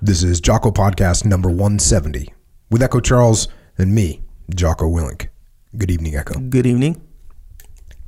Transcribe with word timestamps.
This 0.00 0.22
is 0.22 0.40
Jocko 0.40 0.70
Podcast 0.70 1.24
number 1.24 1.48
170 1.48 2.32
with 2.70 2.82
Echo 2.82 3.00
Charles 3.00 3.48
and 3.76 3.92
me, 3.94 4.22
Jocko 4.54 4.84
Willink. 4.88 5.28
Good 5.76 5.90
evening, 5.90 6.14
Echo. 6.14 6.38
Good 6.38 6.66
evening. 6.66 7.02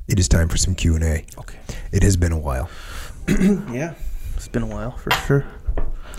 It 0.06 0.18
is 0.20 0.28
time 0.28 0.48
for 0.48 0.56
some 0.56 0.74
Q&A. 0.74 1.24
Okay. 1.38 1.58
It 1.92 2.02
has 2.02 2.16
been 2.16 2.32
a 2.32 2.38
while. 2.38 2.70
Yeah, 3.28 3.94
it's 4.36 4.48
been 4.48 4.62
a 4.62 4.66
while 4.66 4.92
for 4.92 5.10
sure. 5.26 5.44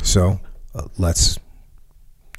So, 0.04 0.40
uh, 0.76 0.84
let's 0.98 1.40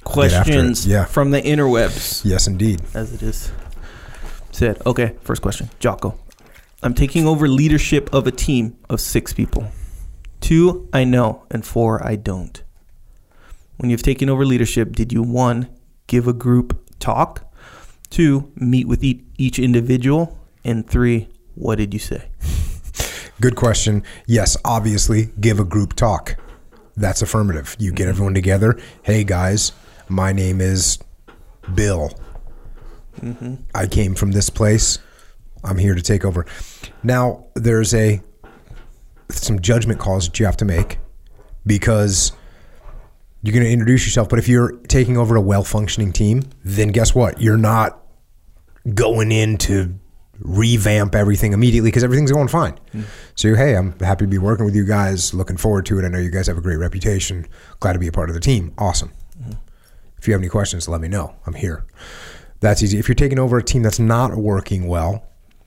Questions 0.05 0.87
yeah. 0.87 1.05
from 1.05 1.31
the 1.31 1.41
interwebs, 1.41 2.25
yes 2.25 2.47
indeed. 2.47 2.81
as 2.95 3.13
it 3.13 3.23
is 3.23 3.51
said. 4.51 4.81
Okay, 4.85 5.15
first 5.23 5.43
question, 5.43 5.71
Jocko. 5.79 6.19
I'm 6.83 6.95
taking 6.95 7.27
over 7.27 7.49
leadership 7.49 8.13
of 8.13 8.27
a 8.27 8.33
team 8.33 8.77
of 8.91 9.01
six 9.01 9.33
people. 9.33 9.71
Two 10.41 10.89
I 10.93 11.05
know, 11.05 11.45
and 11.51 11.65
four 11.65 12.05
I 12.05 12.17
don't. 12.17 12.62
When 13.79 13.91
you've 13.91 14.03
taken 14.03 14.29
over 14.29 14.45
leadership, 14.45 14.95
did 14.95 15.13
you 15.13 15.23
one 15.23 15.69
give 16.07 16.29
a 16.29 16.33
group 16.33 16.79
talk, 16.99 17.53
two 18.11 18.53
meet 18.55 18.87
with 18.87 19.03
each 19.03 19.59
individual, 19.59 20.39
and 20.65 20.89
three 20.89 21.29
what 21.55 21.77
did 21.77 21.93
you 21.93 22.01
say? 22.01 22.29
Good 23.41 23.57
question. 23.57 24.05
Yes, 24.27 24.57
obviously, 24.65 25.31
give 25.41 25.59
a 25.59 25.65
group 25.65 25.95
talk. 25.95 26.37
That's 26.97 27.23
affirmative. 27.23 27.77
You 27.79 27.93
get 27.93 28.05
mm-hmm. 28.05 28.11
everyone 28.11 28.35
together. 28.35 28.79
Hey, 29.03 29.25
guys, 29.25 29.73
my 30.09 30.33
name 30.33 30.61
is 30.61 30.99
Bill. 31.75 32.13
Mm-hmm. 33.21 33.55
I 33.75 33.87
came 33.87 34.15
from 34.15 34.33
this 34.33 34.51
place. 34.51 34.99
I'm 35.65 35.79
here 35.79 35.95
to 35.95 36.03
take 36.03 36.25
over. 36.25 36.47
Now, 37.03 37.47
there's 37.55 37.95
a 37.95 38.21
some 39.31 39.61
judgment 39.61 39.99
calls 39.99 40.27
that 40.27 40.39
you 40.39 40.47
have 40.47 40.57
to 40.59 40.65
make 40.65 40.99
because 41.67 42.33
you're 43.43 43.53
going 43.53 43.65
to 43.65 43.71
introduce 43.71 44.07
yourself. 44.07 44.29
But 44.29 44.39
if 44.39 44.49
you're 44.49 44.73
taking 44.89 45.17
over 45.17 45.37
a 45.37 45.41
well 45.41 45.65
functioning 45.65 46.13
team, 46.13 46.45
then 46.65 46.89
guess 46.89 47.15
what? 47.15 47.41
You're 47.41 47.57
not 47.57 48.01
going 48.95 49.33
in 49.33 49.59
to 49.59 49.95
revamp 50.39 51.15
everything 51.15 51.53
immediately 51.53 51.89
because 51.91 52.05
everything's 52.05 52.33
going 52.33 52.49
fine. 52.49 52.79
Mm. 52.95 53.05
So, 53.35 53.55
hey, 53.55 53.77
I'm 53.77 53.99
happy 54.01 54.25
to 54.25 54.29
be 54.29 54.39
working 54.39 54.65
with 54.65 54.75
you 54.75 54.87
guys. 54.87 55.35
Looking 55.35 55.57
forward 55.57 55.87
to 55.87 55.99
it. 55.99 56.05
I 56.05 56.09
know 56.09 56.19
you 56.19 56.31
guys 56.31 56.47
have 56.47 56.59
a 56.59 56.63
great 56.63 56.77
reputation. 56.77 57.47
Glad 57.81 57.95
to 57.95 57.99
be 57.99 58.09
a 58.09 58.13
part 58.13 58.29
of 58.29 58.35
the 58.35 58.41
team. 58.41 58.73
Awesome. 58.79 59.13
Mm-hmm. 59.41 59.53
If 60.19 60.29
you 60.29 60.35
have 60.35 60.41
any 60.41 60.49
questions, 60.49 60.89
let 60.89 61.01
me 61.01 61.09
know. 61.09 61.35
I'm 61.47 61.55
here. 61.55 61.85
That's 62.61 62.83
easy. 62.83 62.99
If 62.99 63.09
you're 63.09 63.17
taking 63.17 63.41
over 63.41 63.59
a 63.59 63.63
team 63.63 63.83
that's 63.83 63.99
not 63.99 64.37
working 64.37 64.87
well, 64.87 65.25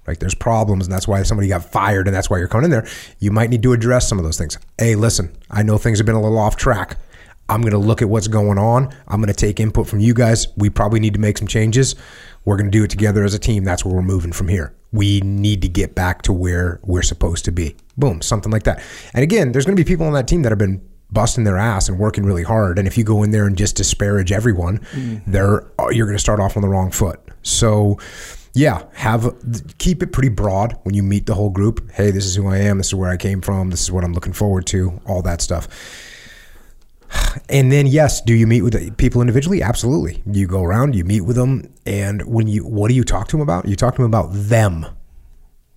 like 0.08 0.20
there's 0.20 0.36
problems 0.36 0.86
and 0.86 0.94
that's 0.94 1.08
why 1.08 1.22
somebody 1.24 1.50
got 1.50 1.66
fired 1.66 2.08
and 2.08 2.16
that's 2.16 2.30
why 2.30 2.38
you're 2.38 2.48
coming 2.48 2.66
in 2.66 2.72
there, 2.72 2.88
you 3.20 3.32
might 3.32 3.50
need 3.50 3.64
to 3.64 3.74
address 3.74 4.08
some 4.08 4.18
of 4.18 4.24
those 4.24 4.38
things. 4.38 4.58
Hey, 4.78 4.96
listen, 4.96 5.36
I 5.50 5.64
know 5.64 5.78
things 5.78 6.00
have 6.00 6.06
been 6.06 6.16
a 6.16 6.22
little 6.22 6.38
off 6.38 6.56
track. 6.56 6.98
I'm 7.48 7.62
going 7.62 7.74
to 7.74 7.78
look 7.78 8.02
at 8.02 8.10
what's 8.10 8.28
going 8.28 8.58
on. 8.58 8.94
I'm 9.08 9.22
going 9.22 9.28
to 9.28 9.34
take 9.34 9.60
input 9.60 9.88
from 9.88 10.00
you 10.00 10.14
guys. 10.14 10.48
We 10.58 10.70
probably 10.70 11.00
need 11.00 11.14
to 11.14 11.20
make 11.20 11.38
some 11.38 11.48
changes. 11.48 11.96
We're 12.44 12.58
going 12.58 12.72
to 12.72 12.78
do 12.78 12.84
it 12.84 12.90
together 12.90 13.24
as 13.24 13.34
a 13.34 13.40
team. 13.40 13.64
That's 13.64 13.86
where 13.86 13.94
we're 13.94 14.02
moving 14.02 14.32
from 14.32 14.48
here. 14.48 14.76
We 14.92 15.20
need 15.22 15.62
to 15.62 15.68
get 15.68 15.94
back 15.94 16.22
to 16.24 16.34
where 16.34 16.80
we're 16.84 17.02
supposed 17.02 17.46
to 17.46 17.52
be. 17.52 17.76
Boom, 17.98 18.22
something 18.22 18.52
like 18.52 18.64
that. 18.64 18.82
And 19.14 19.24
again, 19.24 19.52
there's 19.52 19.66
going 19.66 19.76
to 19.76 19.84
be 19.84 19.88
people 19.88 20.06
on 20.06 20.14
that 20.14 20.28
team 20.28 20.42
that 20.44 20.52
have 20.52 20.60
been 20.60 20.82
busting 21.12 21.44
their 21.44 21.58
ass 21.58 21.88
and 21.90 22.00
working 22.00 22.26
really 22.26 22.44
hard. 22.44 22.80
And 22.80 22.88
if 22.88 22.98
you 22.98 23.04
go 23.04 23.24
in 23.24 23.32
there 23.32 23.46
and 23.46 23.58
just 23.58 23.76
disparage 23.76 24.32
everyone, 24.32 24.80
mm. 24.92 25.22
they're 25.28 25.66
uh, 25.80 25.90
you're 25.90 26.08
going 26.08 26.18
to 26.18 26.22
start 26.22 26.40
off 26.40 26.56
on 26.56 26.62
the 26.62 26.70
wrong 26.70 26.92
foot. 26.92 27.20
So, 27.44 28.00
yeah, 28.54 28.84
have 28.94 29.36
keep 29.78 30.02
it 30.02 30.12
pretty 30.12 30.30
broad 30.30 30.78
when 30.84 30.96
you 30.96 31.04
meet 31.04 31.26
the 31.26 31.36
whole 31.36 31.50
group. 31.50 31.92
Hey, 31.92 32.12
this 32.12 32.26
is 32.26 32.36
who 32.36 32.48
I 32.48 32.58
am. 32.58 32.78
This 32.78 32.88
is 32.88 32.96
where 32.96 33.10
I 33.10 33.18
came 33.18 33.42
from. 33.42 33.70
This 33.70 33.82
is 33.82 33.92
what 33.92 34.04
I'm 34.04 34.14
looking 34.14 34.34
forward 34.34 34.66
to. 34.68 35.00
All 35.06 35.22
that 35.24 35.42
stuff. 35.42 35.68
And 37.50 37.72
then 37.72 37.88
yes, 37.88 38.22
do 38.22 38.34
you 38.34 38.48
meet 38.48 38.62
with 38.62 38.98
people 38.98 39.22
individually? 39.22 39.62
Absolutely. 39.62 40.24
You 40.26 40.48
go 40.48 40.64
around, 40.64 40.96
you 40.96 41.04
meet 41.04 41.22
with 41.22 41.36
them, 41.36 41.74
and 41.86 42.26
when 42.26 42.48
you 42.48 42.66
what 42.66 42.90
do 42.90 42.96
you 42.96 43.04
talk 43.04 43.28
to 43.30 43.38
them 43.38 43.42
about? 43.42 43.68
You 43.68 43.76
talk 43.76 43.96
to 43.96 44.02
them 44.02 44.10
about 44.10 44.30
them. 44.32 44.86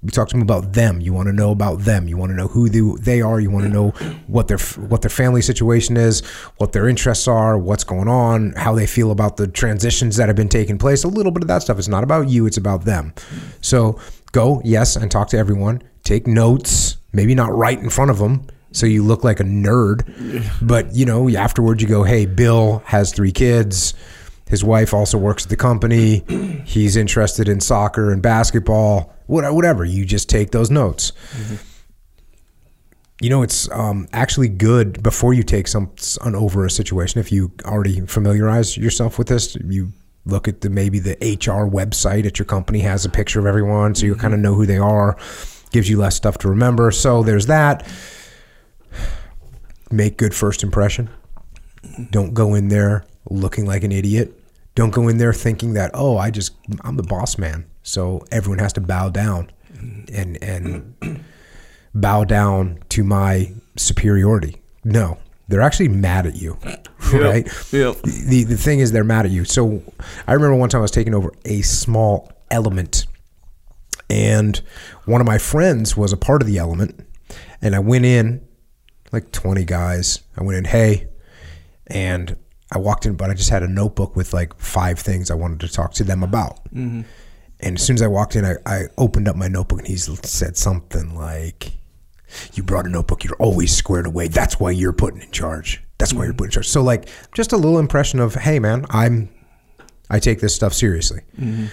You 0.02 0.10
talk 0.10 0.28
to 0.28 0.34
them 0.34 0.42
about 0.42 0.74
them. 0.74 1.00
You 1.00 1.12
want 1.12 1.26
to 1.26 1.32
know 1.32 1.50
about 1.50 1.80
them. 1.80 2.06
You 2.06 2.16
want 2.16 2.30
to 2.30 2.36
know 2.36 2.46
who 2.46 2.68
they, 2.68 3.20
are. 3.20 3.40
You 3.40 3.50
want 3.50 3.64
to 3.64 3.68
know 3.68 3.88
what 4.28 4.46
their 4.46 4.58
what 4.58 5.02
their 5.02 5.10
family 5.10 5.42
situation 5.42 5.96
is, 5.96 6.24
what 6.58 6.70
their 6.70 6.88
interests 6.88 7.26
are, 7.26 7.58
what's 7.58 7.82
going 7.82 8.06
on, 8.06 8.52
how 8.52 8.74
they 8.74 8.86
feel 8.86 9.10
about 9.10 9.38
the 9.38 9.48
transitions 9.48 10.14
that 10.16 10.28
have 10.28 10.36
been 10.36 10.48
taking 10.48 10.78
place. 10.78 11.02
A 11.02 11.08
little 11.08 11.32
bit 11.32 11.42
of 11.42 11.48
that 11.48 11.62
stuff. 11.62 11.78
It's 11.78 11.88
not 11.88 12.04
about 12.04 12.28
you. 12.28 12.46
It's 12.46 12.56
about 12.56 12.84
them. 12.84 13.12
So 13.60 14.00
go 14.30 14.62
yes 14.64 14.94
and 14.94 15.10
talk 15.10 15.28
to 15.30 15.36
everyone. 15.36 15.82
Take 16.04 16.28
notes. 16.28 16.96
Maybe 17.12 17.34
not 17.34 17.52
right 17.52 17.78
in 17.78 17.90
front 17.90 18.12
of 18.12 18.18
them, 18.18 18.46
so 18.72 18.86
you 18.86 19.02
look 19.02 19.24
like 19.24 19.40
a 19.40 19.44
nerd. 19.44 20.02
But 20.60 20.94
you 20.94 21.06
know, 21.06 21.28
afterwards 21.30 21.82
you 21.82 21.88
go, 21.88 22.02
"Hey, 22.02 22.26
Bill 22.26 22.82
has 22.86 23.12
three 23.12 23.32
kids. 23.32 23.94
His 24.48 24.64
wife 24.64 24.94
also 24.94 25.18
works 25.18 25.44
at 25.44 25.50
the 25.50 25.56
company. 25.56 26.24
He's 26.64 26.96
interested 26.96 27.48
in 27.48 27.60
soccer 27.60 28.10
and 28.10 28.22
basketball. 28.22 29.14
Whatever. 29.26 29.84
You 29.84 30.06
just 30.06 30.30
take 30.30 30.52
those 30.52 30.70
notes. 30.70 31.12
You 33.20 33.28
know, 33.30 33.42
it's 33.42 33.70
um, 33.72 34.08
actually 34.12 34.48
good 34.48 35.02
before 35.02 35.34
you 35.34 35.42
take 35.42 35.68
some 35.68 35.90
on 36.22 36.34
over 36.34 36.64
a 36.64 36.70
situation. 36.70 37.20
If 37.20 37.30
you 37.30 37.52
already 37.64 38.00
familiarize 38.00 38.76
yourself 38.76 39.18
with 39.18 39.28
this, 39.28 39.54
you 39.56 39.92
look 40.24 40.48
at 40.48 40.60
the 40.60 40.70
maybe 40.70 40.98
the 40.98 41.16
HR 41.20 41.68
website 41.68 42.26
at 42.26 42.38
your 42.38 42.46
company 42.46 42.78
has 42.80 43.04
a 43.04 43.10
picture 43.10 43.40
of 43.40 43.46
everyone, 43.46 43.94
so 43.94 44.06
you 44.06 44.14
kind 44.14 44.34
of 44.34 44.40
know 44.40 44.54
who 44.54 44.66
they 44.66 44.78
are. 44.78 45.18
Gives 45.72 45.90
you 45.90 45.98
less 45.98 46.16
stuff 46.16 46.38
to 46.38 46.48
remember. 46.48 46.90
So 46.90 47.22
there's 47.22 47.46
that. 47.46 47.86
Make 49.90 50.16
good 50.16 50.34
first 50.34 50.62
impression. 50.62 51.08
Don't 52.10 52.34
go 52.34 52.54
in 52.54 52.68
there 52.68 53.04
looking 53.30 53.66
like 53.66 53.84
an 53.84 53.92
idiot. 53.92 54.34
Don't 54.74 54.90
go 54.90 55.08
in 55.08 55.18
there 55.18 55.32
thinking 55.32 55.74
that 55.74 55.90
oh, 55.94 56.18
I 56.18 56.30
just 56.30 56.54
I'm 56.82 56.96
the 56.96 57.02
boss 57.02 57.38
man, 57.38 57.66
so 57.82 58.24
everyone 58.30 58.58
has 58.58 58.72
to 58.74 58.80
bow 58.80 59.08
down 59.08 59.50
and 60.12 60.42
and 60.42 61.24
bow 61.94 62.24
down 62.24 62.78
to 62.90 63.02
my 63.02 63.52
superiority. 63.76 64.56
No, 64.84 65.18
they're 65.48 65.62
actually 65.62 65.88
mad 65.88 66.26
at 66.26 66.36
you, 66.36 66.58
right? 67.12 67.46
Yep. 67.72 68.02
The 68.02 68.44
the 68.44 68.56
thing 68.56 68.80
is 68.80 68.92
they're 68.92 69.04
mad 69.04 69.26
at 69.26 69.32
you. 69.32 69.44
So 69.44 69.82
I 70.26 70.34
remember 70.34 70.56
one 70.56 70.68
time 70.68 70.80
I 70.80 70.82
was 70.82 70.90
taking 70.90 71.14
over 71.14 71.32
a 71.44 71.62
small 71.62 72.30
element 72.50 73.06
and 74.10 74.60
one 75.04 75.20
of 75.20 75.26
my 75.26 75.38
friends 75.38 75.96
was 75.96 76.12
a 76.12 76.16
part 76.16 76.42
of 76.42 76.48
the 76.48 76.58
element 76.58 77.04
and 77.60 77.74
I 77.74 77.78
went 77.78 78.04
in 78.04 78.46
like 79.12 79.32
20 79.32 79.64
guys. 79.64 80.20
I 80.36 80.42
went 80.42 80.58
in, 80.58 80.64
"Hey," 80.64 81.08
and 81.86 82.36
I 82.70 82.78
walked 82.78 83.06
in, 83.06 83.14
but 83.14 83.30
I 83.30 83.34
just 83.34 83.50
had 83.50 83.62
a 83.62 83.68
notebook 83.68 84.14
with 84.14 84.32
like 84.32 84.58
five 84.58 84.98
things 84.98 85.30
I 85.30 85.34
wanted 85.34 85.60
to 85.60 85.68
talk 85.68 85.94
to 85.94 86.04
them 86.04 86.22
about. 86.22 86.64
Mm-hmm. 86.66 87.02
And 87.60 87.76
as 87.76 87.82
soon 87.84 87.94
as 87.94 88.02
I 88.02 88.06
walked 88.06 88.36
in, 88.36 88.44
I, 88.44 88.54
I 88.66 88.82
opened 88.98 89.26
up 89.26 89.36
my 89.36 89.48
notebook 89.48 89.80
and 89.80 89.88
he 89.88 89.96
said 89.96 90.56
something 90.56 91.16
like, 91.16 91.72
You 92.52 92.62
brought 92.62 92.86
a 92.86 92.90
notebook, 92.90 93.24
you're 93.24 93.36
always 93.36 93.74
squared 93.74 94.06
away. 94.06 94.28
That's 94.28 94.60
why 94.60 94.70
you're 94.70 94.92
putting 94.92 95.22
in 95.22 95.30
charge. 95.30 95.82
That's 95.96 96.12
why 96.12 96.24
you're 96.24 96.32
mm-hmm. 96.32 96.38
putting 96.38 96.48
in 96.48 96.52
charge. 96.52 96.68
So, 96.68 96.82
like, 96.82 97.08
just 97.34 97.52
a 97.52 97.56
little 97.56 97.78
impression 97.78 98.20
of, 98.20 98.34
Hey, 98.34 98.58
man, 98.58 98.84
I'm, 98.90 99.30
I 100.10 100.18
take 100.18 100.40
this 100.40 100.54
stuff 100.54 100.74
seriously. 100.74 101.22
Mm-hmm. 101.38 101.66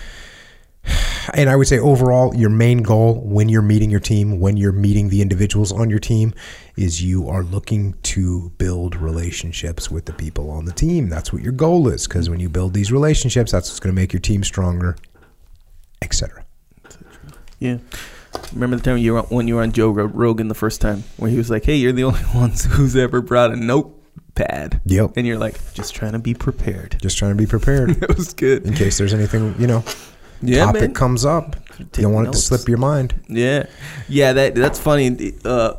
And 1.33 1.49
I 1.49 1.55
would 1.55 1.67
say 1.67 1.79
overall, 1.79 2.35
your 2.35 2.49
main 2.51 2.83
goal 2.83 3.15
when 3.21 3.49
you're 3.49 3.61
meeting 3.63 3.89
your 3.89 3.99
team, 3.99 4.39
when 4.39 4.57
you're 4.57 4.71
meeting 4.71 5.09
the 5.09 5.21
individuals 5.21 5.71
on 5.71 5.89
your 5.89 5.99
team, 5.99 6.33
is 6.77 7.01
you 7.03 7.27
are 7.27 7.43
looking 7.43 7.93
to 8.03 8.51
build 8.57 8.95
relationships 8.95 9.89
with 9.89 10.05
the 10.05 10.13
people 10.13 10.51
on 10.51 10.65
the 10.65 10.71
team. 10.71 11.09
That's 11.09 11.33
what 11.33 11.41
your 11.41 11.51
goal 11.53 11.87
is. 11.87 12.07
Because 12.07 12.29
when 12.29 12.39
you 12.39 12.47
build 12.49 12.73
these 12.73 12.91
relationships, 12.91 13.51
that's 13.51 13.69
what's 13.69 13.79
going 13.79 13.93
to 13.95 13.99
make 13.99 14.13
your 14.13 14.19
team 14.19 14.43
stronger, 14.43 14.95
etc. 16.01 16.45
Yeah. 17.59 17.77
Remember 18.53 18.75
the 18.75 18.83
time 18.83 18.97
you 18.97 19.13
were 19.13 19.19
on, 19.19 19.25
when 19.25 19.47
you 19.47 19.55
were 19.55 19.61
on 19.61 19.71
Joe 19.71 19.89
Rogan 19.89 20.47
the 20.49 20.53
first 20.55 20.81
time, 20.81 21.03
where 21.17 21.31
he 21.31 21.37
was 21.37 21.49
like, 21.49 21.63
"Hey, 21.65 21.75
you're 21.77 21.93
the 21.93 22.03
only 22.09 22.19
ones 22.35 22.65
who's 22.65 22.95
ever 22.95 23.21
brought 23.21 23.51
a 23.51 23.55
notepad," 23.55 24.81
Yep. 24.85 25.13
and 25.15 25.25
you're 25.25 25.37
like, 25.37 25.73
"Just 25.73 25.95
trying 25.95 26.11
to 26.11 26.19
be 26.19 26.33
prepared." 26.33 26.97
Just 27.01 27.17
trying 27.17 27.31
to 27.31 27.37
be 27.37 27.45
prepared 27.47 27.89
That 28.01 28.17
was 28.17 28.33
good. 28.33 28.65
in 28.65 28.73
case 28.73 28.97
there's 28.97 29.13
anything, 29.13 29.55
you 29.57 29.67
know, 29.67 29.83
Yeah, 30.41 30.65
topic 30.65 30.81
man. 30.81 30.93
comes 30.93 31.25
up. 31.25 31.55
You 31.79 31.85
don't 31.91 32.13
want 32.13 32.29
it 32.29 32.31
to 32.31 32.37
slip 32.37 32.67
your 32.67 32.77
mind. 32.77 33.15
Yeah, 33.27 33.65
yeah. 34.07 34.33
That 34.33 34.55
that's 34.55 34.79
funny. 34.79 35.33
Uh, 35.43 35.73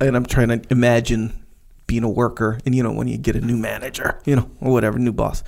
and 0.00 0.16
I'm 0.16 0.26
trying 0.26 0.48
to 0.48 0.62
imagine 0.70 1.44
being 1.86 2.04
a 2.04 2.10
worker, 2.10 2.60
and 2.64 2.74
you 2.74 2.82
know, 2.82 2.92
when 2.92 3.08
you 3.08 3.18
get 3.18 3.36
a 3.36 3.40
new 3.40 3.56
manager, 3.56 4.20
you 4.24 4.36
know, 4.36 4.50
or 4.60 4.72
whatever, 4.72 4.98
new 4.98 5.12
boss. 5.12 5.42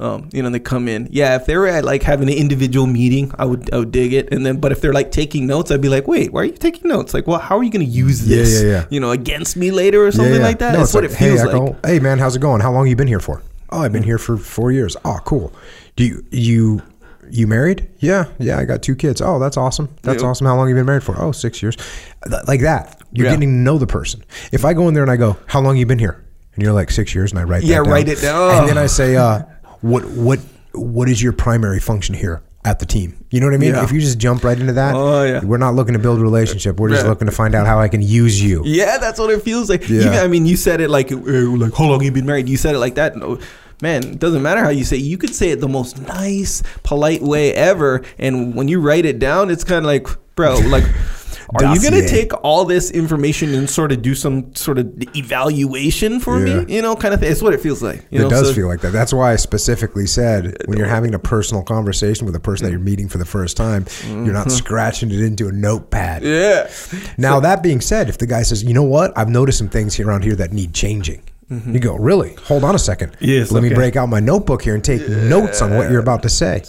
Um, 0.00 0.28
you 0.32 0.44
know, 0.44 0.50
they 0.50 0.60
come 0.60 0.86
in. 0.86 1.08
Yeah, 1.10 1.34
if 1.34 1.46
they 1.46 1.56
were 1.56 1.66
at 1.66 1.84
like 1.84 2.04
having 2.04 2.28
an 2.28 2.34
individual 2.34 2.86
meeting, 2.86 3.32
I 3.36 3.44
would 3.44 3.72
I 3.74 3.78
would 3.78 3.90
dig 3.90 4.12
it. 4.12 4.32
And 4.32 4.46
then, 4.46 4.60
but 4.60 4.70
if 4.70 4.80
they're 4.80 4.92
like 4.92 5.10
taking 5.10 5.46
notes, 5.46 5.72
I'd 5.72 5.80
be 5.80 5.88
like, 5.88 6.06
wait, 6.06 6.32
why 6.32 6.42
are 6.42 6.44
you 6.44 6.52
taking 6.52 6.88
notes? 6.88 7.14
Like, 7.14 7.26
well, 7.26 7.40
how 7.40 7.58
are 7.58 7.64
you 7.64 7.70
going 7.70 7.84
to 7.84 7.90
use 7.90 8.24
this? 8.24 8.62
yeah, 8.62 8.68
yeah. 8.68 8.74
yeah. 8.74 8.86
You 8.90 9.00
know, 9.00 9.10
against 9.10 9.56
me 9.56 9.72
later 9.72 10.06
or 10.06 10.12
something 10.12 10.40
like 10.40 10.60
that. 10.60 10.72
No, 10.72 10.78
That's 10.78 10.94
what 10.94 11.02
like, 11.02 11.12
it 11.12 11.16
feels 11.16 11.40
hey, 11.40 11.46
like. 11.46 11.86
Hey, 11.86 11.98
man, 11.98 12.18
how's 12.18 12.36
it 12.36 12.40
going? 12.40 12.60
How 12.60 12.72
long 12.72 12.86
you 12.86 12.94
been 12.94 13.08
here 13.08 13.18
for? 13.18 13.42
Oh, 13.70 13.82
I've 13.82 13.92
been 13.92 14.04
here 14.04 14.18
for 14.18 14.36
four 14.36 14.70
years. 14.70 14.96
Oh, 15.04 15.18
cool. 15.24 15.52
Do 15.96 16.04
you 16.04 16.24
you 16.30 16.82
you 17.30 17.46
married? 17.46 17.88
Yeah, 17.98 18.26
yeah. 18.38 18.58
I 18.58 18.64
got 18.64 18.82
two 18.82 18.94
kids. 18.96 19.20
Oh, 19.20 19.38
that's 19.38 19.56
awesome. 19.56 19.88
That's 20.02 20.22
Yeah. 20.22 20.28
awesome. 20.28 20.46
How 20.46 20.56
long 20.56 20.68
you 20.68 20.74
been 20.74 20.86
married 20.86 21.02
for? 21.04 21.14
Oh, 21.20 21.32
six 21.32 21.62
years. 21.62 21.76
Like 22.46 22.60
that. 22.62 23.00
You're 23.12 23.26
Yeah. 23.26 23.32
getting 23.34 23.48
to 23.50 23.54
know 23.54 23.78
the 23.78 23.86
person. 23.86 24.22
If 24.52 24.64
I 24.64 24.72
go 24.74 24.88
in 24.88 24.94
there 24.94 25.02
and 25.02 25.10
I 25.12 25.16
go, 25.16 25.36
"How 25.46 25.60
long 25.60 25.76
you 25.76 25.86
been 25.86 25.98
here?" 25.98 26.22
And 26.54 26.62
you're 26.62 26.72
like 26.72 26.90
six 26.90 27.14
years, 27.14 27.30
and 27.30 27.38
I 27.40 27.44
write 27.44 27.62
Yeah, 27.62 27.78
that 27.78 27.84
down. 27.84 27.92
write 27.92 28.08
it 28.08 28.20
down. 28.20 28.58
And 28.60 28.68
then 28.68 28.78
I 28.78 28.86
say, 28.86 29.16
uh, 29.16 29.40
what 29.80 30.04
what 30.10 30.40
what 30.74 31.08
is 31.08 31.22
your 31.22 31.32
primary 31.32 31.80
function 31.80 32.14
here 32.14 32.42
at 32.64 32.78
the 32.78 32.86
team? 32.86 33.14
You 33.30 33.40
know 33.40 33.46
what 33.46 33.54
I 33.54 33.58
mean? 33.58 33.74
Yeah. 33.74 33.84
If 33.84 33.92
you 33.92 34.00
just 34.00 34.18
jump 34.18 34.44
right 34.44 34.58
into 34.58 34.74
that, 34.74 34.94
Oh, 34.94 35.24
yeah. 35.24 35.40
we're 35.44 35.56
not 35.56 35.74
looking 35.74 35.94
to 35.94 35.98
build 35.98 36.18
a 36.18 36.22
relationship. 36.22 36.78
We're 36.78 36.90
just 36.90 37.04
Yeah. 37.04 37.08
looking 37.10 37.26
to 37.26 37.32
find 37.32 37.54
out 37.54 37.66
how 37.66 37.78
I 37.80 37.88
can 37.88 38.02
use 38.02 38.40
you. 38.42 38.62
Yeah, 38.64 38.98
that's 38.98 39.18
what 39.18 39.30
it 39.30 39.42
feels 39.42 39.70
like. 39.70 39.88
Yeah. 39.88 40.00
Even, 40.00 40.12
I 40.14 40.28
mean, 40.28 40.44
you 40.46 40.56
said 40.56 40.80
it 40.80 40.90
like, 40.90 41.10
uh, 41.10 41.16
like 41.16 41.74
how 41.74 41.84
long 41.86 42.02
you 42.02 42.10
been 42.12 42.26
married? 42.26 42.48
You 42.48 42.56
said 42.56 42.74
it 42.74 42.78
like 42.78 42.96
that. 42.96 43.16
No, 43.16 43.38
man, 43.80 44.02
it 44.04 44.18
doesn't 44.18 44.42
matter 44.42 44.62
how 44.62 44.70
you 44.70 44.84
say. 44.84 44.96
it. 44.96 45.02
You 45.02 45.18
could 45.18 45.34
say 45.34 45.50
it 45.50 45.60
the 45.60 45.68
most 45.68 46.00
nice, 46.02 46.62
polite 46.82 47.22
way 47.22 47.52
ever, 47.54 48.02
and 48.18 48.54
when 48.54 48.68
you 48.68 48.80
write 48.80 49.04
it 49.04 49.18
down, 49.18 49.50
it's 49.50 49.64
kind 49.64 49.78
of 49.78 49.84
like, 49.84 50.06
bro, 50.34 50.54
like. 50.66 50.84
Are 51.54 51.74
you 51.74 51.80
gonna 51.80 52.06
take 52.06 52.30
all 52.44 52.66
this 52.66 52.90
information 52.90 53.54
and 53.54 53.70
sort 53.70 53.90
of 53.90 54.02
do 54.02 54.14
some 54.14 54.54
sort 54.54 54.78
of 54.78 54.92
evaluation 55.16 56.20
for 56.20 56.44
Yeah. 56.46 56.60
me? 56.64 56.74
You 56.76 56.82
know, 56.82 56.94
kind 56.94 57.14
of 57.14 57.20
thing. 57.20 57.32
It's 57.32 57.40
what 57.40 57.54
it 57.54 57.60
feels 57.60 57.82
like. 57.82 58.04
You 58.10 58.20
it 58.20 58.22
know, 58.24 58.28
does 58.28 58.48
so- 58.48 58.54
feel 58.54 58.68
like 58.68 58.82
that. 58.82 58.92
That's 58.92 59.14
why 59.14 59.32
I 59.32 59.36
specifically 59.36 60.06
said 60.06 60.56
when 60.66 60.76
you're 60.76 60.86
having 60.86 61.14
a 61.14 61.18
personal 61.18 61.62
conversation 61.62 62.26
with 62.26 62.34
a 62.36 62.40
person 62.40 62.64
that 62.64 62.70
you're 62.70 62.80
meeting 62.80 63.08
for 63.08 63.16
the 63.16 63.24
first 63.24 63.56
time, 63.56 63.86
you're 64.06 64.34
not 64.34 64.52
scratching 64.52 65.10
it 65.10 65.20
into 65.20 65.48
a 65.48 65.52
notepad. 65.52 66.22
Mm-hmm. 66.22 66.96
Yeah. 66.98 67.08
Now 67.16 67.40
that 67.40 67.62
being 67.62 67.80
said, 67.80 68.10
if 68.10 68.18
the 68.18 68.26
guy 68.26 68.42
says, 68.42 68.62
"You 68.62 68.74
know 68.74 68.82
what? 68.82 69.16
I've 69.16 69.30
noticed 69.30 69.56
some 69.56 69.70
things 69.70 69.94
here 69.94 70.06
around 70.08 70.24
here 70.24 70.34
that 70.36 70.52
need 70.52 70.74
changing," 70.74 71.22
you 71.50 71.78
go, 71.80 71.96
"Really? 71.96 72.34
Hold 72.44 72.64
on 72.64 72.74
a 72.74 72.78
second. 72.78 73.12
Mm-hmm. 73.12 73.24
Yes, 73.24 73.50
Let 73.52 73.62
me 73.62 73.72
break 73.72 73.96
out 73.96 74.06
my 74.08 74.20
notebook 74.20 74.62
here 74.62 74.74
and 74.74 74.84
take 74.84 75.08
notes 75.08 75.62
on 75.62 75.74
what 75.76 75.90
you're 75.90 76.00
about 76.00 76.22
to 76.24 76.28
say." 76.28 76.62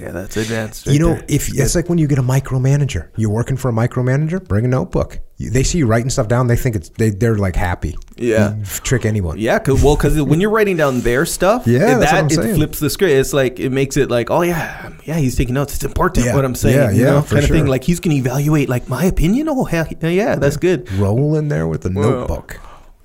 Yeah, 0.00 0.10
that's 0.10 0.36
advanced. 0.36 0.86
You 0.88 0.98
know, 0.98 1.14
there. 1.14 1.24
if 1.28 1.48
it's 1.56 1.74
like 1.76 1.88
when 1.88 1.98
you 1.98 2.08
get 2.08 2.18
a 2.18 2.22
micromanager, 2.22 3.10
you're 3.16 3.30
working 3.30 3.56
for 3.56 3.68
a 3.68 3.72
micromanager, 3.72 4.42
bring 4.46 4.64
a 4.64 4.68
notebook. 4.68 5.20
They 5.38 5.62
see 5.62 5.78
you 5.78 5.86
writing 5.86 6.10
stuff 6.10 6.26
down, 6.26 6.48
they 6.48 6.56
think 6.56 6.74
it's 6.74 6.88
they 6.88 7.10
they're 7.10 7.36
like 7.38 7.54
happy. 7.54 7.96
Yeah. 8.16 8.56
You 8.56 8.64
trick 8.64 9.04
anyone. 9.06 9.38
Yeah, 9.38 9.60
cause 9.60 9.82
well, 9.84 9.94
because 9.94 10.20
when 10.20 10.40
you're 10.40 10.50
writing 10.50 10.76
down 10.76 11.00
their 11.02 11.24
stuff, 11.24 11.64
Yeah, 11.66 11.96
it- 11.96 12.00
that's 12.00 12.12
what 12.12 12.18
I'm 12.18 12.26
it 12.26 12.32
saying. 12.32 12.54
flips 12.56 12.80
the 12.80 12.90
script. 12.90 13.12
It's 13.12 13.32
like 13.32 13.60
it 13.60 13.70
makes 13.70 13.96
it 13.96 14.10
like, 14.10 14.32
oh 14.32 14.42
yeah, 14.42 14.90
yeah, 15.04 15.16
he's 15.16 15.36
taking 15.36 15.54
notes. 15.54 15.74
It's 15.76 15.84
important 15.84 16.26
Yeah, 16.26 16.34
what 16.34 16.44
I'm 16.44 16.56
saying. 16.56 16.76
yeah, 16.76 16.90
you 16.90 17.04
yeah, 17.04 17.10
know, 17.10 17.22
for 17.22 17.36
kind 17.36 17.44
of 17.44 17.50
thing. 17.50 17.66
Like 17.66 17.84
he's 17.84 18.00
gonna 18.00 18.16
evaluate 18.16 18.68
like 18.68 18.88
my 18.88 19.04
opinion. 19.04 19.48
Oh 19.48 19.62
hell, 19.64 19.86
yeah, 20.02 20.34
that's 20.34 20.56
good. 20.56 20.90
Roll 20.94 21.36
in 21.36 21.46
there 21.48 21.68
with 21.68 21.86
a 21.86 21.90
notebook. 21.90 22.58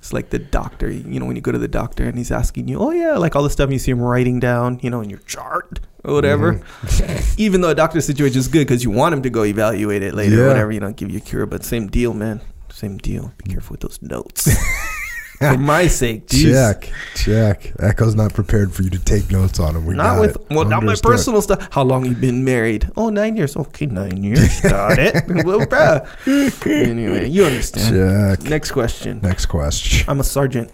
It's 0.04 0.12
like 0.12 0.28
the 0.28 0.38
doctor. 0.38 0.90
You 0.90 1.18
know, 1.18 1.24
when 1.24 1.34
you 1.34 1.40
go 1.40 1.50
to 1.50 1.56
the 1.56 1.66
doctor 1.66 2.04
and 2.04 2.18
he's 2.18 2.30
asking 2.30 2.68
you, 2.68 2.78
oh 2.78 2.90
yeah, 2.90 3.16
like 3.16 3.34
all 3.34 3.42
the 3.42 3.48
stuff 3.48 3.70
you 3.70 3.78
see 3.78 3.90
him 3.90 4.02
writing 4.02 4.38
down, 4.38 4.78
you 4.82 4.90
know, 4.90 5.00
in 5.00 5.08
your 5.08 5.20
chart 5.20 5.80
or 6.04 6.12
whatever. 6.12 6.56
Mm-hmm. 6.56 7.34
Even 7.40 7.62
though 7.62 7.70
a 7.70 7.74
doctor's 7.74 8.04
situation 8.04 8.36
is 8.38 8.46
good 8.46 8.66
because 8.68 8.84
you 8.84 8.90
want 8.90 9.14
him 9.14 9.22
to 9.22 9.30
go 9.30 9.46
evaluate 9.46 10.02
it 10.02 10.12
later, 10.12 10.36
Yeah. 10.36 10.48
whatever. 10.48 10.72
You 10.72 10.80
know, 10.80 10.92
give 10.92 11.10
you 11.10 11.16
a 11.16 11.20
cure. 11.22 11.46
But 11.46 11.64
same 11.64 11.86
deal, 11.88 12.12
man. 12.12 12.42
Same 12.70 12.98
deal. 12.98 13.32
Be 13.42 13.50
careful 13.50 13.72
with 13.72 13.80
those 13.80 14.02
notes. 14.02 14.46
For 15.52 15.58
my 15.58 15.86
sake, 15.86 16.26
jeez. 16.28 16.52
Check, 16.52 16.92
check. 17.14 17.72
Echo's 17.80 18.14
not 18.14 18.32
prepared 18.34 18.72
for 18.72 18.82
you 18.82 18.90
to 18.90 18.98
take 18.98 19.30
notes 19.30 19.58
on 19.60 19.76
him. 19.76 19.84
We 19.86 19.94
Not 19.94 20.20
with 20.20 20.36
it. 20.36 20.46
well, 20.50 20.64
not 20.64 20.82
my 20.82 20.94
personal 21.02 21.42
stuff. 21.42 21.68
How 21.72 21.82
long 21.82 22.04
you 22.06 22.14
been 22.14 22.44
married? 22.44 22.90
Oh, 22.96 23.10
nine 23.10 23.36
years. 23.36 23.56
Okay, 23.56 23.86
nine 23.86 24.22
years. 24.22 24.60
Got 24.62 24.98
it. 24.98 25.14
well, 25.44 25.60
bruh. 25.60 26.66
Anyway, 26.66 27.28
you 27.28 27.44
understand. 27.44 28.38
Check. 28.40 28.48
Next 28.48 28.70
question. 28.72 29.20
Next 29.22 29.46
question. 29.46 30.04
I'm 30.08 30.20
a 30.20 30.24
sergeant, 30.24 30.70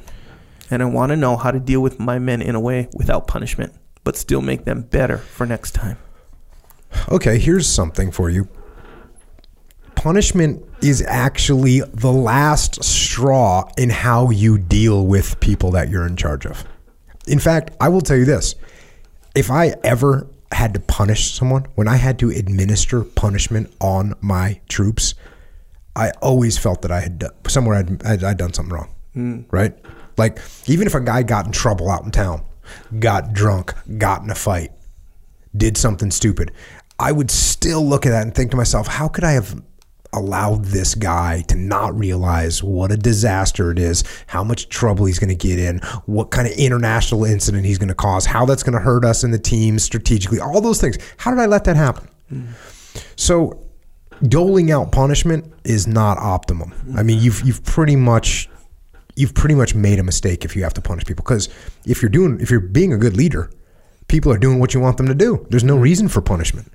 and 0.71 0.83
I 0.83 0.87
want 0.87 1.11
to 1.11 1.17
know 1.17 1.37
how 1.37 1.51
to 1.51 1.61
deal 1.61 1.81
with 1.81 1.99
my 2.01 2.19
men 2.19 2.43
in 2.43 2.55
a 2.55 2.61
way 2.61 2.89
without 2.95 3.27
punishment, 3.27 3.73
but 4.05 4.17
still 4.17 4.41
make 4.41 4.65
them 4.65 4.83
better 4.83 5.19
for 5.19 5.47
next 5.47 5.73
time. 5.73 5.99
Okay, 7.11 7.39
here's 7.39 7.69
something 7.69 8.11
for 8.11 8.31
you. 8.31 8.49
Punishment 10.01 10.65
is 10.81 11.05
actually 11.07 11.81
the 11.81 12.11
last 12.11 12.83
straw 12.83 13.71
in 13.77 13.91
how 13.91 14.31
you 14.31 14.57
deal 14.57 15.07
with 15.07 15.39
people 15.41 15.73
that 15.73 15.91
you're 15.91 16.07
in 16.07 16.17
charge 16.17 16.47
of. 16.47 16.65
In 17.27 17.39
fact, 17.39 17.73
I 17.83 17.91
will 17.91 18.01
tell 18.01 18.17
you 18.17 18.25
this. 18.25 18.55
If 19.35 19.51
I 19.51 19.75
ever 19.85 20.27
had 20.53 20.73
to 20.73 20.81
punish 20.81 21.35
someone, 21.35 21.67
when 21.75 21.87
I 21.87 21.97
had 21.97 22.19
to 22.21 22.31
administer 22.31 23.05
punishment 23.05 23.75
on 23.79 24.15
my 24.23 24.63
troops, 24.71 25.13
I 25.95 26.13
always 26.23 26.57
felt 26.57 26.81
that 26.81 26.91
I 26.91 27.01
had 27.01 27.19
done, 27.19 27.33
somewhere 27.47 27.77
I'd, 27.77 28.03
I'd, 28.07 28.25
I'd 28.25 28.39
done 28.39 28.55
something 28.55 28.73
wrong, 28.73 28.95
hmm. 29.13 29.41
right? 29.51 29.77
Like 30.17 30.39
even 30.67 30.87
if 30.87 30.95
a 30.95 31.01
guy 31.03 31.25
got 31.25 31.45
in 31.45 31.53
trouble 31.53 31.91
out 31.91 32.05
in 32.05 32.11
town, 32.11 32.43
got 33.01 33.35
drunk, 33.35 33.75
got 33.99 34.23
in 34.23 34.31
a 34.31 34.35
fight, 34.35 34.71
did 35.55 35.77
something 35.77 36.11
stupid, 36.11 36.53
I 36.99 37.13
would 37.13 37.31
still 37.31 37.87
look 37.87 38.07
at 38.07 38.11
that 38.11 38.23
and 38.23 38.35
think 38.35 38.51
to 38.53 38.57
myself, 38.57 38.87
how 38.87 39.07
could 39.07 39.25
I 39.25 39.33
have 39.33 39.63
allowed 40.13 40.65
this 40.67 40.95
guy 40.95 41.43
to 41.43 41.57
not 41.57 41.97
realize 41.97 42.63
what 42.63 42.91
a 42.91 42.97
disaster 42.97 43.71
it 43.71 43.79
is, 43.79 44.05
how 44.27 44.43
much 44.43 44.69
trouble 44.69 45.07
he's 45.07 45.19
going 45.19 45.29
to 45.29 45.49
get 45.49 45.59
in, 45.59 45.79
what 46.07 46.31
kind 46.31 46.47
of 46.47 46.55
international 46.55 47.25
incident 47.25 47.65
he's 47.65 47.79
going 47.79 47.89
to 47.89 47.95
cause, 47.95 48.27
how 48.27 48.45
that's 48.45 48.63
going 48.63 48.73
to 48.73 48.81
hurt 48.81 49.05
us 49.05 49.23
and 49.23 49.33
the 49.33 49.39
team 49.39 49.79
strategically, 49.79 50.41
all 50.41 50.61
those 50.61 50.81
things. 50.81 50.99
How 51.19 51.31
did 51.31 51.41
I 51.41 51.47
let 51.47 51.65
that 51.65 51.77
happen? 51.77 52.09
So 53.17 53.67
doling 54.23 54.71
out 54.71 54.93
punishment 54.93 55.53
is 55.65 55.87
not 55.87 56.19
optimum. 56.19 56.73
I 56.97 57.03
mean, 57.03 57.21
you've 57.21 57.41
you've 57.43 57.65
pretty 57.65 57.97
much 57.97 58.49
you've 59.17 59.35
pretty 59.35 59.55
much 59.55 59.75
made 59.75 59.99
a 59.99 60.03
mistake 60.03 60.45
if 60.45 60.57
you 60.57 60.63
have 60.63 60.75
to 60.75 60.81
punish 60.81 61.05
people 61.05 61.25
because 61.25 61.49
if 61.87 62.03
you're 62.03 62.11
doing 62.11 62.41
if 62.41 62.51
you're 62.51 62.61
being 62.61 62.93
a 62.93 62.99
good 62.99 63.17
leader, 63.17 63.51
people 64.09 64.33
are 64.33 64.39
doing 64.39 64.59
what 64.59 64.75
you 64.75 64.81
want 64.81 64.97
them 64.97 65.07
to 65.07 65.15
do. 65.15 65.47
There's 65.51 65.65
no 65.65 65.77
reason 65.77 66.09
for 66.09 66.21
punishment. 66.21 66.73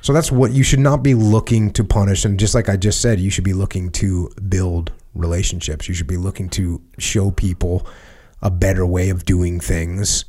So 0.00 0.12
that's 0.12 0.30
what 0.30 0.52
you 0.52 0.62
should 0.62 0.78
not 0.78 1.02
be 1.02 1.14
looking 1.14 1.72
to 1.72 1.84
punish 1.84 2.24
and 2.24 2.38
just 2.38 2.54
like 2.54 2.68
I 2.68 2.76
just 2.76 3.00
said, 3.00 3.18
you 3.18 3.30
should 3.30 3.44
be 3.44 3.52
looking 3.52 3.90
to 3.92 4.30
build 4.48 4.92
relationships. 5.14 5.88
You 5.88 5.94
should 5.94 6.06
be 6.06 6.16
looking 6.16 6.48
to 6.50 6.80
show 6.98 7.30
people 7.30 7.86
a 8.42 8.50
better 8.50 8.86
way 8.86 9.10
of 9.10 9.24
doing 9.24 9.58
things 9.58 10.24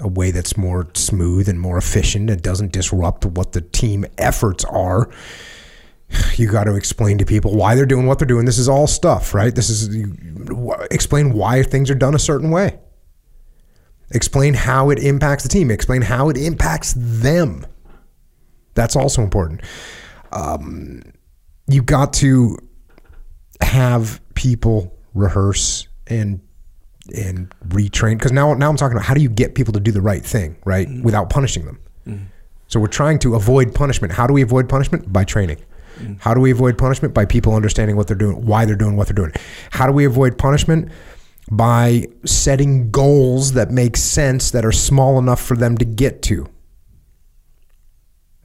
a 0.00 0.08
way 0.08 0.30
that's 0.30 0.56
more 0.56 0.88
smooth 0.94 1.48
and 1.48 1.60
more 1.60 1.78
efficient 1.78 2.28
and 2.30 2.42
doesn't 2.42 2.72
disrupt 2.72 3.24
what 3.24 3.52
the 3.52 3.60
team 3.60 4.04
efforts 4.18 4.64
are. 4.64 5.10
You 6.36 6.48
got 6.48 6.64
to 6.64 6.76
explain 6.76 7.18
to 7.18 7.24
people 7.24 7.56
why 7.56 7.74
they're 7.74 7.84
doing 7.84 8.06
what 8.06 8.20
they're 8.20 8.28
doing. 8.28 8.44
This 8.44 8.58
is 8.58 8.68
all 8.68 8.86
stuff, 8.86 9.34
right? 9.34 9.52
This 9.52 9.68
is 9.68 9.94
you, 9.94 10.14
explain 10.88 11.32
why 11.32 11.64
things 11.64 11.90
are 11.90 11.96
done 11.96 12.14
a 12.14 12.18
certain 12.18 12.52
way. 12.52 12.78
Explain 14.12 14.54
how 14.54 14.90
it 14.90 15.00
impacts 15.00 15.42
the 15.42 15.48
team. 15.48 15.68
Explain 15.68 16.02
how 16.02 16.28
it 16.28 16.36
impacts 16.36 16.94
them. 16.96 17.66
That's 18.76 18.94
also 18.94 19.22
important. 19.22 19.62
Um, 20.32 21.02
you 21.66 21.82
got 21.82 22.12
to 22.14 22.58
have 23.60 24.20
people 24.34 24.96
rehearse 25.14 25.88
and 26.06 26.40
and 27.14 27.52
retrain 27.68 28.18
because 28.18 28.32
now 28.32 28.52
now 28.54 28.68
I'm 28.68 28.76
talking 28.76 28.96
about 28.96 29.06
how 29.06 29.14
do 29.14 29.22
you 29.22 29.28
get 29.28 29.54
people 29.54 29.72
to 29.72 29.80
do 29.80 29.90
the 29.90 30.00
right 30.00 30.24
thing 30.24 30.56
right 30.64 30.86
mm-hmm. 30.86 31.02
without 31.02 31.30
punishing 31.30 31.64
them. 31.64 31.80
Mm-hmm. 32.06 32.24
So 32.68 32.80
we're 32.80 32.88
trying 32.88 33.18
to 33.20 33.34
avoid 33.34 33.74
punishment. 33.74 34.12
How 34.12 34.26
do 34.26 34.34
we 34.34 34.42
avoid 34.42 34.68
punishment? 34.68 35.12
By 35.12 35.24
training. 35.24 35.58
Mm-hmm. 35.98 36.14
How 36.18 36.34
do 36.34 36.40
we 36.40 36.50
avoid 36.50 36.76
punishment? 36.76 37.14
By 37.14 37.24
people 37.24 37.54
understanding 37.54 37.96
what 37.96 38.08
they're 38.08 38.16
doing, 38.16 38.44
why 38.44 38.64
they're 38.64 38.76
doing 38.76 38.96
what 38.96 39.06
they're 39.06 39.14
doing. 39.14 39.32
How 39.70 39.86
do 39.86 39.92
we 39.92 40.04
avoid 40.04 40.36
punishment? 40.36 40.90
By 41.50 42.06
setting 42.24 42.90
goals 42.90 43.52
that 43.52 43.70
make 43.70 43.96
sense 43.96 44.50
that 44.50 44.64
are 44.64 44.72
small 44.72 45.18
enough 45.18 45.40
for 45.40 45.56
them 45.56 45.78
to 45.78 45.84
get 45.84 46.22
to. 46.22 46.46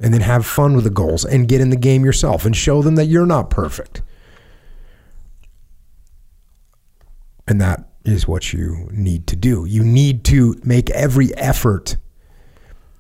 And 0.03 0.13
then 0.13 0.22
have 0.22 0.46
fun 0.46 0.74
with 0.75 0.84
the 0.84 0.89
goals 0.89 1.24
and 1.24 1.48
get 1.48 1.62
in 1.62 1.70
the 1.70 1.75
game 1.75 2.03
yourself 2.03 2.43
and 2.43 2.55
show 2.55 2.81
them 2.81 2.96
that 2.96 3.05
you're 3.05 3.27
not 3.27 3.51
perfect. 3.51 4.01
And 7.48 7.62
that 7.62 7.88
is 8.03 8.27
what 8.27 8.51
you 8.51 8.89
need 8.91 9.27
to 9.27 9.36
do. 9.36 9.65
You 9.65 9.84
need 9.84 10.24
to 10.25 10.60
make 10.63 10.89
every 10.89 11.36
effort 11.36 11.98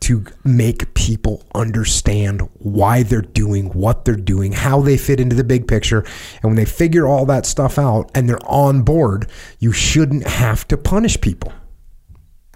to 0.01 0.25
make 0.43 0.93
people 0.95 1.43
understand 1.53 2.41
why 2.55 3.03
they're 3.03 3.21
doing 3.21 3.67
what 3.67 4.03
they're 4.03 4.15
doing, 4.15 4.51
how 4.51 4.81
they 4.81 4.97
fit 4.97 5.19
into 5.19 5.35
the 5.35 5.43
big 5.43 5.67
picture. 5.67 5.99
And 6.41 6.43
when 6.45 6.55
they 6.55 6.65
figure 6.65 7.07
all 7.07 7.25
that 7.27 7.45
stuff 7.45 7.77
out 7.77 8.09
and 8.15 8.27
they're 8.27 8.45
on 8.45 8.81
board, 8.81 9.29
you 9.59 9.71
shouldn't 9.71 10.27
have 10.27 10.67
to 10.69 10.77
punish 10.77 11.21
people. 11.21 11.53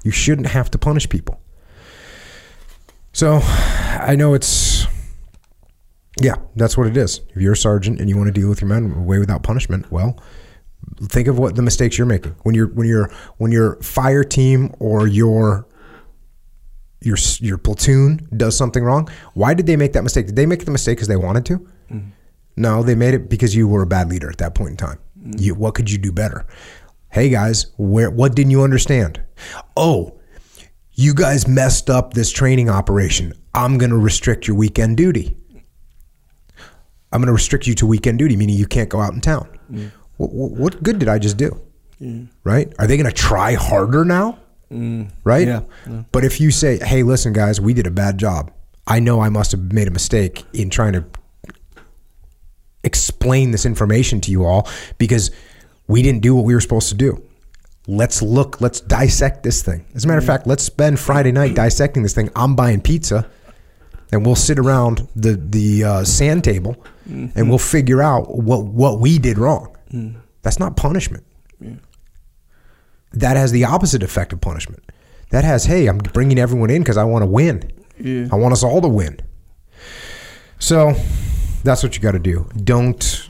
You 0.04 0.12
shouldn't 0.12 0.48
have 0.48 0.70
to 0.72 0.78
punish 0.78 1.08
people. 1.08 1.40
So 3.16 3.40
I 3.42 4.18
know 4.18 4.34
it's, 4.34 4.86
yeah, 6.22 6.36
that's 6.58 6.78
what 6.78 6.86
it 6.86 6.98
is. 6.98 7.22
If 7.30 7.42
you're 7.42 7.54
a 7.54 7.58
sergeant 7.58 8.02
and 8.02 8.10
you 8.10 8.18
want 8.18 8.28
to 8.28 8.34
deal 8.34 8.50
with 8.50 8.60
your 8.60 8.68
men 8.68 8.92
away 8.92 9.20
without 9.20 9.42
punishment, 9.42 9.90
well, 9.90 10.22
think 11.04 11.30
of 11.30 11.40
what 11.40 11.56
the 11.56 11.62
mistakes 11.62 11.98
you're 11.98 12.08
making 12.08 12.36
when 12.44 12.56
you're 12.56 12.68
when 12.68 12.90
you're 12.90 13.10
when 13.38 13.54
your 13.54 13.78
fire 13.82 14.26
team 14.26 14.76
or 14.80 15.08
your 15.08 15.66
your 17.00 17.16
your 17.40 17.58
platoon 17.58 18.28
does 18.36 18.58
something 18.58 18.84
wrong. 18.84 19.08
Why 19.34 19.54
did 19.54 19.66
they 19.66 19.78
make 19.78 19.94
that 19.94 20.04
mistake? 20.04 20.26
Did 20.26 20.36
they 20.36 20.46
make 20.46 20.66
the 20.66 20.72
mistake 20.72 20.98
because 20.98 21.08
they 21.08 21.16
wanted 21.16 21.46
to? 21.46 21.68
Mm. 21.92 22.12
No, 22.58 22.84
they 22.84 22.96
made 22.96 23.14
it 23.14 23.30
because 23.30 23.56
you 23.56 23.70
were 23.70 23.84
a 23.84 23.88
bad 23.88 24.10
leader 24.10 24.30
at 24.30 24.40
that 24.40 24.56
point 24.56 24.72
in 24.72 24.78
time. 24.78 25.00
Mm. 25.18 25.40
You, 25.40 25.56
what 25.56 25.74
could 25.74 25.90
you 25.90 25.98
do 25.98 26.12
better? 26.12 26.46
Hey 27.12 27.30
guys, 27.30 27.68
where 27.78 28.12
what 28.12 28.36
didn't 28.36 28.52
you 28.52 28.62
understand? 28.62 29.22
Oh, 29.78 30.20
you 30.96 31.14
guys 31.14 31.48
messed 31.48 31.90
up 31.90 32.14
this 32.14 32.32
training 32.32 32.70
operation. 32.70 33.34
I'm 33.54 33.78
going 33.78 33.92
to 33.92 33.98
restrict 33.98 34.48
your 34.48 34.58
weekend 34.58 34.98
duty. 34.98 35.38
I'm 37.12 37.22
going 37.22 37.28
to 37.28 37.34
restrict 37.34 37.68
you 37.68 37.76
to 37.76 37.86
weekend 37.86 38.18
duty, 38.20 38.36
meaning 38.36 38.56
you 38.56 38.66
can't 38.66 38.90
go 38.90 39.00
out 39.00 39.14
in 39.14 39.22
town. 39.22 39.48
Mm. 39.72 39.92
What, 40.18 40.32
what 40.32 40.84
good 40.84 41.00
did 41.00 41.08
I 41.08 41.20
just 41.20 41.38
do? 41.38 41.62
Mm. 42.02 42.30
Right? 42.44 42.74
Are 42.80 42.88
they 42.88 42.98
going 42.98 43.10
to 43.10 43.16
try 43.16 43.54
harder 43.54 44.04
now? 44.04 44.40
Mm. 44.72 45.12
Right? 45.24 45.48
Yeah. 45.48 45.62
Yeah. 45.88 46.04
But 46.12 46.26
if 46.26 46.42
you 46.42 46.52
say, 46.52 46.80
hey, 46.80 47.04
listen, 47.04 47.34
guys, 47.34 47.62
we 47.62 47.74
did 47.74 47.88
a 47.88 47.92
bad 47.92 48.18
job. 48.18 48.52
I 48.88 49.00
know 49.00 49.22
I 49.22 49.30
must 49.30 49.52
have 49.52 49.72
made 49.72 49.88
a 49.88 49.92
mistake 49.92 50.44
in 50.54 50.70
trying 50.70 50.94
to 50.94 51.06
explain 52.84 53.52
this 53.52 53.66
information 53.66 54.22
to 54.22 54.32
you 54.32 54.46
all 54.46 54.68
because 54.98 55.32
we 55.88 56.02
didn't 56.02 56.22
do 56.22 56.36
what 56.36 56.46
we 56.46 56.54
were 56.54 56.62
supposed 56.62 56.90
to 56.90 56.96
do. 56.96 57.22
Let's 57.88 58.22
look, 58.22 58.62
let's 58.62 58.82
dissect 58.82 59.44
this 59.44 59.62
thing. 59.62 59.86
As 59.94 60.06
a 60.06 60.08
matter 60.08 60.18
of 60.18 60.24
mm-hmm. 60.24 60.34
fact, 60.34 60.48
let's 60.48 60.64
spend 60.64 61.00
Friday 61.00 61.32
night 61.32 61.56
dissecting 61.56 62.04
this 62.04 62.14
thing. 62.14 62.30
I'm 62.36 62.56
buying 62.56 62.82
pizza 62.82 63.30
and 64.12 64.26
we'll 64.26 64.36
sit 64.36 64.58
around 64.58 65.08
the, 65.16 65.34
the 65.36 65.84
uh, 65.84 66.04
sand 66.04 66.44
table 66.44 66.76
and 67.06 67.32
mm-hmm. 67.32 67.50
we'll 67.50 67.60
figure 67.60 68.02
out 68.02 68.36
what, 68.36 68.66
what 68.66 69.00
we 69.00 69.20
did 69.20 69.38
wrong. 69.38 69.76
Mm. 69.92 70.16
That's 70.42 70.60
not 70.60 70.76
punishment. 70.76 71.26
That 73.16 73.38
has 73.38 73.52
the 73.52 73.64
opposite 73.64 74.04
effect 74.04 74.34
of 74.34 74.42
punishment. 74.42 74.84
That 75.30 75.44
has, 75.44 75.66
hey, 75.66 75.88
I'm 75.88 75.98
bringing 75.98 76.38
everyone 76.38 76.70
in 76.70 76.82
because 76.82 76.98
I 76.98 77.06
want 77.06 77.24
to 77.24 77.28
win. 77.28 77.72
Yeah. 77.98 78.28
I 78.32 78.36
want 78.36 78.52
us 78.52 78.64
all 78.64 78.82
to 78.82 78.90
win. 78.90 79.20
So 80.60 80.94
that's 81.64 81.82
what 81.82 81.96
you 81.96 82.02
got 82.02 82.12
to 82.12 82.20
do. 82.20 82.50
Don't 82.64 83.30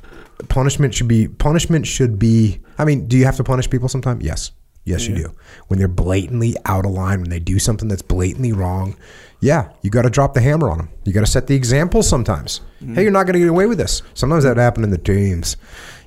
punishment 0.56 0.94
should 0.96 1.08
be 1.10 1.28
punishment 1.28 1.86
should 1.86 2.18
be. 2.18 2.60
I 2.78 2.86
mean, 2.86 3.08
do 3.08 3.18
you 3.18 3.26
have 3.26 3.36
to 3.38 3.44
punish 3.44 3.70
people 3.70 3.90
sometimes? 3.90 4.24
Yes, 4.24 4.52
yes, 4.86 5.06
you 5.06 5.14
do. 5.16 5.36
When 5.68 5.78
they're 5.80 5.88
blatantly 5.90 6.56
out 6.66 6.86
of 6.86 6.92
line, 6.92 7.20
when 7.22 7.30
they 7.30 7.40
do 7.40 7.60
something 7.60 7.90
that's 7.90 8.02
blatantly 8.02 8.54
wrong, 8.54 8.96
yeah, 9.42 9.70
you 9.82 9.90
got 9.90 10.04
to 10.04 10.10
drop 10.10 10.34
the 10.34 10.40
hammer 10.40 10.70
on 10.70 10.78
them. 10.78 10.90
You 11.04 11.12
got 11.12 11.26
to 11.26 11.32
set 11.32 11.48
the 11.48 11.56
example 11.56 12.02
sometimes. 12.04 12.62
Mm-hmm. 12.82 12.96
Hey, 12.96 13.04
you're 13.04 13.12
not 13.12 13.26
going 13.26 13.34
to 13.34 13.40
get 13.40 13.50
away 13.50 13.66
with 13.66 13.78
this. 13.78 14.02
Sometimes 14.14 14.44
that 14.46 14.52
would 14.52 14.58
happen 14.58 14.84
in 14.86 14.92
the 14.92 14.98
teams. 14.98 15.58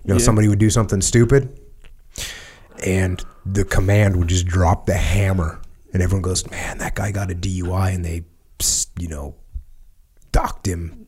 You 0.04 0.14
know, 0.14 0.18
Yeah. 0.18 0.24
somebody 0.24 0.48
would 0.48 0.58
do 0.58 0.70
something 0.70 1.02
stupid, 1.02 1.60
and 2.86 3.22
the 3.44 3.64
command 3.66 4.16
would 4.16 4.28
just 4.28 4.46
drop 4.46 4.86
the 4.86 4.94
hammer, 4.94 5.60
and 5.92 6.02
everyone 6.02 6.22
goes, 6.22 6.48
"Man, 6.50 6.78
that 6.78 6.94
guy 6.94 7.12
got 7.12 7.30
a 7.30 7.34
DUI," 7.34 7.90
and 7.94 8.02
they, 8.02 8.24
you 8.98 9.08
know, 9.08 9.34
docked 10.32 10.66
him. 10.66 11.06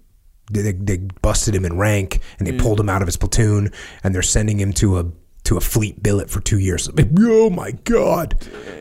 They, 0.50 0.72
they, 0.72 0.96
busted 1.22 1.54
him 1.54 1.64
in 1.64 1.78
rank, 1.78 2.20
and 2.38 2.46
they 2.46 2.52
mm. 2.52 2.60
pulled 2.60 2.80
him 2.80 2.88
out 2.88 3.02
of 3.02 3.08
his 3.08 3.16
platoon, 3.16 3.72
and 4.02 4.14
they're 4.14 4.22
sending 4.22 4.58
him 4.58 4.72
to 4.74 4.98
a 4.98 5.04
to 5.44 5.56
a 5.56 5.60
fleet 5.60 6.02
billet 6.02 6.30
for 6.30 6.40
two 6.40 6.58
years. 6.58 6.88
Oh 7.18 7.50
my 7.50 7.72
god, 7.72 8.38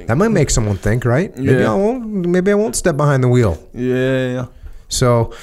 that 0.07 0.17
might 0.17 0.29
make 0.29 0.49
someone 0.49 0.77
think, 0.77 1.05
right? 1.05 1.35
Maybe 1.37 1.61
Yeah. 1.61 1.71
I 1.71 1.75
won't. 1.75 2.27
Maybe 2.27 2.51
I 2.51 2.55
won't 2.55 2.75
step 2.75 2.97
behind 2.97 3.23
the 3.23 3.27
wheel. 3.27 3.57
Yeah. 3.73 4.33
Yeah. 4.33 4.45
So 4.87 5.33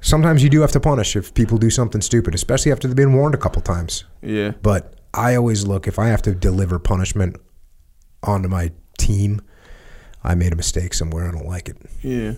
sometimes 0.00 0.42
you 0.42 0.48
do 0.48 0.60
have 0.60 0.72
to 0.72 0.80
punish 0.80 1.16
if 1.16 1.34
people 1.34 1.58
do 1.58 1.70
something 1.70 2.00
stupid, 2.00 2.34
especially 2.34 2.72
after 2.72 2.88
they've 2.88 2.96
been 2.96 3.14
warned 3.14 3.34
a 3.34 3.38
couple 3.38 3.62
times. 3.62 4.04
Yeah. 4.22 4.52
But 4.62 4.94
I 5.14 5.34
always 5.34 5.66
look 5.66 5.86
if 5.86 5.98
I 5.98 6.08
have 6.08 6.22
to 6.22 6.34
deliver 6.34 6.78
punishment 6.78 7.36
onto 8.22 8.48
my 8.48 8.72
team, 8.98 9.42
I 10.24 10.34
made 10.34 10.52
a 10.52 10.56
mistake 10.56 10.94
somewhere. 10.94 11.28
I 11.28 11.32
don't 11.32 11.46
like 11.46 11.68
it. 11.68 11.76
Yeah. 12.02 12.34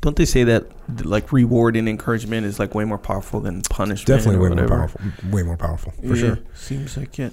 Don't 0.00 0.16
they 0.16 0.24
say 0.24 0.44
that 0.44 0.66
like 1.02 1.32
reward 1.32 1.76
and 1.76 1.88
encouragement 1.88 2.46
is 2.46 2.58
like 2.58 2.74
way 2.74 2.84
more 2.84 2.98
powerful 2.98 3.40
than 3.40 3.62
punishment? 3.62 4.06
Definitely 4.06 4.48
way 4.48 4.54
more 4.54 4.68
powerful. 4.68 5.00
Way 5.30 5.42
more 5.42 5.56
powerful 5.56 5.92
for 5.92 6.14
Yeah, 6.14 6.14
sure. 6.14 6.38
Seems 6.54 6.96
like 6.96 7.18
it. 7.18 7.32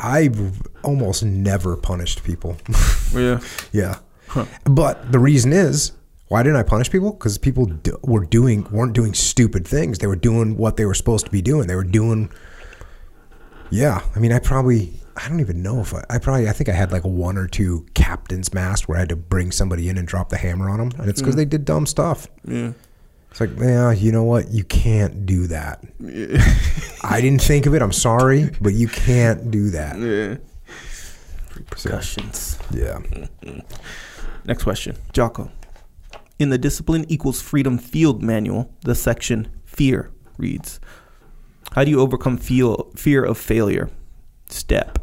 I've 0.00 0.62
almost 0.82 1.22
never 1.24 1.76
punished 1.76 2.24
people. 2.24 2.56
Yeah. 3.14 3.40
yeah, 3.72 3.98
but 4.64 5.12
the 5.12 5.18
reason 5.18 5.52
is 5.52 5.92
why 6.28 6.42
didn't 6.42 6.56
I 6.56 6.62
punish 6.62 6.90
people? 6.90 7.12
Because 7.12 7.36
people 7.36 7.66
do, 7.66 7.98
were 8.02 8.24
doing 8.24 8.66
weren't 8.70 8.94
doing 8.94 9.12
stupid 9.12 9.68
things. 9.68 9.98
They 9.98 10.06
were 10.06 10.16
doing 10.16 10.56
what 10.56 10.78
they 10.78 10.86
were 10.86 10.94
supposed 10.94 11.26
to 11.26 11.30
be 11.30 11.42
doing. 11.42 11.66
They 11.66 11.74
were 11.74 11.84
doing. 11.84 12.30
Yeah, 13.68 14.00
I 14.16 14.18
mean, 14.18 14.32
I 14.32 14.38
probably 14.38 15.01
I 15.16 15.28
don't 15.28 15.40
even 15.40 15.62
know 15.62 15.80
if 15.80 15.94
I, 15.94 16.04
I 16.08 16.18
probably 16.18 16.48
I 16.48 16.52
think 16.52 16.68
I 16.68 16.72
had 16.72 16.92
like 16.92 17.04
one 17.04 17.36
or 17.36 17.46
two 17.46 17.86
captain's 17.94 18.54
mast 18.54 18.88
where 18.88 18.96
I 18.96 19.00
had 19.00 19.08
to 19.10 19.16
bring 19.16 19.52
somebody 19.52 19.88
in 19.88 19.98
and 19.98 20.08
drop 20.08 20.30
the 20.30 20.36
hammer 20.36 20.70
on 20.70 20.78
them, 20.78 21.00
and 21.00 21.08
it's 21.08 21.20
because 21.20 21.34
hmm. 21.34 21.38
they 21.38 21.44
did 21.44 21.64
dumb 21.64 21.86
stuff. 21.86 22.28
Yeah. 22.46 22.72
It's 23.30 23.40
like, 23.40 23.58
yeah, 23.58 23.92
you 23.92 24.12
know 24.12 24.24
what? 24.24 24.50
You 24.50 24.62
can't 24.62 25.24
do 25.24 25.46
that. 25.46 25.82
I 27.02 27.22
didn't 27.22 27.40
think 27.40 27.64
of 27.64 27.74
it. 27.74 27.80
I'm 27.80 27.92
sorry, 27.92 28.50
but 28.60 28.74
you 28.74 28.88
can't 28.88 29.50
do 29.50 29.70
that. 29.70 29.98
Yeah. 29.98 30.36
Repercussions. 31.56 32.58
Yeah. 32.70 32.98
Mm-hmm. 32.98 33.60
Next 34.44 34.62
question. 34.64 34.96
Jocko. 35.14 35.50
In 36.38 36.50
the 36.50 36.58
Discipline 36.58 37.06
Equals 37.08 37.40
Freedom 37.40 37.78
Field 37.78 38.22
Manual, 38.22 38.70
the 38.82 38.94
section 38.94 39.48
Fear 39.64 40.10
reads 40.36 40.78
How 41.72 41.84
do 41.84 41.90
you 41.90 42.00
overcome 42.00 42.36
feel, 42.36 42.90
fear 42.96 43.24
of 43.24 43.38
failure? 43.38 43.88
Step. 44.52 44.98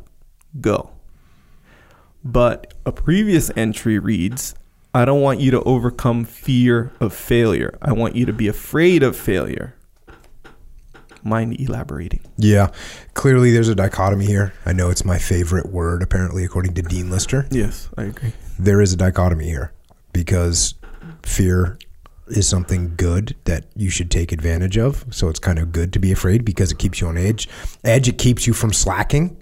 Go. 0.59 0.91
But 2.23 2.73
a 2.85 2.91
previous 2.91 3.49
entry 3.55 3.99
reads 3.99 4.55
I 4.93 5.05
don't 5.05 5.21
want 5.21 5.39
you 5.39 5.51
to 5.51 5.61
overcome 5.63 6.25
fear 6.25 6.91
of 6.99 7.13
failure. 7.13 7.77
I 7.81 7.93
want 7.93 8.15
you 8.15 8.25
to 8.25 8.33
be 8.33 8.47
afraid 8.47 9.03
of 9.03 9.15
failure. 9.15 9.75
Mind 11.23 11.59
elaborating? 11.59 12.21
Yeah. 12.37 12.71
Clearly, 13.13 13.51
there's 13.51 13.67
a 13.67 13.75
dichotomy 13.75 14.25
here. 14.25 14.53
I 14.65 14.73
know 14.73 14.89
it's 14.89 15.05
my 15.05 15.19
favorite 15.19 15.69
word, 15.69 16.01
apparently, 16.01 16.43
according 16.43 16.73
to 16.75 16.81
Dean 16.81 17.11
Lister. 17.11 17.45
Yes, 17.51 17.89
I 17.97 18.03
agree. 18.03 18.33
There 18.57 18.81
is 18.81 18.93
a 18.93 18.97
dichotomy 18.97 19.45
here 19.45 19.73
because 20.11 20.73
fear 21.23 21.77
is 22.29 22.47
something 22.47 22.93
good 22.95 23.35
that 23.45 23.65
you 23.75 23.89
should 23.89 24.11
take 24.11 24.31
advantage 24.31 24.77
of. 24.77 25.05
So 25.09 25.29
it's 25.29 25.39
kind 25.39 25.59
of 25.59 25.71
good 25.71 25.93
to 25.93 25.99
be 25.99 26.11
afraid 26.11 26.45
because 26.45 26.71
it 26.71 26.79
keeps 26.79 27.01
you 27.01 27.07
on 27.07 27.17
edge. 27.17 27.49
Edge, 27.83 28.07
it 28.07 28.17
keeps 28.17 28.47
you 28.47 28.53
from 28.53 28.73
slacking. 28.73 29.35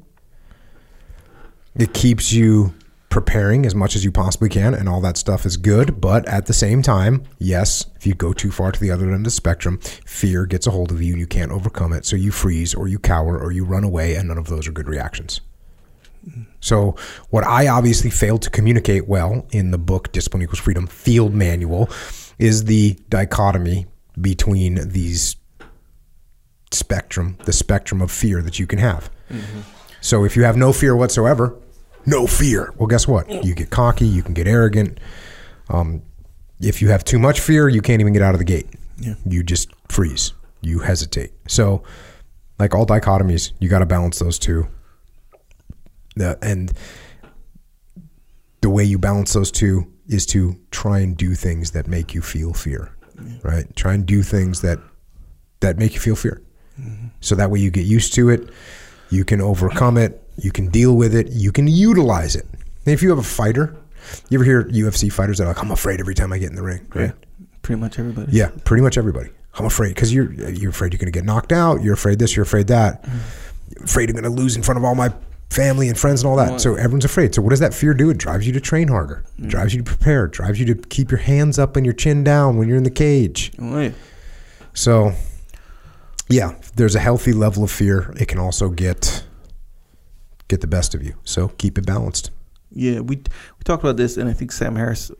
It 1.75 1.93
keeps 1.93 2.33
you 2.33 2.73
preparing 3.09 3.65
as 3.65 3.73
much 3.73 3.95
as 3.95 4.03
you 4.03 4.11
possibly 4.11 4.49
can, 4.49 4.73
and 4.73 4.89
all 4.89 5.01
that 5.01 5.17
stuff 5.17 5.45
is 5.45 5.57
good. 5.57 6.01
But 6.01 6.27
at 6.27 6.45
the 6.45 6.53
same 6.53 6.81
time, 6.81 7.23
yes, 7.39 7.85
if 7.95 8.05
you 8.05 8.13
go 8.13 8.33
too 8.33 8.51
far 8.51 8.71
to 8.71 8.79
the 8.79 8.91
other 8.91 9.05
end 9.05 9.15
of 9.15 9.23
the 9.23 9.31
spectrum, 9.31 9.79
fear 10.05 10.45
gets 10.45 10.67
a 10.67 10.71
hold 10.71 10.91
of 10.91 11.01
you 11.01 11.13
and 11.13 11.19
you 11.19 11.27
can't 11.27 11.51
overcome 11.51 11.93
it. 11.93 12.05
So 12.05 12.15
you 12.15 12.31
freeze 12.31 12.75
or 12.75 12.87
you 12.87 12.99
cower 12.99 13.37
or 13.37 13.51
you 13.51 13.65
run 13.65 13.83
away, 13.83 14.15
and 14.15 14.27
none 14.27 14.37
of 14.37 14.47
those 14.47 14.67
are 14.67 14.71
good 14.71 14.87
reactions. 14.87 15.41
So, 16.59 16.95
what 17.29 17.45
I 17.45 17.67
obviously 17.67 18.09
failed 18.09 18.41
to 18.41 18.49
communicate 18.49 19.07
well 19.07 19.45
in 19.51 19.71
the 19.71 19.77
book 19.77 20.11
Discipline 20.11 20.43
Equals 20.43 20.59
Freedom 20.59 20.85
Field 20.85 21.33
Manual 21.33 21.89
is 22.39 22.65
the 22.65 22.97
dichotomy 23.09 23.87
between 24.19 24.89
these 24.89 25.35
spectrum, 26.71 27.37
the 27.45 27.53
spectrum 27.53 28.01
of 28.01 28.11
fear 28.11 28.41
that 28.41 28.59
you 28.59 28.67
can 28.67 28.79
have. 28.79 29.09
So, 30.01 30.23
if 30.23 30.35
you 30.35 30.43
have 30.43 30.55
no 30.57 30.71
fear 30.73 30.95
whatsoever, 30.95 31.55
no 32.05 32.27
fear. 32.27 32.73
Well, 32.77 32.87
guess 32.87 33.07
what? 33.07 33.29
You 33.43 33.53
get 33.55 33.69
cocky, 33.69 34.05
you 34.05 34.23
can 34.23 34.33
get 34.33 34.47
arrogant. 34.47 34.99
Um, 35.69 36.01
if 36.59 36.81
you 36.81 36.89
have 36.89 37.03
too 37.03 37.19
much 37.19 37.39
fear, 37.39 37.67
you 37.67 37.81
can't 37.81 38.01
even 38.01 38.13
get 38.13 38.21
out 38.21 38.33
of 38.33 38.39
the 38.39 38.45
gate. 38.45 38.67
Yeah. 38.99 39.15
You 39.25 39.43
just 39.43 39.69
freeze. 39.89 40.33
You 40.61 40.79
hesitate. 40.79 41.31
So, 41.47 41.83
like 42.59 42.73
all 42.73 42.85
dichotomies, 42.85 43.51
you 43.59 43.69
got 43.69 43.79
to 43.79 43.85
balance 43.85 44.19
those 44.19 44.39
two. 44.39 44.67
The, 46.15 46.37
and 46.41 46.71
the 48.61 48.69
way 48.69 48.83
you 48.83 48.97
balance 48.97 49.33
those 49.33 49.51
two 49.51 49.91
is 50.07 50.25
to 50.27 50.55
try 50.71 50.99
and 50.99 51.17
do 51.17 51.35
things 51.35 51.71
that 51.71 51.87
make 51.87 52.13
you 52.13 52.21
feel 52.21 52.53
fear, 52.53 52.91
right? 53.43 53.73
Try 53.75 53.93
and 53.93 54.05
do 54.05 54.23
things 54.23 54.61
that 54.61 54.79
that 55.59 55.77
make 55.77 55.93
you 55.93 55.99
feel 55.99 56.15
fear. 56.15 56.41
Mm-hmm. 56.79 57.07
So 57.19 57.35
that 57.35 57.49
way 57.49 57.59
you 57.59 57.71
get 57.71 57.85
used 57.85 58.13
to 58.13 58.29
it, 58.29 58.49
you 59.09 59.25
can 59.25 59.41
overcome 59.41 59.97
it, 59.97 60.21
you 60.37 60.51
can 60.51 60.67
deal 60.67 60.95
with 60.95 61.15
it, 61.15 61.29
you 61.31 61.51
can 61.51 61.67
utilize 61.67 62.35
it. 62.35 62.45
And 62.85 62.93
if 62.93 63.01
you 63.01 63.09
have 63.09 63.17
a 63.17 63.23
fighter, 63.23 63.75
you 64.29 64.37
ever 64.37 64.45
hear 64.45 64.63
UFC 64.65 65.11
fighters 65.11 65.39
that 65.39 65.45
are 65.45 65.47
like, 65.47 65.61
"I'm 65.61 65.71
afraid 65.71 65.99
every 65.99 66.15
time 66.15 66.31
I 66.31 66.37
get 66.37 66.49
in 66.49 66.55
the 66.55 66.63
ring," 66.63 66.85
right? 66.93 67.13
Pretty 67.61 67.81
much 67.81 67.99
everybody. 67.99 68.31
Yeah, 68.31 68.51
pretty 68.63 68.83
much 68.83 68.97
everybody. 68.97 69.29
I'm 69.55 69.65
afraid 69.65 69.89
because 69.89 70.13
you're 70.13 70.31
you're 70.31 70.69
afraid 70.69 70.93
you're 70.93 70.99
going 70.99 71.11
to 71.11 71.17
get 71.17 71.25
knocked 71.25 71.51
out. 71.51 71.81
You're 71.81 71.95
afraid 71.95 72.19
this. 72.19 72.35
You're 72.35 72.43
afraid 72.43 72.67
that. 72.67 73.03
You're 73.75 73.83
afraid 73.83 74.09
you're 74.09 74.21
going 74.21 74.35
to 74.35 74.41
lose 74.41 74.55
in 74.55 74.63
front 74.63 74.77
of 74.77 74.85
all 74.85 74.95
my 74.95 75.11
family 75.49 75.87
and 75.87 75.97
friends 75.97 76.21
and 76.21 76.29
all 76.29 76.37
that. 76.37 76.59
So 76.61 76.75
everyone's 76.75 77.05
afraid. 77.05 77.33
So 77.33 77.41
what 77.41 77.51
does 77.51 77.59
that 77.59 77.73
fear 77.73 77.93
do? 77.93 78.09
It 78.09 78.17
drives 78.17 78.45
you 78.45 78.53
to 78.53 78.59
train 78.59 78.87
harder. 78.87 79.23
It 79.37 79.45
mm. 79.45 79.49
drives 79.49 79.73
you 79.73 79.81
to 79.81 79.83
prepare. 79.83 80.27
Drives 80.27 80.59
you 80.59 80.65
to 80.67 80.75
keep 80.75 81.11
your 81.11 81.19
hands 81.19 81.57
up 81.57 81.75
and 81.75 81.85
your 81.85 81.93
chin 81.93 82.23
down 82.23 82.57
when 82.57 82.67
you're 82.67 82.77
in 82.77 82.83
the 82.83 82.91
cage. 82.91 83.51
Yeah. 83.59 83.91
So 84.73 85.13
yeah, 86.29 86.55
there's 86.75 86.95
a 86.95 86.99
healthy 86.99 87.33
level 87.33 87.63
of 87.63 87.71
fear. 87.71 88.13
It 88.19 88.27
can 88.27 88.39
also 88.39 88.69
get 88.69 89.23
get 90.47 90.61
the 90.61 90.67
best 90.67 90.93
of 90.95 91.03
you. 91.03 91.15
So 91.23 91.49
keep 91.49 91.77
it 91.77 91.85
balanced. 91.85 92.31
Yeah, 92.71 92.99
we 92.99 93.15
we 93.15 93.63
talked 93.63 93.83
about 93.83 93.97
this, 93.97 94.17
and 94.17 94.29
I 94.29 94.33
think 94.33 94.51
Sam 94.51 94.75
Harris 94.75 95.11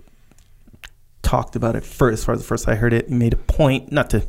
talked 1.21 1.55
about 1.55 1.75
it 1.75 1.83
first. 1.83 2.19
As 2.19 2.25
far 2.25 2.35
as 2.35 2.41
the 2.41 2.47
first 2.47 2.67
I 2.67 2.75
heard 2.75 2.93
it, 2.93 3.07
he 3.09 3.15
made 3.15 3.33
a 3.33 3.37
point 3.37 3.91
not 3.91 4.09
to 4.11 4.27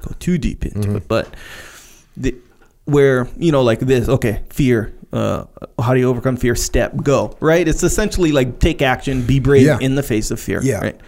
go 0.00 0.14
too 0.18 0.38
deep 0.38 0.64
into 0.64 0.80
mm-hmm. 0.80 0.96
it, 0.96 1.08
but 1.08 1.34
the, 2.16 2.34
where 2.84 3.28
you 3.36 3.52
know, 3.52 3.62
like 3.62 3.80
this. 3.80 4.08
Okay, 4.08 4.42
fear. 4.50 4.94
Uh, 5.12 5.44
how 5.80 5.94
do 5.94 6.00
you 6.00 6.08
overcome 6.08 6.36
fear? 6.36 6.54
Step, 6.54 6.96
go. 7.02 7.36
Right. 7.40 7.66
It's 7.66 7.82
essentially 7.82 8.32
like 8.32 8.58
take 8.58 8.82
action, 8.82 9.22
be 9.26 9.40
brave 9.40 9.64
Yeah. 9.66 9.78
in 9.80 9.94
the 9.94 10.02
face 10.02 10.30
of 10.30 10.40
fear. 10.40 10.60
Yeah. 10.62 10.80
Right. 10.80 11.00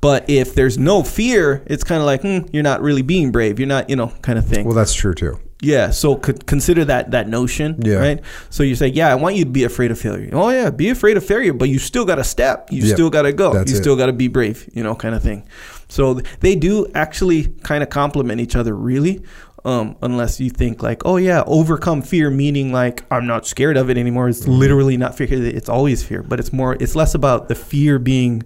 But 0.00 0.28
if 0.28 0.54
there's 0.54 0.78
no 0.78 1.02
fear, 1.04 1.62
it's 1.66 1.84
kind 1.84 2.00
of 2.00 2.06
like 2.06 2.22
hmm, 2.22 2.38
you're 2.52 2.64
not 2.64 2.82
really 2.82 3.02
being 3.02 3.30
brave. 3.30 3.58
You're 3.60 3.68
not, 3.68 3.88
you 3.88 3.94
know, 3.96 4.08
kind 4.22 4.38
of 4.38 4.46
thing. 4.46 4.64
Well, 4.64 4.74
that's 4.74 4.94
true 4.94 5.14
too. 5.14 5.38
Yeah, 5.64 5.90
so 5.90 6.16
consider 6.16 6.84
that 6.86 7.12
that 7.12 7.28
notion, 7.28 7.76
Yeah. 7.84 7.94
right? 7.98 8.20
So 8.50 8.64
you 8.64 8.74
say, 8.74 8.88
yeah, 8.88 9.12
I 9.12 9.14
want 9.14 9.36
you 9.36 9.44
to 9.44 9.50
be 9.50 9.62
afraid 9.62 9.92
of 9.92 9.98
failure. 10.00 10.28
Oh 10.32 10.50
yeah, 10.50 10.70
be 10.70 10.88
afraid 10.88 11.16
of 11.16 11.24
failure, 11.24 11.52
but 11.52 11.68
you 11.68 11.78
still 11.78 12.04
got 12.04 12.16
to 12.16 12.24
step. 12.24 12.66
You 12.72 12.82
Yep. 12.82 12.94
still 12.96 13.10
got 13.10 13.22
to 13.22 13.32
go. 13.32 13.52
That's 13.52 13.70
you 13.70 13.76
it. 13.76 13.80
still 13.80 13.94
got 13.94 14.06
to 14.06 14.12
be 14.12 14.26
brave, 14.26 14.68
you 14.74 14.82
know, 14.82 14.96
kind 14.96 15.14
of 15.14 15.22
thing. 15.22 15.44
So 15.88 16.14
th- 16.14 16.26
they 16.40 16.56
do 16.56 16.88
actually 16.96 17.44
kind 17.62 17.84
of 17.84 17.90
complement 17.90 18.40
each 18.40 18.56
other, 18.56 18.74
really. 18.74 19.22
Um, 19.64 19.96
unless 20.02 20.40
you 20.40 20.50
think 20.50 20.82
like, 20.82 21.02
oh 21.04 21.18
yeah, 21.18 21.44
overcome 21.46 22.02
fear, 22.02 22.30
meaning 22.30 22.72
like 22.72 23.04
I'm 23.12 23.26
not 23.28 23.46
scared 23.46 23.76
of 23.76 23.90
it 23.90 23.96
anymore. 23.96 24.28
It's 24.28 24.40
Mm-hmm. 24.40 24.50
literally 24.58 24.96
not 24.96 25.16
fear. 25.16 25.28
It's 25.30 25.68
always 25.68 26.02
fear, 26.02 26.22
but 26.24 26.40
it's 26.40 26.52
more. 26.52 26.74
It's 26.80 26.96
less 26.96 27.14
about 27.14 27.46
the 27.48 27.54
fear 27.54 28.00
being, 28.00 28.42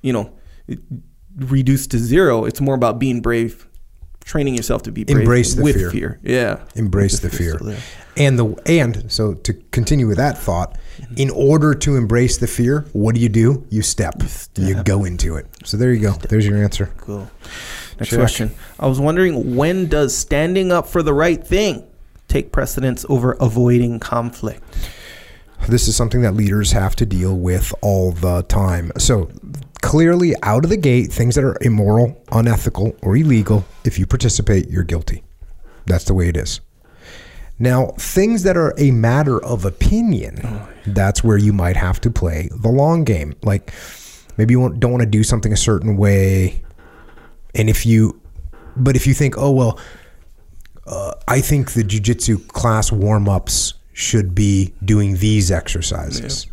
you 0.00 0.14
know, 0.14 0.32
reduced 1.36 1.90
to 1.90 1.98
zero. 1.98 2.44
It's 2.44 2.60
more 2.60 2.74
about 2.74 2.98
being 2.98 3.20
brave, 3.20 3.66
training 4.24 4.54
yourself 4.54 4.82
to 4.84 4.92
be 4.92 5.04
brave 5.04 5.18
Embrace 5.18 5.54
the 5.54 5.62
with 5.62 5.76
fear. 5.76 5.90
fear. 5.90 6.20
Yeah, 6.22 6.64
Embrace 6.74 7.18
the 7.20 7.28
With 7.28 7.36
fear. 7.38 7.58
there. 7.60 7.78
And 8.16 8.38
the 8.38 8.54
and 8.64 9.12
so 9.12 9.34
to 9.34 9.52
continue 9.72 10.06
with 10.06 10.16
that 10.16 10.38
thought, 10.38 10.78
in 11.18 11.28
order 11.28 11.74
to 11.74 11.96
embrace 11.96 12.38
the 12.38 12.46
fear, 12.46 12.86
what 12.94 13.14
do 13.14 13.20
you 13.20 13.28
do? 13.28 13.66
You 13.68 13.82
step. 13.82 14.14
You 14.22 14.28
step. 14.28 14.84
go 14.86 15.04
into 15.04 15.36
it. 15.36 15.46
So 15.64 15.76
there 15.76 15.92
you 15.92 16.00
go. 16.00 16.12
There's 16.12 16.46
your 16.46 16.56
answer. 16.56 16.90
Cool. 16.96 17.28
Next 17.98 18.14
question. 18.14 18.52
I 18.78 18.86
was 18.86 19.00
wondering 19.00 19.56
when 19.56 19.86
does 19.86 20.16
standing 20.16 20.70
up 20.72 20.86
for 20.86 21.02
the 21.02 21.14
right 21.14 21.44
thing 21.44 21.86
take 22.28 22.52
precedence 22.52 23.06
over 23.08 23.32
avoiding 23.32 24.00
conflict? 24.00 24.62
This 25.68 25.88
is 25.88 25.96
something 25.96 26.22
that 26.22 26.34
leaders 26.34 26.72
have 26.72 26.94
to 26.96 27.06
deal 27.06 27.36
with 27.36 27.74
all 27.80 28.12
the 28.12 28.42
time. 28.42 28.92
So, 28.98 29.30
clearly, 29.80 30.34
out 30.42 30.64
of 30.64 30.70
the 30.70 30.76
gate, 30.76 31.10
things 31.12 31.34
that 31.34 31.44
are 31.44 31.56
immoral, 31.60 32.22
unethical, 32.30 32.94
or 33.02 33.16
illegal, 33.16 33.64
if 33.84 33.98
you 33.98 34.06
participate, 34.06 34.68
you're 34.68 34.84
guilty. 34.84 35.24
That's 35.86 36.04
the 36.04 36.14
way 36.14 36.28
it 36.28 36.36
is. 36.36 36.60
Now, 37.58 37.94
things 37.98 38.42
that 38.42 38.56
are 38.56 38.74
a 38.76 38.90
matter 38.90 39.42
of 39.42 39.64
opinion, 39.64 40.40
oh, 40.44 40.68
that's 40.86 41.24
where 41.24 41.38
you 41.38 41.52
might 41.52 41.76
have 41.76 42.00
to 42.02 42.10
play 42.10 42.50
the 42.52 42.68
long 42.68 43.04
game. 43.04 43.34
Like 43.42 43.72
maybe 44.36 44.52
you 44.52 44.74
don't 44.78 44.92
want 44.92 45.02
to 45.02 45.08
do 45.08 45.24
something 45.24 45.52
a 45.52 45.56
certain 45.56 45.96
way. 45.96 46.62
And 47.56 47.68
if 47.68 47.86
you, 47.86 48.20
but 48.76 48.96
if 48.96 49.06
you 49.06 49.14
think, 49.14 49.36
oh, 49.36 49.50
well, 49.50 49.80
uh, 50.86 51.14
I 51.26 51.40
think 51.40 51.72
the 51.72 51.82
jujitsu 51.82 52.46
class 52.48 52.92
warm 52.92 53.28
ups 53.28 53.74
should 53.92 54.34
be 54.34 54.72
doing 54.84 55.16
these 55.16 55.50
exercises. 55.50 56.46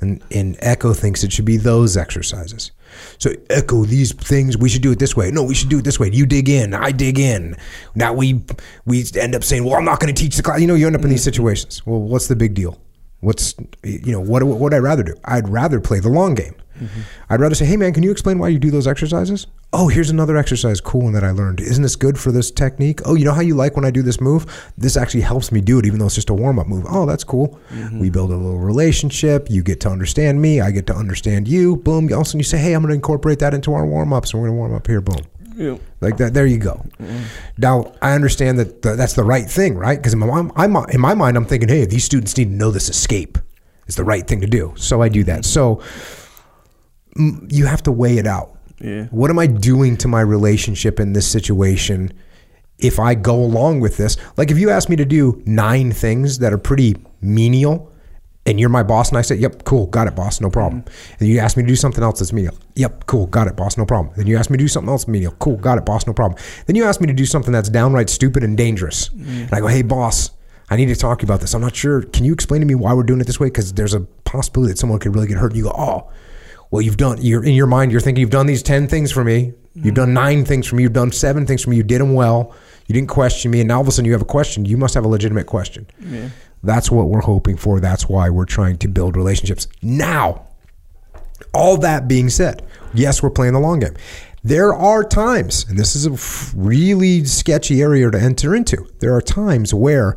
And, 0.00 0.22
and 0.30 0.56
Echo 0.60 0.92
thinks 0.92 1.22
it 1.22 1.32
should 1.32 1.44
be 1.44 1.56
those 1.56 1.96
exercises. 1.96 2.72
So 3.18 3.30
Echo, 3.50 3.84
these 3.84 4.12
things 4.12 4.56
we 4.56 4.68
should 4.68 4.82
do 4.82 4.92
it 4.92 4.98
this 4.98 5.16
way. 5.16 5.30
No, 5.30 5.42
we 5.42 5.54
should 5.54 5.68
do 5.68 5.78
it 5.78 5.84
this 5.84 6.00
way. 6.00 6.10
You 6.12 6.26
dig 6.26 6.48
in, 6.48 6.74
I 6.74 6.90
dig 6.90 7.18
in. 7.18 7.56
Now 7.94 8.12
we 8.12 8.42
we 8.84 9.04
end 9.18 9.34
up 9.34 9.44
saying, 9.44 9.64
well, 9.64 9.74
I'm 9.74 9.84
not 9.84 10.00
going 10.00 10.14
to 10.14 10.20
teach 10.20 10.36
the 10.36 10.42
class. 10.42 10.60
You 10.60 10.66
know, 10.66 10.74
you 10.74 10.86
end 10.86 10.96
up 10.96 11.02
in 11.02 11.10
these 11.10 11.22
situations. 11.22 11.84
Well, 11.86 12.00
what's 12.00 12.28
the 12.28 12.36
big 12.36 12.54
deal? 12.54 12.78
What's 13.20 13.54
you 13.82 14.12
know 14.12 14.20
what 14.20 14.42
what 14.42 14.58
would 14.58 14.74
I 14.74 14.78
rather 14.78 15.02
do? 15.02 15.14
I'd 15.24 15.48
rather 15.48 15.80
play 15.80 16.00
the 16.00 16.08
long 16.10 16.34
game. 16.34 16.54
Mm-hmm. 16.78 17.00
I'd 17.30 17.40
rather 17.40 17.54
say, 17.54 17.64
hey 17.64 17.76
man, 17.76 17.92
can 17.92 18.02
you 18.02 18.10
explain 18.10 18.38
why 18.38 18.48
you 18.48 18.58
do 18.58 18.70
those 18.70 18.86
exercises? 18.86 19.46
Oh, 19.72 19.88
here's 19.88 20.10
another 20.10 20.36
exercise, 20.36 20.80
cool 20.80 21.02
one 21.02 21.12
that 21.14 21.24
I 21.24 21.30
learned. 21.30 21.60
Isn't 21.60 21.82
this 21.82 21.96
good 21.96 22.18
for 22.18 22.30
this 22.30 22.50
technique? 22.50 23.00
Oh, 23.04 23.14
you 23.14 23.24
know 23.24 23.32
how 23.32 23.40
you 23.40 23.56
like 23.56 23.74
when 23.74 23.84
I 23.84 23.90
do 23.90 24.02
this 24.02 24.20
move? 24.20 24.72
This 24.78 24.96
actually 24.96 25.22
helps 25.22 25.50
me 25.50 25.60
do 25.60 25.78
it, 25.80 25.86
even 25.86 25.98
though 25.98 26.06
it's 26.06 26.14
just 26.14 26.30
a 26.30 26.34
warm 26.34 26.58
up 26.58 26.68
move. 26.68 26.86
Oh, 26.88 27.06
that's 27.06 27.24
cool. 27.24 27.58
Mm-hmm. 27.70 27.98
We 27.98 28.08
build 28.10 28.30
a 28.30 28.36
little 28.36 28.58
relationship. 28.58 29.48
You 29.50 29.62
get 29.62 29.80
to 29.80 29.88
understand 29.88 30.40
me. 30.40 30.60
I 30.60 30.70
get 30.70 30.86
to 30.88 30.94
understand 30.94 31.48
you. 31.48 31.76
Boom. 31.76 32.12
All 32.12 32.20
of 32.20 32.22
a 32.22 32.24
sudden 32.24 32.40
you 32.40 32.44
say, 32.44 32.58
hey, 32.58 32.72
I'm 32.72 32.82
going 32.82 32.90
to 32.90 32.94
incorporate 32.94 33.40
that 33.40 33.52
into 33.52 33.74
our 33.74 33.84
warm 33.84 34.12
ups. 34.12 34.32
and 34.32 34.40
we're 34.40 34.48
going 34.48 34.56
to 34.56 34.60
warm 34.60 34.74
up 34.74 34.86
here. 34.86 35.00
Boom. 35.00 35.24
Yeah. 35.56 35.78
Like 36.00 36.16
that. 36.18 36.34
There 36.34 36.46
you 36.46 36.58
go. 36.58 36.84
Mm-hmm. 37.00 37.22
Now 37.58 37.92
I 38.02 38.12
understand 38.14 38.58
that 38.58 38.82
the, 38.82 38.94
that's 38.94 39.14
the 39.14 39.24
right 39.24 39.48
thing, 39.48 39.76
right? 39.76 39.98
Because 39.98 40.12
in 40.12 40.18
my, 40.20 40.26
mind- 40.26 40.52
I'm, 40.56 40.76
in 40.90 41.00
my 41.00 41.14
mind, 41.14 41.36
I'm 41.36 41.46
thinking, 41.46 41.68
hey, 41.68 41.84
these 41.84 42.04
students 42.04 42.36
need 42.36 42.46
to 42.46 42.50
know 42.50 42.70
this 42.70 42.88
escape. 42.88 43.38
It's 43.86 43.96
the 43.96 44.04
right 44.04 44.26
thing 44.26 44.40
to 44.40 44.46
do. 44.46 44.72
So 44.76 45.02
I 45.02 45.08
do 45.08 45.24
that. 45.24 45.44
So 45.44 45.82
you 47.16 47.66
have 47.66 47.82
to 47.84 47.92
weigh 47.92 48.18
it 48.18 48.26
out. 48.26 48.58
Yeah. 48.80 49.04
What 49.06 49.30
am 49.30 49.38
I 49.38 49.46
doing 49.46 49.96
to 49.98 50.08
my 50.08 50.20
relationship 50.20 51.00
in 51.00 51.12
this 51.12 51.26
situation? 51.26 52.12
If 52.78 52.98
I 52.98 53.14
go 53.14 53.36
along 53.36 53.80
with 53.80 53.96
this, 53.96 54.16
like 54.36 54.50
if 54.50 54.58
you 54.58 54.70
ask 54.70 54.88
me 54.88 54.96
to 54.96 55.04
do 55.04 55.42
nine 55.46 55.92
things 55.92 56.40
that 56.40 56.52
are 56.52 56.58
pretty 56.58 56.96
menial, 57.20 57.92
and 58.46 58.60
you're 58.60 58.68
my 58.68 58.82
boss, 58.82 59.08
and 59.08 59.16
I 59.16 59.22
say, 59.22 59.36
"Yep, 59.36 59.64
cool, 59.64 59.86
got 59.86 60.06
it, 60.06 60.14
boss, 60.14 60.40
no 60.40 60.50
problem." 60.50 60.82
Mm-hmm. 60.82 61.14
And 61.20 61.28
you 61.28 61.38
ask 61.38 61.56
me 61.56 61.62
to 61.62 61.66
do 61.66 61.76
something 61.76 62.02
else 62.02 62.18
that's 62.18 62.32
menial, 62.32 62.54
"Yep, 62.74 63.06
cool, 63.06 63.26
got 63.26 63.46
it, 63.46 63.56
boss, 63.56 63.78
no 63.78 63.86
problem." 63.86 64.14
Then 64.16 64.26
you 64.26 64.36
ask 64.36 64.50
me 64.50 64.58
to 64.58 64.64
do 64.64 64.68
something 64.68 64.90
else 64.90 65.08
menial, 65.08 65.32
"Cool, 65.38 65.56
got 65.56 65.78
it, 65.78 65.86
boss, 65.86 66.06
no 66.06 66.12
problem." 66.12 66.38
Then 66.66 66.76
you 66.76 66.84
ask 66.84 67.00
me 67.00 67.06
to 67.06 67.14
do 67.14 67.24
something 67.24 67.52
that's 67.52 67.70
downright 67.70 68.10
stupid 68.10 68.44
and 68.44 68.56
dangerous, 68.56 69.08
mm-hmm. 69.08 69.44
and 69.44 69.54
I 69.54 69.60
go, 69.60 69.68
"Hey, 69.68 69.82
boss, 69.82 70.30
I 70.68 70.76
need 70.76 70.86
to 70.86 70.96
talk 70.96 71.20
to 71.20 71.22
you 71.22 71.26
about 71.26 71.40
this. 71.40 71.54
I'm 71.54 71.62
not 71.62 71.74
sure. 71.74 72.02
Can 72.02 72.24
you 72.24 72.34
explain 72.34 72.60
to 72.60 72.66
me 72.66 72.74
why 72.74 72.92
we're 72.92 73.02
doing 73.04 73.20
it 73.20 73.26
this 73.26 73.40
way? 73.40 73.46
Because 73.46 73.72
there's 73.72 73.94
a 73.94 74.00
possibility 74.24 74.72
that 74.72 74.78
someone 74.78 74.98
could 74.98 75.14
really 75.14 75.28
get 75.28 75.38
hurt." 75.38 75.52
And 75.52 75.56
you 75.56 75.64
go, 75.64 75.74
"Oh." 75.76 76.10
Well, 76.74 76.82
you've 76.82 76.96
done. 76.96 77.18
You're 77.22 77.44
in 77.44 77.54
your 77.54 77.68
mind. 77.68 77.92
You're 77.92 78.00
thinking 78.00 78.20
you've 78.20 78.30
done 78.30 78.46
these 78.46 78.60
ten 78.60 78.88
things 78.88 79.12
for 79.12 79.22
me. 79.22 79.52
You've 79.74 79.94
done 79.94 80.12
nine 80.12 80.44
things 80.44 80.66
for 80.66 80.74
me. 80.74 80.82
You've 80.82 80.92
done 80.92 81.12
seven 81.12 81.46
things 81.46 81.62
for 81.62 81.70
me. 81.70 81.76
You 81.76 81.84
did 81.84 82.00
them 82.00 82.14
well. 82.14 82.52
You 82.88 82.94
didn't 82.94 83.10
question 83.10 83.52
me, 83.52 83.60
and 83.60 83.68
now 83.68 83.76
all 83.76 83.82
of 83.82 83.86
a 83.86 83.92
sudden 83.92 84.06
you 84.06 84.10
have 84.10 84.22
a 84.22 84.24
question. 84.24 84.64
You 84.64 84.76
must 84.76 84.92
have 84.94 85.04
a 85.04 85.08
legitimate 85.08 85.46
question. 85.46 85.86
Yeah. 86.00 86.30
That's 86.64 86.90
what 86.90 87.06
we're 87.06 87.20
hoping 87.20 87.56
for. 87.56 87.78
That's 87.78 88.08
why 88.08 88.28
we're 88.28 88.44
trying 88.44 88.78
to 88.78 88.88
build 88.88 89.16
relationships. 89.16 89.68
Now, 89.82 90.48
all 91.52 91.76
that 91.76 92.08
being 92.08 92.28
said, 92.28 92.66
yes, 92.92 93.22
we're 93.22 93.30
playing 93.30 93.52
the 93.52 93.60
long 93.60 93.78
game. 93.78 93.94
There 94.42 94.74
are 94.74 95.04
times, 95.04 95.66
and 95.68 95.78
this 95.78 95.94
is 95.94 96.06
a 96.06 96.56
really 96.58 97.24
sketchy 97.24 97.82
area 97.82 98.10
to 98.10 98.20
enter 98.20 98.52
into. 98.52 98.84
There 98.98 99.14
are 99.14 99.22
times 99.22 99.72
where 99.72 100.16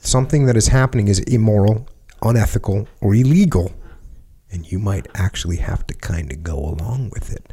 something 0.00 0.44
that 0.44 0.58
is 0.58 0.68
happening 0.68 1.08
is 1.08 1.20
immoral, 1.20 1.88
unethical, 2.20 2.86
or 3.00 3.14
illegal, 3.14 3.72
and 4.54 4.70
you 4.70 4.78
might 4.78 5.08
actually 5.14 5.56
have 5.56 5.86
to 5.88 5.94
kind 5.94 6.32
of 6.32 6.42
go 6.42 6.56
along 6.56 7.10
with 7.12 7.32
it. 7.32 7.52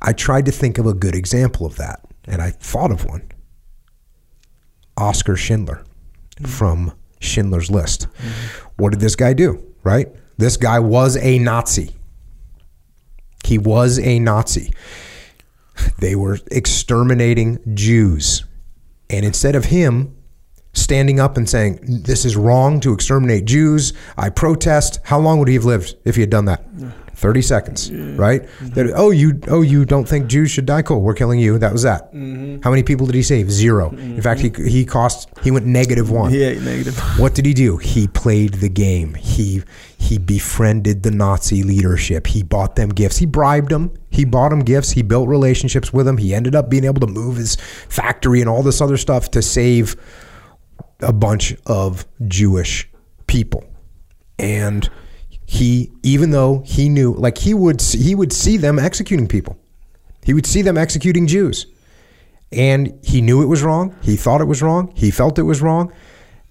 I 0.00 0.12
tried 0.12 0.44
to 0.44 0.52
think 0.52 0.78
of 0.78 0.86
a 0.86 0.92
good 0.92 1.14
example 1.14 1.66
of 1.66 1.76
that, 1.76 2.00
and 2.26 2.42
I 2.42 2.50
thought 2.50 2.92
of 2.92 3.04
one. 3.06 3.30
Oskar 4.96 5.36
Schindler 5.36 5.82
from 6.46 6.92
Schindler's 7.20 7.70
List. 7.70 8.08
Mm-hmm. 8.08 8.68
What 8.76 8.90
did 8.90 9.00
this 9.00 9.16
guy 9.16 9.32
do? 9.32 9.64
Right? 9.82 10.08
This 10.36 10.56
guy 10.56 10.78
was 10.78 11.16
a 11.16 11.38
Nazi. 11.38 11.96
He 13.44 13.58
was 13.58 13.98
a 13.98 14.18
Nazi. 14.18 14.72
They 15.98 16.14
were 16.14 16.38
exterminating 16.50 17.58
Jews. 17.74 18.44
And 19.10 19.24
instead 19.24 19.54
of 19.54 19.66
him 19.66 20.13
standing 20.74 21.20
up 21.20 21.36
and 21.36 21.48
saying, 21.48 21.78
This 21.82 22.24
is 22.24 22.36
wrong 22.36 22.80
to 22.80 22.92
exterminate 22.92 23.44
Jews, 23.46 23.92
I 24.16 24.30
protest, 24.30 25.00
how 25.04 25.18
long 25.18 25.38
would 25.38 25.48
he 25.48 25.54
have 25.54 25.64
lived 25.64 25.96
if 26.04 26.16
he 26.16 26.20
had 26.20 26.30
done 26.30 26.44
that? 26.46 26.64
30 27.24 27.42
seconds, 27.42 27.92
right? 27.92 28.42
Mm-hmm. 28.42 28.68
That, 28.70 28.92
oh, 28.94 29.10
you 29.10 29.40
oh 29.48 29.62
you 29.62 29.84
don't 29.84 30.06
think 30.06 30.26
Jews 30.26 30.50
should 30.50 30.66
die? 30.66 30.82
Cool, 30.82 31.00
we're 31.00 31.14
killing 31.14 31.38
you. 31.38 31.58
That 31.58 31.72
was 31.72 31.82
that. 31.82 32.12
Mm-hmm. 32.12 32.60
How 32.62 32.70
many 32.70 32.82
people 32.82 33.06
did 33.06 33.14
he 33.14 33.22
save? 33.22 33.50
0 33.50 33.90
In 33.90 34.20
fact, 34.20 34.40
he, 34.40 34.50
mm-hmm. 34.50 34.66
he 34.66 34.84
cost 34.84 35.28
he 35.42 35.50
went 35.50 35.64
negative 35.64 36.10
one. 36.10 36.32
Yeah, 36.32 36.52
negative. 36.60 36.98
What 37.18 37.34
did 37.34 37.46
he 37.46 37.54
do? 37.54 37.76
He 37.76 38.08
played 38.08 38.54
the 38.54 38.68
game. 38.68 39.14
He 39.14 39.62
he 39.96 40.18
befriended 40.18 41.02
the 41.02 41.10
Nazi 41.10 41.62
leadership. 41.62 42.26
He 42.26 42.42
bought 42.42 42.76
them 42.76 42.90
gifts. 42.90 43.16
He 43.16 43.26
bribed 43.26 43.70
them. 43.70 43.96
He 44.10 44.24
bought 44.24 44.50
them 44.50 44.60
gifts. 44.60 44.90
He 44.90 45.02
built 45.02 45.28
relationships 45.28 45.92
with 45.92 46.06
them. 46.06 46.18
He 46.18 46.34
ended 46.34 46.54
up 46.54 46.68
being 46.68 46.84
able 46.84 47.00
to 47.00 47.06
move 47.06 47.36
his 47.36 47.56
factory 47.88 48.40
and 48.40 48.50
all 48.50 48.62
this 48.62 48.80
other 48.80 48.96
stuff 48.96 49.30
to 49.30 49.40
save 49.40 49.96
a 51.00 51.12
bunch 51.12 51.54
of 51.66 52.06
Jewish 52.26 52.88
people. 53.26 53.64
And 54.38 54.88
he 55.46 55.92
even 56.02 56.30
though 56.30 56.62
he 56.64 56.88
knew 56.88 57.12
like 57.12 57.38
he 57.38 57.54
would 57.54 57.80
he 57.80 58.14
would 58.14 58.32
see 58.32 58.56
them 58.56 58.78
executing 58.78 59.28
people. 59.28 59.58
He 60.22 60.32
would 60.32 60.46
see 60.46 60.62
them 60.62 60.78
executing 60.78 61.26
Jews. 61.26 61.66
And 62.50 62.98
he 63.02 63.20
knew 63.20 63.42
it 63.42 63.46
was 63.46 63.62
wrong. 63.62 63.94
He 64.02 64.16
thought 64.16 64.40
it 64.40 64.46
was 64.46 64.62
wrong. 64.62 64.92
He 64.94 65.10
felt 65.10 65.38
it 65.38 65.42
was 65.42 65.60
wrong. 65.60 65.92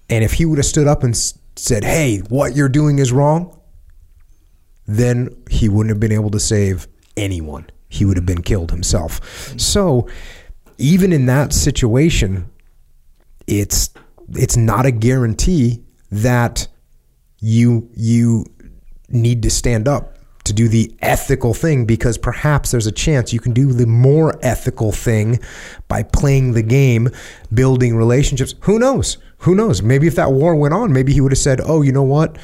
And 0.08 0.22
if 0.22 0.34
he 0.34 0.44
would 0.44 0.58
have 0.58 0.66
stood 0.66 0.86
up 0.86 1.02
and 1.02 1.16
said, 1.56 1.84
"Hey, 1.84 2.18
what 2.28 2.54
you're 2.54 2.68
doing 2.68 2.98
is 2.98 3.10
wrong," 3.10 3.56
then 4.86 5.34
he 5.50 5.68
wouldn't 5.68 5.90
have 5.90 6.00
been 6.00 6.12
able 6.12 6.30
to 6.30 6.40
save 6.40 6.86
anyone. 7.16 7.66
He 7.88 8.04
would 8.04 8.16
have 8.16 8.26
been 8.26 8.42
killed 8.42 8.70
himself. 8.70 9.54
So, 9.56 10.06
even 10.78 11.12
in 11.12 11.26
that 11.26 11.52
situation, 11.52 12.46
it's 13.46 13.90
it's 14.32 14.56
not 14.56 14.86
a 14.86 14.90
guarantee 14.90 15.84
that 16.10 16.68
you 17.40 17.90
you 17.94 18.46
need 19.08 19.42
to 19.42 19.50
stand 19.50 19.86
up 19.86 20.14
to 20.44 20.52
do 20.52 20.68
the 20.68 20.94
ethical 21.00 21.54
thing 21.54 21.86
because 21.86 22.18
perhaps 22.18 22.70
there's 22.70 22.86
a 22.86 22.92
chance 22.92 23.32
you 23.32 23.40
can 23.40 23.52
do 23.52 23.72
the 23.72 23.86
more 23.86 24.38
ethical 24.42 24.92
thing 24.92 25.40
by 25.88 26.02
playing 26.02 26.52
the 26.52 26.62
game, 26.62 27.08
building 27.52 27.96
relationships. 27.96 28.54
Who 28.60 28.78
knows? 28.78 29.16
Who 29.38 29.54
knows? 29.54 29.82
Maybe 29.82 30.06
if 30.06 30.16
that 30.16 30.32
war 30.32 30.54
went 30.54 30.74
on, 30.74 30.92
maybe 30.92 31.12
he 31.12 31.20
would 31.20 31.32
have 31.32 31.38
said, 31.38 31.60
"Oh, 31.64 31.82
you 31.82 31.92
know 31.92 32.02
what?" 32.02 32.36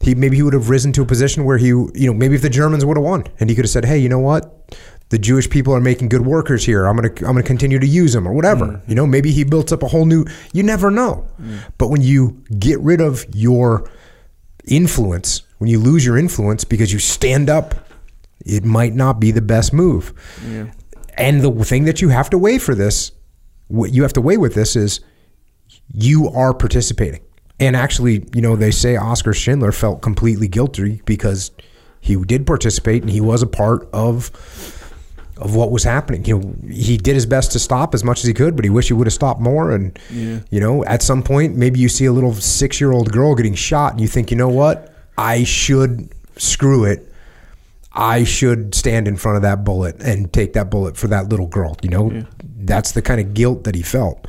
He 0.00 0.14
maybe 0.14 0.36
he 0.36 0.42
would 0.42 0.54
have 0.54 0.70
risen 0.70 0.92
to 0.92 1.02
a 1.02 1.06
position 1.06 1.44
where 1.44 1.58
he, 1.58 1.66
you 1.66 1.92
know, 2.06 2.14
maybe 2.14 2.36
if 2.36 2.42
the 2.42 2.50
Germans 2.50 2.84
would 2.84 2.96
have 2.96 3.04
won, 3.04 3.24
and 3.40 3.50
he 3.50 3.56
could 3.56 3.64
have 3.64 3.70
said, 3.70 3.84
"Hey, 3.84 3.98
you 3.98 4.08
know 4.08 4.20
what? 4.20 4.72
The 5.10 5.18
Jewish 5.18 5.48
people 5.48 5.74
are 5.74 5.80
making 5.80 6.10
good 6.10 6.26
workers 6.26 6.64
here. 6.64 6.86
I'm 6.86 6.96
gonna 6.96 7.08
I'm 7.08 7.34
gonna 7.34 7.42
continue 7.42 7.78
to 7.78 7.86
use 7.86 8.12
them 8.12 8.28
or 8.28 8.32
whatever. 8.32 8.66
Mm. 8.66 8.88
You 8.88 8.94
know, 8.94 9.06
maybe 9.06 9.32
he 9.32 9.44
built 9.44 9.72
up 9.72 9.82
a 9.82 9.88
whole 9.88 10.04
new. 10.04 10.26
You 10.52 10.62
never 10.62 10.90
know. 10.90 11.26
Mm. 11.40 11.60
But 11.78 11.88
when 11.88 12.02
you 12.02 12.42
get 12.58 12.78
rid 12.80 13.00
of 13.00 13.24
your 13.34 13.90
influence, 14.66 15.42
when 15.58 15.70
you 15.70 15.78
lose 15.78 16.04
your 16.04 16.18
influence 16.18 16.64
because 16.64 16.92
you 16.92 16.98
stand 16.98 17.48
up, 17.48 17.74
it 18.44 18.64
might 18.64 18.94
not 18.94 19.18
be 19.18 19.30
the 19.30 19.42
best 19.42 19.72
move. 19.72 20.12
And 21.16 21.42
the 21.42 21.50
thing 21.64 21.84
that 21.84 22.00
you 22.00 22.10
have 22.10 22.30
to 22.30 22.38
weigh 22.38 22.58
for 22.58 22.74
this, 22.74 23.10
what 23.66 23.92
you 23.92 24.02
have 24.02 24.12
to 24.14 24.20
weigh 24.20 24.36
with 24.36 24.54
this 24.54 24.76
is 24.76 25.00
you 25.92 26.28
are 26.28 26.54
participating. 26.54 27.20
And 27.58 27.74
actually, 27.74 28.24
you 28.34 28.40
know, 28.40 28.54
they 28.54 28.70
say 28.70 28.96
Oskar 28.96 29.32
Schindler 29.32 29.72
felt 29.72 30.00
completely 30.00 30.46
guilty 30.46 31.02
because 31.04 31.50
he 32.00 32.16
did 32.16 32.46
participate 32.46 33.02
and 33.02 33.10
he 33.10 33.20
was 33.20 33.42
a 33.42 33.46
part 33.46 33.88
of 33.92 34.30
of 35.38 35.54
what 35.54 35.70
was 35.70 35.84
happening. 35.84 36.24
You 36.24 36.38
know, 36.38 36.54
he 36.68 36.96
did 36.96 37.14
his 37.14 37.26
best 37.26 37.52
to 37.52 37.58
stop 37.58 37.94
as 37.94 38.04
much 38.04 38.20
as 38.20 38.24
he 38.24 38.34
could, 38.34 38.56
but 38.56 38.64
he 38.64 38.70
wished 38.70 38.88
he 38.88 38.94
would 38.94 39.06
have 39.06 39.14
stopped 39.14 39.40
more. 39.40 39.72
And 39.72 39.98
you 40.50 40.60
know, 40.60 40.84
at 40.84 41.02
some 41.02 41.22
point, 41.22 41.56
maybe 41.56 41.80
you 41.80 41.88
see 41.88 42.04
a 42.06 42.12
little 42.12 42.34
six 42.34 42.80
year 42.80 42.92
old 42.92 43.12
girl 43.12 43.34
getting 43.34 43.54
shot, 43.54 43.92
and 43.92 44.00
you 44.00 44.08
think, 44.08 44.30
you 44.30 44.36
know 44.36 44.48
what, 44.48 44.94
I 45.16 45.44
should 45.44 46.12
screw 46.36 46.84
it. 46.84 47.04
I 47.92 48.24
should 48.24 48.74
stand 48.74 49.08
in 49.08 49.16
front 49.16 49.36
of 49.36 49.42
that 49.42 49.64
bullet 49.64 50.00
and 50.02 50.32
take 50.32 50.52
that 50.52 50.70
bullet 50.70 50.96
for 50.96 51.08
that 51.08 51.28
little 51.28 51.46
girl. 51.46 51.76
You 51.82 51.90
know, 51.90 52.26
that's 52.44 52.92
the 52.92 53.02
kind 53.02 53.20
of 53.20 53.34
guilt 53.34 53.64
that 53.64 53.74
he 53.74 53.82
felt. 53.82 54.26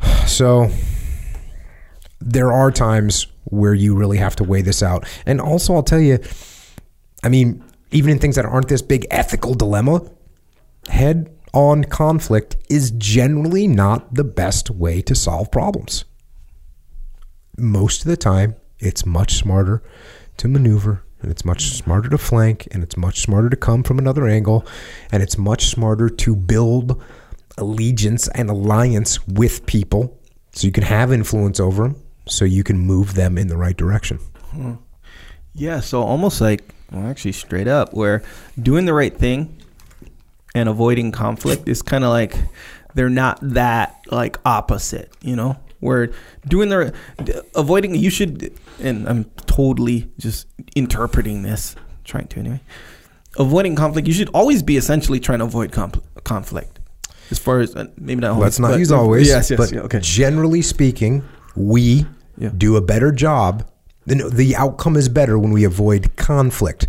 So 0.28 0.70
there 2.20 2.52
are 2.52 2.70
times 2.70 3.26
where 3.44 3.74
you 3.74 3.94
really 3.94 4.18
have 4.18 4.36
to 4.36 4.44
weigh 4.44 4.62
this 4.62 4.82
out. 4.82 5.06
And 5.26 5.40
also, 5.40 5.74
I'll 5.74 5.82
tell 5.82 6.00
you, 6.00 6.18
I 7.22 7.28
mean, 7.28 7.64
even 7.90 8.10
in 8.10 8.18
things 8.18 8.36
that 8.36 8.44
aren't 8.44 8.68
this 8.68 8.82
big 8.82 9.06
ethical 9.10 9.54
dilemma, 9.54 10.02
head 10.88 11.34
on 11.52 11.84
conflict 11.84 12.56
is 12.68 12.90
generally 12.92 13.66
not 13.66 14.14
the 14.14 14.24
best 14.24 14.70
way 14.70 15.00
to 15.02 15.14
solve 15.14 15.50
problems. 15.50 16.04
Most 17.56 18.02
of 18.02 18.08
the 18.08 18.16
time, 18.16 18.56
it's 18.78 19.04
much 19.04 19.34
smarter 19.34 19.82
to 20.36 20.48
maneuver 20.48 21.02
and 21.20 21.30
it's 21.32 21.44
much 21.44 21.70
smarter 21.70 22.08
to 22.08 22.18
flank 22.18 22.68
and 22.70 22.82
it's 22.82 22.96
much 22.96 23.20
smarter 23.20 23.50
to 23.50 23.56
come 23.56 23.82
from 23.82 23.98
another 23.98 24.28
angle 24.28 24.64
and 25.10 25.22
it's 25.22 25.36
much 25.36 25.66
smarter 25.66 26.08
to 26.08 26.36
build 26.36 27.02
allegiance 27.56 28.28
and 28.28 28.48
alliance 28.48 29.26
with 29.26 29.66
people 29.66 30.16
so 30.52 30.66
you 30.66 30.72
can 30.72 30.84
have 30.84 31.12
influence 31.12 31.58
over 31.58 31.84
them 31.84 31.96
so 32.28 32.44
you 32.44 32.62
can 32.62 32.78
move 32.78 33.14
them 33.14 33.38
in 33.38 33.48
the 33.48 33.56
right 33.56 33.76
direction. 33.76 34.18
Hmm. 34.50 34.74
Yeah, 35.54 35.80
so 35.80 36.02
almost 36.02 36.40
like, 36.40 36.62
well, 36.92 37.06
actually, 37.06 37.32
straight 37.32 37.68
up, 37.68 37.92
where 37.94 38.22
doing 38.60 38.84
the 38.86 38.94
right 38.94 39.16
thing 39.16 39.56
and 40.54 40.68
avoiding 40.68 41.12
conflict 41.12 41.68
is 41.68 41.82
kind 41.82 42.04
of 42.04 42.10
like 42.10 42.34
they're 42.94 43.10
not 43.10 43.38
that 43.42 43.96
like 44.10 44.38
opposite, 44.44 45.12
you 45.20 45.36
know? 45.36 45.56
Where 45.80 46.10
doing 46.46 46.70
the 46.70 46.92
avoiding, 47.54 47.94
you 47.94 48.10
should, 48.10 48.52
and 48.80 49.08
I'm 49.08 49.24
totally 49.46 50.10
just 50.18 50.46
interpreting 50.74 51.42
this, 51.42 51.76
trying 52.04 52.26
to 52.28 52.40
anyway. 52.40 52.60
Avoiding 53.38 53.76
conflict, 53.76 54.08
you 54.08 54.14
should 54.14 54.30
always 54.30 54.62
be 54.64 54.76
essentially 54.76 55.20
trying 55.20 55.38
to 55.38 55.44
avoid 55.44 55.70
conflict. 56.24 56.80
As 57.30 57.38
far 57.38 57.60
as 57.60 57.76
uh, 57.76 57.84
maybe 57.96 58.22
not 58.22 58.30
always, 58.32 58.42
Let's 58.42 58.58
not 58.58 58.70
but- 58.72 58.78
use 58.80 58.90
always. 58.90 59.28
Yes, 59.28 59.50
yes, 59.50 59.58
but 59.58 59.70
yeah, 59.70 59.80
okay. 59.82 60.00
generally 60.00 60.62
speaking, 60.62 61.22
we 61.54 62.06
Yeah. 62.38 62.50
do 62.56 62.74
a 62.76 62.80
better 62.80 63.12
job. 63.12 63.68
The, 64.08 64.30
the 64.32 64.56
outcome 64.56 64.96
is 64.96 65.08
better 65.08 65.38
when 65.38 65.52
we 65.52 65.64
avoid 65.64 66.16
conflict. 66.16 66.86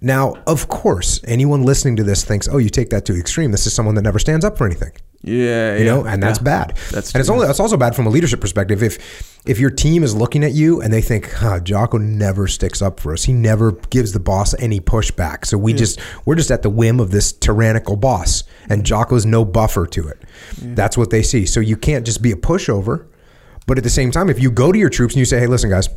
Now, 0.00 0.34
of 0.46 0.68
course, 0.68 1.20
anyone 1.24 1.62
listening 1.62 1.96
to 1.96 2.04
this 2.04 2.24
thinks, 2.24 2.48
"Oh, 2.48 2.58
you 2.58 2.70
take 2.70 2.90
that 2.90 3.04
to 3.06 3.18
extreme. 3.18 3.52
This 3.52 3.66
is 3.66 3.74
someone 3.74 3.94
that 3.96 4.02
never 4.02 4.18
stands 4.18 4.44
up 4.44 4.56
for 4.56 4.66
anything." 4.66 4.92
Yeah, 5.22 5.76
you 5.76 5.84
yeah, 5.84 5.90
know, 5.90 6.04
and 6.04 6.22
that's 6.22 6.38
yeah. 6.38 6.44
bad. 6.44 6.76
That's 6.90 7.14
and 7.14 7.20
it's 7.20 7.30
only 7.30 7.46
that's 7.46 7.60
also 7.60 7.78
bad 7.78 7.96
from 7.96 8.06
a 8.06 8.10
leadership 8.10 8.40
perspective. 8.40 8.82
If 8.82 9.40
if 9.46 9.58
your 9.58 9.70
team 9.70 10.02
is 10.02 10.14
looking 10.14 10.44
at 10.44 10.52
you 10.52 10.82
and 10.82 10.92
they 10.92 11.00
think, 11.00 11.32
huh, 11.32 11.60
Jocko 11.60 11.98
never 11.98 12.46
sticks 12.46 12.82
up 12.82 13.00
for 13.00 13.12
us. 13.12 13.24
He 13.24 13.32
never 13.32 13.72
gives 13.72 14.12
the 14.12 14.20
boss 14.20 14.54
any 14.58 14.80
pushback. 14.80 15.46
So 15.46 15.56
we 15.56 15.72
just 15.72 15.98
we're 16.26 16.34
just 16.34 16.50
at 16.50 16.62
the 16.62 16.70
whim 16.70 17.00
of 17.00 17.10
this 17.10 17.32
tyrannical 17.32 17.96
boss, 17.96 18.44
and 18.68 18.84
Jocko's 18.84 19.24
no 19.24 19.46
buffer 19.46 19.86
to 19.86 20.08
it. 20.08 20.22
That's 20.58 20.98
what 20.98 21.08
they 21.08 21.22
see. 21.22 21.46
So 21.46 21.60
you 21.60 21.76
can't 21.76 22.04
just 22.04 22.20
be 22.20 22.32
a 22.32 22.36
pushover. 22.36 23.06
But 23.66 23.78
at 23.78 23.84
the 23.84 23.90
same 23.90 24.10
time, 24.10 24.28
if 24.28 24.38
you 24.38 24.50
go 24.50 24.72
to 24.72 24.78
your 24.78 24.90
troops 24.90 25.14
and 25.14 25.18
you 25.20 25.24
say, 25.24 25.40
hey, 25.40 25.46
listen, 25.46 25.70
guys, 25.70 25.88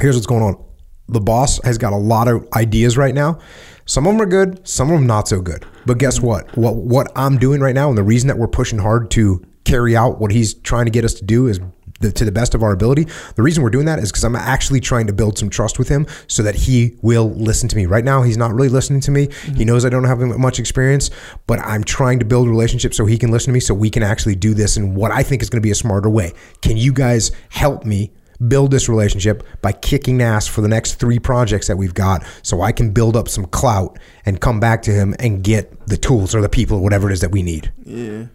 here's 0.00 0.16
what's 0.16 0.26
going 0.26 0.42
on. 0.42 0.64
The 1.08 1.20
boss 1.20 1.62
has 1.64 1.78
got 1.78 1.92
a 1.92 1.96
lot 1.96 2.28
of 2.28 2.46
ideas 2.54 2.96
right 2.96 3.14
now. 3.14 3.38
Some 3.86 4.06
of 4.06 4.12
them 4.12 4.20
are 4.20 4.26
good, 4.26 4.66
some 4.68 4.90
of 4.90 4.98
them 4.98 5.06
not 5.06 5.28
so 5.28 5.40
good. 5.40 5.64
But 5.86 5.98
guess 5.98 6.18
mm-hmm. 6.18 6.26
what? 6.26 6.56
What 6.56 6.76
what 6.76 7.12
I'm 7.16 7.38
doing 7.38 7.60
right 7.60 7.74
now, 7.74 7.88
and 7.88 7.96
the 7.96 8.02
reason 8.02 8.28
that 8.28 8.36
we're 8.36 8.48
pushing 8.48 8.78
hard 8.78 9.10
to 9.12 9.42
carry 9.64 9.96
out 9.96 10.20
what 10.20 10.30
he's 10.30 10.54
trying 10.54 10.84
to 10.84 10.90
get 10.90 11.04
us 11.04 11.14
to 11.14 11.24
do 11.24 11.46
is 11.46 11.60
the, 12.00 12.12
to 12.12 12.24
the 12.24 12.32
best 12.32 12.54
of 12.54 12.62
our 12.62 12.72
ability. 12.72 13.06
The 13.34 13.42
reason 13.42 13.62
we're 13.62 13.70
doing 13.70 13.86
that 13.86 13.98
is 13.98 14.10
because 14.10 14.24
I'm 14.24 14.36
actually 14.36 14.80
trying 14.80 15.06
to 15.08 15.12
build 15.12 15.38
some 15.38 15.50
trust 15.50 15.78
with 15.78 15.88
him 15.88 16.06
so 16.26 16.42
that 16.42 16.54
he 16.54 16.96
will 17.02 17.30
listen 17.30 17.68
to 17.70 17.76
me. 17.76 17.86
Right 17.86 18.04
now, 18.04 18.22
he's 18.22 18.36
not 18.36 18.52
really 18.52 18.68
listening 18.68 19.00
to 19.02 19.10
me. 19.10 19.26
Mm-hmm. 19.26 19.54
He 19.54 19.64
knows 19.64 19.84
I 19.84 19.88
don't 19.88 20.04
have 20.04 20.20
much 20.20 20.58
experience, 20.58 21.10
but 21.46 21.58
I'm 21.60 21.84
trying 21.84 22.18
to 22.20 22.24
build 22.24 22.46
a 22.46 22.50
relationship 22.50 22.94
so 22.94 23.06
he 23.06 23.18
can 23.18 23.30
listen 23.30 23.48
to 23.48 23.54
me 23.54 23.60
so 23.60 23.74
we 23.74 23.90
can 23.90 24.02
actually 24.02 24.36
do 24.36 24.54
this 24.54 24.76
in 24.76 24.94
what 24.94 25.10
I 25.10 25.22
think 25.22 25.42
is 25.42 25.50
going 25.50 25.60
to 25.60 25.66
be 25.66 25.72
a 25.72 25.76
smarter 25.76 26.08
way. 26.10 26.32
Can 26.62 26.76
you 26.76 26.92
guys 26.92 27.32
help 27.48 27.84
me 27.84 28.12
build 28.46 28.70
this 28.70 28.88
relationship 28.88 29.42
by 29.62 29.72
kicking 29.72 30.22
ass 30.22 30.46
for 30.46 30.60
the 30.60 30.68
next 30.68 30.94
three 30.94 31.18
projects 31.18 31.66
that 31.66 31.76
we've 31.76 31.94
got 31.94 32.24
so 32.42 32.62
I 32.62 32.72
can 32.72 32.92
build 32.92 33.16
up 33.16 33.28
some 33.28 33.46
clout 33.46 33.98
and 34.24 34.40
come 34.40 34.60
back 34.60 34.82
to 34.82 34.92
him 34.92 35.14
and 35.18 35.42
get 35.42 35.86
the 35.86 35.96
tools 35.96 36.34
or 36.34 36.40
the 36.40 36.48
people 36.48 36.78
or 36.78 36.82
whatever 36.82 37.10
it 37.10 37.12
is 37.12 37.20
that 37.20 37.32
we 37.32 37.42
need. 37.42 37.72
Yeah. 37.84 38.26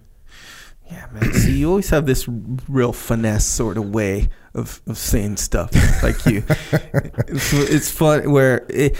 Yeah, 0.91 1.07
man. 1.11 1.33
See, 1.33 1.57
you 1.57 1.69
always 1.69 1.89
have 1.89 2.05
this 2.05 2.27
real 2.67 2.93
finesse 2.93 3.45
sort 3.45 3.77
of 3.77 3.89
way 3.89 4.29
of, 4.53 4.81
of 4.85 4.97
saying 4.97 5.37
stuff 5.37 5.71
like 6.03 6.25
you. 6.25 6.43
it's, 7.27 7.53
it's 7.53 7.89
fun 7.89 8.29
where 8.31 8.65
it, 8.69 8.97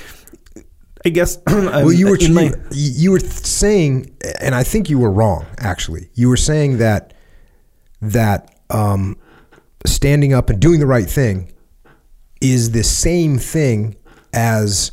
I 1.06 1.10
guess. 1.10 1.38
Well, 1.48 1.92
you 1.92 2.08
were 2.08 2.18
in 2.18 2.34
my, 2.34 2.54
you, 2.72 2.92
you 2.96 3.12
were 3.12 3.20
saying, 3.20 4.16
and 4.40 4.56
I 4.56 4.64
think 4.64 4.90
you 4.90 4.98
were 4.98 5.12
wrong. 5.12 5.46
Actually, 5.60 6.10
you 6.14 6.30
were 6.30 6.38
saying 6.38 6.78
that 6.78 7.14
that 8.02 8.56
um, 8.70 9.18
standing 9.86 10.34
up 10.34 10.50
and 10.50 10.60
doing 10.60 10.80
the 10.80 10.88
right 10.88 11.10
thing 11.10 11.52
is 12.42 12.72
the 12.72 12.84
same 12.84 13.38
thing 13.38 13.96
as 14.34 14.92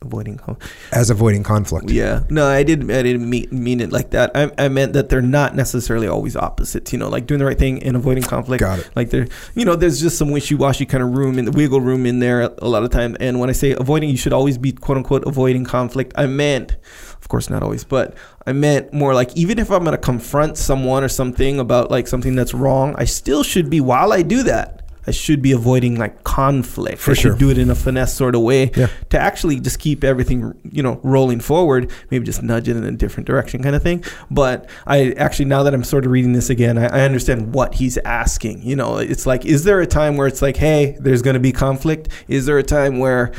avoiding. 0.00 0.36
con- 0.36 0.56
as 0.92 1.10
avoiding 1.10 1.42
conflict. 1.42 1.90
Yeah, 1.90 2.24
no, 2.28 2.46
I 2.46 2.62
didn't. 2.62 2.90
I 2.90 3.02
didn't 3.02 3.28
mean, 3.28 3.48
mean 3.50 3.80
it 3.80 3.92
like 3.92 4.10
that. 4.10 4.30
I, 4.34 4.50
I 4.58 4.68
meant 4.68 4.94
that 4.94 5.08
they're 5.08 5.22
not 5.22 5.54
necessarily 5.54 6.08
always 6.08 6.36
opposites. 6.36 6.92
You 6.92 6.98
know, 6.98 7.08
like 7.08 7.26
doing 7.26 7.38
the 7.38 7.44
right 7.44 7.58
thing 7.58 7.82
and 7.82 7.96
avoiding 7.96 8.24
conflict. 8.24 8.60
Got 8.60 8.80
it. 8.80 8.90
Like 8.96 9.10
there, 9.10 9.26
you 9.54 9.64
know, 9.64 9.76
there's 9.76 10.00
just 10.00 10.18
some 10.18 10.30
wishy-washy 10.30 10.86
kind 10.86 11.02
of 11.02 11.16
room 11.16 11.38
in 11.38 11.44
the 11.44 11.52
wiggle 11.52 11.80
room 11.80 12.04
in 12.06 12.18
there 12.18 12.42
a 12.58 12.68
lot 12.68 12.82
of 12.82 12.90
time. 12.90 13.16
And 13.20 13.38
when 13.38 13.48
I 13.48 13.52
say 13.52 13.72
avoiding, 13.72 14.10
you 14.10 14.16
should 14.16 14.32
always 14.32 14.58
be 14.58 14.72
quote 14.72 14.98
unquote 14.98 15.24
avoiding 15.26 15.64
conflict. 15.64 16.12
I 16.16 16.26
meant, 16.26 16.76
of 17.22 17.28
course, 17.28 17.48
not 17.48 17.62
always, 17.62 17.84
but 17.84 18.14
I 18.46 18.52
meant 18.52 18.92
more 18.92 19.14
like 19.14 19.34
even 19.36 19.58
if 19.60 19.70
I'm 19.70 19.84
going 19.84 19.92
to 19.96 19.98
confront 20.02 20.58
someone 20.58 21.04
or 21.04 21.08
something 21.08 21.60
about 21.60 21.90
like 21.90 22.08
something 22.08 22.34
that's 22.34 22.52
wrong, 22.52 22.94
I 22.98 23.04
still 23.04 23.44
should 23.44 23.70
be 23.70 23.80
while 23.80 24.12
I 24.12 24.22
do 24.22 24.42
that. 24.42 24.80
I 25.04 25.10
should 25.10 25.42
be 25.42 25.50
avoiding 25.50 25.98
like 25.98 26.22
conflict. 26.22 26.98
For 26.98 27.10
I 27.10 27.14
sure. 27.14 27.32
should 27.32 27.40
do 27.40 27.50
it 27.50 27.58
in 27.58 27.70
a 27.70 27.74
finesse 27.74 28.14
sort 28.14 28.36
of 28.36 28.42
way 28.42 28.70
Yeah. 28.76 28.86
to 29.10 29.18
actually 29.18 29.58
just 29.58 29.80
keep 29.80 30.04
everything, 30.04 30.54
you 30.70 30.80
know, 30.80 31.00
rolling 31.02 31.40
forward, 31.40 31.90
maybe 32.12 32.24
just 32.24 32.40
nudge 32.42 32.68
it 32.68 32.76
in 32.76 32.84
a 32.84 32.92
different 32.92 33.26
direction 33.26 33.64
kind 33.64 33.74
of 33.74 33.82
thing. 33.82 34.04
But 34.30 34.70
I 34.86 35.10
actually, 35.16 35.46
now 35.46 35.64
that 35.64 35.74
I'm 35.74 35.82
sort 35.82 36.04
of 36.06 36.12
reading 36.12 36.34
this 36.34 36.50
again, 36.50 36.78
I, 36.78 36.86
I 36.86 37.00
understand 37.00 37.52
what 37.52 37.74
he's 37.74 37.98
asking. 37.98 38.62
You 38.62 38.76
know, 38.76 38.98
it's 38.98 39.26
like, 39.26 39.44
is 39.44 39.64
there 39.64 39.80
a 39.80 39.86
time 39.88 40.16
where 40.16 40.28
it's 40.28 40.40
like, 40.42 40.56
hey, 40.56 40.96
there's 41.00 41.22
going 41.22 41.34
to 41.34 41.40
be 41.40 41.50
conflict? 41.52 42.08
Is 42.28 42.46
there 42.46 42.58
a 42.58 42.62
time 42.62 43.00
where 43.00 43.32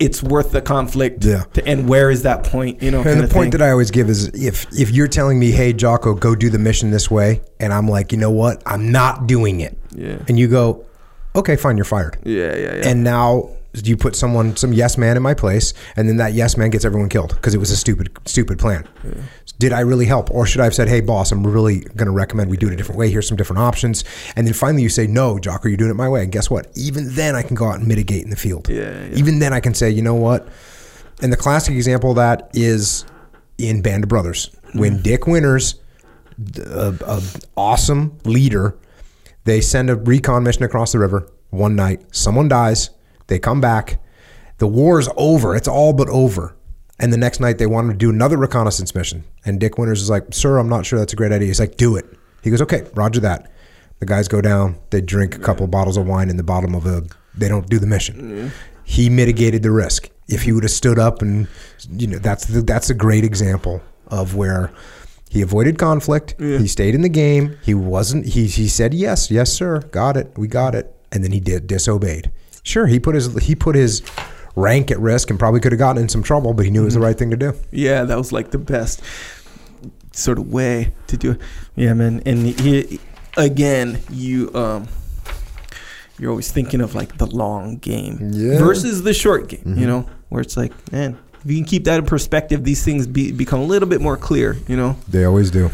it's 0.00 0.22
worth 0.22 0.50
the 0.52 0.60
conflict? 0.62 1.24
Yeah. 1.24 1.44
To, 1.52 1.66
and 1.66 1.88
where 1.88 2.10
is 2.10 2.22
that 2.22 2.42
point? 2.44 2.82
You 2.82 2.90
know, 2.90 3.02
And 3.02 3.20
the 3.20 3.28
point 3.28 3.52
that 3.52 3.62
I 3.62 3.70
always 3.70 3.90
give 3.90 4.08
is 4.08 4.28
if 4.28 4.66
if 4.72 4.90
you're 4.90 5.08
telling 5.08 5.38
me, 5.38 5.50
"Hey, 5.52 5.72
Jocko, 5.72 6.14
go 6.14 6.34
do 6.34 6.50
the 6.50 6.58
mission 6.58 6.90
this 6.90 7.10
way," 7.10 7.42
and 7.60 7.72
I'm 7.72 7.86
like, 7.88 8.10
"You 8.10 8.18
know 8.18 8.30
what? 8.30 8.62
I'm 8.66 8.90
not 8.90 9.26
doing 9.28 9.60
it," 9.60 9.76
Yeah. 9.94 10.16
and 10.26 10.38
you 10.38 10.48
go, 10.48 10.84
"Okay, 11.36 11.56
fine, 11.56 11.76
you're 11.76 11.84
fired." 11.84 12.16
yeah, 12.24 12.54
yeah, 12.56 12.74
yeah. 12.76 12.88
And 12.88 13.04
now 13.04 13.50
you 13.74 13.96
put 13.96 14.16
someone, 14.16 14.56
some 14.56 14.72
yes 14.72 14.98
man 14.98 15.16
in 15.16 15.22
my 15.22 15.34
place, 15.34 15.74
and 15.96 16.08
then 16.08 16.16
that 16.16 16.32
yes 16.32 16.56
man 16.56 16.70
gets 16.70 16.84
everyone 16.84 17.08
killed 17.08 17.34
because 17.34 17.54
it 17.54 17.58
was 17.58 17.70
a 17.70 17.76
stupid, 17.76 18.10
stupid 18.26 18.58
plan. 18.58 18.86
Did 19.58 19.72
I 19.72 19.80
really 19.80 20.06
help, 20.06 20.30
or 20.30 20.46
should 20.46 20.60
I 20.60 20.64
have 20.64 20.74
said, 20.74 20.88
"Hey, 20.88 21.00
boss, 21.00 21.32
I'm 21.32 21.46
really 21.46 21.80
going 21.80 22.06
to 22.06 22.12
recommend 22.12 22.50
we 22.50 22.56
do 22.56 22.66
it 22.68 22.72
a 22.72 22.76
different 22.76 22.98
way. 22.98 23.10
Here's 23.10 23.28
some 23.28 23.36
different 23.36 23.60
options," 23.60 24.04
and 24.36 24.46
then 24.46 24.54
finally 24.54 24.82
you 24.82 24.88
say, 24.88 25.06
"No, 25.06 25.38
Jocko, 25.38 25.68
you're 25.68 25.76
doing 25.76 25.90
it 25.90 25.94
my 25.94 26.08
way." 26.08 26.22
And 26.22 26.32
guess 26.32 26.50
what? 26.50 26.68
Even 26.74 27.14
then, 27.14 27.36
I 27.36 27.42
can 27.42 27.54
go 27.56 27.66
out 27.66 27.78
and 27.78 27.86
mitigate 27.86 28.24
in 28.24 28.30
the 28.30 28.36
field. 28.36 28.68
Yeah, 28.68 29.04
yeah. 29.04 29.14
Even 29.16 29.38
then, 29.38 29.52
I 29.52 29.60
can 29.60 29.74
say, 29.74 29.90
"You 29.90 30.02
know 30.02 30.14
what?" 30.14 30.48
And 31.22 31.32
the 31.32 31.36
classic 31.36 31.74
example 31.74 32.10
of 32.10 32.16
that 32.16 32.50
is 32.54 33.04
in 33.58 33.82
Band 33.82 34.04
of 34.04 34.08
Brothers 34.08 34.50
when 34.72 34.98
mm. 34.98 35.02
Dick 35.02 35.26
Winters, 35.26 35.76
a, 36.58 36.94
a 37.06 37.22
awesome 37.56 38.18
leader, 38.24 38.76
they 39.44 39.60
send 39.60 39.90
a 39.90 39.96
recon 39.96 40.42
mission 40.42 40.64
across 40.64 40.92
the 40.92 40.98
river 40.98 41.30
one 41.50 41.76
night. 41.76 42.02
Someone 42.14 42.48
dies. 42.48 42.90
They 43.30 43.38
come 43.38 43.60
back. 43.60 43.98
The 44.58 44.66
war's 44.66 45.08
over. 45.16 45.56
It's 45.56 45.68
all 45.68 45.94
but 45.94 46.08
over. 46.10 46.54
And 46.98 47.12
the 47.12 47.16
next 47.16 47.40
night 47.40 47.56
they 47.56 47.64
want 47.66 47.86
him 47.86 47.92
to 47.92 47.96
do 47.96 48.10
another 48.10 48.36
reconnaissance 48.36 48.94
mission. 48.94 49.24
And 49.46 49.58
Dick 49.58 49.78
Winters 49.78 50.02
is 50.02 50.10
like, 50.10 50.24
Sir, 50.32 50.58
I'm 50.58 50.68
not 50.68 50.84
sure 50.84 50.98
that's 50.98 51.14
a 51.14 51.16
great 51.16 51.32
idea. 51.32 51.46
He's 51.46 51.60
like, 51.60 51.76
Do 51.76 51.96
it. 51.96 52.04
He 52.42 52.50
goes, 52.50 52.60
Okay, 52.60 52.86
roger 52.94 53.20
that. 53.20 53.50
The 54.00 54.06
guys 54.06 54.28
go 54.28 54.40
down, 54.40 54.76
they 54.90 55.00
drink 55.00 55.36
a 55.36 55.38
couple 55.38 55.66
bottles 55.66 55.96
of 55.96 56.06
wine 56.06 56.28
in 56.28 56.36
the 56.38 56.42
bottom 56.42 56.74
of 56.74 56.84
a 56.86 57.04
they 57.34 57.48
don't 57.48 57.68
do 57.70 57.78
the 57.78 57.86
mission. 57.86 58.52
He 58.84 59.08
mitigated 59.08 59.62
the 59.62 59.70
risk. 59.70 60.10
If 60.26 60.42
he 60.42 60.52
would 60.52 60.64
have 60.64 60.72
stood 60.72 60.98
up 60.98 61.22
and 61.22 61.46
you 61.90 62.06
know, 62.08 62.18
that's 62.18 62.46
the, 62.46 62.62
that's 62.62 62.90
a 62.90 62.94
great 62.94 63.24
example 63.24 63.80
of 64.08 64.34
where 64.34 64.72
he 65.30 65.40
avoided 65.42 65.78
conflict. 65.78 66.34
He 66.38 66.66
stayed 66.66 66.94
in 66.96 67.02
the 67.02 67.08
game. 67.08 67.56
He 67.62 67.74
wasn't 67.74 68.26
he 68.26 68.46
he 68.48 68.66
said 68.66 68.92
yes, 68.92 69.30
yes 69.30 69.52
sir, 69.52 69.80
got 69.92 70.16
it. 70.16 70.32
We 70.36 70.48
got 70.48 70.74
it. 70.74 70.92
And 71.12 71.22
then 71.22 71.30
he 71.32 71.40
did 71.40 71.66
disobeyed. 71.68 72.30
Sure, 72.62 72.86
he 72.86 73.00
put 73.00 73.14
his 73.14 73.34
he 73.42 73.54
put 73.54 73.74
his 73.74 74.02
rank 74.56 74.90
at 74.90 74.98
risk 75.00 75.30
and 75.30 75.38
probably 75.38 75.60
could 75.60 75.72
have 75.72 75.78
gotten 75.78 76.02
in 76.02 76.08
some 76.08 76.22
trouble, 76.22 76.52
but 76.54 76.64
he 76.64 76.70
knew 76.70 76.82
it 76.82 76.86
was 76.86 76.94
the 76.94 77.00
right 77.00 77.16
thing 77.16 77.30
to 77.30 77.36
do. 77.36 77.54
Yeah, 77.70 78.04
that 78.04 78.18
was 78.18 78.32
like 78.32 78.50
the 78.50 78.58
best 78.58 79.02
sort 80.12 80.38
of 80.38 80.52
way 80.52 80.92
to 81.06 81.16
do 81.16 81.32
it. 81.32 81.40
Yeah, 81.76 81.94
man. 81.94 82.20
And 82.26 82.46
he, 82.46 83.00
again, 83.36 84.00
you 84.10 84.50
um, 84.54 84.88
you're 86.18 86.30
always 86.30 86.50
thinking 86.52 86.80
of 86.80 86.94
like 86.94 87.16
the 87.18 87.26
long 87.26 87.76
game 87.76 88.30
Yeah. 88.34 88.58
versus 88.58 89.02
the 89.02 89.14
short 89.14 89.48
game. 89.48 89.74
You 89.78 89.86
know, 89.86 90.06
where 90.28 90.42
it's 90.42 90.56
like, 90.56 90.72
man, 90.92 91.16
if 91.42 91.50
you 91.50 91.56
can 91.56 91.64
keep 91.64 91.84
that 91.84 91.98
in 92.00 92.04
perspective, 92.06 92.64
these 92.64 92.84
things 92.84 93.06
be, 93.06 93.32
become 93.32 93.60
a 93.60 93.64
little 93.64 93.88
bit 93.88 94.00
more 94.02 94.16
clear. 94.18 94.56
You 94.68 94.76
know. 94.76 94.96
They 95.08 95.24
always 95.24 95.50
do. 95.50 95.70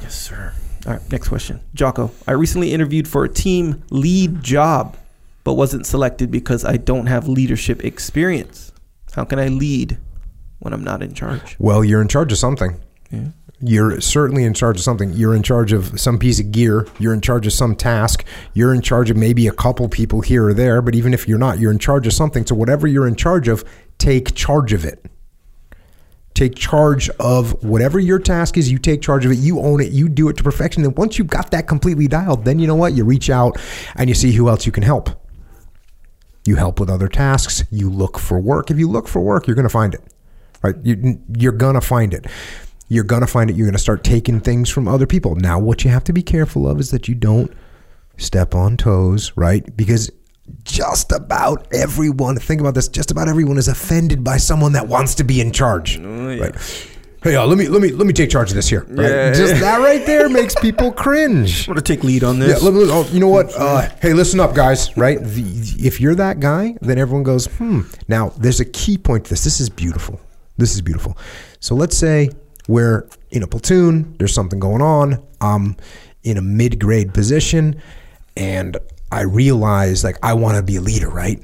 Yes, 0.00 0.14
sir. 0.14 0.54
All 0.86 0.94
right, 0.94 1.12
next 1.12 1.28
question. 1.28 1.60
Jocko, 1.74 2.10
I 2.26 2.32
recently 2.32 2.72
interviewed 2.72 3.06
for 3.06 3.24
a 3.24 3.28
team 3.28 3.82
lead 3.90 4.42
job, 4.42 4.96
but 5.44 5.54
wasn't 5.54 5.86
selected 5.86 6.30
because 6.30 6.64
I 6.64 6.76
don't 6.76 7.06
have 7.06 7.28
leadership 7.28 7.84
experience. 7.84 8.72
How 9.12 9.24
can 9.24 9.38
I 9.38 9.48
lead 9.48 9.98
when 10.60 10.72
I'm 10.72 10.84
not 10.84 11.02
in 11.02 11.14
charge? 11.14 11.56
Well, 11.58 11.84
you're 11.84 12.00
in 12.00 12.08
charge 12.08 12.32
of 12.32 12.38
something. 12.38 12.80
Yeah. 13.10 13.28
You're 13.64 14.00
certainly 14.00 14.42
in 14.42 14.54
charge 14.54 14.78
of 14.78 14.82
something. 14.82 15.12
You're 15.12 15.36
in 15.36 15.44
charge 15.44 15.72
of 15.72 16.00
some 16.00 16.18
piece 16.18 16.40
of 16.40 16.50
gear. 16.50 16.88
You're 16.98 17.14
in 17.14 17.20
charge 17.20 17.46
of 17.46 17.52
some 17.52 17.76
task. 17.76 18.24
You're 18.54 18.74
in 18.74 18.80
charge 18.80 19.08
of 19.08 19.16
maybe 19.16 19.46
a 19.46 19.52
couple 19.52 19.88
people 19.88 20.20
here 20.20 20.48
or 20.48 20.54
there. 20.54 20.82
But 20.82 20.96
even 20.96 21.14
if 21.14 21.28
you're 21.28 21.38
not, 21.38 21.60
you're 21.60 21.70
in 21.70 21.78
charge 21.78 22.06
of 22.08 22.12
something. 22.12 22.44
So 22.44 22.56
whatever 22.56 22.88
you're 22.88 23.06
in 23.06 23.14
charge 23.14 23.46
of, 23.46 23.64
take 23.98 24.34
charge 24.34 24.72
of 24.72 24.84
it. 24.84 25.06
Take 26.34 26.56
charge 26.56 27.08
of 27.20 27.62
whatever 27.62 28.00
your 28.00 28.18
task 28.18 28.56
is. 28.56 28.72
You 28.72 28.78
take 28.78 29.00
charge 29.00 29.24
of 29.24 29.30
it. 29.30 29.38
You 29.38 29.60
own 29.60 29.80
it. 29.80 29.92
You 29.92 30.08
do 30.08 30.28
it 30.28 30.38
to 30.38 30.42
perfection. 30.42 30.82
And 30.84 30.96
once 30.96 31.16
you've 31.16 31.28
got 31.28 31.52
that 31.52 31.68
completely 31.68 32.08
dialed, 32.08 32.44
then 32.44 32.58
you 32.58 32.66
know 32.66 32.74
what? 32.74 32.94
You 32.94 33.04
reach 33.04 33.30
out 33.30 33.60
and 33.94 34.08
you 34.08 34.14
see 34.14 34.32
who 34.32 34.48
else 34.48 34.66
you 34.66 34.72
can 34.72 34.82
help. 34.82 35.10
You 36.44 36.56
help 36.56 36.80
with 36.80 36.90
other 36.90 37.08
tasks. 37.08 37.64
You 37.70 37.88
look 37.90 38.18
for 38.18 38.40
work. 38.40 38.70
If 38.70 38.78
you 38.78 38.88
look 38.88 39.08
for 39.08 39.20
work, 39.20 39.46
you're 39.46 39.54
going 39.54 39.64
to 39.64 39.70
find 39.70 39.94
it. 39.94 40.02
Right? 40.62 40.74
You, 40.82 41.20
you're 41.36 41.52
going 41.52 41.74
to 41.74 41.80
find 41.80 42.14
it. 42.14 42.26
You're 42.88 43.04
going 43.04 43.22
to 43.22 43.26
find 43.26 43.48
it. 43.48 43.56
You're 43.56 43.66
going 43.66 43.72
to 43.72 43.78
start 43.78 44.04
taking 44.04 44.40
things 44.40 44.68
from 44.68 44.86
other 44.86 45.06
people. 45.06 45.34
Now, 45.34 45.58
what 45.58 45.84
you 45.84 45.90
have 45.90 46.04
to 46.04 46.12
be 46.12 46.22
careful 46.22 46.68
of 46.68 46.78
is 46.78 46.90
that 46.90 47.08
you 47.08 47.14
don't 47.14 47.52
step 48.16 48.54
on 48.54 48.76
toes, 48.76 49.32
right? 49.36 49.76
Because 49.76 50.10
just 50.64 51.12
about 51.12 51.72
everyone, 51.72 52.36
think 52.36 52.60
about 52.60 52.74
this, 52.74 52.88
just 52.88 53.10
about 53.10 53.28
everyone 53.28 53.56
is 53.56 53.68
offended 53.68 54.22
by 54.24 54.36
someone 54.36 54.72
that 54.72 54.88
wants 54.88 55.14
to 55.16 55.24
be 55.24 55.40
in 55.40 55.52
charge. 55.52 55.98
Oh, 55.98 56.38
right? 56.38 56.88
Hey, 57.22 57.36
uh, 57.36 57.46
let 57.46 57.56
me 57.56 57.68
let 57.68 57.80
me 57.80 57.90
let 57.92 58.06
me 58.06 58.12
take 58.12 58.30
charge 58.30 58.50
of 58.50 58.56
this 58.56 58.68
here. 58.68 58.84
Right? 58.88 59.08
Yeah. 59.08 59.32
Just 59.32 59.60
that 59.60 59.78
right 59.80 60.04
there 60.04 60.28
makes 60.28 60.54
people 60.56 60.90
cringe. 60.90 61.68
I 61.68 61.72
want 61.72 61.84
to 61.84 61.92
take 61.94 62.02
lead 62.02 62.24
on 62.24 62.38
Yeah, 62.38 62.46
this? 62.48 62.62
let 62.62 62.74
me- 62.74 62.80
oh, 62.90 63.06
you 63.12 63.20
know 63.20 63.28
what? 63.28 63.52
Uh, 63.56 63.88
hey, 64.00 64.12
listen 64.12 64.40
up, 64.40 64.54
guys. 64.54 64.96
Right? 64.96 65.22
The, 65.22 65.42
if 65.86 66.00
you're 66.00 66.16
that 66.16 66.40
guy, 66.40 66.74
then 66.80 66.98
everyone 66.98 67.22
goes, 67.22 67.46
hmm. 67.46 67.82
Now, 68.08 68.30
there's 68.38 68.58
a 68.60 68.64
key 68.64 68.98
point 68.98 69.24
to 69.24 69.30
this. 69.30 69.44
This 69.44 69.60
is 69.60 69.70
beautiful. 69.70 70.20
This 70.56 70.74
is 70.74 70.82
beautiful. 70.82 71.16
So 71.60 71.74
let's 71.76 71.96
say 71.96 72.30
we're 72.66 73.08
in 73.30 73.42
a 73.42 73.46
platoon. 73.46 74.16
There's 74.18 74.34
something 74.34 74.58
going 74.58 74.82
on. 74.82 75.22
I'm 75.40 75.76
in 76.24 76.36
a 76.38 76.42
mid-grade 76.42 77.14
position, 77.14 77.80
and 78.36 78.76
I 79.12 79.22
realize 79.22 80.02
like 80.04 80.16
I 80.24 80.34
want 80.34 80.56
to 80.56 80.62
be 80.62 80.76
a 80.76 80.80
leader, 80.80 81.08
right? 81.08 81.40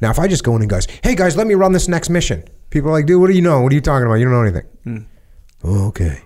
Now, 0.00 0.08
if 0.10 0.18
I 0.18 0.26
just 0.26 0.42
go 0.44 0.56
in 0.56 0.62
and 0.62 0.70
guys, 0.70 0.86
hey 1.04 1.14
guys, 1.14 1.36
let 1.36 1.46
me 1.46 1.54
run 1.54 1.72
this 1.72 1.86
next 1.88 2.08
mission. 2.08 2.42
People 2.70 2.88
are 2.90 2.92
like, 2.92 3.04
dude, 3.06 3.20
what 3.20 3.26
do 3.28 3.34
you 3.34 3.42
know? 3.42 3.60
What 3.60 3.72
are 3.72 3.74
you 3.74 3.80
talking 3.82 4.06
about? 4.06 4.14
You 4.14 4.24
don't 4.24 4.32
know 4.34 4.42
anything. 4.42 4.66
Oh, 4.86 5.04
Oh, 5.64 5.88
okay. 5.88 6.22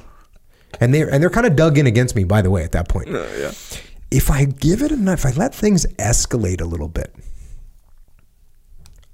And 0.81 0.93
they're 0.93 1.13
and 1.13 1.23
they're 1.23 1.31
kind 1.31 1.47
of 1.47 1.57
dug 1.57 1.79
in 1.79 1.87
against 1.87 2.17
me, 2.17 2.25
by 2.25 2.43
the 2.43 2.51
way, 2.51 2.65
at 2.65 2.73
that 2.73 2.89
point 2.89 3.09
uh, 3.09 3.27
yeah. 3.39 3.53
if 4.11 4.31
I 4.31 4.45
give 4.47 4.83
it 4.83 4.91
enough, 4.91 5.21
if 5.21 5.27
I 5.27 5.39
let 5.39 5.55
things 5.55 5.87
escalate 5.99 6.61
a 6.61 6.65
little 6.65 6.89
bit, 6.89 7.15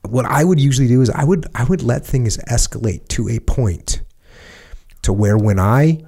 what 0.09 0.25
I 0.25 0.45
would 0.45 0.61
usually 0.61 0.89
do 0.89 1.03
is 1.03 1.11
I 1.11 1.25
would 1.25 1.47
I 1.55 1.65
would 1.65 1.83
let 1.83 2.05
things 2.07 2.37
escalate 2.49 3.09
to 3.09 3.29
a 3.29 3.41
point 3.41 4.03
to 5.03 5.13
where 5.13 5.37
when 5.37 5.59
I 5.59 6.05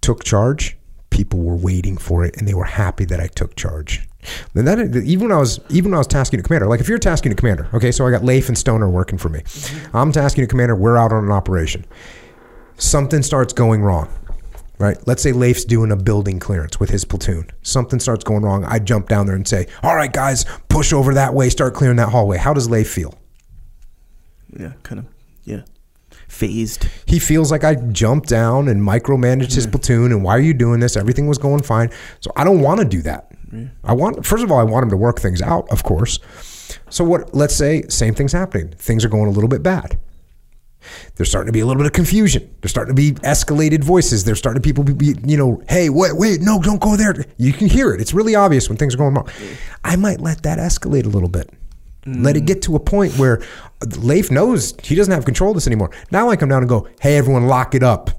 took 0.00 0.24
charge, 0.24 0.76
people 1.10 1.40
were 1.40 1.56
waiting 1.56 1.96
for 1.96 2.24
it 2.24 2.36
and 2.36 2.48
they 2.48 2.54
were 2.54 2.64
happy 2.64 3.04
that 3.06 3.20
I 3.20 3.26
took 3.26 3.56
charge. 3.56 4.06
And 4.54 4.66
that 4.66 4.78
even 4.78 5.28
when 5.28 5.36
I 5.36 5.40
was 5.40 5.60
even 5.68 5.90
when 5.90 5.96
I 5.96 5.98
was 5.98 6.06
tasking 6.06 6.40
a 6.40 6.42
commander, 6.42 6.66
like 6.66 6.80
if 6.80 6.88
you're 6.88 6.98
tasking 6.98 7.32
a 7.32 7.34
commander, 7.34 7.68
okay, 7.74 7.92
so 7.92 8.06
I 8.06 8.10
got 8.10 8.24
Leif 8.24 8.48
and 8.48 8.58
Stoner 8.58 8.88
working 8.88 9.18
for 9.18 9.28
me. 9.28 9.40
Mm-hmm. 9.40 9.96
I'm 9.96 10.12
tasking 10.12 10.44
a 10.44 10.46
commander, 10.46 10.74
we're 10.74 10.96
out 10.96 11.12
on 11.12 11.24
an 11.24 11.30
operation. 11.30 11.84
Something 12.78 13.22
starts 13.22 13.52
going 13.52 13.82
wrong 13.82 14.08
right? 14.78 14.96
Let's 15.06 15.22
say 15.22 15.32
Leif's 15.32 15.64
doing 15.64 15.90
a 15.90 15.96
building 15.96 16.38
clearance 16.38 16.80
with 16.80 16.90
his 16.90 17.04
platoon. 17.04 17.50
Something 17.62 18.00
starts 18.00 18.24
going 18.24 18.42
wrong. 18.42 18.64
I 18.64 18.78
jump 18.78 19.08
down 19.08 19.26
there 19.26 19.34
and 19.36 19.46
say, 19.46 19.66
"All 19.82 19.96
right, 19.96 20.12
guys, 20.12 20.44
push 20.68 20.92
over 20.92 21.14
that 21.14 21.34
way. 21.34 21.50
Start 21.50 21.74
clearing 21.74 21.96
that 21.96 22.10
hallway." 22.10 22.38
How 22.38 22.54
does 22.54 22.70
Leif 22.70 22.88
feel? 22.88 23.14
Yeah, 24.58 24.72
kind 24.82 25.00
of. 25.00 25.06
Yeah. 25.44 25.62
Fazed. 26.28 26.86
He 27.06 27.18
feels 27.18 27.50
like 27.50 27.64
I 27.64 27.74
jumped 27.74 28.28
down 28.28 28.68
and 28.68 28.82
micromanaged 28.82 29.54
his 29.54 29.66
platoon. 29.66 30.12
And 30.12 30.22
why 30.22 30.36
are 30.36 30.40
you 30.40 30.54
doing 30.54 30.80
this? 30.80 30.96
Everything 30.96 31.26
was 31.26 31.38
going 31.38 31.62
fine. 31.62 31.90
So 32.20 32.30
I 32.36 32.44
don't 32.44 32.60
want 32.60 32.80
to 32.80 32.86
do 32.86 33.02
that. 33.02 33.32
I 33.82 33.94
want, 33.94 34.26
first 34.26 34.44
of 34.44 34.52
all, 34.52 34.58
I 34.58 34.62
want 34.62 34.84
him 34.84 34.90
to 34.90 34.96
work 34.96 35.20
things 35.20 35.40
out, 35.40 35.66
of 35.70 35.82
course. 35.82 36.18
So 36.90 37.02
what? 37.02 37.34
Let's 37.34 37.54
say 37.54 37.82
same 37.88 38.14
thing's 38.14 38.32
happening. 38.32 38.68
Things 38.76 39.04
are 39.04 39.08
going 39.08 39.26
a 39.26 39.30
little 39.30 39.48
bit 39.48 39.62
bad. 39.62 39.98
There's 41.16 41.28
starting 41.28 41.46
to 41.46 41.52
be 41.52 41.60
a 41.60 41.66
little 41.66 41.80
bit 41.80 41.86
of 41.86 41.92
confusion. 41.92 42.54
There's 42.60 42.70
starting 42.70 42.94
to 42.94 43.00
be 43.00 43.12
escalated 43.20 43.84
voices. 43.84 44.24
There's 44.24 44.38
starting 44.38 44.62
to 44.62 44.66
people 44.66 44.84
be, 44.84 45.14
you 45.24 45.36
know, 45.36 45.62
hey, 45.68 45.90
wait, 45.90 46.16
wait, 46.16 46.40
no, 46.40 46.60
don't 46.62 46.80
go 46.80 46.96
there. 46.96 47.24
You 47.36 47.52
can 47.52 47.68
hear 47.68 47.92
it. 47.92 48.00
It's 48.00 48.14
really 48.14 48.34
obvious 48.34 48.68
when 48.68 48.78
things 48.78 48.94
are 48.94 48.98
going 48.98 49.14
wrong. 49.14 49.28
I 49.84 49.96
might 49.96 50.20
let 50.20 50.42
that 50.44 50.58
escalate 50.58 51.04
a 51.04 51.08
little 51.08 51.28
bit. 51.28 51.50
Let 52.06 52.36
it 52.36 52.46
get 52.46 52.62
to 52.62 52.74
a 52.74 52.80
point 52.80 53.18
where 53.18 53.42
Leif 53.98 54.30
knows 54.30 54.74
he 54.82 54.94
doesn't 54.94 55.12
have 55.12 55.26
control 55.26 55.50
of 55.50 55.56
this 55.56 55.66
anymore. 55.66 55.90
Now 56.10 56.30
I 56.30 56.36
come 56.36 56.48
down 56.48 56.62
and 56.62 56.68
go, 56.68 56.88
hey, 57.00 57.18
everyone, 57.18 57.46
lock 57.46 57.74
it 57.74 57.82
up. 57.82 58.10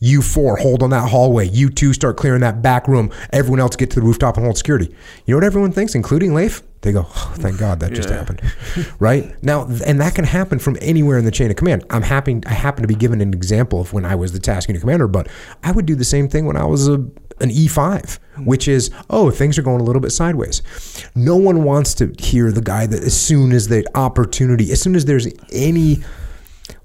You 0.00 0.20
four, 0.20 0.56
hold 0.56 0.82
on 0.82 0.90
that 0.90 1.08
hallway. 1.08 1.48
You 1.48 1.70
two, 1.70 1.92
start 1.92 2.16
clearing 2.16 2.40
that 2.40 2.60
back 2.60 2.88
room. 2.88 3.10
Everyone 3.32 3.60
else, 3.60 3.76
get 3.76 3.90
to 3.92 4.00
the 4.00 4.04
rooftop 4.04 4.36
and 4.36 4.44
hold 4.44 4.58
security. 4.58 4.86
You 5.26 5.32
know 5.32 5.36
what 5.36 5.44
everyone 5.44 5.70
thinks, 5.72 5.94
including 5.94 6.34
Leif? 6.34 6.62
They 6.86 6.92
go, 6.92 7.04
oh, 7.04 7.32
thank 7.38 7.58
God 7.58 7.80
that 7.80 7.92
just 7.92 8.08
Yeah. 8.08 8.18
happened. 8.18 8.40
right? 9.00 9.34
Now, 9.42 9.66
and 9.84 10.00
that 10.00 10.14
can 10.14 10.24
happen 10.24 10.60
from 10.60 10.76
anywhere 10.80 11.18
in 11.18 11.24
the 11.24 11.32
chain 11.32 11.50
of 11.50 11.56
command. 11.56 11.84
I'm 11.90 12.02
happy, 12.02 12.40
I 12.46 12.52
happen 12.52 12.82
to 12.82 12.86
be 12.86 12.94
given 12.94 13.20
an 13.20 13.34
example 13.34 13.80
of 13.80 13.92
when 13.92 14.04
I 14.04 14.14
was 14.14 14.30
the 14.30 14.38
task 14.38 14.68
unit 14.68 14.82
commander, 14.82 15.08
but 15.08 15.26
I 15.64 15.72
would 15.72 15.84
do 15.84 15.96
the 15.96 16.04
same 16.04 16.28
thing 16.28 16.46
when 16.46 16.56
I 16.56 16.64
was 16.64 16.86
a, 16.86 16.94
an 17.40 17.50
E5, 17.50 18.18
hmm. 18.36 18.44
which 18.44 18.68
is, 18.68 18.90
oh, 19.10 19.32
things 19.32 19.58
are 19.58 19.62
going 19.62 19.80
a 19.80 19.84
little 19.84 20.00
bit 20.00 20.12
sideways. 20.12 20.62
No 21.16 21.34
one 21.34 21.64
wants 21.64 21.92
to 21.94 22.14
hear 22.20 22.52
the 22.52 22.62
guy 22.62 22.86
that 22.86 23.02
as 23.02 23.20
soon 23.20 23.50
as 23.50 23.66
the 23.66 23.84
opportunity, 23.96 24.70
as 24.70 24.80
soon 24.80 24.94
as 24.94 25.06
there's 25.06 25.26
any 25.52 26.04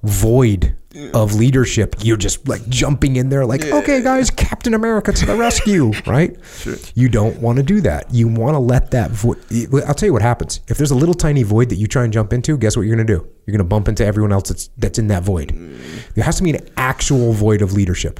void 0.02 0.76
of 1.13 1.36
leadership, 1.36 1.95
you're 2.01 2.17
just 2.17 2.47
like 2.47 2.67
jumping 2.69 3.15
in 3.15 3.30
there, 3.30 3.45
like, 3.45 3.65
okay, 3.65 4.01
guys, 4.01 4.30
Captain 4.30 4.73
America 4.73 5.12
to 5.12 5.25
the 5.25 5.36
rescue, 5.36 5.91
right? 6.08 6.36
You 6.95 7.10
don't 7.10 7.39
want 7.41 7.58
to 7.58 7.63
do 7.63 7.82
that. 7.82 8.13
You 8.13 8.27
want 8.27 8.56
to 8.56 8.60
let 8.60 8.91
that 8.91 9.12
void. 9.12 9.38
I'll 9.88 9.93
tell 9.93 10.08
you 10.08 10.13
what 10.13 10.21
happens. 10.21 10.60
If 10.67 10.77
there's 10.77 10.91
a 10.91 10.95
little 10.95 11.13
tiny 11.13 11.43
void 11.43 11.69
that 11.69 11.75
you 11.75 11.88
try 11.88 12.04
and 12.04 12.12
jump 12.12 12.34
into, 12.34 12.58
guess 12.58 12.75
what 12.75 12.84
you're 12.84 12.95
going 12.95 13.08
to 13.08 13.17
do? 13.17 13.27
You're 13.45 13.54
going 13.54 13.60
to 13.60 13.63
bump 13.63 13.88
into 13.88 14.06
everyone 14.06 14.32
else 14.32 14.49
that's, 14.49 14.69
that's 14.77 14.99
in 14.99 15.08
that 15.08 15.23
void. 15.23 15.49
Mm. 15.49 16.13
There 16.13 16.23
has 16.23 16.38
to 16.38 16.43
be 16.43 16.51
an 16.51 16.67
actual 16.77 17.34
void 17.34 17.62
of 17.62 17.73
leadership. 17.73 18.19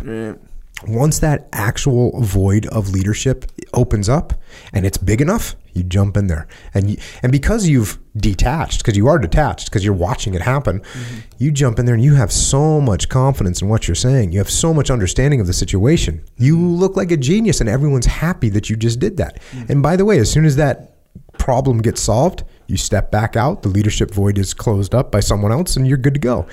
Once 0.88 1.20
that 1.20 1.48
actual 1.54 2.20
void 2.22 2.66
of 2.68 2.90
leadership 2.90 3.46
opens 3.74 4.10
up 4.10 4.34
and 4.74 4.86
it's 4.86 4.98
big 4.98 5.22
enough, 5.22 5.56
you 5.74 5.84
jump 5.84 6.18
in 6.18 6.28
there. 6.28 6.48
And 6.74 6.90
you, 6.92 6.98
and 7.24 7.32
because 7.32 7.68
you've 7.68 8.00
detached, 8.16 8.80
because 8.84 8.98
you 8.98 9.08
are 9.08 9.18
detached, 9.18 9.66
because 9.66 9.84
you're 9.84 9.94
watching 9.94 10.34
it 10.34 10.42
happen, 10.42 10.80
mm-hmm. 10.80 11.20
you 11.38 11.52
jump 11.52 11.80
in 11.80 11.86
there 11.86 11.96
and 11.96 12.04
you 12.04 12.16
have 12.16 12.32
so 12.32 12.82
much 12.82 13.10
confidence 13.10 13.62
in 13.62 13.70
what 13.70 13.88
you're 13.88 13.96
saying. 13.96 14.32
You 14.32 14.40
have 14.40 14.50
so 14.50 14.74
much 14.74 14.90
understanding 14.90 15.40
of 15.40 15.48
the 15.48 15.54
situation. 15.54 16.24
You 16.38 16.56
mm-hmm. 16.56 16.76
look 16.76 16.96
like 16.96 17.12
a 17.12 17.18
genius 17.18 17.62
and 17.62 17.70
everyone's 17.70 18.06
happy 18.06 18.50
that 18.50 18.70
you 18.70 18.76
just 18.76 19.00
did 19.00 19.18
that. 19.18 19.42
Mm-hmm. 19.52 19.72
And 19.72 19.84
by 19.84 19.96
the 19.96 20.06
way, 20.06 20.20
as 20.20 20.32
soon 20.32 20.46
as 20.46 20.56
that 20.58 20.96
problem 21.38 21.82
gets 21.82 22.02
solved, 22.02 22.44
you 22.68 22.78
step 22.78 23.12
back 23.12 23.36
out, 23.36 23.64
the 23.64 23.70
leadership 23.70 24.12
void 24.12 24.38
is 24.38 24.54
closed 24.54 24.96
up 24.96 25.12
by 25.12 25.20
someone 25.20 25.52
else 25.52 25.76
and 25.76 25.88
you're 25.88 25.98
good 25.98 26.14
to 26.14 26.20
go. 26.20 26.48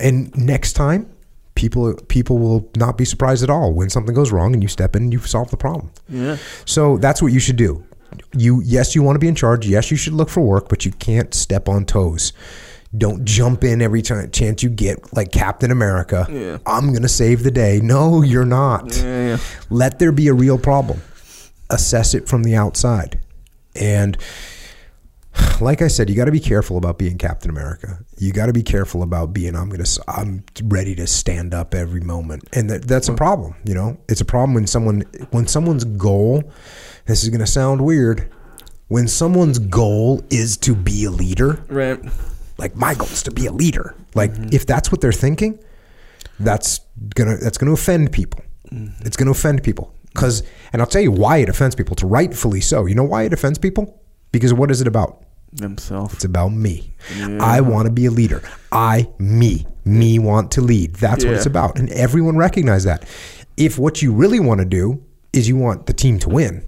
And 0.00 0.34
next 0.36 0.72
time, 0.72 1.12
people 1.54 1.94
people 2.08 2.38
will 2.38 2.70
not 2.76 2.96
be 2.96 3.04
surprised 3.04 3.42
at 3.42 3.50
all 3.50 3.72
when 3.72 3.90
something 3.90 4.14
goes 4.14 4.32
wrong 4.32 4.54
and 4.54 4.62
you 4.62 4.68
step 4.68 4.96
in 4.96 5.04
and 5.04 5.12
you 5.12 5.18
solve 5.20 5.50
the 5.50 5.56
problem. 5.56 5.90
Yeah. 6.08 6.36
So 6.64 6.96
that's 6.98 7.22
what 7.22 7.32
you 7.32 7.40
should 7.40 7.56
do. 7.56 7.84
You 8.32 8.62
yes, 8.64 8.94
you 8.94 9.02
want 9.02 9.16
to 9.16 9.20
be 9.20 9.28
in 9.28 9.34
charge. 9.34 9.66
Yes, 9.66 9.90
you 9.90 9.96
should 9.96 10.12
look 10.12 10.28
for 10.28 10.40
work, 10.40 10.68
but 10.68 10.84
you 10.84 10.92
can't 10.92 11.34
step 11.34 11.68
on 11.68 11.84
toes. 11.84 12.32
Don't 12.96 13.24
jump 13.24 13.64
in 13.64 13.80
every 13.80 14.02
time 14.02 14.30
chance 14.30 14.62
you 14.62 14.68
get 14.68 15.14
like 15.14 15.32
Captain 15.32 15.70
America. 15.70 16.26
Yeah. 16.30 16.58
I'm 16.66 16.90
going 16.90 17.02
to 17.02 17.08
save 17.08 17.42
the 17.42 17.50
day. 17.50 17.80
No, 17.82 18.20
you're 18.20 18.44
not. 18.44 18.94
Yeah, 18.96 19.28
yeah. 19.28 19.38
Let 19.70 19.98
there 19.98 20.12
be 20.12 20.28
a 20.28 20.34
real 20.34 20.58
problem. 20.58 21.00
Assess 21.70 22.12
it 22.12 22.28
from 22.28 22.42
the 22.42 22.54
outside. 22.54 23.18
And 23.74 24.18
like 25.60 25.82
I 25.82 25.88
said, 25.88 26.10
you 26.10 26.16
got 26.16 26.26
to 26.26 26.32
be 26.32 26.40
careful 26.40 26.76
about 26.76 26.98
being 26.98 27.18
Captain 27.18 27.50
America. 27.50 27.98
You 28.18 28.32
got 28.32 28.46
to 28.46 28.52
be 28.52 28.62
careful 28.62 29.02
about 29.02 29.32
being 29.32 29.56
I'm 29.56 29.68
going 29.68 29.82
to 29.82 30.04
I'm 30.08 30.44
ready 30.64 30.94
to 30.96 31.06
stand 31.06 31.54
up 31.54 31.74
every 31.74 32.00
moment. 32.00 32.48
And 32.52 32.70
that, 32.70 32.86
that's 32.86 33.08
a 33.08 33.14
problem, 33.14 33.56
you 33.64 33.74
know? 33.74 33.98
It's 34.08 34.20
a 34.20 34.24
problem 34.24 34.54
when 34.54 34.66
someone 34.66 35.02
when 35.30 35.46
someone's 35.46 35.84
goal 35.84 36.44
this 37.06 37.22
is 37.22 37.30
going 37.30 37.40
to 37.40 37.46
sound 37.46 37.84
weird. 37.84 38.30
When 38.88 39.08
someone's 39.08 39.58
goal 39.58 40.22
is 40.30 40.56
to 40.58 40.74
be 40.74 41.04
a 41.04 41.10
leader, 41.10 41.64
Right. 41.68 41.98
like 42.58 42.76
my 42.76 42.94
goal 42.94 43.08
is 43.08 43.22
to 43.24 43.30
be 43.30 43.46
a 43.46 43.52
leader. 43.52 43.94
Like 44.14 44.32
mm-hmm. 44.32 44.50
if 44.52 44.66
that's 44.66 44.92
what 44.92 45.00
they're 45.00 45.12
thinking, 45.12 45.58
that's 46.38 46.80
gonna 47.14 47.36
that's 47.38 47.56
gonna 47.56 47.72
offend 47.72 48.12
people. 48.12 48.40
Mm-hmm. 48.70 49.06
It's 49.06 49.16
gonna 49.16 49.30
offend 49.30 49.62
people 49.62 49.94
because, 50.12 50.42
and 50.72 50.82
I'll 50.82 50.88
tell 50.88 51.00
you 51.00 51.10
why 51.10 51.38
it 51.38 51.48
offends 51.48 51.74
people. 51.74 51.94
It's 51.94 52.02
rightfully 52.02 52.60
so. 52.60 52.84
You 52.86 52.94
know 52.94 53.04
why 53.04 53.22
it 53.22 53.32
offends 53.32 53.58
people? 53.58 54.01
Because 54.32 54.52
what 54.52 54.70
is 54.70 54.80
it 54.80 54.86
about? 54.86 55.24
Themselves. 55.52 56.14
It's 56.14 56.24
about 56.24 56.48
me. 56.48 56.94
I 57.20 57.60
want 57.60 57.86
to 57.86 57.92
be 57.92 58.06
a 58.06 58.10
leader. 58.10 58.42
I, 58.72 59.08
me, 59.18 59.66
me 59.84 60.18
want 60.18 60.50
to 60.52 60.62
lead. 60.62 60.94
That's 60.94 61.24
what 61.24 61.34
it's 61.34 61.46
about, 61.46 61.78
and 61.78 61.90
everyone 61.90 62.36
recognize 62.38 62.84
that. 62.84 63.06
If 63.58 63.78
what 63.78 64.00
you 64.00 64.12
really 64.12 64.40
want 64.40 64.60
to 64.60 64.64
do 64.64 65.04
is 65.34 65.48
you 65.48 65.56
want 65.56 65.86
the 65.86 65.92
team 65.92 66.18
to 66.20 66.30
win, 66.30 66.66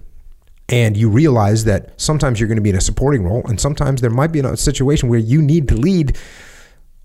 and 0.69 0.95
you 0.95 1.09
realize 1.09 1.63
that 1.65 1.99
sometimes 1.99 2.39
you're 2.39 2.47
going 2.47 2.57
to 2.57 2.61
be 2.61 2.69
in 2.69 2.75
a 2.75 2.81
supporting 2.81 3.23
role, 3.23 3.41
and 3.45 3.59
sometimes 3.59 4.01
there 4.01 4.11
might 4.11 4.31
be 4.31 4.39
a 4.39 4.55
situation 4.55 5.09
where 5.09 5.19
you 5.19 5.41
need 5.41 5.67
to 5.69 5.75
lead 5.75 6.15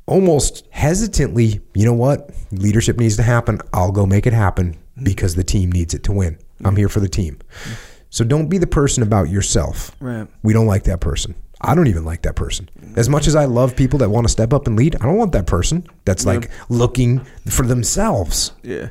almost 0.06 0.66
hesitantly, 0.70 1.60
you 1.74 1.84
know 1.84 1.94
what? 1.94 2.30
Leadership 2.50 2.98
needs 2.98 3.16
to 3.16 3.22
happen. 3.22 3.60
I'll 3.72 3.92
go 3.92 4.04
make 4.04 4.26
it 4.26 4.32
happen 4.32 4.74
mm. 4.98 5.04
because 5.04 5.36
the 5.36 5.44
team 5.44 5.70
needs 5.70 5.94
it 5.94 6.02
to 6.04 6.12
win. 6.12 6.38
I'm 6.64 6.74
mm. 6.74 6.78
here 6.78 6.88
for 6.88 7.00
the 7.00 7.08
team. 7.08 7.38
Mm. 7.64 7.89
So 8.10 8.24
don't 8.24 8.48
be 8.48 8.58
the 8.58 8.66
person 8.66 9.02
about 9.02 9.28
yourself. 9.28 9.96
Right. 10.00 10.26
We 10.42 10.52
don't 10.52 10.66
like 10.66 10.84
that 10.84 11.00
person. 11.00 11.34
I 11.60 11.74
don't 11.74 11.86
even 11.86 12.04
like 12.04 12.22
that 12.22 12.36
person. 12.36 12.70
As 12.96 13.08
much 13.08 13.26
as 13.26 13.36
I 13.36 13.44
love 13.44 13.76
people 13.76 13.98
that 13.98 14.08
want 14.08 14.26
to 14.26 14.30
step 14.30 14.52
up 14.52 14.66
and 14.66 14.76
lead, 14.76 14.96
I 14.96 15.04
don't 15.04 15.16
want 15.16 15.32
that 15.32 15.46
person 15.46 15.86
that's 16.04 16.24
like 16.24 16.50
looking 16.70 17.24
for 17.48 17.66
themselves. 17.66 18.52
Yeah. 18.62 18.88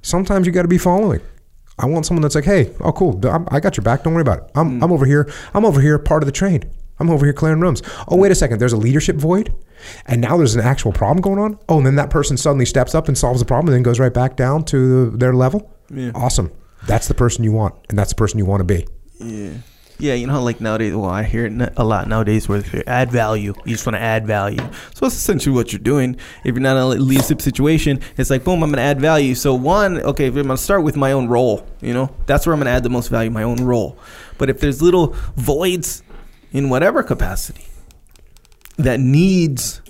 Sometimes 0.00 0.46
you 0.46 0.52
got 0.52 0.62
to 0.62 0.68
be 0.68 0.78
following. 0.78 1.20
I 1.78 1.86
want 1.86 2.06
someone 2.06 2.22
that's 2.22 2.34
like, 2.34 2.44
"Hey, 2.44 2.74
oh 2.80 2.90
cool, 2.92 3.20
I'm, 3.28 3.46
I 3.50 3.60
got 3.60 3.76
your 3.76 3.84
back. 3.84 4.02
Don't 4.02 4.14
worry 4.14 4.22
about 4.22 4.38
it. 4.38 4.50
I'm, 4.54 4.80
mm. 4.80 4.82
I'm 4.82 4.90
over 4.90 5.04
here. 5.04 5.30
I'm 5.54 5.64
over 5.64 5.80
here, 5.80 5.98
part 5.98 6.22
of 6.22 6.26
the 6.26 6.32
train. 6.32 6.64
I'm 6.98 7.10
over 7.10 7.24
here 7.24 7.32
clearing 7.32 7.60
rooms. 7.60 7.82
Oh, 8.08 8.16
wait 8.16 8.32
a 8.32 8.34
second. 8.34 8.58
There's 8.58 8.72
a 8.72 8.76
leadership 8.78 9.16
void, 9.16 9.54
and 10.06 10.20
now 10.20 10.36
there's 10.36 10.56
an 10.56 10.60
actual 10.62 10.92
problem 10.92 11.20
going 11.20 11.38
on. 11.38 11.58
Oh, 11.68 11.76
and 11.76 11.86
then 11.86 11.94
that 11.96 12.10
person 12.10 12.36
suddenly 12.36 12.64
steps 12.64 12.94
up 12.94 13.06
and 13.06 13.16
solves 13.16 13.38
the 13.38 13.46
problem, 13.46 13.68
and 13.68 13.76
then 13.76 13.82
goes 13.84 14.00
right 14.00 14.12
back 14.12 14.34
down 14.34 14.64
to 14.64 15.10
their 15.10 15.34
level. 15.34 15.70
Yeah. 15.90 16.10
Awesome. 16.14 16.50
That's 16.86 17.08
the 17.08 17.14
person 17.14 17.44
you 17.44 17.52
want, 17.52 17.74
and 17.88 17.98
that's 17.98 18.10
the 18.10 18.16
person 18.16 18.38
you 18.38 18.46
want 18.46 18.60
to 18.60 18.64
be. 18.64 18.86
Yeah. 19.18 19.58
Yeah, 20.00 20.14
you 20.14 20.28
know 20.28 20.40
like 20.44 20.60
nowadays, 20.60 20.94
well, 20.94 21.10
I 21.10 21.24
hear 21.24 21.46
it 21.46 21.72
a 21.76 21.82
lot 21.82 22.06
nowadays 22.06 22.48
where 22.48 22.60
they 22.60 22.84
add 22.86 23.10
value. 23.10 23.52
You 23.64 23.72
just 23.72 23.84
want 23.84 23.96
to 23.96 24.00
add 24.00 24.28
value. 24.28 24.60
So 24.94 25.06
that's 25.06 25.16
essentially 25.16 25.52
what 25.52 25.72
you're 25.72 25.80
doing. 25.80 26.16
If 26.44 26.54
you're 26.54 26.60
not 26.60 26.76
in 26.76 26.98
a 27.00 27.02
leadership 27.02 27.42
situation, 27.42 27.98
it's 28.16 28.30
like, 28.30 28.44
boom, 28.44 28.62
I'm 28.62 28.70
going 28.70 28.76
to 28.76 28.82
add 28.82 29.00
value. 29.00 29.34
So 29.34 29.54
one, 29.54 30.00
okay, 30.02 30.28
I'm 30.28 30.34
going 30.34 30.46
to 30.46 30.56
start 30.56 30.84
with 30.84 30.96
my 30.96 31.10
own 31.10 31.26
role, 31.26 31.66
you 31.80 31.92
know, 31.92 32.14
that's 32.26 32.46
where 32.46 32.52
I'm 32.52 32.60
going 32.60 32.66
to 32.66 32.72
add 32.72 32.84
the 32.84 32.90
most 32.90 33.08
value, 33.08 33.30
my 33.30 33.42
own 33.42 33.64
role. 33.64 33.98
But 34.38 34.50
if 34.50 34.60
there's 34.60 34.80
little 34.80 35.16
voids 35.34 36.04
in 36.52 36.70
whatever 36.70 37.02
capacity 37.02 37.66
that 38.76 39.00
needs 39.00 39.82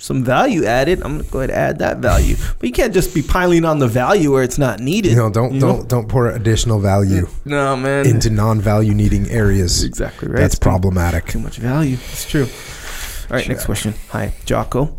some 0.00 0.24
value 0.24 0.64
added, 0.64 1.02
I'm 1.02 1.14
going 1.14 1.24
to 1.24 1.30
go 1.30 1.38
ahead 1.38 1.50
and 1.50 1.58
add 1.58 1.78
that 1.78 1.98
value. 1.98 2.36
But 2.58 2.66
you 2.68 2.72
can't 2.72 2.92
just 2.92 3.14
be 3.14 3.22
piling 3.22 3.64
on 3.64 3.78
the 3.78 3.86
value 3.86 4.32
where 4.32 4.42
it's 4.42 4.58
not 4.58 4.80
needed. 4.80 5.10
You 5.12 5.16
know, 5.16 5.30
don't 5.30 5.54
you 5.54 5.60
don't 5.60 5.88
don't 5.88 6.08
pour 6.08 6.28
additional 6.30 6.80
value 6.80 7.28
No, 7.44 7.76
man. 7.76 8.06
into 8.06 8.30
non-value 8.30 8.92
needing 8.94 9.28
areas. 9.30 9.84
Exactly 9.84 10.28
right. 10.28 10.40
That's 10.40 10.54
It's 10.54 10.60
problematic. 10.62 11.26
Too 11.26 11.38
much 11.38 11.58
value. 11.58 11.96
It's 12.10 12.28
true. 12.28 12.46
All 13.30 13.36
right, 13.36 13.48
next 13.48 13.64
question. 13.66 13.94
Hi, 14.10 14.34
Jocko. 14.44 14.96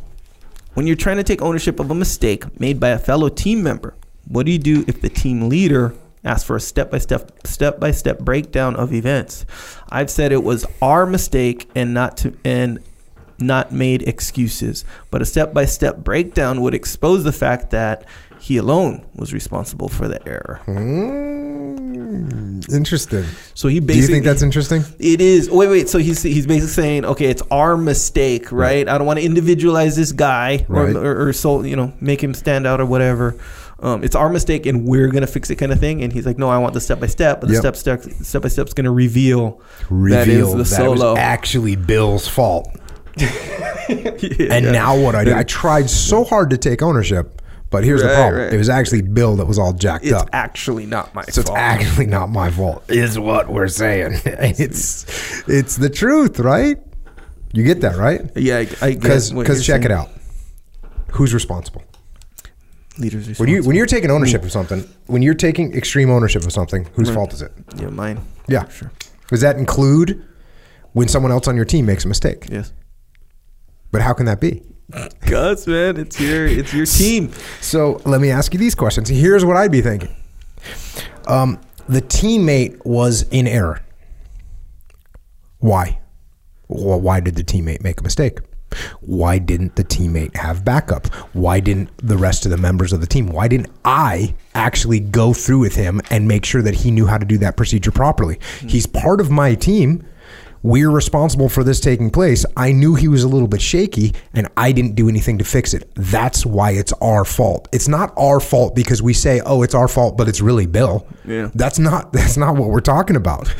When 0.73 0.87
you're 0.87 0.95
trying 0.95 1.17
to 1.17 1.23
take 1.23 1.41
ownership 1.41 1.79
of 1.79 1.91
a 1.91 1.95
mistake 1.95 2.59
made 2.59 2.79
by 2.79 2.89
a 2.89 2.99
fellow 2.99 3.29
team 3.29 3.63
member, 3.63 3.95
what 4.27 4.45
do 4.45 4.51
you 4.51 4.57
do 4.59 4.83
if 4.87 5.01
the 5.01 5.09
team 5.09 5.47
leader 5.47 5.93
asks 6.23 6.43
for 6.43 6.55
a 6.55 6.59
step-by-step 6.59 7.45
step-by-step 7.45 8.19
breakdown 8.19 8.75
of 8.75 8.91
events? 8.93 9.45
I've 9.89 10.09
said 10.09 10.31
it 10.31 10.43
was 10.43 10.65
our 10.81 11.05
mistake 11.05 11.69
and 11.75 11.93
not 11.93 12.17
to 12.17 12.35
and 12.43 12.79
not 13.39 13.71
made 13.71 14.01
excuses, 14.03 14.85
but 15.11 15.21
a 15.21 15.25
step-by-step 15.25 15.97
breakdown 15.97 16.61
would 16.61 16.73
expose 16.73 17.23
the 17.23 17.31
fact 17.31 17.71
that 17.71 18.05
he 18.39 18.57
alone 18.57 19.05
was 19.15 19.33
responsible 19.33 19.89
for 19.89 20.07
the 20.07 20.25
error. 20.27 20.61
Mm, 20.67 22.71
interesting. 22.73 23.25
So 23.53 23.67
he 23.67 23.79
basically. 23.79 23.95
Do 23.95 24.01
you 24.01 24.07
think 24.07 24.25
that's 24.25 24.41
interesting? 24.41 24.83
It 24.99 25.21
is. 25.21 25.49
Wait, 25.49 25.67
wait. 25.67 25.89
So 25.89 25.97
he's 25.97 26.21
he's 26.21 26.45
basically 26.47 26.73
saying, 26.73 27.05
okay, 27.05 27.25
it's 27.25 27.41
our 27.51 27.77
mistake, 27.77 28.51
right? 28.51 28.87
I 28.87 28.97
don't 28.97 29.07
want 29.07 29.19
to 29.19 29.25
individualize 29.25 29.95
this 29.95 30.11
guy 30.11 30.65
or, 30.69 30.85
Right. 30.85 30.95
or, 30.95 31.27
or 31.29 31.33
so 31.33 31.63
you 31.63 31.75
know 31.75 31.93
make 31.99 32.23
him 32.23 32.33
stand 32.33 32.67
out 32.67 32.79
or 32.81 32.85
whatever. 32.85 33.35
Um, 33.79 34.03
it's 34.05 34.15
our 34.15 34.29
mistake, 34.29 34.65
and 34.65 34.85
we're 34.85 35.07
gonna 35.09 35.27
fix 35.27 35.49
it, 35.49 35.55
kind 35.57 35.71
of 35.71 35.79
thing. 35.79 36.01
And 36.01 36.13
he's 36.13 36.25
like, 36.25 36.37
no, 36.37 36.49
I 36.49 36.57
want 36.59 36.73
the 36.73 36.81
step 36.81 36.99
by 36.99 37.07
step, 37.07 37.41
but 37.41 37.47
the 37.47 37.53
Yep. 37.55 37.75
step 37.75 37.75
step 37.75 38.03
step 38.23 38.41
by 38.43 38.47
step 38.47 38.67
is 38.67 38.73
gonna 38.73 38.91
reveal, 38.91 39.59
Reveal 39.89 40.17
that 40.17 40.27
is 40.29 40.51
the 40.51 40.57
that 40.57 40.65
solo. 40.65 41.17
actually 41.17 41.75
Bill's 41.75 42.27
fault. 42.27 42.69
Yeah. 43.87 44.53
And 44.55 44.71
now 44.71 44.99
what 44.99 45.13
I 45.13 45.23
do? 45.23 45.35
I 45.35 45.43
tried 45.43 45.89
so 45.91 46.23
hard 46.23 46.49
to 46.49 46.57
take 46.57 46.81
ownership, 46.81 47.41
but 47.69 47.83
here's 47.83 48.01
the 48.01 48.07
problem: 48.07 48.41
right. 48.41 48.53
it 48.53 48.57
was 48.57 48.69
actually 48.69 49.03
Bill 49.03 49.35
that 49.35 49.45
was 49.45 49.59
all 49.59 49.73
jacked 49.73 50.05
it's 50.05 50.13
up. 50.13 50.23
It's 50.23 50.29
actually 50.33 50.87
not 50.87 51.13
my 51.13 51.21
fault. 51.21 51.33
So 51.33 51.41
it's 51.41 51.49
actually 51.51 52.07
not 52.07 52.29
my 52.29 52.49
fault. 52.49 52.83
Is 52.89 53.19
what 53.19 53.47
we're 53.47 53.67
saying. 53.67 54.13
it's 54.25 55.47
it's 55.47 55.75
the 55.75 55.89
truth, 55.89 56.39
right? 56.39 56.79
You 57.53 57.63
get 57.63 57.81
that, 57.81 57.97
right? 57.97 58.29
yeah, 58.35 58.65
I, 58.81 58.95
Because 58.95 59.31
because 59.31 59.65
check 59.65 59.85
it 59.85 59.91
out. 59.91 60.09
Who's 61.11 61.33
responsible? 61.33 61.83
Leaders 62.97 63.37
When 63.39 63.49
you 63.49 63.63
when 63.63 63.75
you're 63.75 63.85
taking 63.85 64.09
ownership 64.09 64.43
of 64.43 64.51
something, 64.51 64.87
when 65.07 65.21
you're 65.21 65.33
taking 65.33 65.73
extreme 65.75 66.09
ownership 66.09 66.43
of 66.43 66.51
something, 66.51 66.87
whose 66.93 67.09
fault 67.09 67.33
is 67.33 67.41
it? 67.41 67.51
yeah, 67.77 67.89
mine. 67.89 68.19
Yeah. 68.47 68.67
Sure. 68.69 68.91
Does 69.27 69.41
that 69.41 69.57
include 69.57 70.23
when 70.93 71.07
someone 71.07 71.31
else 71.31 71.47
on 71.47 71.55
your 71.55 71.65
team 71.65 71.85
makes 71.85 72.05
a 72.05 72.07
mistake? 72.07 72.47
Yes. 72.49 72.71
But 73.91 74.01
how 74.01 74.13
can 74.13 74.25
that 74.25 74.39
be? 74.39 74.61
Gus, 75.25 75.65
man, 75.65 75.97
it's 75.97 76.19
your 76.19 76.45
it's 76.45 76.73
your 76.73 76.85
team. 76.85 77.31
So 77.59 78.01
let 78.05 78.21
me 78.21 78.29
ask 78.29 78.53
you 78.53 78.59
these 78.59 78.75
questions. 78.75 79.09
Here's 79.09 79.43
what 79.43 79.57
I'd 79.57 79.71
be 79.71 79.81
thinking. 79.81 80.15
Um, 81.27 81.59
the 81.89 82.01
teammate 82.01 82.85
was 82.85 83.23
in 83.29 83.47
error. 83.47 83.81
Why? 85.59 85.99
Well, 86.67 86.99
why 86.99 87.19
did 87.19 87.35
the 87.35 87.43
teammate 87.43 87.83
make 87.83 87.99
a 87.99 88.03
mistake? 88.03 88.39
Why 89.01 89.37
didn't 89.37 89.75
the 89.75 89.83
teammate 89.83 90.35
have 90.35 90.65
backup? 90.65 91.07
Why 91.33 91.59
didn't 91.59 91.89
the 91.97 92.17
rest 92.17 92.45
of 92.45 92.51
the 92.51 92.57
members 92.57 92.93
of 92.93 93.01
the 93.01 93.07
team? 93.07 93.27
Why 93.27 93.47
didn't 93.47 93.69
I 93.85 94.35
actually 94.53 94.99
go 94.99 95.33
through 95.33 95.59
with 95.59 95.75
him 95.75 96.01
and 96.09 96.27
make 96.27 96.45
sure 96.45 96.61
that 96.61 96.75
he 96.75 96.91
knew 96.91 97.05
how 97.05 97.17
to 97.17 97.25
do 97.25 97.37
that 97.39 97.57
procedure 97.57 97.91
properly? 97.91 98.39
He's 98.67 98.85
part 98.85 99.21
of 99.21 99.29
my 99.31 99.55
team. 99.55 100.05
We're 100.65 100.89
responsible 100.89 101.47
for 101.47 101.63
this 101.63 101.79
taking 101.79 102.09
place. 102.09 102.43
I 102.57 102.71
knew 102.71 102.95
he 102.95 103.07
was 103.07 103.21
a 103.21 103.27
little 103.27 103.47
bit 103.47 103.61
shaky 103.61 104.15
and 104.33 104.47
I 104.57 104.71
didn't 104.71 104.95
do 104.95 105.07
anything 105.07 105.37
to 105.37 105.43
fix 105.43 105.75
it. 105.75 105.91
That's 105.93 106.43
why 106.43 106.71
it's 106.71 106.91
our 106.93 107.23
fault. 107.23 107.67
It's 107.71 107.87
not 107.87 108.11
our 108.17 108.39
fault 108.39 108.73
because 108.73 108.99
we 108.99 109.13
say, 109.13 109.41
"Oh, 109.45 109.61
it's 109.61 109.75
our 109.75 109.87
fault," 109.87 110.17
but 110.17 110.27
it's 110.27 110.41
really 110.41 110.65
Bill. 110.65 111.05
Yeah. 111.23 111.51
That's 111.53 111.77
not 111.77 112.11
that's 112.17 112.35
not 112.35 112.55
what 112.55 112.69
we're 112.69 112.79
talking 112.79 113.15
about. 113.15 113.53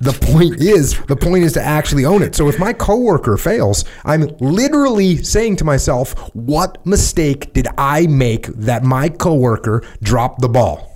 The 0.00 0.18
point 0.20 0.60
is, 0.60 0.98
the 1.04 1.14
point 1.14 1.44
is 1.44 1.52
to 1.52 1.62
actually 1.62 2.04
own 2.04 2.24
it. 2.24 2.34
So 2.34 2.48
if 2.48 2.58
my 2.58 2.72
coworker 2.72 3.36
fails, 3.36 3.84
I'm 4.04 4.22
literally 4.40 5.22
saying 5.22 5.56
to 5.56 5.64
myself, 5.64 6.12
what 6.34 6.84
mistake 6.84 7.52
did 7.52 7.68
I 7.78 8.08
make 8.08 8.48
that 8.48 8.82
my 8.82 9.10
coworker 9.10 9.84
dropped 10.02 10.40
the 10.40 10.48
ball? 10.48 10.92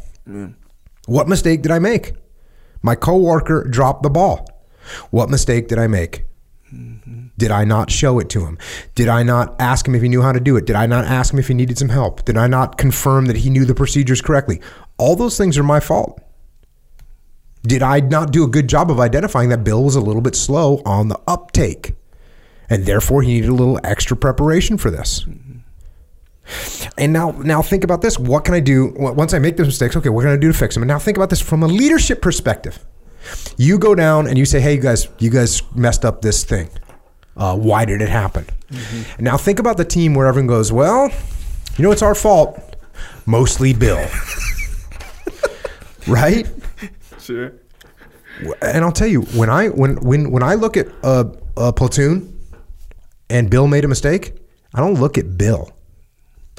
What 1.06 1.28
mistake 1.28 1.62
did 1.62 1.70
I 1.70 1.78
make? 1.78 2.14
My 2.82 2.96
coworker 2.96 3.62
dropped 3.70 4.02
the 4.02 4.10
ball. 4.10 4.44
What 5.10 5.30
mistake 5.30 5.68
did 5.68 5.78
I 5.78 5.86
make? 5.86 6.24
Did 7.36 7.50
I 7.50 7.64
not 7.64 7.90
show 7.90 8.18
it 8.18 8.28
to 8.30 8.44
him? 8.44 8.58
Did 8.94 9.08
I 9.08 9.22
not 9.22 9.60
ask 9.60 9.88
him 9.88 9.94
if 9.94 10.02
he 10.02 10.08
knew 10.08 10.22
how 10.22 10.32
to 10.32 10.40
do 10.40 10.56
it? 10.56 10.66
Did 10.66 10.76
I 10.76 10.86
not 10.86 11.04
ask 11.04 11.32
him 11.32 11.38
if 11.38 11.48
he 11.48 11.54
needed 11.54 11.78
some 11.78 11.88
help? 11.88 12.24
Did 12.24 12.36
I 12.36 12.46
not 12.46 12.78
confirm 12.78 13.26
that 13.26 13.38
he 13.38 13.50
knew 13.50 13.64
the 13.64 13.74
procedures 13.74 14.20
correctly? 14.20 14.60
All 14.98 15.16
those 15.16 15.36
things 15.36 15.58
are 15.58 15.62
my 15.62 15.80
fault. 15.80 16.20
Did 17.62 17.82
I 17.82 18.00
not 18.00 18.32
do 18.32 18.44
a 18.44 18.48
good 18.48 18.68
job 18.68 18.90
of 18.90 19.00
identifying 19.00 19.48
that 19.50 19.64
Bill 19.64 19.84
was 19.84 19.96
a 19.96 20.00
little 20.00 20.22
bit 20.22 20.36
slow 20.36 20.82
on 20.84 21.08
the 21.08 21.20
uptake? 21.26 21.94
And 22.68 22.86
therefore 22.86 23.22
he 23.22 23.34
needed 23.34 23.50
a 23.50 23.54
little 23.54 23.80
extra 23.82 24.16
preparation 24.16 24.78
for 24.78 24.90
this. 24.90 25.26
And 26.96 27.12
now 27.12 27.30
now 27.32 27.62
think 27.62 27.84
about 27.84 28.02
this. 28.02 28.18
What 28.18 28.44
can 28.44 28.54
I 28.54 28.60
do 28.60 28.92
once 28.96 29.34
I 29.34 29.38
make 29.38 29.56
those 29.56 29.66
mistakes? 29.66 29.96
Okay, 29.96 30.08
what 30.08 30.22
can 30.22 30.30
I 30.30 30.36
do 30.36 30.48
to 30.52 30.58
fix 30.58 30.74
them? 30.74 30.82
And 30.82 30.88
now 30.88 30.98
think 30.98 31.16
about 31.16 31.30
this 31.30 31.40
from 31.40 31.62
a 31.62 31.66
leadership 31.66 32.22
perspective. 32.22 32.84
You 33.56 33.78
go 33.78 33.94
down 33.94 34.26
and 34.26 34.38
you 34.38 34.44
say, 34.44 34.60
"Hey, 34.60 34.74
you 34.74 34.80
guys, 34.80 35.08
you 35.18 35.30
guys 35.30 35.62
messed 35.74 36.04
up 36.04 36.22
this 36.22 36.44
thing. 36.44 36.68
Uh, 37.36 37.56
why 37.56 37.84
did 37.84 38.00
it 38.02 38.08
happen?" 38.08 38.46
And 39.16 39.20
now 39.20 39.36
think 39.36 39.58
about 39.58 39.76
the 39.76 39.84
team 39.84 40.14
where 40.14 40.26
everyone 40.26 40.46
goes, 40.48 40.72
"Well, 40.72 41.10
you 41.76 41.82
know, 41.84 41.92
it's 41.92 42.02
our 42.02 42.14
fault. 42.14 42.76
Mostly 43.26 43.72
Bill." 43.74 44.04
right? 46.06 46.46
Sure. 47.18 47.52
And 48.62 48.84
I'll 48.84 48.92
tell 48.92 49.08
you, 49.08 49.22
when 49.22 49.50
I 49.50 49.68
when 49.68 49.96
when 49.96 50.30
when 50.30 50.42
I 50.42 50.54
look 50.54 50.76
at 50.76 50.86
a, 51.02 51.26
a 51.56 51.72
platoon 51.72 52.40
and 53.28 53.50
Bill 53.50 53.66
made 53.66 53.84
a 53.84 53.88
mistake, 53.88 54.34
I 54.74 54.80
don't 54.80 54.94
look 54.94 55.18
at 55.18 55.36
Bill. 55.36 55.70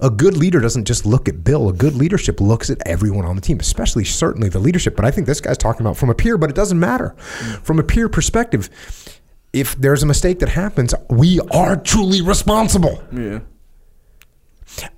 A 0.02 0.10
good 0.10 0.36
leader 0.36 0.60
doesn't 0.60 0.86
just 0.86 1.06
look 1.06 1.30
at 1.30 1.44
Bill. 1.44 1.70
A 1.70 1.74
good 1.74 1.94
leadership 1.94 2.42
looks 2.42 2.70
at 2.70 2.80
everyone 2.86 3.26
on 3.26 3.36
the 3.36 3.42
team, 3.42 3.60
especially 3.60 4.04
certainly 4.04 4.50
the 4.50 4.60
leadership. 4.60 4.96
But 4.96 5.06
I 5.06 5.12
think 5.12 5.28
this 5.28 5.40
guy's 5.40 5.58
talking 5.58 5.86
about 5.86 5.96
from 5.96 6.10
a 6.10 6.16
peer, 6.16 6.38
but 6.38 6.50
it 6.50 6.56
doesn't 6.56 6.80
matter. 6.80 7.16
Mm. 7.18 7.62
From 7.62 7.80
a 7.80 7.84
peer 7.84 8.10
perspective, 8.10 8.70
if 9.54 9.76
there's 9.76 10.02
a 10.02 10.06
mistake 10.06 10.40
that 10.40 10.50
happens, 10.50 10.96
we 11.10 11.40
are 11.52 11.76
truly 11.76 12.22
responsible. 12.22 13.04
Yeah. 13.12 13.40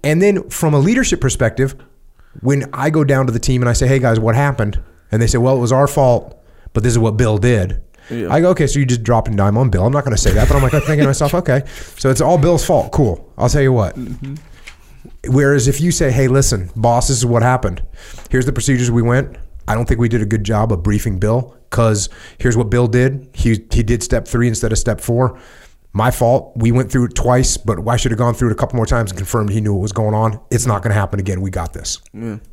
And 0.04 0.22
then 0.22 0.49
from 0.49 0.74
a 0.74 0.80
leadership 0.80 1.20
perspective, 1.20 1.76
when 2.41 2.70
I 2.74 2.89
go 2.89 3.04
down 3.04 3.26
to 3.26 3.32
the 3.32 3.39
team 3.39 3.62
and 3.62 3.70
I 3.70 3.74
say, 3.74 3.88
"Hey 3.88 3.99
guys, 3.99 4.20
what 4.20 4.36
happened?" 4.36 4.80
and 5.12 5.22
they 5.22 5.28
say, 5.28 5.38
"Well, 5.38 5.58
it 5.58 5.60
was 5.60 5.72
our 5.72 5.88
fault, 5.88 6.39
but 6.74 6.84
this 6.84 6.93
is 6.93 6.99
what 6.99 7.18
Bill 7.18 7.38
did." 7.38 7.82
Yeah. 8.10 8.32
I 8.32 8.41
go, 8.41 8.49
"Okay, 8.49 8.68
so 8.68 8.80
you 8.80 8.86
just 8.86 9.04
dropping 9.04 9.36
dime 9.36 9.58
on 9.58 9.70
Bill." 9.70 9.86
I'm 9.86 9.91
not 9.91 10.04
going 10.04 10.16
to 10.16 10.22
say 10.22 10.32
that, 10.32 10.47
but 10.47 10.56
I'm 10.56 10.64
like 10.64 10.74
I'm 10.74 10.82
thinking 10.82 11.01
to 11.01 11.08
myself, 11.08 11.34
"Okay, 11.34 11.64
so 11.97 12.10
it's 12.10 12.22
all 12.22 12.38
Bill's 12.38 12.66
fault. 12.66 12.91
Cool. 12.91 13.28
I'll 13.38 13.49
tell 13.49 13.62
you 13.62 13.74
what." 13.74 13.95
Mm-hmm. 13.95 14.36
Whereas 15.28 15.67
if 15.67 15.80
you 15.80 15.91
say, 15.91 16.11
"Hey, 16.11 16.28
listen, 16.28 16.69
boss, 16.76 17.07
this 17.07 17.17
is 17.17 17.26
what 17.26 17.43
happened. 17.43 17.82
Here's 18.30 18.45
the 18.45 18.53
procedures 18.53 18.91
we 18.91 19.01
went. 19.01 19.38
I 19.67 19.76
don't 19.76 19.88
think 19.88 19.99
we 19.99 20.09
did 20.09 20.21
a 20.21 20.26
good 20.26 20.43
job 20.43 20.71
of 20.74 20.84
briefing 20.84 21.19
Bill 21.19 21.55
because 21.69 22.09
here's 22.38 22.57
what 22.57 22.69
Bill 22.69 22.88
did. 22.88 23.30
He 23.34 23.65
he 23.71 23.84
did 23.84 24.03
step 24.03 24.28
three 24.28 24.47
instead 24.47 24.71
of 24.71 24.78
step 24.78 24.99
four. 24.99 25.39
My 25.95 26.09
fault. 26.09 26.53
We 26.55 26.71
went 26.71 26.91
through 26.91 27.05
it 27.05 27.15
twice, 27.15 27.55
but 27.55 27.88
I 27.88 27.97
should 27.97 28.11
have 28.11 28.17
gone 28.17 28.34
through 28.34 28.49
it 28.49 28.53
a 28.53 28.55
couple 28.55 28.76
more 28.78 28.88
times 28.88 29.11
and 29.11 29.17
confirmed 29.17 29.51
he 29.51 29.61
knew 29.61 29.74
what 29.74 29.82
was 29.82 29.91
going 29.91 30.15
on. 30.15 30.39
It's 30.49 30.65
not 30.65 30.82
going 30.82 30.89
to 30.89 30.99
happen 30.99 31.19
again. 31.19 31.39
We 31.39 31.51
got 31.51 31.71
this. 31.74 31.99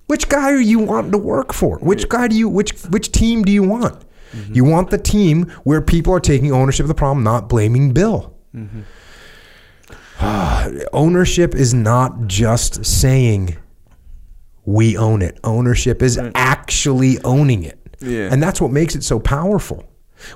Which 0.06 0.28
guy 0.28 0.52
are 0.52 0.60
you 0.60 0.78
wanting 0.78 1.12
to 1.12 1.18
work 1.18 1.54
for? 1.54 1.78
Which 1.78 2.08
guy 2.08 2.28
do 2.28 2.36
you 2.36 2.48
which 2.48 2.78
which 2.90 3.10
team 3.12 3.42
do 3.42 3.50
you 3.50 3.62
want? 3.62 4.04
Mm-hmm. 4.32 4.54
You 4.54 4.64
want 4.64 4.90
the 4.90 4.98
team 4.98 5.50
where 5.64 5.80
people 5.80 6.12
are 6.14 6.20
taking 6.20 6.52
ownership 6.52 6.84
of 6.84 6.88
the 6.88 6.94
problem, 6.94 7.24
not 7.24 7.48
blaming 7.48 7.92
Bill. 7.92 8.36
Mm-hmm. 8.54 8.80
ownership 10.92 11.54
is 11.54 11.72
not 11.72 12.26
just 12.26 12.84
saying 12.84 13.56
we 14.64 14.96
own 14.96 15.22
it. 15.22 15.38
Ownership 15.44 16.02
is 16.02 16.18
actually 16.34 17.18
owning 17.22 17.64
it. 17.64 17.78
Yeah. 18.00 18.28
And 18.30 18.42
that's 18.42 18.60
what 18.60 18.70
makes 18.70 18.94
it 18.94 19.02
so 19.02 19.18
powerful. 19.18 19.88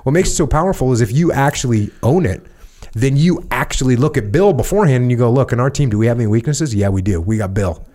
What 0.03 0.13
makes 0.13 0.29
it 0.29 0.35
so 0.35 0.47
powerful 0.47 0.91
is 0.91 1.01
if 1.01 1.11
you 1.11 1.31
actually 1.31 1.91
own 2.01 2.25
it, 2.25 2.45
then 2.93 3.17
you 3.17 3.45
actually 3.51 3.95
look 3.95 4.17
at 4.17 4.31
Bill 4.31 4.53
beforehand 4.53 5.03
and 5.03 5.11
you 5.11 5.17
go, 5.17 5.31
look, 5.31 5.51
in 5.51 5.59
our 5.59 5.69
team, 5.69 5.89
do 5.89 5.97
we 5.97 6.07
have 6.07 6.17
any 6.17 6.27
weaknesses? 6.27 6.73
Yeah, 6.73 6.89
we 6.89 7.01
do. 7.01 7.21
We 7.21 7.37
got 7.37 7.53
Bill. 7.53 7.85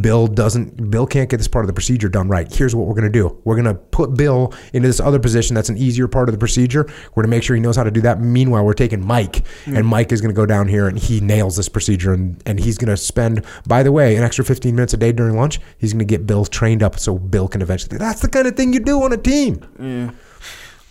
Bill 0.00 0.26
doesn't 0.26 0.90
Bill 0.90 1.06
can't 1.06 1.28
get 1.28 1.38
this 1.38 1.48
part 1.48 1.64
of 1.64 1.66
the 1.66 1.72
procedure 1.72 2.08
done 2.08 2.28
right. 2.28 2.52
Here's 2.52 2.74
what 2.74 2.86
we're 2.86 2.94
gonna 2.94 3.08
do. 3.10 3.40
We're 3.44 3.56
gonna 3.56 3.74
put 3.74 4.14
Bill 4.14 4.52
into 4.72 4.88
this 4.88 5.00
other 5.00 5.18
position 5.18 5.54
that's 5.54 5.68
an 5.68 5.76
easier 5.76 6.06
part 6.08 6.28
of 6.28 6.32
the 6.32 6.38
procedure. 6.38 6.86
We're 7.14 7.22
gonna 7.22 7.30
make 7.30 7.42
sure 7.42 7.56
he 7.56 7.62
knows 7.62 7.76
how 7.76 7.84
to 7.84 7.90
do 7.90 8.00
that. 8.02 8.20
Meanwhile, 8.20 8.64
we're 8.64 8.72
taking 8.74 9.04
Mike, 9.04 9.44
and 9.66 9.86
Mike 9.86 10.12
is 10.12 10.20
gonna 10.20 10.34
go 10.34 10.46
down 10.46 10.68
here 10.68 10.88
and 10.88 10.98
he 10.98 11.20
nails 11.20 11.56
this 11.56 11.68
procedure 11.68 12.12
and, 12.12 12.40
and 12.46 12.60
he's 12.60 12.78
gonna 12.78 12.96
spend, 12.96 13.44
by 13.66 13.82
the 13.82 13.92
way, 13.92 14.16
an 14.16 14.22
extra 14.22 14.44
15 14.44 14.74
minutes 14.74 14.94
a 14.94 14.96
day 14.96 15.12
during 15.12 15.36
lunch. 15.36 15.60
He's 15.78 15.92
gonna 15.92 16.04
get 16.04 16.26
Bill 16.26 16.44
trained 16.44 16.82
up 16.82 16.98
so 16.98 17.18
Bill 17.18 17.48
can 17.48 17.62
eventually 17.62 17.98
that's 17.98 18.20
the 18.20 18.28
kind 18.28 18.46
of 18.46 18.56
thing 18.56 18.72
you 18.72 18.80
do 18.80 19.02
on 19.02 19.12
a 19.12 19.16
team. 19.16 19.64
Yeah. 19.78 20.10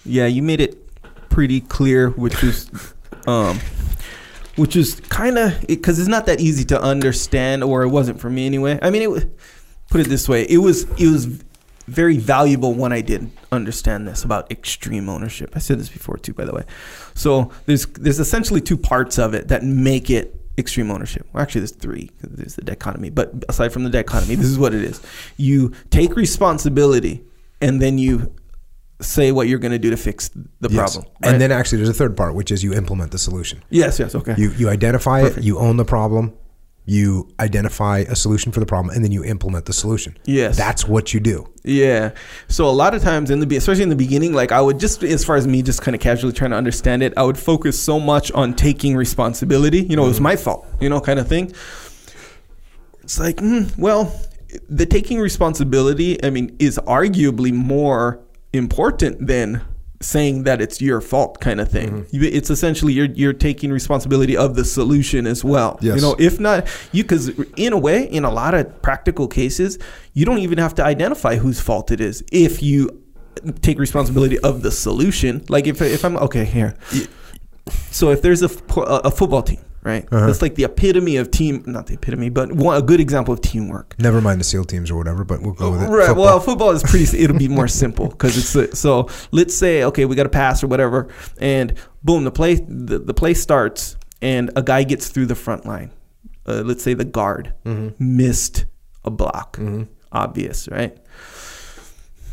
Yeah, 0.05 0.25
you 0.25 0.43
made 0.43 0.59
it 0.59 0.77
pretty 1.29 1.61
clear, 1.61 2.09
which 2.09 2.43
is, 2.43 2.69
um, 3.25 3.59
which 4.55 4.75
is 4.75 4.99
kind 5.09 5.37
of 5.37 5.65
because 5.67 5.99
it's 5.99 6.07
not 6.07 6.25
that 6.27 6.39
easy 6.39 6.63
to 6.65 6.81
understand, 6.81 7.63
or 7.63 7.83
it 7.83 7.89
wasn't 7.89 8.19
for 8.19 8.29
me 8.29 8.45
anyway. 8.45 8.79
I 8.81 8.89
mean, 8.89 9.01
it 9.01 9.39
put 9.89 10.01
it 10.01 10.07
this 10.07 10.29
way: 10.29 10.43
it 10.43 10.59
was 10.59 10.83
it 10.99 11.07
was 11.07 11.43
very 11.87 12.17
valuable 12.17 12.73
when 12.73 12.93
I 12.93 13.01
did 13.01 13.29
understand 13.51 14.07
this 14.07 14.23
about 14.23 14.51
extreme 14.51 15.09
ownership. 15.09 15.51
I 15.55 15.59
said 15.59 15.79
this 15.79 15.89
before 15.89 16.17
too, 16.17 16.33
by 16.33 16.45
the 16.45 16.53
way. 16.53 16.63
So 17.13 17.51
there's 17.65 17.85
there's 17.87 18.19
essentially 18.19 18.61
two 18.61 18.77
parts 18.77 19.17
of 19.17 19.33
it 19.33 19.47
that 19.49 19.63
make 19.63 20.09
it 20.09 20.39
extreme 20.57 20.91
ownership. 20.91 21.27
Well, 21.33 21.41
actually, 21.41 21.61
there's 21.61 21.75
three. 21.75 22.11
There's 22.21 22.55
the 22.55 22.61
dichotomy, 22.61 23.09
but 23.09 23.33
aside 23.49 23.73
from 23.73 23.83
the 23.83 23.89
dichotomy, 23.89 24.35
this 24.35 24.47
is 24.47 24.59
what 24.59 24.73
it 24.73 24.83
is: 24.83 25.01
you 25.37 25.73
take 25.89 26.15
responsibility, 26.15 27.23
and 27.59 27.81
then 27.81 27.97
you 27.97 28.33
say 29.01 29.31
what 29.31 29.47
you're 29.47 29.59
going 29.59 29.71
to 29.73 29.79
do 29.79 29.89
to 29.89 29.97
fix 29.97 30.29
the 30.61 30.69
Yes. 30.69 30.93
problem. 30.95 31.13
And 31.23 31.41
then 31.41 31.51
actually 31.51 31.77
there's 31.79 31.89
a 31.89 31.93
third 31.93 32.15
part, 32.15 32.35
which 32.35 32.51
is 32.51 32.63
you 32.63 32.73
implement 32.73 33.11
the 33.11 33.17
solution. 33.17 33.63
yes, 33.69 33.99
yes, 33.99 34.15
okay. 34.15 34.35
You 34.37 34.51
you 34.57 34.69
identify 34.69 35.21
it, 35.25 35.43
you 35.43 35.57
own 35.59 35.77
the 35.77 35.85
problem, 35.85 36.33
you 36.85 37.29
identify 37.39 37.99
a 38.09 38.15
solution 38.15 38.51
for 38.51 38.59
the 38.59 38.65
problem, 38.65 38.93
and 38.95 39.03
then 39.03 39.11
you 39.11 39.23
implement 39.23 39.65
the 39.65 39.73
solution. 39.73 40.17
Yes. 40.25 40.57
That's 40.57 40.85
what 40.87 41.13
you 41.13 41.19
do. 41.19 41.47
Yeah. 41.63 42.11
So 42.49 42.65
a 42.69 42.71
lot 42.83 42.93
of 42.93 43.01
times 43.01 43.29
in 43.31 43.39
the 43.39 43.45
be- 43.47 43.55
especially 43.57 43.83
in 43.83 43.89
the 43.89 43.95
beginning, 43.95 44.33
like 44.33 44.51
I 44.51 44.61
would 44.61 44.79
just 44.79 45.03
as 45.03 45.23
far 45.25 45.35
as 45.37 45.47
me 45.47 45.61
just 45.63 45.81
kind 45.81 45.95
of 45.95 46.01
casually 46.01 46.33
trying 46.33 46.51
to 46.51 46.57
understand 46.57 47.01
it, 47.03 47.13
I 47.17 47.23
would 47.23 47.37
focus 47.37 47.81
so 47.81 47.99
much 47.99 48.31
on 48.33 48.53
taking 48.53 48.95
responsibility. 48.95 49.81
You 49.83 49.95
know, 49.95 50.05
it 50.05 50.09
was 50.09 50.21
my 50.21 50.35
fault. 50.35 50.65
You 50.81 50.89
know, 50.89 50.99
kind 51.01 51.19
of 51.19 51.27
thing. 51.27 51.51
It's 53.01 53.19
like, 53.19 53.37
mm, 53.37 53.77
well, 53.77 54.13
the 54.69 54.85
taking 54.85 55.19
responsibility, 55.19 56.23
I 56.23 56.29
mean, 56.29 56.55
is 56.59 56.77
arguably 56.85 57.51
more 57.51 58.19
important 58.53 59.27
than 59.27 59.61
saying 60.01 60.43
that 60.43 60.61
it's 60.61 60.81
your 60.81 60.99
fault 60.99 61.39
kind 61.39 61.61
of 61.61 61.69
thing. 61.69 61.89
Mm-hmm. 62.03 62.15
You, 62.15 62.29
it's 62.29 62.49
essentially 62.49 62.93
you're 62.93 63.07
you're 63.07 63.33
taking 63.33 63.71
responsibility 63.71 64.35
of 64.35 64.55
the 64.55 64.65
solution 64.65 65.25
as 65.25 65.43
well. 65.43 65.79
You 65.95 66.01
know, 66.01 66.15
if 66.19 66.39
not 66.39 66.67
you 66.91 67.03
because 67.03 67.29
in 67.57 67.73
a 67.73 67.77
way 67.77 68.03
in 68.03 68.25
a 68.25 68.31
lot 68.31 68.53
of 68.53 68.81
practical 68.81 69.27
cases 69.27 69.79
you 70.13 70.25
don't 70.25 70.39
even 70.39 70.57
have 70.57 70.75
to 70.75 70.83
identify 70.83 71.35
whose 71.35 71.59
fault 71.59 71.91
it 71.91 71.99
is 71.99 72.23
if 72.31 72.61
you 72.61 73.03
take 73.61 73.79
responsibility 73.79 74.39
of 74.39 74.61
the 74.61 74.71
solution 74.71 75.43
like 75.49 75.67
if, 75.67 75.81
if 75.81 76.05
i'm 76.05 76.15
okay 76.17 76.45
here 76.45 76.75
so 77.89 78.11
if 78.11 78.21
there's 78.21 78.41
a, 78.41 78.49
a 78.77 79.11
football 79.11 79.41
team 79.41 79.59
right 79.83 80.05
Uh-huh. 80.11 80.25
that's 80.27 80.41
like 80.41 80.55
the 80.55 80.63
epitome 80.63 81.17
of 81.17 81.29
team 81.31 81.63
not 81.67 81.87
the 81.87 81.93
epitome 81.95 82.29
but 82.29 82.51
one, 82.53 82.77
a 82.77 82.81
good 82.81 82.99
example 82.99 83.33
of 83.33 83.41
teamwork 83.41 83.95
Never 83.99 84.21
mind 84.21 84.39
the 84.39 84.43
SEAL 84.43 84.65
teams 84.65 84.89
or 84.91 84.95
whatever, 84.95 85.23
but 85.23 85.41
we'll 85.41 85.53
go 85.53 85.71
with 85.71 85.83
it. 85.83 85.87
Right. 85.89 86.07
Football. 86.07 86.25
Well, 86.25 86.39
football 86.39 86.71
is 86.71 86.83
pretty. 86.83 87.17
It'll 87.23 87.37
be 87.37 87.47
more 87.47 87.67
simple 87.67 88.07
because 88.09 88.37
it's 88.57 88.79
so. 88.79 89.07
Let's 89.31 89.55
say 89.57 89.83
okay, 89.83 90.05
we 90.05 90.15
got 90.15 90.25
a 90.25 90.29
pass 90.29 90.63
or 90.63 90.67
whatever, 90.67 91.09
and 91.39 91.73
boom, 92.03 92.23
the 92.23 92.31
play 92.31 92.55
the, 92.55 92.99
the 92.99 93.13
play 93.13 93.33
starts, 93.33 93.97
and 94.21 94.51
a 94.55 94.61
guy 94.63 94.83
gets 94.83 95.09
through 95.09 95.27
the 95.27 95.35
front 95.35 95.65
line. 95.65 95.91
Uh, 96.47 96.61
let's 96.65 96.83
say 96.83 96.93
the 96.93 97.05
guard 97.05 97.53
missed 97.99 98.65
a 99.05 99.11
block. 99.11 99.59
Obvious, 100.11 100.67
right? 100.69 100.97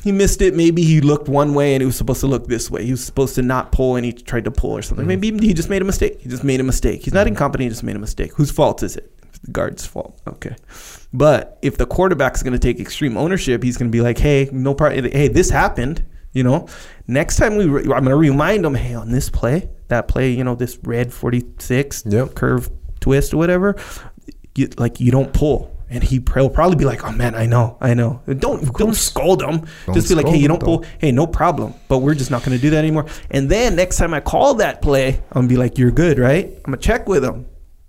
He 0.03 0.13
missed 0.13 0.41
it. 0.41 0.55
Maybe 0.55 0.83
he 0.83 1.01
looked 1.01 1.29
one 1.29 1.55
way 1.55 1.75
and 1.75 1.83
he 1.83 1.87
was 1.87 1.97
supposed 1.97 2.21
to 2.21 2.27
look 2.27 2.47
this 2.47 2.71
way. 2.71 2.85
He 2.85 2.93
was 2.93 3.05
supposed 3.05 3.35
to 3.35 3.43
not 3.43 3.71
pull 3.71 3.97
and 3.97 4.05
he 4.05 4.13
tried 4.13 4.45
to 4.45 4.51
pull 4.51 4.77
or 4.77 4.83
something. 4.83 5.07
Mm-hmm. 5.07 5.21
Maybe 5.21 5.47
he 5.47 5.55
just 5.55 5.69
made 5.69 5.83
a 5.83 5.85
mistake. 5.85 6.21
He 6.21 6.29
just 6.29 6.45
made 6.45 6.61
a 6.61 6.65
mistake. 6.65 7.03
He's 7.03 7.13
not 7.13 7.21
mm-hmm. 7.21 7.35
incompetent. 7.35 7.65
He 7.65 7.69
just 7.69 7.83
made 7.83 7.97
a 7.97 8.01
mistake. 8.01 8.33
Whose 8.35 8.51
fault 8.51 8.83
is 8.83 8.97
it? 8.97 9.13
It's 9.29 9.39
the 9.41 9.51
guard's 9.51 9.87
fault. 9.87 10.19
Okay. 10.27 10.57
But 11.13 11.59
if 11.61 11.77
the 11.77 11.87
quarterback's 11.87 12.43
going 12.43 12.55
to 12.55 12.59
take 12.59 12.81
extreme 12.81 13.17
ownership, 13.17 13.63
he's 13.63 13.77
going 13.77 13.91
to 13.91 13.97
be 13.97 14.01
like, 14.01 14.19
hey, 14.19 14.49
no 14.53 14.75
problem. 14.75 15.11
Hey, 15.11 15.29
this 15.29 15.51
happened. 15.51 16.05
You 16.33 16.45
know, 16.45 16.69
next 17.09 17.37
time 17.37 17.57
we, 17.57 17.67
re- 17.67 17.83
I'm 17.83 18.05
going 18.05 18.07
to 18.07 18.17
remind 18.17 18.65
him, 18.65 18.75
hey, 18.75 18.95
on 18.95 19.11
this 19.11 19.29
play, 19.29 19.69
that 19.89 20.07
play, 20.07 20.31
you 20.31 20.45
know, 20.45 20.55
this 20.55 20.79
red 20.85 21.13
46 21.13 22.05
Yep. 22.07 22.35
curve 22.37 22.71
twist 23.01 23.35
or 23.35 23.39
whatever, 23.39 23.75
you, 24.55 24.69
like 24.79 25.01
you 25.01 25.11
don't 25.11 25.33
pull. 25.33 25.77
And 25.93 26.05
he 26.05 26.23
he'll 26.35 26.49
probably 26.49 26.77
be 26.77 26.85
like, 26.85 27.05
"Oh 27.05 27.11
man, 27.11 27.35
I 27.35 27.47
know, 27.47 27.77
I 27.81 27.95
know." 27.95 28.21
Don't 28.39 28.73
don't 28.75 28.95
scold 28.95 29.43
him. 29.43 29.67
Don't 29.87 29.95
just 29.95 30.09
be 30.09 30.15
like, 30.15 30.29
"Hey, 30.29 30.37
you 30.37 30.47
don't 30.47 30.63
pull. 30.63 30.85
Hey, 30.99 31.11
no 31.11 31.27
problem. 31.27 31.75
But 31.89 31.99
we're 31.99 32.15
just 32.15 32.31
not 32.31 32.45
going 32.45 32.57
to 32.57 32.63
do 32.63 32.71
that 32.71 32.79
anymore." 32.79 33.07
And 33.31 33.51
then 33.51 33.75
next 33.75 33.97
time 33.97 34.15
I 34.15 34.21
call 34.21 34.55
that 34.55 34.83
play, 34.83 35.15
I'm 35.33 35.43
gonna 35.43 35.49
be 35.49 35.57
like, 35.57 35.79
"You're 35.79 35.91
good, 35.91 36.19
right?" 36.21 36.47
I'm 36.65 36.71
gonna 36.73 36.77
check 36.77 37.09
with 37.09 37.25
him. 37.25 37.47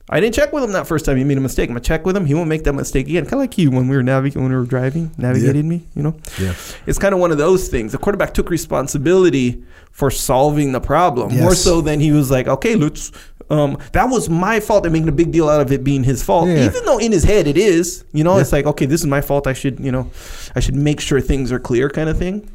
I 0.09 0.19
didn't 0.19 0.33
check 0.35 0.51
with 0.51 0.63
him 0.63 0.73
that 0.73 0.87
first 0.87 1.05
time. 1.05 1.15
He 1.15 1.23
made 1.23 1.37
a 1.37 1.41
mistake. 1.41 1.69
I'm 1.69 1.75
gonna 1.75 1.79
check 1.81 2.05
with 2.05 2.17
him. 2.17 2.25
He 2.25 2.33
won't 2.33 2.49
make 2.49 2.63
that 2.65 2.73
mistake 2.73 3.07
again. 3.07 3.23
Kind 3.23 3.35
of 3.35 3.39
like 3.41 3.57
you 3.57 3.69
when 3.71 3.87
we 3.87 3.95
were 3.95 4.03
navigating, 4.03 4.41
when 4.41 4.51
we 4.51 4.57
were 4.57 4.65
driving, 4.65 5.11
navigating 5.17 5.69
me. 5.69 5.85
You 5.95 6.03
know, 6.03 6.15
Yeah. 6.41 6.53
it's 6.87 6.97
kind 6.99 7.13
of 7.13 7.21
one 7.21 7.31
of 7.31 7.37
those 7.37 7.69
things. 7.69 7.91
The 7.93 7.97
quarterback 7.99 8.33
took 8.33 8.49
responsibility 8.49 9.63
for 9.91 10.09
solving 10.11 10.71
the 10.71 10.81
problem 10.81 11.37
more 11.37 11.53
so 11.55 11.81
than 11.81 11.99
he 11.99 12.11
was 12.11 12.31
like, 12.31 12.47
okay, 12.47 12.75
let's. 12.75 13.11
Um, 13.51 13.77
that 13.91 14.05
was 14.05 14.29
my 14.29 14.59
fault. 14.61 14.83
They're 14.83 14.91
making 14.91 15.09
a 15.09 15.11
big 15.11 15.31
deal 15.31 15.49
out 15.49 15.59
of 15.61 15.71
it 15.71 15.83
being 15.83 16.03
his 16.03 16.23
fault, 16.23 16.47
Yeah. 16.47 16.65
even 16.65 16.85
though 16.85 16.97
in 16.99 17.11
his 17.11 17.23
head 17.25 17.47
it 17.47 17.57
is. 17.57 18.03
You 18.13 18.23
know, 18.23 18.35
Yeah. 18.35 18.41
it's 18.41 18.51
like, 18.53 18.65
okay, 18.65 18.85
this 18.85 19.01
is 19.01 19.07
my 19.07 19.19
fault. 19.21 19.45
I 19.45 19.53
should, 19.53 19.79
you 19.79 19.91
know, 19.91 20.09
I 20.55 20.61
should 20.61 20.75
make 20.75 20.99
sure 21.01 21.19
things 21.19 21.51
are 21.51 21.59
clear, 21.59 21.89
kind 21.89 22.09
of 22.09 22.17
thing. 22.17 22.49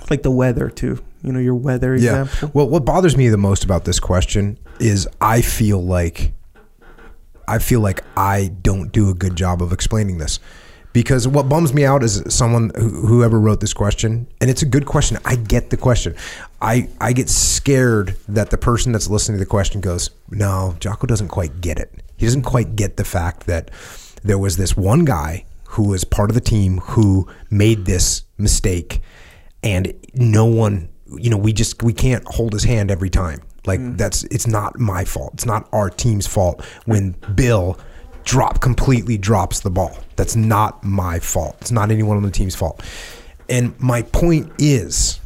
It's 0.00 0.10
like 0.10 0.22
the 0.22 0.30
weather 0.32 0.68
too. 0.68 0.98
You 1.22 1.32
know, 1.32 1.38
your 1.38 1.54
weather 1.54 1.94
Yeah. 1.94 2.22
example. 2.22 2.50
Well, 2.54 2.68
what 2.68 2.84
bothers 2.84 3.16
me 3.16 3.28
the 3.28 3.36
most 3.36 3.62
about 3.62 3.84
this 3.84 4.00
question 4.00 4.58
is 4.80 5.06
I 5.20 5.40
feel 5.42 5.82
like 5.82 6.32
I 7.48 7.58
feel 7.58 7.80
like 7.80 8.02
I 8.16 8.50
don't 8.62 8.92
do 8.92 9.10
a 9.10 9.14
good 9.14 9.36
job 9.36 9.62
of 9.62 9.72
explaining 9.72 10.18
this 10.18 10.38
Because 10.92 11.26
what 11.26 11.48
bums 11.48 11.72
me 11.72 11.84
out 11.84 12.02
is 12.02 12.22
someone 12.28 12.70
who, 12.76 13.06
whoever 13.06 13.40
wrote 13.40 13.60
this 13.60 13.72
question, 13.72 14.26
and 14.40 14.50
it's 14.50 14.62
a 14.62 14.66
good 14.66 14.84
question. 14.84 15.18
I 15.24 15.36
get 15.36 15.70
the 15.70 15.76
question. 15.76 16.14
I 16.60 16.88
I 17.00 17.12
get 17.12 17.30
scared 17.30 18.16
that 18.28 18.50
the 18.50 18.58
person 18.58 18.92
that's 18.92 19.08
listening 19.08 19.38
to 19.38 19.44
the 19.44 19.48
question 19.48 19.80
goes, 19.80 20.10
"No, 20.30 20.76
Jocko 20.80 21.06
doesn't 21.06 21.28
quite 21.28 21.60
get 21.60 21.78
it. 21.78 21.92
He 22.16 22.26
doesn't 22.26 22.42
quite 22.42 22.76
get 22.76 22.98
the 22.98 23.04
fact 23.04 23.46
that 23.46 23.70
there 24.22 24.38
was 24.38 24.56
this 24.56 24.76
one 24.76 25.04
guy 25.04 25.44
who 25.64 25.88
was 25.88 26.04
part 26.04 26.30
of 26.30 26.34
the 26.34 26.40
team 26.40 26.78
who 26.78 27.26
made 27.50 27.86
this 27.86 28.24
mistake, 28.36 29.00
and 29.62 29.94
no 30.12 30.44
one, 30.44 30.90
you 31.16 31.30
know, 31.30 31.38
we 31.38 31.54
just 31.54 31.82
we 31.82 31.94
can't 31.94 32.24
hold 32.26 32.52
his 32.52 32.64
hand 32.64 32.90
every 32.90 33.08
time. 33.10 33.40
Like 33.64 33.80
mm. 33.80 33.96
that's 33.96 34.24
it's 34.24 34.46
not 34.46 34.78
my 34.78 35.06
fault. 35.06 35.32
It's 35.34 35.46
not 35.46 35.68
our 35.72 35.88
team's 35.88 36.26
fault 36.26 36.62
when 36.84 37.16
Bill." 37.34 37.78
Drop 38.24 38.60
completely 38.60 39.18
drops 39.18 39.60
the 39.60 39.70
ball. 39.70 39.96
That's 40.16 40.36
not 40.36 40.82
my 40.84 41.18
fault. 41.18 41.56
It's 41.60 41.72
not 41.72 41.90
anyone 41.90 42.16
on 42.16 42.22
the 42.22 42.30
team's 42.30 42.54
fault. 42.54 42.82
And 43.48 43.78
my 43.80 44.02
point 44.02 44.52
is 44.58 45.20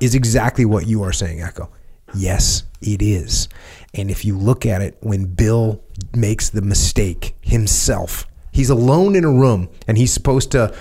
is 0.00 0.14
exactly 0.14 0.64
what 0.64 0.86
you 0.86 1.02
are 1.02 1.12
saying, 1.12 1.40
Echo. 1.40 1.70
Yes, 2.14 2.64
it 2.80 3.00
is. 3.00 3.48
And 3.94 4.10
if 4.10 4.24
you 4.24 4.36
look 4.36 4.66
at 4.66 4.82
it 4.82 4.96
when 5.00 5.26
Bill 5.26 5.82
makes 6.14 6.50
the 6.50 6.62
mistake 6.62 7.36
himself, 7.40 8.26
he's 8.52 8.70
alone 8.70 9.16
in 9.16 9.24
a 9.24 9.32
room 9.32 9.68
and 9.86 9.96
he's 9.96 10.12
supposed 10.12 10.50
to 10.52 10.74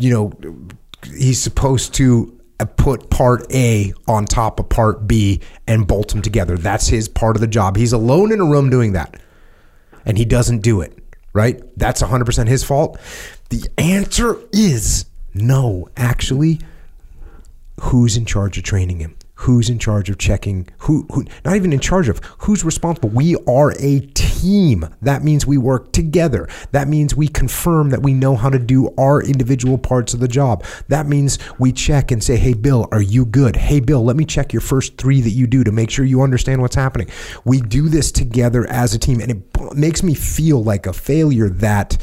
you 0.00 0.10
know 0.10 0.32
he's 1.16 1.40
supposed 1.40 1.94
to 1.94 2.40
uh, 2.60 2.64
put 2.64 3.10
part 3.10 3.52
A 3.52 3.92
on 4.06 4.24
top 4.24 4.60
of 4.60 4.68
part 4.68 5.06
B 5.06 5.40
and 5.66 5.86
bolt 5.86 6.08
them 6.08 6.22
together. 6.22 6.56
That's 6.56 6.88
his 6.88 7.08
part 7.08 7.36
of 7.36 7.40
the 7.40 7.48
job. 7.48 7.76
He's 7.76 7.92
alone 7.92 8.32
in 8.32 8.40
a 8.40 8.44
room 8.44 8.70
doing 8.70 8.92
that 8.92 9.20
and 10.04 10.18
he 10.18 10.24
doesn't 10.24 10.60
do 10.60 10.80
it, 10.80 10.98
right? 11.32 11.60
That's 11.76 12.02
100% 12.02 12.48
his 12.48 12.64
fault. 12.64 12.98
The 13.50 13.68
answer 13.78 14.38
is 14.52 15.06
no, 15.34 15.88
actually. 15.96 16.60
Who's 17.80 18.16
in 18.16 18.26
charge 18.26 18.58
of 18.58 18.64
training 18.64 19.00
him? 19.00 19.16
Who's 19.42 19.68
in 19.68 19.78
charge 19.78 20.08
of 20.08 20.18
checking? 20.18 20.68
Who, 20.78 21.06
who 21.12 21.24
not 21.44 21.56
even 21.56 21.72
in 21.72 21.80
charge 21.80 22.08
of, 22.08 22.20
who's 22.38 22.64
responsible? 22.64 23.08
We 23.08 23.36
are 23.48 23.72
a 23.78 24.00
team. 24.14 24.88
That 25.02 25.24
means 25.24 25.46
we 25.46 25.58
work 25.58 25.92
together. 25.92 26.48
That 26.70 26.86
means 26.86 27.16
we 27.16 27.26
confirm 27.26 27.90
that 27.90 28.02
we 28.02 28.14
know 28.14 28.36
how 28.36 28.50
to 28.50 28.58
do 28.58 28.94
our 28.96 29.20
individual 29.20 29.78
parts 29.78 30.14
of 30.14 30.20
the 30.20 30.28
job. 30.28 30.64
That 30.88 31.06
means 31.06 31.38
we 31.58 31.72
check 31.72 32.10
and 32.12 32.22
say, 32.22 32.36
hey, 32.36 32.54
Bill, 32.54 32.88
are 32.92 33.02
you 33.02 33.24
good? 33.24 33.56
Hey, 33.56 33.80
Bill, 33.80 34.04
let 34.04 34.16
me 34.16 34.24
check 34.24 34.52
your 34.52 34.60
first 34.60 34.96
three 34.96 35.20
that 35.20 35.30
you 35.30 35.46
do 35.46 35.64
to 35.64 35.72
make 35.72 35.90
sure 35.90 36.04
you 36.04 36.22
understand 36.22 36.60
what's 36.60 36.76
happening. 36.76 37.08
We 37.44 37.60
do 37.60 37.88
this 37.88 38.12
together 38.12 38.66
as 38.68 38.94
a 38.94 38.98
team, 38.98 39.20
and 39.20 39.30
it 39.30 39.74
makes 39.74 40.02
me 40.02 40.14
feel 40.14 40.62
like 40.62 40.86
a 40.86 40.92
failure 40.92 41.48
that 41.48 41.98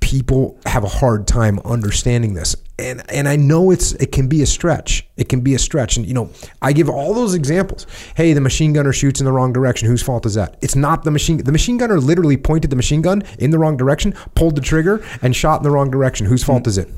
people 0.00 0.58
have 0.66 0.84
a 0.84 0.88
hard 0.88 1.26
time 1.26 1.58
understanding 1.60 2.34
this. 2.34 2.56
And 2.78 3.02
and 3.10 3.28
I 3.28 3.36
know 3.36 3.70
it's 3.70 3.92
it 3.94 4.12
can 4.12 4.28
be 4.28 4.42
a 4.42 4.46
stretch. 4.46 5.06
It 5.16 5.28
can 5.28 5.40
be 5.40 5.54
a 5.54 5.58
stretch. 5.58 5.96
And 5.96 6.06
you 6.06 6.14
know 6.14 6.30
I 6.62 6.72
give 6.72 6.88
all 6.88 7.12
those 7.12 7.34
examples. 7.34 7.86
Hey 8.16 8.32
the 8.32 8.40
machine 8.40 8.72
gunner 8.72 8.92
shoots 8.92 9.20
in 9.20 9.26
the 9.26 9.32
wrong 9.32 9.52
direction. 9.52 9.88
Whose 9.88 10.02
fault 10.02 10.26
is 10.26 10.34
that? 10.34 10.56
It's 10.60 10.76
not 10.76 11.02
the 11.02 11.10
machine 11.10 11.38
the 11.38 11.52
machine 11.52 11.76
gunner 11.76 11.98
literally 11.98 12.36
pointed 12.36 12.70
the 12.70 12.76
machine 12.76 13.02
gun 13.02 13.22
in 13.38 13.50
the 13.50 13.58
wrong 13.58 13.76
direction 13.76 14.14
pulled 14.34 14.54
the 14.54 14.60
trigger 14.60 15.04
and 15.22 15.34
shot 15.34 15.60
in 15.60 15.62
the 15.64 15.70
wrong 15.70 15.90
direction. 15.90 16.26
Whose 16.26 16.44
fault 16.44 16.66
is 16.66 16.78
it 16.78 16.88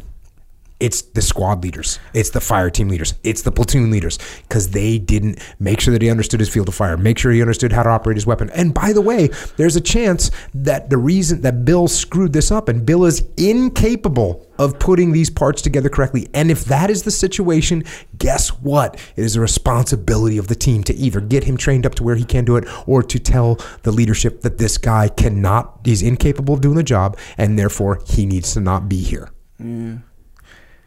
it's 0.81 1.03
the 1.03 1.23
squad 1.23 1.63
leaders, 1.63 1.99
it's 2.15 2.31
the 2.31 2.41
fire 2.41 2.71
team 2.71 2.89
leaders, 2.89 3.15
it's 3.23 3.43
the 3.43 3.53
platoon 3.53 3.91
leaders 3.91 4.19
because 4.43 4.71
they 4.71 4.99
didn't 4.99 5.39
make 5.59 5.81
sure 5.81 5.93
that 5.93 6.03
he 6.03 6.11
understood 6.11 6.41
his 6.41 6.49
field 6.49 6.69
of 6.69 6.75
fire, 6.75 6.97
make 6.97 7.19
sure 7.19 7.31
he 7.33 7.41
understood 7.41 7.73
how 7.73 7.83
to 7.83 7.91
operate 7.91 8.17
his 8.17 8.27
weapon. 8.27 8.51
And 8.51 8.73
by 8.75 8.93
the 8.93 9.01
way, 9.01 9.29
there's 9.57 9.77
a 9.77 9.81
chance 9.81 10.31
that 10.55 10.91
the 10.91 10.97
reason 10.97 11.43
that 11.43 11.65
Bill 11.65 11.87
screwed 11.87 12.33
this 12.33 12.51
up 12.51 12.69
and 12.69 12.85
Bill 12.85 13.05
is 13.05 13.25
incapable 13.37 14.47
of 14.59 14.79
putting 14.79 15.13
these 15.13 15.31
parts 15.31 15.63
together 15.63 15.89
correctly. 15.89 16.29
And 16.35 16.51
if 16.51 16.67
that 16.67 16.91
is 16.91 17.03
the 17.03 17.11
situation, 17.11 17.83
guess 18.19 18.51
what? 18.51 18.95
It 19.17 19.25
is 19.25 19.35
a 19.37 19.41
responsibility 19.41 20.37
of 20.37 20.49
the 20.49 20.55
team 20.55 20.85
to 20.85 20.95
either 20.95 21.21
get 21.21 21.45
him 21.45 21.57
trained 21.57 21.87
up 21.87 21.95
to 21.97 22.05
where 22.05 22.17
he 22.17 22.25
can 22.25 22.45
do 22.45 22.57
it 22.57 22.65
or 22.87 23.03
to 23.03 23.19
tell 23.19 23.59
the 23.83 23.91
leadership 23.91 24.43
that 24.43 24.59
this 24.59 24.77
guy 24.77 25.09
cannot, 25.09 25.81
he's 25.85 26.03
incapable 26.03 26.55
of 26.55 26.61
doing 26.61 26.77
the 26.77 26.83
job 26.83 27.17
and 27.39 27.59
therefore 27.59 28.03
he 28.07 28.27
needs 28.27 28.53
to 28.53 28.61
not 28.61 28.89
be 28.89 28.99
here. 29.01 29.31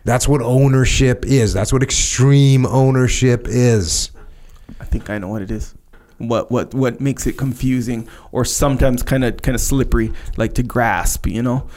That's 0.05 0.27
what 0.27 0.41
ownership 0.41 1.25
is. 1.25 1.53
That's 1.53 1.71
what 1.71 1.83
extreme 1.83 2.65
ownership 2.65 3.47
is. 3.47 4.11
I 4.79 4.85
think 4.85 5.09
I 5.09 5.17
know 5.17 5.29
what 5.29 5.41
it 5.41 5.51
is. 5.51 5.73
What 6.17 6.51
what 6.51 6.73
what 6.73 7.01
makes 7.01 7.25
it 7.25 7.37
confusing 7.37 8.07
or 8.31 8.45
sometimes 8.45 9.03
kind 9.03 9.23
of 9.23 9.41
kind 9.41 9.55
of 9.55 9.61
slippery, 9.61 10.11
like 10.37 10.53
to 10.55 10.63
grasp, 10.63 11.27
you 11.27 11.41
know? 11.41 11.67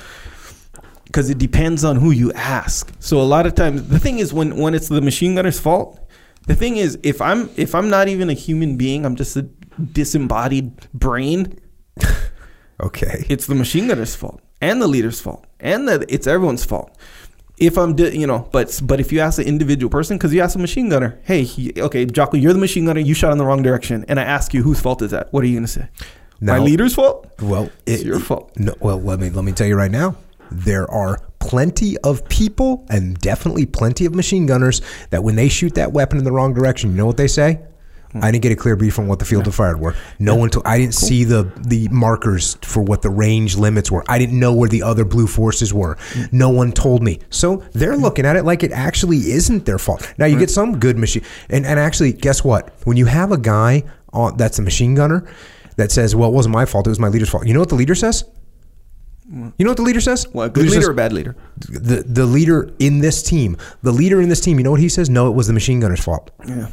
Because 1.04 1.30
it 1.30 1.38
depends 1.38 1.84
on 1.84 1.96
who 1.96 2.10
you 2.10 2.32
ask. 2.32 2.92
So 3.00 3.20
a 3.20 3.22
lot 3.22 3.46
of 3.46 3.54
times, 3.54 3.88
the 3.88 3.98
thing 3.98 4.18
is 4.18 4.32
when 4.32 4.56
when 4.56 4.74
it's 4.74 4.88
the 4.88 5.00
machine 5.00 5.34
gunner's 5.34 5.60
fault. 5.60 6.00
The 6.46 6.54
thing 6.54 6.76
is, 6.76 6.96
if 7.02 7.20
I'm 7.20 7.50
if 7.56 7.74
I'm 7.74 7.88
not 7.88 8.08
even 8.08 8.30
a 8.30 8.34
human 8.34 8.76
being, 8.76 9.04
I'm 9.04 9.16
just 9.16 9.36
a 9.36 9.42
disembodied 9.92 10.88
brain. 10.92 11.58
Okay. 12.80 13.24
It's 13.28 13.46
the 13.46 13.54
machine 13.54 13.88
gunner's 13.88 14.14
fault 14.14 14.40
and 14.60 14.80
the 14.82 14.86
leader's 14.86 15.20
fault 15.20 15.46
and 15.60 15.88
the, 15.88 16.04
it's 16.12 16.26
everyone's 16.26 16.64
fault. 16.64 16.96
If 17.58 17.78
I'm, 17.78 17.96
di- 17.96 18.16
you 18.16 18.26
know, 18.26 18.48
but 18.52 18.80
but 18.84 19.00
if 19.00 19.12
you 19.12 19.20
ask 19.20 19.38
an 19.38 19.46
individual 19.46 19.88
person, 19.90 20.18
because 20.18 20.32
you 20.34 20.42
ask 20.42 20.56
a 20.56 20.58
machine 20.58 20.90
gunner, 20.90 21.18
hey, 21.24 21.42
he, 21.42 21.72
okay, 21.80 22.04
Jocko, 22.04 22.36
you're 22.36 22.52
the 22.52 22.58
machine 22.58 22.84
gunner, 22.84 23.00
you 23.00 23.14
shot 23.14 23.32
in 23.32 23.38
the 23.38 23.46
wrong 23.46 23.62
direction, 23.62 24.04
and 24.08 24.20
I 24.20 24.24
ask 24.24 24.52
you 24.52 24.62
whose 24.62 24.78
fault 24.80 25.00
is 25.02 25.10
that? 25.12 25.32
What 25.32 25.42
are 25.42 25.46
you 25.46 25.56
gonna 25.56 25.66
say? 25.66 25.88
My 26.40 26.58
leader's 26.58 26.94
fault? 26.94 27.32
Well, 27.40 27.70
It's 27.86 28.02
your 28.04 28.20
fault. 28.20 28.52
No, 28.58 28.74
well, 28.80 29.00
let 29.00 29.20
me 29.20 29.30
let 29.30 29.44
me 29.44 29.52
tell 29.52 29.66
you 29.66 29.74
right 29.74 29.90
now. 29.90 30.16
There 30.50 30.88
are 30.90 31.18
plenty 31.38 31.96
of 31.98 32.28
people 32.28 32.84
and 32.90 33.16
definitely 33.18 33.64
plenty 33.66 34.04
of 34.04 34.14
machine 34.14 34.44
gunners 34.46 34.82
that 35.10 35.24
when 35.24 35.36
they 35.36 35.48
shoot 35.48 35.74
that 35.76 35.92
weapon 35.92 36.18
in 36.18 36.24
the 36.24 36.32
wrong 36.32 36.52
direction, 36.52 36.90
you 36.90 36.96
know 36.96 37.06
what 37.06 37.16
they 37.16 37.26
say? 37.28 37.60
I 38.14 38.30
didn't 38.30 38.42
get 38.42 38.52
a 38.52 38.56
clear 38.56 38.76
brief 38.76 38.98
on 38.98 39.08
what 39.08 39.18
the 39.18 39.24
field 39.24 39.46
of 39.46 39.54
fire 39.54 39.76
were. 39.76 39.94
No 40.18 40.34
one. 40.36 40.48
To, 40.50 40.62
I 40.64 40.78
didn't 40.78 40.94
see 40.94 41.24
the 41.24 41.50
the 41.58 41.88
markers 41.88 42.56
for 42.62 42.82
what 42.82 43.02
the 43.02 43.10
range 43.10 43.56
limits 43.56 43.90
were. 43.90 44.04
I 44.08 44.18
didn't 44.18 44.38
know 44.40 44.54
where 44.54 44.68
the 44.68 44.82
other 44.82 45.04
blue 45.04 45.26
forces 45.26 45.74
were. 45.74 45.96
Hmm. 46.12 46.22
No 46.32 46.48
one 46.50 46.72
told 46.72 47.02
me. 47.02 47.20
So 47.30 47.62
they're 47.72 47.96
looking 47.96 48.24
at 48.24 48.36
it 48.36 48.44
like 48.44 48.62
it 48.62 48.72
actually 48.72 49.18
isn't 49.32 49.66
their 49.66 49.78
fault. 49.78 50.12
Now 50.18 50.26
you 50.26 50.38
get 50.38 50.50
some 50.50 50.78
good 50.78 50.96
machine, 50.98 51.22
and 51.50 51.66
and 51.66 51.78
actually, 51.78 52.12
guess 52.12 52.42
what? 52.44 52.72
When 52.84 52.96
you 52.96 53.06
have 53.06 53.32
a 53.32 53.38
guy 53.38 53.84
on, 54.12 54.36
that's 54.36 54.58
a 54.58 54.62
machine 54.62 54.94
gunner 54.94 55.26
that 55.76 55.92
says, 55.92 56.16
"Well, 56.16 56.30
it 56.30 56.32
wasn't 56.32 56.54
my 56.54 56.64
fault. 56.64 56.86
It 56.86 56.90
was 56.90 56.98
my 57.00 57.08
leader's 57.08 57.28
fault." 57.28 57.46
You 57.46 57.52
know 57.54 57.60
what 57.60 57.68
the 57.68 57.74
leader 57.74 57.94
says? 57.94 58.24
You 59.28 59.52
know 59.64 59.70
what 59.70 59.76
the 59.76 59.82
leader 59.82 60.00
says? 60.00 60.28
What, 60.32 60.54
The 60.54 60.60
good 60.60 60.60
leader 60.60 60.70
leader 60.70 60.82
says- 60.82 60.88
or 60.90 60.94
bad 60.94 61.12
leader? 61.12 61.36
the 61.68 62.04
the 62.06 62.24
leader 62.24 62.70
in 62.78 63.00
this 63.00 63.22
team, 63.24 63.56
the 63.82 63.90
leader 63.92 64.20
in 64.20 64.28
this 64.28 64.40
team, 64.40 64.56
you 64.58 64.62
know 64.64 64.70
what 64.70 64.78
he 64.80 64.88
says? 64.88 65.10
No, 65.10 65.28
it 65.28 65.34
was 65.34 65.48
the 65.48 65.52
machine 65.52 65.80
gunner's 65.80 66.00
fault. 66.02 66.30
Yeah, 66.46 66.68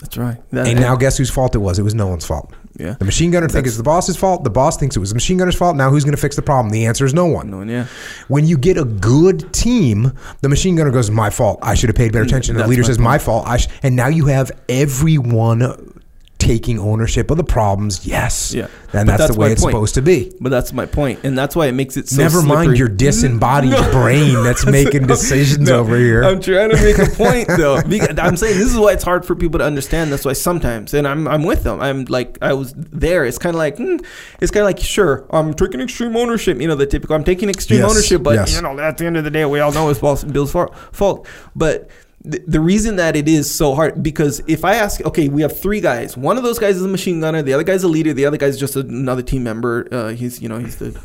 that's 0.00 0.16
right. 0.16 0.36
That- 0.50 0.66
And 0.68 0.80
now 0.80 0.96
guess 0.96 1.16
whose 1.18 1.30
fault 1.30 1.54
it 1.54 1.58
was? 1.58 1.78
It 1.78 1.82
was 1.82 1.94
no 1.94 2.06
one's 2.06 2.24
fault. 2.26 2.52
Yeah. 2.78 2.94
The 2.98 3.04
machine 3.04 3.32
gunner 3.32 3.48
thinks 3.48 3.70
it's 3.70 3.76
the 3.76 3.82
boss's 3.82 4.16
fault. 4.16 4.44
The 4.44 4.50
boss 4.50 4.76
thinks 4.76 4.94
it 4.94 5.00
was 5.00 5.08
the 5.10 5.14
machine 5.16 5.36
gunner's 5.36 5.56
fault. 5.56 5.74
Now 5.74 5.90
who's 5.90 6.04
going 6.04 6.14
to 6.14 6.20
fix 6.20 6.36
the 6.36 6.42
problem? 6.42 6.70
The 6.70 6.86
answer 6.86 7.04
is 7.04 7.12
no 7.12 7.26
one. 7.26 7.50
No 7.50 7.56
one, 7.58 7.68
yeah. 7.68 7.86
When 8.28 8.46
you 8.46 8.56
get 8.56 8.76
a 8.78 8.84
good 8.84 9.52
team, 9.52 10.12
the 10.42 10.48
machine 10.48 10.76
gunner 10.76 10.92
goes, 10.92 11.10
"My 11.10 11.28
fault. 11.30 11.58
I 11.60 11.74
should 11.74 11.88
have 11.88 11.96
paid 11.96 12.12
better 12.12 12.24
attention." 12.24 12.52
And 12.54 12.60
the 12.60 12.64
Mm, 12.64 12.66
that's 12.66 12.70
leader 12.70 12.82
my 12.82 12.86
says, 12.86 12.96
point. 12.98 13.04
"My 13.04 13.18
fault." 13.18 13.46
I 13.48 13.56
sh-. 13.56 13.68
And 13.82 13.96
now 13.96 14.06
you 14.06 14.26
have 14.26 14.52
everyone 14.68 15.92
taking 16.38 16.78
ownership 16.78 17.30
of 17.30 17.36
the 17.36 17.44
problems. 17.44 18.06
Yes. 18.06 18.54
Yeah. 18.54 18.68
And 18.92 19.08
that's, 19.08 19.18
that's 19.22 19.34
the 19.34 19.40
way 19.40 19.52
it's 19.52 19.60
point. 19.60 19.72
supposed 19.72 19.94
to 19.96 20.02
be. 20.02 20.32
But 20.40 20.48
that's 20.48 20.72
my 20.72 20.86
point, 20.86 21.20
and 21.24 21.36
that's 21.36 21.54
why 21.54 21.66
it 21.66 21.72
makes 21.72 21.96
it 21.98 22.08
so. 22.08 22.22
Never 22.22 22.40
mind 22.42 22.78
your 22.78 22.88
disembodied 22.88 23.70
No. 23.72 23.90
brain 23.92 24.42
that's 24.42 24.64
making 24.78 25.06
decisions 25.06 25.68
No, 25.68 25.80
over 25.80 25.96
here. 25.98 26.22
I'm 26.24 26.40
trying 26.40 26.70
to 26.70 26.76
make 26.76 26.96
a 26.98 27.06
point 27.14 27.48
though. 27.48 27.76
I'm 27.76 28.36
saying 28.36 28.56
this 28.58 28.72
is 28.72 28.78
why 28.78 28.92
it's 28.92 29.04
hard 29.04 29.26
for 29.26 29.34
people 29.34 29.58
to 29.58 29.64
understand. 29.64 30.10
That's 30.10 30.24
why 30.24 30.32
sometimes, 30.32 30.94
and 30.94 31.06
I'm 31.06 31.28
I'm 31.28 31.42
with 31.42 31.64
them. 31.64 31.80
I'm 31.80 32.04
like 32.06 32.38
I 32.40 32.54
was 32.54 32.72
there. 32.76 33.26
It's 33.26 33.36
kind 33.38 33.54
of 33.54 33.58
like 33.58 33.76
hmm, 33.76 33.96
it's 34.40 34.50
kind 34.50 34.62
of 34.62 34.66
like 34.68 34.78
sure 34.78 35.26
I'm 35.30 35.52
taking 35.52 35.80
extreme 35.80 36.16
ownership. 36.16 36.58
You 36.60 36.68
know 36.68 36.76
the 36.76 36.86
typical. 36.86 37.14
I'm 37.14 37.24
taking 37.24 37.50
extreme 37.50 37.80
Yes, 37.80 37.90
ownership, 37.90 38.22
but 38.22 38.36
yes. 38.36 38.56
you 38.56 38.62
know 38.62 38.78
at 38.78 38.96
the 38.96 39.04
end 39.04 39.18
of 39.18 39.24
the 39.24 39.30
day 39.30 39.44
we 39.44 39.60
all 39.60 39.72
know 39.72 39.90
it's 39.90 40.24
Bill's 40.24 40.52
fault. 40.52 41.26
But 41.54 41.90
the, 42.22 42.42
the 42.46 42.60
reason 42.60 42.96
that 42.96 43.16
it 43.16 43.28
is 43.28 43.52
so 43.52 43.74
hard 43.74 44.02
because 44.02 44.40
if 44.46 44.64
I 44.64 44.74
ask, 44.74 45.00
okay, 45.04 45.28
we 45.28 45.42
have 45.42 45.58
three 45.60 45.80
guys. 45.80 46.16
One 46.16 46.36
of 46.36 46.42
those 46.42 46.58
guys 46.58 46.76
is 46.76 46.84
a 46.84 46.88
machine 46.88 47.20
gunner. 47.20 47.42
The 47.42 47.52
other 47.52 47.64
guy's 47.64 47.84
a 47.84 47.88
leader. 47.88 48.12
The 48.12 48.26
other 48.26 48.36
guy's 48.36 48.58
just 48.58 48.76
another 48.76 49.22
team 49.22 49.44
member. 49.44 49.88
Uh, 49.90 50.08
he's 50.08 50.42
you 50.42 50.48
know 50.48 50.58
he's 50.58 50.76
the 50.76 51.00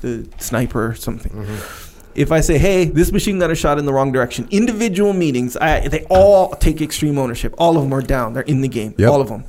the 0.00 0.28
sniper 0.38 0.88
or 0.88 0.94
something. 0.94 1.46
If 2.14 2.32
I 2.32 2.40
say, 2.40 2.56
hey, 2.56 2.86
this 2.86 3.12
machine 3.12 3.38
gunner 3.38 3.54
shot 3.54 3.78
in 3.78 3.84
the 3.84 3.92
wrong 3.92 4.10
direction, 4.10 4.48
individual 4.50 5.12
meetings, 5.12 5.54
I, 5.56 5.86
they 5.86 6.04
all 6.04 6.50
take 6.54 6.80
extreme 6.80 7.18
ownership. 7.18 7.54
All 7.58 7.76
of 7.76 7.82
them 7.82 7.92
are 7.92 8.00
down. 8.00 8.32
They're 8.32 8.42
in 8.44 8.62
the 8.62 8.68
game. 8.68 8.94
Yep. 8.96 9.10
All 9.10 9.20
of 9.20 9.28
them. 9.28 9.44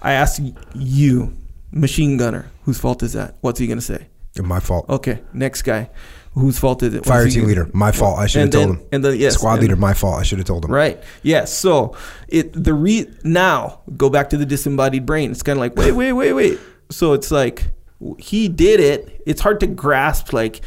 I 0.00 0.12
ask 0.12 0.40
you, 0.74 1.36
machine 1.70 2.16
gunner, 2.16 2.50
whose 2.62 2.80
fault 2.80 3.02
is 3.02 3.12
that? 3.12 3.36
What's 3.42 3.58
he 3.58 3.66
going 3.66 3.78
to 3.78 3.84
say? 3.84 4.06
My 4.42 4.60
fault. 4.60 4.88
Okay, 4.88 5.20
next 5.34 5.62
guy. 5.62 5.90
Whose 6.38 6.58
fault 6.58 6.82
is 6.82 6.94
it? 6.94 7.04
Fire 7.04 7.28
team 7.28 7.44
leader. 7.46 7.68
My 7.72 7.92
fault. 7.92 8.18
I 8.18 8.26
should 8.26 8.42
have 8.42 8.50
told 8.50 8.68
then- 8.68 8.74
him. 8.76 8.86
And 8.92 9.04
then, 9.04 9.16
yes. 9.16 9.34
Squad 9.34 9.54
and- 9.54 9.62
leader. 9.62 9.76
My 9.76 9.94
fault. 9.94 10.20
I 10.20 10.22
should 10.22 10.38
have 10.38 10.46
told 10.46 10.64
him. 10.64 10.70
Right. 10.70 11.02
Yes. 11.22 11.52
So 11.52 11.96
it 12.28 12.52
the 12.52 12.74
re 12.74 13.06
now 13.24 13.80
go 13.96 14.08
back 14.10 14.30
to 14.30 14.36
the 14.36 14.46
disembodied 14.46 15.04
brain. 15.06 15.30
It's 15.30 15.42
kind 15.42 15.56
of 15.58 15.60
like 15.60 15.76
wait, 15.76 15.92
wait, 15.92 16.12
wait, 16.12 16.32
wait. 16.32 16.58
So 16.90 17.12
it's 17.12 17.30
like 17.30 17.70
he 18.18 18.48
did 18.48 18.80
it. 18.80 19.22
It's 19.26 19.40
hard 19.40 19.60
to 19.60 19.66
grasp 19.66 20.32
like 20.32 20.60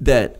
that. 0.00 0.36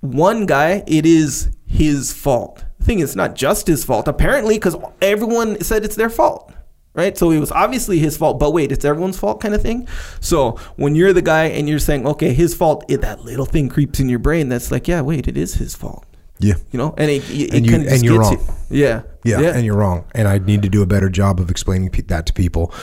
One 0.00 0.46
guy, 0.46 0.84
it 0.86 1.06
is 1.06 1.48
his 1.66 2.12
fault. 2.12 2.64
The 2.78 2.84
thing 2.84 2.98
is, 3.00 3.16
not 3.16 3.34
just 3.34 3.66
his 3.66 3.84
fault. 3.84 4.06
Apparently, 4.06 4.56
because 4.56 4.76
everyone 5.00 5.60
said 5.62 5.84
it's 5.84 5.96
their 5.96 6.10
fault 6.10 6.52
right? 6.94 7.16
So 7.18 7.30
it 7.30 7.38
was 7.38 7.52
obviously 7.52 7.98
his 7.98 8.16
fault, 8.16 8.38
but 8.38 8.52
wait, 8.52 8.72
it's 8.72 8.84
everyone's 8.84 9.18
fault 9.18 9.40
kind 9.40 9.54
of 9.54 9.60
thing. 9.62 9.86
So 10.20 10.52
when 10.76 10.94
you're 10.94 11.12
the 11.12 11.22
guy 11.22 11.44
and 11.46 11.68
you're 11.68 11.78
saying, 11.78 12.06
okay, 12.06 12.32
his 12.32 12.54
fault, 12.54 12.84
it, 12.88 13.00
that 13.02 13.24
little 13.24 13.46
thing 13.46 13.68
creeps 13.68 14.00
in 14.00 14.08
your 14.08 14.18
brain 14.20 14.48
that's 14.48 14.70
like, 14.70 14.88
yeah, 14.88 15.00
wait, 15.02 15.28
it 15.28 15.36
is 15.36 15.54
his 15.54 15.74
fault. 15.74 16.06
Yeah. 16.38 16.54
You 16.72 16.78
know, 16.78 16.94
and 16.98 17.10
it, 17.10 17.22
it, 17.30 17.54
And 17.54 17.66
you- 17.66 17.74
and 17.76 18.02
you're 18.04 18.18
wrong. 18.20 18.32
you. 18.70 18.80
Yeah. 18.80 19.02
Yeah, 19.24 19.40
and 19.54 19.64
you're 19.64 19.76
wrong. 19.76 20.04
And 20.14 20.28
I 20.28 20.38
need 20.38 20.62
to 20.62 20.68
do 20.68 20.82
a 20.82 20.86
better 20.86 21.08
job 21.08 21.40
of 21.40 21.50
explaining 21.50 21.90
that 22.08 22.26
to 22.26 22.32
people 22.32 22.74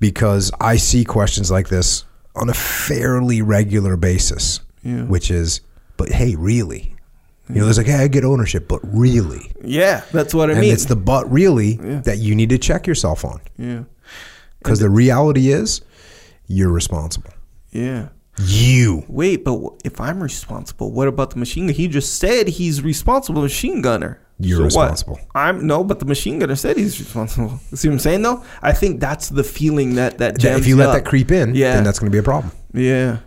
because 0.00 0.50
I 0.60 0.76
see 0.76 1.04
questions 1.04 1.50
like 1.50 1.68
this 1.68 2.04
on 2.34 2.48
a 2.48 2.54
fairly 2.54 3.42
regular 3.42 3.96
basis, 3.96 4.60
Yeah. 4.82 5.02
which 5.04 5.30
is, 5.30 5.60
but 5.96 6.08
hey, 6.10 6.34
really? 6.36 6.94
You 7.48 7.54
know, 7.56 7.64
there's 7.64 7.78
like, 7.78 7.86
hey, 7.86 7.94
I 8.04 8.08
get 8.08 8.24
ownership, 8.24 8.68
but 8.68 8.80
really? 8.82 9.52
yeah, 9.62 10.02
that's 10.12 10.34
what 10.34 10.50
I 10.50 10.52
and 10.52 10.60
mean. 10.60 10.72
it's 10.72 10.84
the 10.84 10.96
but 10.96 11.30
really 11.32 11.74
that 11.76 12.18
you 12.18 12.34
need 12.34 12.50
to 12.50 12.58
check 12.58 12.86
yourself 12.86 13.24
on 13.24 13.40
yeah. 13.56 13.84
because 14.58 14.80
the 14.80 14.90
reality 14.90 15.50
is 15.50 15.80
you're 16.46 16.70
responsible. 16.72 17.30
Yeah. 17.70 18.08
You. 18.40 19.04
Wait, 19.08 19.44
but 19.44 19.58
if 19.84 20.00
I'm 20.00 20.22
responsible, 20.22 20.92
what 20.92 21.08
about 21.08 21.30
the 21.30 21.38
machine 21.38 21.66
gun? 21.66 21.74
He 21.74 21.88
just 21.88 22.16
said 22.16 22.46
he's 22.48 22.82
responsible 22.82 23.42
machine 23.42 23.82
gunner. 23.82 24.20
You're 24.38 24.58
what? 24.60 24.66
responsible. 24.66 25.18
I'm 25.34 25.66
no, 25.66 25.82
but 25.82 25.98
the 25.98 26.04
machine 26.04 26.38
gunner 26.38 26.54
said 26.54 26.76
he's 26.76 27.00
responsible. 27.00 27.58
See 27.74 27.88
what 27.88 27.94
I'm 27.94 27.98
saying 27.98 28.22
though? 28.22 28.44
I 28.62 28.72
think 28.72 29.00
that's 29.00 29.30
the 29.30 29.42
feeling 29.42 29.94
that 29.96 30.18
that 30.18 30.34
That- 30.34 30.40
jams 30.40 30.60
if 30.60 30.66
you 30.68 30.76
let 30.76 30.90
up. 30.90 30.94
that 30.94 31.04
creep 31.04 31.32
in, 31.32 31.54
Yeah. 31.56 31.74
then 31.74 31.82
that's 31.84 31.98
going 31.98 32.10
to 32.10 32.14
be 32.14 32.18
a 32.20 32.22
problem. 32.22 32.52
Yeah. 32.72 33.18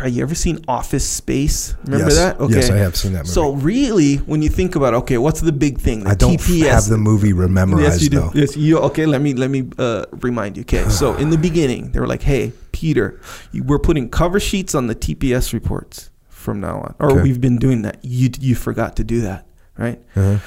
Bro, 0.00 0.08
you 0.08 0.22
ever 0.22 0.34
seen 0.34 0.64
Office 0.66 1.06
Space? 1.06 1.74
Remember 1.84 2.06
Yes. 2.12 2.16
that? 2.38 2.50
Yes, 2.50 2.70
I 2.70 2.76
have 2.78 2.96
seen 2.96 3.12
that 3.12 3.18
movie. 3.20 3.30
So 3.30 3.52
really, 3.52 4.16
when 4.16 4.40
you 4.42 4.48
think 4.48 4.74
about 4.76 4.94
okay, 4.94 5.18
what's 5.18 5.40
the 5.42 5.52
big 5.52 5.78
thing? 5.78 6.04
The 6.04 6.10
I 6.10 6.14
don't 6.14 6.38
TPS. 6.40 6.68
have 6.70 6.86
the 6.86 6.96
movie 6.96 7.32
memorized 7.34 7.82
Yes, 7.82 8.02
you 8.02 8.08
do. 8.10 8.20
though. 8.20 8.30
Yes, 8.34 8.56
you. 8.56 8.78
Okay, 8.78 9.04
let 9.06 9.20
me 9.20 9.34
let 9.34 9.50
me 9.50 9.68
uh, 9.78 10.06
remind 10.22 10.56
you. 10.56 10.62
Okay, 10.62 10.88
so 10.88 11.14
in 11.16 11.28
the 11.30 11.36
beginning, 11.38 11.92
they 11.92 12.00
were 12.00 12.06
like, 12.06 12.22
"Hey, 12.22 12.52
Peter, 12.72 13.20
you, 13.52 13.62
we're 13.62 13.78
putting 13.78 14.08
cover 14.08 14.40
sheets 14.40 14.74
on 14.74 14.86
the 14.86 14.94
TPS 14.94 15.52
reports 15.52 16.10
from 16.28 16.60
now 16.60 16.78
on, 16.80 16.94
or 16.98 17.10
Okay. 17.12 17.22
we've 17.22 17.40
been 17.40 17.58
doing 17.58 17.82
that. 17.82 17.98
You 18.02 18.30
you 18.40 18.54
forgot 18.54 18.96
to 18.96 19.04
do 19.04 19.20
that, 19.20 19.46
right?" 19.78 20.00
Uh-huh. 20.16 20.38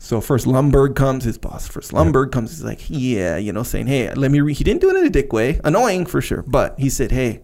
So 0.00 0.20
first 0.20 0.46
Lumbergh 0.46 0.96
comes, 0.96 1.22
his 1.24 1.38
boss. 1.38 1.68
First 1.68 1.92
Lumbergh 1.92 2.32
comes, 2.32 2.50
he's 2.50 2.64
like, 2.64 2.80
"Yeah, 2.88 3.36
you 3.36 3.52
know, 3.52 3.62
saying, 3.62 3.86
hey, 3.86 4.12
let 4.14 4.32
me." 4.32 4.40
Re-. 4.40 4.54
He 4.54 4.64
didn't 4.64 4.80
do 4.80 4.90
it 4.90 4.96
in 4.96 5.06
a 5.06 5.10
dick 5.10 5.32
way, 5.32 5.60
annoying 5.62 6.06
for 6.06 6.20
sure, 6.20 6.42
but 6.48 6.74
he 6.76 6.90
said, 6.90 7.12
"Hey." 7.12 7.42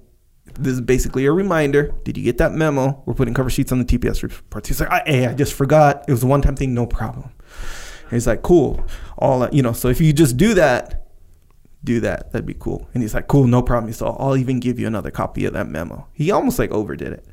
This 0.59 0.75
is 0.75 0.81
basically 0.81 1.27
a 1.27 1.33
reminder. 1.33 1.93
Did 2.05 2.17
you 2.17 2.25
get 2.25 2.39
that 2.39 2.53
memo? 2.53 3.03
We're 3.07 3.15
putting 3.15 3.35
cover 3.35 3.51
sheets 3.51 3.73
on 3.73 3.79
the 3.79 3.85
TPS 3.85 4.23
reports. 4.23 4.69
He's 4.69 4.81
like, 4.81 4.91
I, 4.91 5.03
hey, 5.07 5.27
I 5.27 5.35
just 5.35 5.55
forgot. 5.55 6.05
It 6.09 6.13
was 6.13 6.23
a 6.23 6.27
one-time 6.27 6.57
thing, 6.57 6.75
no 6.75 6.87
problem. 6.87 7.31
And 8.03 8.13
he's 8.13 8.27
like, 8.27 8.43
cool. 8.43 8.85
All 9.19 9.41
that, 9.41 9.53
you 9.53 9.63
know. 9.63 9.73
So 9.73 9.89
if 9.89 10.01
you 10.01 10.13
just 10.13 10.37
do 10.37 10.55
that, 10.55 11.09
do 11.85 12.01
that. 12.01 12.33
That'd 12.33 12.47
be 12.47 12.55
cool. 12.55 12.89
And 12.95 13.03
he's 13.03 13.15
like, 13.15 13.29
cool, 13.29 13.47
no 13.47 13.63
problem. 13.63 13.93
So 13.93 14.17
I'll 14.19 14.37
even 14.37 14.61
give 14.61 14.79
you 14.79 14.87
another 14.87 15.11
copy 15.11 15.45
of 15.45 15.53
that 15.55 15.69
memo. 15.69 16.07
He 16.13 16.31
almost 16.31 16.59
like 16.59 16.71
overdid 16.71 17.13
it. 17.13 17.27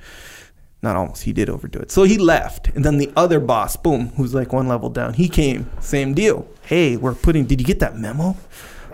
Not 0.81 0.97
almost. 0.97 1.23
He 1.23 1.31
did 1.31 1.49
overdo 1.49 1.79
it. 1.79 1.91
So 1.91 2.03
he 2.03 2.17
left, 2.17 2.67
and 2.75 2.83
then 2.83 2.97
the 2.97 3.09
other 3.15 3.39
boss, 3.39 3.77
boom, 3.77 4.09
who's 4.17 4.33
like 4.33 4.51
one 4.51 4.67
level 4.67 4.89
down, 4.89 5.13
he 5.13 5.29
came. 5.29 5.69
Same 5.79 6.13
deal. 6.13 6.45
Hey, 6.63 6.97
we're 6.97 7.15
putting. 7.15 7.45
Did 7.45 7.61
you 7.61 7.65
get 7.65 7.79
that 7.79 7.97
memo? 7.97 8.35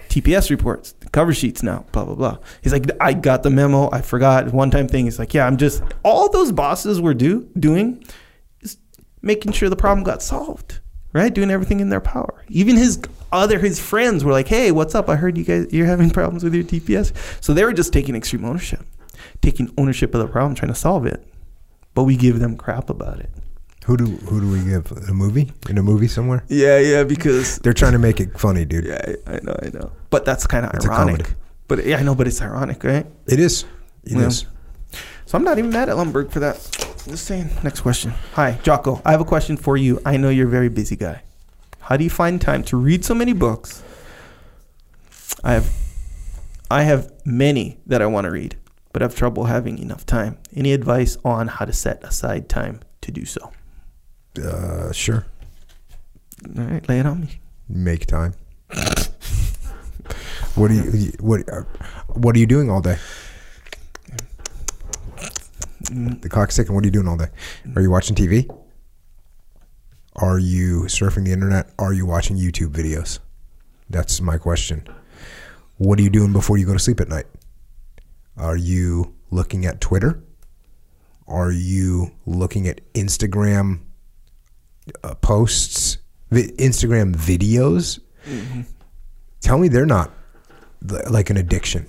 TPS 0.10 0.50
reports, 0.50 0.96
cover 1.12 1.34
sheets 1.34 1.64
now, 1.64 1.86
blah 1.92 2.04
blah 2.06 2.16
blah. 2.16 2.38
He's 2.62 2.74
like, 2.74 2.86
I 3.00 3.14
got 3.14 3.44
the 3.44 3.50
memo. 3.50 3.90
I 3.92 4.02
forgot 4.02 4.52
one 4.54 4.72
time 4.72 4.88
thing. 4.88 5.06
He's 5.06 5.20
like, 5.20 5.34
yeah, 5.34 5.46
I'm 5.48 5.58
just 5.58 5.84
all 6.04 6.30
those 6.30 6.52
bosses 6.52 7.00
were 7.00 7.14
do 7.14 7.48
doing 7.58 8.04
is 8.62 8.78
making 9.22 9.52
sure 9.54 9.70
the 9.70 9.76
problem 9.76 10.04
got 10.04 10.22
solved, 10.22 10.80
right? 11.14 11.34
Doing 11.34 11.52
everything 11.52 11.80
in 11.80 11.90
their 11.90 12.02
power. 12.02 12.44
Even 12.50 12.76
his 12.76 13.00
other 13.32 13.60
his 13.60 13.80
friends 13.80 14.24
were 14.24 14.32
like, 14.34 14.48
hey, 14.48 14.72
what's 14.72 14.96
up? 14.96 15.08
I 15.10 15.16
heard 15.16 15.38
you 15.38 15.44
guys 15.44 15.68
you're 15.72 15.86
having 15.86 16.10
problems 16.10 16.44
with 16.44 16.54
your 16.56 16.64
TPS. 16.64 17.14
So 17.44 17.54
they 17.54 17.64
were 17.64 17.74
just 17.74 17.94
taking 17.94 18.16
extreme 18.16 18.44
ownership, 18.46 18.82
taking 19.42 19.72
ownership 19.78 20.14
of 20.16 20.22
the 20.22 20.28
problem, 20.28 20.56
trying 20.56 20.74
to 20.74 20.80
solve 20.80 21.06
it. 21.06 21.24
But 21.94 22.04
we 22.06 22.16
give 22.16 22.40
them 22.40 22.58
crap 22.58 22.90
about 22.90 23.20
it. 23.20 23.30
Who 23.86 23.98
do 23.98 24.06
who 24.06 24.40
do 24.42 24.50
we 24.52 24.64
give 24.64 24.92
a 25.10 25.14
movie 25.14 25.52
in 25.70 25.78
a 25.78 25.84
movie 25.84 26.08
somewhere? 26.08 26.44
Yeah, 26.48 26.78
yeah, 26.80 27.04
because 27.04 27.58
They're 27.60 27.74
trying 27.74 27.94
to 27.94 28.00
make 28.00 28.20
it 28.20 28.38
funny, 28.40 28.64
dude. 28.66 28.86
yeah, 28.86 29.02
I 29.28 29.36
I 29.36 29.40
know, 29.42 29.56
I 29.64 29.70
know. 29.70 29.92
But 30.10 30.26
that's 30.26 30.48
kind 30.48 30.66
of 30.66 30.74
ironic. 30.84 31.36
But 31.68 31.86
yeah, 31.86 31.98
I 31.98 32.04
know, 32.04 32.16
but 32.16 32.28
it's 32.28 32.42
ironic, 32.42 32.84
right? 32.84 33.06
It 33.28 33.40
is. 33.40 33.66
It 34.04 34.18
is. 34.18 34.44
Yeah. 34.44 35.00
So 35.26 35.38
I'm 35.38 35.44
not 35.44 35.60
even 35.60 35.70
mad 35.70 35.90
at 35.90 35.96
Lumbergh 35.96 36.32
for 36.32 36.40
that. 36.40 36.56
Just 37.08 37.26
saying. 37.26 37.50
Next 37.64 37.82
question. 37.82 38.12
Hi, 38.34 38.60
Jocko. 38.64 39.02
I 39.06 39.12
have 39.12 39.22
a 39.22 39.26
question 39.26 39.56
for 39.56 39.78
you. 39.78 40.02
I 40.06 40.18
know 40.18 40.30
you're 40.30 40.48
a 40.48 40.50
very 40.50 40.70
busy 40.70 40.96
guy. 40.96 41.22
How 41.82 41.98
do 41.98 42.04
you 42.04 42.10
find 42.10 42.42
time 42.42 42.64
to 42.66 42.78
read 42.78 43.06
so 43.06 43.14
many 43.14 43.34
books? 43.34 43.84
I 45.44 45.54
have, 45.54 45.72
I 46.70 46.84
have 46.84 47.12
many 47.26 47.80
that 47.86 48.02
I 48.02 48.08
want 48.08 48.26
to 48.26 48.32
read, 48.32 48.58
but 48.92 49.02
I 49.02 49.06
have 49.06 49.16
trouble 49.16 49.46
having 49.46 49.78
enough 49.78 50.06
time. 50.06 50.38
Any 50.56 50.74
advice 50.74 51.18
on 51.24 51.48
how 51.48 51.66
to 51.66 51.74
set 51.74 52.04
aside 52.04 52.50
time 52.50 52.82
to 53.02 53.12
do 53.12 53.26
so? 53.26 53.52
Uh, 54.44 54.92
sure. 54.92 55.26
All 56.58 56.64
right, 56.64 56.88
lay 56.90 57.00
it 57.00 57.06
on 57.06 57.22
me. 57.22 57.40
Make 57.68 58.08
time. 58.08 58.34
What 60.60 60.68
do 60.70 60.76
you 60.76 61.12
what 61.20 61.48
uh, 61.50 61.64
what 62.10 62.36
are 62.36 62.40
you 62.40 62.46
doing 62.46 62.70
all 62.70 62.82
day? 62.82 62.98
The 65.90 66.28
clock's 66.30 66.56
ticking. 66.56 66.76
What 66.76 66.84
are 66.84 66.88
you 66.88 66.92
doing 66.92 67.08
all 67.08 67.18
day? 67.18 67.30
Are 67.76 67.82
you 67.82 67.90
watching 67.90 68.16
TV? 68.16 68.48
Are 70.18 70.38
you 70.38 70.82
surfing 70.84 71.26
the 71.26 71.32
internet? 71.32 71.72
Are 71.80 71.94
you 71.94 72.06
watching 72.06 72.38
YouTube 72.38 72.72
videos? 72.72 73.20
That's 73.90 74.20
my 74.22 74.38
question. 74.38 74.86
What 75.78 75.98
are 75.98 76.02
you 76.02 76.10
doing 76.10 76.34
before 76.34 76.58
you 76.58 76.66
go 76.66 76.74
to 76.74 76.80
sleep 76.80 77.00
at 77.00 77.08
night? 77.08 77.26
Are 78.38 78.58
you 78.58 79.16
looking 79.32 79.66
at 79.66 79.80
Twitter? 79.80 80.22
Are 81.28 81.52
you 81.52 82.12
looking 82.26 82.68
at 82.68 82.82
Instagram 82.94 83.80
uh, 85.04 85.16
posts, 85.16 86.00
vi- 86.30 86.52
Instagram 86.58 87.16
videos? 87.16 88.00
Tell 89.42 89.58
me 89.58 89.70
they're 89.70 89.86
not 89.86 90.12
like 90.82 91.30
an 91.30 91.38
addiction. 91.38 91.88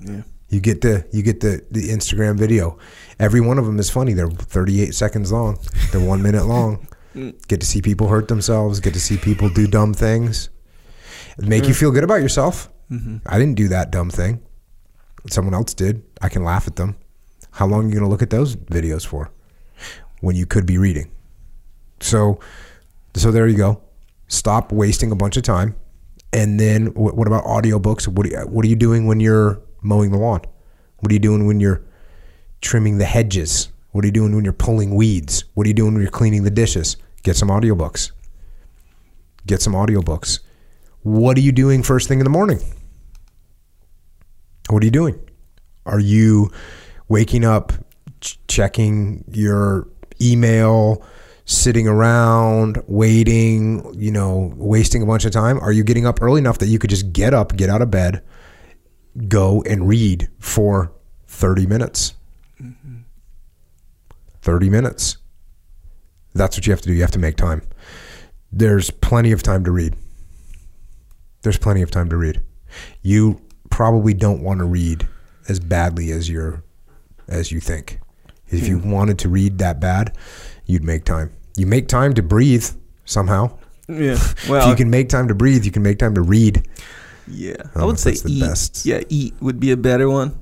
Yeah. 0.00 0.22
You 0.48 0.60
get 0.60 0.82
the 0.82 1.06
you 1.12 1.22
get 1.22 1.40
the 1.40 1.64
the 1.70 1.88
Instagram 1.88 2.36
video. 2.38 2.78
Every 3.18 3.40
one 3.40 3.58
of 3.58 3.64
them 3.64 3.78
is 3.78 3.88
funny. 3.88 4.12
They're 4.12 4.28
38 4.28 4.94
seconds 4.94 5.32
long. 5.32 5.58
They're 5.90 6.00
one 6.00 6.22
minute 6.22 6.46
long. 6.46 6.86
Mm. 7.14 7.46
Get 7.46 7.60
to 7.60 7.66
see 7.66 7.82
people 7.82 8.08
hurt 8.08 8.28
themselves. 8.28 8.80
Get 8.80 8.94
to 8.94 9.00
see 9.00 9.18
people 9.18 9.50
do 9.50 9.66
dumb 9.66 9.92
things. 9.92 10.48
Make 11.36 11.66
you 11.66 11.74
mm. 11.74 11.78
feel 11.78 11.90
good 11.90 12.04
about 12.04 12.22
yourself. 12.22 12.70
Mm-hmm. 12.90 13.18
I 13.26 13.38
didn't 13.38 13.56
do 13.56 13.68
that 13.68 13.90
dumb 13.90 14.08
thing. 14.08 14.40
Someone 15.28 15.52
else 15.54 15.74
did. 15.74 16.02
I 16.20 16.28
can 16.28 16.42
laugh 16.42 16.66
at 16.66 16.76
them. 16.76 16.96
How 17.50 17.66
long 17.66 17.84
are 17.84 17.88
you 17.88 17.92
going 17.92 18.04
to 18.04 18.08
look 18.08 18.22
at 18.22 18.30
those 18.30 18.56
videos 18.56 19.06
for? 19.06 19.30
When 20.20 20.36
you 20.36 20.46
could 20.46 20.66
be 20.66 20.78
reading. 20.78 21.10
So, 22.00 22.40
so 23.14 23.30
there 23.30 23.46
you 23.46 23.56
go. 23.56 23.82
Stop 24.28 24.72
wasting 24.72 25.12
a 25.12 25.16
bunch 25.16 25.36
of 25.36 25.42
time. 25.42 25.76
And 26.32 26.58
then 26.58 26.86
what, 26.94 27.16
what 27.16 27.26
about 27.26 27.44
audiobooks? 27.44 28.08
What 28.08 28.26
are, 28.26 28.30
you, 28.30 28.38
what 28.40 28.64
are 28.64 28.68
you 28.68 28.76
doing 28.76 29.06
when 29.06 29.20
you're 29.20 29.60
mowing 29.82 30.10
the 30.10 30.18
lawn? 30.18 30.40
What 30.98 31.10
are 31.10 31.14
you 31.14 31.20
doing 31.20 31.46
when 31.46 31.60
you're 31.60 31.82
trimming 32.60 32.98
the 32.98 33.04
hedges? 33.04 33.68
What 33.90 34.04
are 34.04 34.08
you 34.08 34.12
doing 34.12 34.34
when 34.34 34.44
you're 34.44 34.52
pulling 34.52 34.94
weeds? 34.94 35.44
What 35.54 35.66
are 35.66 35.68
you 35.68 35.74
doing 35.74 35.92
when 35.92 36.02
you're 36.02 36.10
cleaning 36.10 36.44
the 36.44 36.50
dishes? 36.50 36.96
Get 37.22 37.36
some 37.36 37.48
audiobooks. 37.48 38.12
Get 39.46 39.60
some 39.60 39.74
audiobooks. 39.74 40.40
What 41.02 41.36
are 41.36 41.40
you 41.40 41.52
doing 41.52 41.82
first 41.82 42.08
thing 42.08 42.20
in 42.20 42.24
the 42.24 42.30
morning? 42.30 42.60
What 44.70 44.82
are 44.82 44.86
you 44.86 44.92
doing? 44.92 45.20
Are 45.84 46.00
you 46.00 46.50
waking 47.08 47.44
up, 47.44 47.72
ch- 48.20 48.38
checking 48.46 49.24
your 49.28 49.88
email, 50.20 51.04
sitting 51.44 51.88
around, 51.88 52.82
waiting, 52.86 53.94
you 53.94 54.10
know, 54.10 54.52
wasting 54.56 55.02
a 55.02 55.06
bunch 55.06 55.24
of 55.24 55.32
time? 55.32 55.58
Are 55.60 55.72
you 55.72 55.84
getting 55.84 56.06
up 56.06 56.22
early 56.22 56.38
enough 56.38 56.58
that 56.58 56.68
you 56.68 56.78
could 56.78 56.90
just 56.90 57.12
get 57.12 57.34
up, 57.34 57.56
get 57.56 57.68
out 57.68 57.82
of 57.82 57.90
bed, 57.90 58.22
go 59.28 59.62
and 59.62 59.88
read 59.88 60.28
for 60.38 60.92
30 61.26 61.66
minutes? 61.66 62.14
Mm-hmm. 62.60 62.98
30 64.42 64.70
minutes. 64.70 65.18
That's 66.34 66.56
what 66.56 66.66
you 66.66 66.72
have 66.72 66.80
to 66.82 66.88
do. 66.88 66.94
You 66.94 67.02
have 67.02 67.10
to 67.12 67.18
make 67.18 67.36
time. 67.36 67.62
There's 68.50 68.90
plenty 68.90 69.32
of 69.32 69.42
time 69.42 69.64
to 69.64 69.70
read. 69.70 69.96
There's 71.42 71.58
plenty 71.58 71.82
of 71.82 71.90
time 71.90 72.08
to 72.10 72.16
read. 72.16 72.42
You 73.02 73.40
probably 73.70 74.14
don't 74.14 74.42
want 74.42 74.58
to 74.60 74.64
read 74.64 75.06
as 75.48 75.58
badly 75.58 76.12
as 76.12 76.28
you're 76.28 76.62
as 77.28 77.50
you 77.50 77.60
think. 77.60 77.98
If 78.48 78.68
you 78.68 78.78
hmm. 78.78 78.90
wanted 78.90 79.18
to 79.20 79.28
read 79.28 79.58
that 79.58 79.80
bad, 79.80 80.16
you'd 80.66 80.84
make 80.84 81.04
time. 81.04 81.32
You 81.56 81.66
make 81.66 81.88
time 81.88 82.14
to 82.14 82.22
breathe 82.22 82.66
somehow. 83.04 83.58
Yeah. 83.88 84.12
if 84.12 84.48
Well, 84.48 84.68
you 84.68 84.74
can 84.76 84.90
make 84.90 85.08
time 85.08 85.28
to 85.28 85.34
breathe, 85.34 85.64
you 85.64 85.70
can 85.70 85.82
make 85.82 85.98
time 85.98 86.14
to 86.14 86.22
read. 86.22 86.66
Yeah, 87.28 87.54
don't 87.56 87.76
I 87.76 87.80
um, 87.80 87.86
would 87.86 87.98
say 87.98 88.12
the 88.14 88.32
eat. 88.32 88.40
best. 88.40 88.84
Yeah, 88.86 89.00
eat 89.08 89.34
would 89.40 89.60
be 89.60 89.70
a 89.70 89.76
better 89.76 90.08
one. 90.10 90.40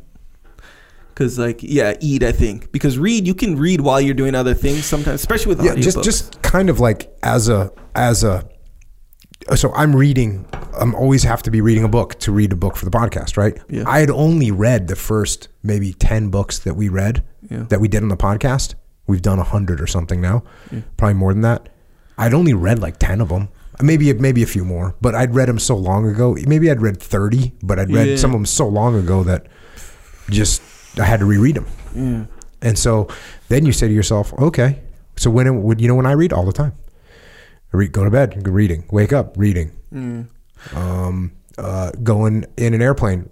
Cause 1.14 1.38
like 1.38 1.62
yeah, 1.62 1.94
eat 2.00 2.22
I 2.22 2.32
think 2.32 2.72
because 2.72 2.98
read 2.98 3.26
you 3.26 3.34
can 3.34 3.56
read 3.58 3.82
while 3.82 4.00
you're 4.00 4.14
doing 4.14 4.34
other 4.34 4.54
things 4.54 4.86
sometimes, 4.86 5.20
especially 5.20 5.54
with 5.54 5.62
yeah 5.64 5.72
audiobooks. 5.74 5.82
just 5.82 6.02
just 6.04 6.42
kind 6.42 6.70
of 6.70 6.80
like 6.80 7.14
as 7.22 7.48
a 7.50 7.70
as 7.94 8.24
a 8.24 8.48
uh, 9.48 9.56
so 9.56 9.72
i'm 9.74 9.94
reading 9.94 10.46
i'm 10.78 10.94
always 10.94 11.22
have 11.22 11.42
to 11.42 11.50
be 11.50 11.60
reading 11.60 11.82
a 11.84 11.88
book 11.88 12.18
to 12.20 12.30
read 12.32 12.52
a 12.52 12.56
book 12.56 12.76
for 12.76 12.84
the 12.86 12.90
podcast 12.90 13.36
right 13.36 13.58
Yeah. 13.68 13.84
i 13.86 13.98
had 14.00 14.10
only 14.10 14.50
read 14.50 14.88
the 14.88 14.96
first 14.96 15.48
maybe 15.62 15.92
10 15.94 16.28
books 16.30 16.58
that 16.60 16.74
we 16.74 16.88
read 16.88 17.22
Yeah. 17.50 17.64
that 17.70 17.80
we 17.80 17.88
did 17.88 18.02
on 18.02 18.08
the 18.08 18.16
podcast 18.16 18.74
we've 19.10 19.22
done 19.22 19.38
100 19.38 19.80
or 19.80 19.86
something 19.86 20.20
now 20.20 20.42
probably 20.96 21.14
more 21.14 21.32
than 21.34 21.42
that 21.42 21.68
i'd 22.18 22.32
only 22.34 22.54
read 22.54 22.78
like 22.78 22.96
10 22.98 23.20
of 23.20 23.28
them 23.28 23.48
maybe 23.82 24.12
maybe 24.14 24.42
a 24.42 24.46
few 24.46 24.64
more 24.64 24.94
but 25.00 25.14
i'd 25.14 25.34
read 25.34 25.48
them 25.48 25.58
so 25.58 25.76
long 25.76 26.06
ago 26.08 26.36
maybe 26.46 26.70
i'd 26.70 26.80
read 26.80 26.98
30 27.02 27.52
but 27.62 27.78
i'd 27.78 27.90
read 27.92 28.08
Yeah. 28.08 28.16
some 28.16 28.30
of 28.30 28.34
them 28.40 28.46
so 28.46 28.66
long 28.68 28.94
ago 28.94 29.22
that 29.24 29.46
just 30.28 30.62
i 30.98 31.04
had 31.04 31.20
to 31.20 31.26
reread 31.26 31.56
them 31.56 31.66
yeah. 31.94 32.24
and 32.62 32.78
so 32.78 33.08
then 33.48 33.66
you 33.66 33.72
say 33.72 33.88
to 33.88 33.94
yourself, 33.94 34.32
okay, 34.34 34.78
so 35.16 35.28
when 35.28 35.62
would 35.64 35.80
you 35.80 35.88
know 35.88 35.96
when 35.96 36.06
I 36.06 36.12
read 36.12 36.32
all 36.32 36.46
the 36.46 36.52
time? 36.52 36.72
I 37.72 37.76
read, 37.78 37.90
go 37.90 38.04
to 38.04 38.10
bed, 38.10 38.46
reading. 38.46 38.84
Wake 38.92 39.12
up, 39.12 39.34
reading. 39.36 39.72
Um, 40.74 41.32
uh, 41.58 41.90
going 42.02 42.44
in 42.56 42.74
an 42.74 42.80
airplane. 42.82 43.28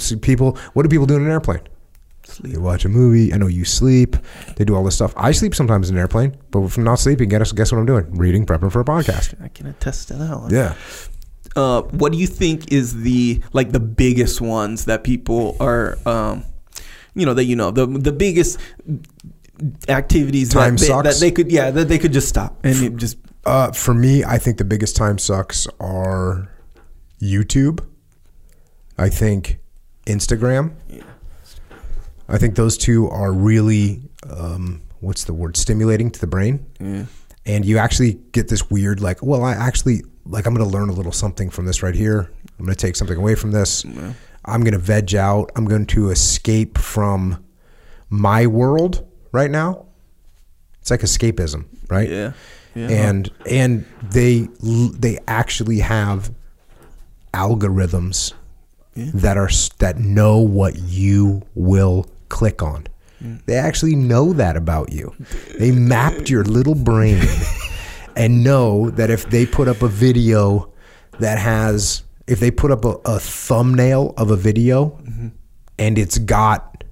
See 0.00 0.16
people. 0.16 0.58
What 0.72 0.82
do 0.82 0.88
people 0.88 1.06
do 1.06 1.14
in 1.16 1.22
an 1.24 1.30
airplane? 1.30 1.60
Sleep. 2.30 2.52
They 2.52 2.58
watch 2.58 2.84
a 2.84 2.88
movie. 2.88 3.32
I 3.34 3.36
know 3.36 3.46
you 3.48 3.64
sleep. 3.64 4.16
They 4.56 4.64
do 4.64 4.74
all 4.74 4.84
this 4.84 4.94
stuff. 4.94 5.12
I 5.16 5.32
sleep 5.32 5.54
sometimes 5.54 5.90
in 5.90 5.96
an 5.96 6.00
airplane, 6.00 6.36
but 6.50 6.62
if 6.62 6.76
I'm 6.76 6.84
not 6.84 6.98
sleeping, 6.98 7.28
guess 7.28 7.52
guess 7.52 7.72
what 7.72 7.78
I'm 7.78 7.86
doing? 7.86 8.10
Reading, 8.16 8.46
prepping 8.46 8.70
for 8.72 8.80
a 8.80 8.84
podcast. 8.84 9.34
I 9.42 9.48
can 9.48 9.66
attest 9.66 10.08
to 10.08 10.14
that 10.14 10.38
one. 10.38 10.50
Yeah. 10.54 10.74
Uh, 11.56 11.82
what 11.82 12.12
do 12.12 12.18
you 12.18 12.26
think 12.28 12.72
is 12.72 13.02
the 13.02 13.42
like 13.52 13.72
the 13.72 13.80
biggest 13.80 14.40
ones 14.40 14.84
that 14.84 15.02
people 15.02 15.56
are, 15.58 15.98
um, 16.06 16.44
you 17.14 17.26
know, 17.26 17.34
that 17.34 17.44
you 17.44 17.56
know 17.56 17.70
the 17.72 17.86
the 17.86 18.12
biggest 18.12 18.58
activities 19.88 20.50
Time 20.50 20.76
that, 20.76 20.80
they, 20.86 21.10
that 21.10 21.16
they 21.20 21.30
could 21.30 21.52
yeah 21.52 21.70
that 21.70 21.88
they 21.88 21.98
could 21.98 22.12
just 22.12 22.28
stop 22.28 22.56
and 22.64 22.76
it 22.82 22.96
just 22.96 23.18
Uh, 23.44 23.72
for 23.72 23.92
me, 23.94 24.22
I 24.24 24.38
think 24.38 24.58
the 24.58 24.64
biggest 24.64 24.96
time 24.96 25.18
sucks 25.18 25.66
are 25.80 26.50
YouTube. 27.20 27.80
I 28.98 29.08
think 29.08 29.58
Instagram. 30.06 30.72
I 32.30 32.38
think 32.38 32.54
those 32.54 32.78
two 32.78 33.08
are 33.10 33.32
really, 33.32 34.02
um, 34.28 34.82
what's 35.00 35.24
the 35.24 35.34
word, 35.34 35.56
stimulating 35.56 36.10
to 36.10 36.20
the 36.20 36.26
brain. 36.26 36.64
yeah. 36.80 37.04
And 37.46 37.64
you 37.64 37.78
actually 37.78 38.14
get 38.32 38.48
this 38.48 38.70
weird, 38.70 39.00
like, 39.00 39.22
well, 39.22 39.42
I 39.44 39.52
actually, 39.52 40.02
like, 40.26 40.46
I'm 40.46 40.54
going 40.54 40.68
to 40.68 40.76
learn 40.76 40.90
a 40.90 40.92
little 40.92 41.10
something 41.10 41.48
from 41.48 41.64
this 41.64 41.82
right 41.82 41.94
here. 41.94 42.30
I'm 42.58 42.66
going 42.66 42.76
to 42.76 42.80
take 42.80 42.96
something 42.96 43.16
away 43.16 43.34
from 43.34 43.50
this. 43.50 43.82
I'm 44.44 44.60
going 44.60 44.72
to 44.74 44.78
veg 44.78 45.14
out. 45.14 45.50
I'm 45.56 45.64
going 45.64 45.86
to 45.86 46.10
escape 46.10 46.76
from 46.78 47.42
my 48.10 48.46
world 48.46 49.06
right 49.32 49.50
now. 49.50 49.86
It's 50.80 50.90
like 50.90 51.00
escapism, 51.00 51.64
right? 51.88 52.08
yeah 52.08 52.32
yeah 52.74 52.88
and 52.88 53.30
and 53.50 53.84
they 54.12 54.48
they 54.62 55.18
actually 55.26 55.80
have 55.80 56.30
algorithms 57.34 58.32
that 58.94 59.36
are 59.36 59.50
that 59.78 59.98
know 59.98 60.38
what 60.38 60.76
you 60.78 61.42
will 61.54 62.06
click 62.30 62.62
on. 62.62 62.86
Mm. 63.22 63.44
They 63.44 63.56
actually 63.56 63.94
know 63.94 64.32
that 64.32 64.56
about 64.56 64.92
you. 64.92 65.14
They 65.58 65.70
mapped 65.70 66.30
your 66.30 66.44
little 66.44 66.74
brain 66.74 67.22
and 68.16 68.42
know 68.42 68.88
that 68.90 69.10
if 69.10 69.28
they 69.28 69.44
put 69.44 69.68
up 69.68 69.82
a 69.82 69.88
video 69.88 70.72
that 71.18 71.38
has 71.38 72.02
if 72.26 72.40
they 72.40 72.50
put 72.50 72.70
up 72.70 72.84
a, 72.84 72.96
a 73.04 73.18
thumbnail 73.18 74.14
of 74.16 74.30
a 74.30 74.36
video 74.36 74.90
mm-hmm. 75.02 75.28
and 75.78 75.98
it's 75.98 76.16
got 76.16 76.84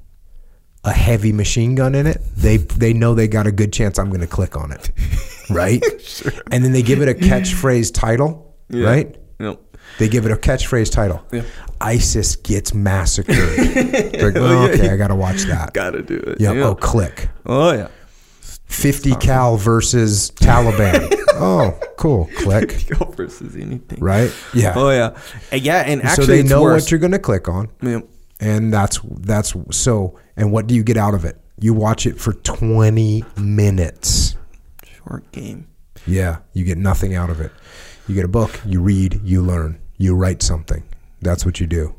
a 0.85 0.93
heavy 0.93 1.33
machine 1.33 1.75
gun 1.75 1.95
in 1.95 2.07
it, 2.07 2.21
they 2.37 2.57
they 2.57 2.93
know 2.93 3.15
they 3.15 3.29
got 3.29 3.47
a 3.47 3.53
good 3.53 3.73
chance 3.73 3.99
I'm 3.99 4.09
going 4.09 4.21
to 4.21 4.27
click 4.27 4.57
on 4.57 4.73
it, 4.73 4.91
right? 5.51 5.83
sure. 6.01 6.33
And 6.51 6.65
then 6.65 6.73
they 6.73 6.83
give 6.83 7.01
it 7.01 7.09
a 7.09 7.15
catchphrase 7.29 7.95
title, 7.95 8.57
Yeah. 8.69 8.87
right? 8.87 9.17
Yep. 9.41 9.61
They 9.99 10.09
give 10.09 10.27
it 10.27 10.33
a 10.33 10.37
catchphrase 10.37 10.91
title. 10.93 11.25
Yeah. 11.33 11.43
ISIS 11.81 12.37
gets 12.37 12.75
massacred. 12.75 13.37
like, 13.39 14.37
oh, 14.37 14.67
yeah, 14.67 14.73
okay. 14.73 14.91
I 14.91 14.97
got 14.97 15.09
to 15.09 15.15
watch 15.15 15.43
that. 15.43 15.73
gotta 15.75 16.03
do 16.03 16.17
it 16.17 16.41
Yeah. 16.41 16.51
Oh, 16.51 16.55
yeah. 16.55 16.65
Oh, 16.67 16.75
click. 16.75 17.29
oh 17.47 17.73
yeah 17.73 17.89
50 18.67 19.15
cal 19.17 19.57
versus 19.57 20.31
Taliban. 20.33 21.09
oh, 21.35 21.79
cool. 21.97 22.29
Click. 22.39 22.87
go 22.89 23.07
versus 23.07 23.57
anything 23.57 23.99
Right? 24.01 24.33
Yeah. 24.53 24.75
oh 24.77 24.91
yeah 24.91 25.17
And 25.53 25.63
yeah 25.63 25.79
and 25.87 26.03
actually 26.03 26.27
so 26.27 26.33
they 26.33 26.43
know 26.43 26.63
worse. 26.63 26.83
what 26.85 26.91
you're 26.91 27.01
going 27.01 27.13
to 27.13 27.19
click 27.19 27.49
on. 27.49 27.69
Yeah. 27.83 28.01
and 28.41 28.73
that's 28.73 29.01
that's 29.21 29.55
so 29.71 30.19
and 30.37 30.53
what 30.53 30.67
do 30.67 30.75
you 30.75 30.83
get 30.83 30.97
out 30.97 31.15
of 31.15 31.25
it 31.25 31.41
you 31.61 31.75
watch 31.75 32.07
it 32.07 32.21
for 32.21 32.33
20 32.33 33.25
minutes 33.37 34.37
short 34.85 35.31
game 35.33 35.67
yeah 36.07 36.39
you 36.53 36.65
get 36.65 36.79
nothing 36.79 37.15
out 37.15 37.31
of 37.31 37.41
it 37.41 37.51
you 38.07 38.15
get 38.15 38.25
a 38.25 38.29
book 38.29 38.61
you 38.67 38.81
read 38.81 39.21
you 39.25 39.43
learn 39.43 39.81
you 39.99 40.15
write 40.15 40.43
something. 40.43 40.85
That's 41.21 41.45
what 41.45 41.61
you 41.61 41.67
do. 41.67 41.95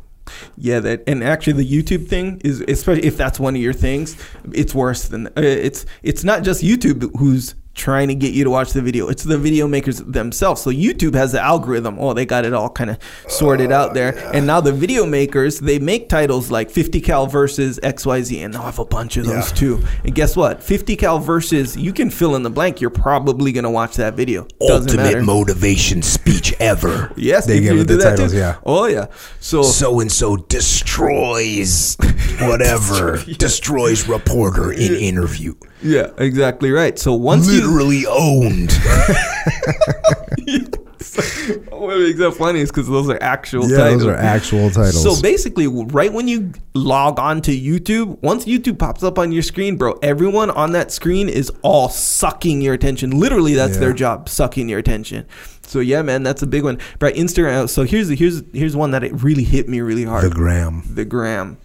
Yeah, 0.58 0.80
that 0.82 1.04
and 1.08 1.24
actually 1.24 1.64
the 1.64 1.70
YouTube 1.70 2.08
thing 2.08 2.40
is 2.44 2.62
especially 2.62 3.06
if 3.06 3.18
that's 3.18 3.40
one 3.40 3.56
of 3.56 3.62
your 3.62 3.74
things, 3.74 4.16
it's 4.54 4.76
worse 4.76 5.08
than 5.08 5.28
uh, 5.28 5.32
it's 5.36 5.86
it's 6.04 6.24
not 6.24 6.44
just 6.44 6.64
YouTube 6.64 7.18
who's 7.18 7.56
trying 7.80 8.10
to 8.10 8.16
get 8.16 8.34
you 8.34 8.44
to 8.44 8.50
watch 8.50 8.74
the 8.74 8.82
video. 8.82 9.08
It's 9.08 9.24
the 9.24 9.38
video 9.38 9.68
makers 9.68 9.98
themselves. 10.00 10.62
So 10.62 10.70
YouTube 10.70 11.16
has 11.16 11.32
the 11.32 11.42
algorithm. 11.42 11.98
Oh, 11.98 12.14
they 12.14 12.26
got 12.26 12.46
it 12.46 12.54
all 12.54 12.70
kind 12.70 12.90
of 12.92 12.98
sorted 13.28 13.72
out 13.72 13.94
there. 13.94 14.14
Oh, 14.18 14.32
and 14.34 14.46
now 14.46 14.60
the 14.62 14.74
video 14.74 15.06
makers, 15.06 15.60
they 15.60 15.80
make 15.80 16.10
titles 16.10 16.52
like 16.52 16.70
50 16.70 17.00
cal 17.02 17.26
versus 17.26 17.80
XYZ 17.82 18.44
and 18.46 18.54
they'll 18.54 18.62
have 18.64 18.80
a 18.80 18.86
bunch 18.86 19.18
of 19.18 19.26
those 19.26 19.50
Yeah. 19.52 19.56
too. 19.58 19.84
And 20.04 20.14
guess 20.14 20.36
what? 20.36 20.62
50 20.62 20.96
cal 20.98 21.20
versus 21.20 21.78
you 21.78 21.94
can 21.94 22.10
fill 22.10 22.36
in 22.36 22.44
the 22.44 22.50
blank. 22.50 22.82
You're 22.82 22.90
probably 22.92 23.52
going 23.54 23.64
to 23.64 23.70
watch 23.72 23.96
that 23.96 24.14
video. 24.16 24.46
Doesn't 24.60 24.96
matter. 24.98 25.22
motivation 25.24 26.02
speech 26.02 26.54
ever 26.60 27.12
Yes, 27.16 27.46
they 27.46 27.62
give 27.62 27.78
it 27.80 27.88
the 27.88 27.96
that 27.98 28.10
titles 28.12 28.32
too. 28.34 28.38
yeah 28.40 28.58
Oh 28.66 28.86
yeah. 28.88 29.08
So 29.40 29.64
so 29.64 30.00
and 30.02 30.12
so 30.12 30.36
destroys 30.38 31.96
whatever 32.42 33.18
destroys 33.38 34.08
reporter 34.08 34.72
in 34.72 34.94
interview 34.96 35.54
yeah, 35.82 36.12
exactly 36.18 36.72
right. 36.72 36.98
So 37.00 37.14
once 37.14 37.48
you 37.52 37.62
literally 37.62 38.06
owned 38.06 38.72
what 41.72 41.98
makes 42.00 42.20
that 42.20 42.36
funny 42.38 42.60
is 42.60 42.70
because 42.70 42.88
those 42.88 43.10
are 43.10 43.18
actual 43.22 43.70
yeah 43.70 43.78
titles. 43.78 44.04
those 44.04 44.14
are 44.14 44.18
actual 44.18 44.70
titles 44.70 45.02
So 45.02 45.22
basically, 45.22 45.68
right 45.68 46.12
when 46.12 46.28
you 46.28 46.52
log 46.74 47.20
on 47.20 47.42
to 47.44 47.52
YouTube, 47.52 48.22
once 48.22 48.46
YouTube 48.46 48.78
pops 48.78 49.04
up 49.04 49.18
on 49.18 49.32
your 49.32 49.42
screen, 49.42 49.78
bro, 49.78 49.94
everyone 50.04 50.50
on 50.52 50.74
that 50.74 50.92
screen 50.92 51.30
is 51.30 51.52
all 51.62 51.90
sucking 51.90 52.62
your 52.62 52.74
attention. 52.74 53.12
Literally, 53.20 53.54
that's 53.56 53.74
Yeah. 53.76 53.80
their 53.80 53.94
job, 53.94 54.30
sucking 54.30 54.70
your 54.70 54.80
attention. 54.80 55.26
So 55.64 55.80
yeah, 55.80 56.02
man, 56.02 56.24
that's 56.24 56.42
a 56.42 56.48
big 56.48 56.64
one. 56.64 56.80
Right, 57.00 57.16
Instagram. 57.16 57.70
So 57.70 57.84
here's 57.84 58.10
here's 58.10 58.42
here's 58.54 58.76
one 58.76 58.92
that 58.92 59.04
it 59.04 59.24
really 59.24 59.44
hit 59.44 59.70
me 59.70 59.82
really 59.82 60.04
hard 60.04 60.26
the 60.26 60.30
gram 60.30 60.84
the 60.94 61.06
gram 61.06 61.58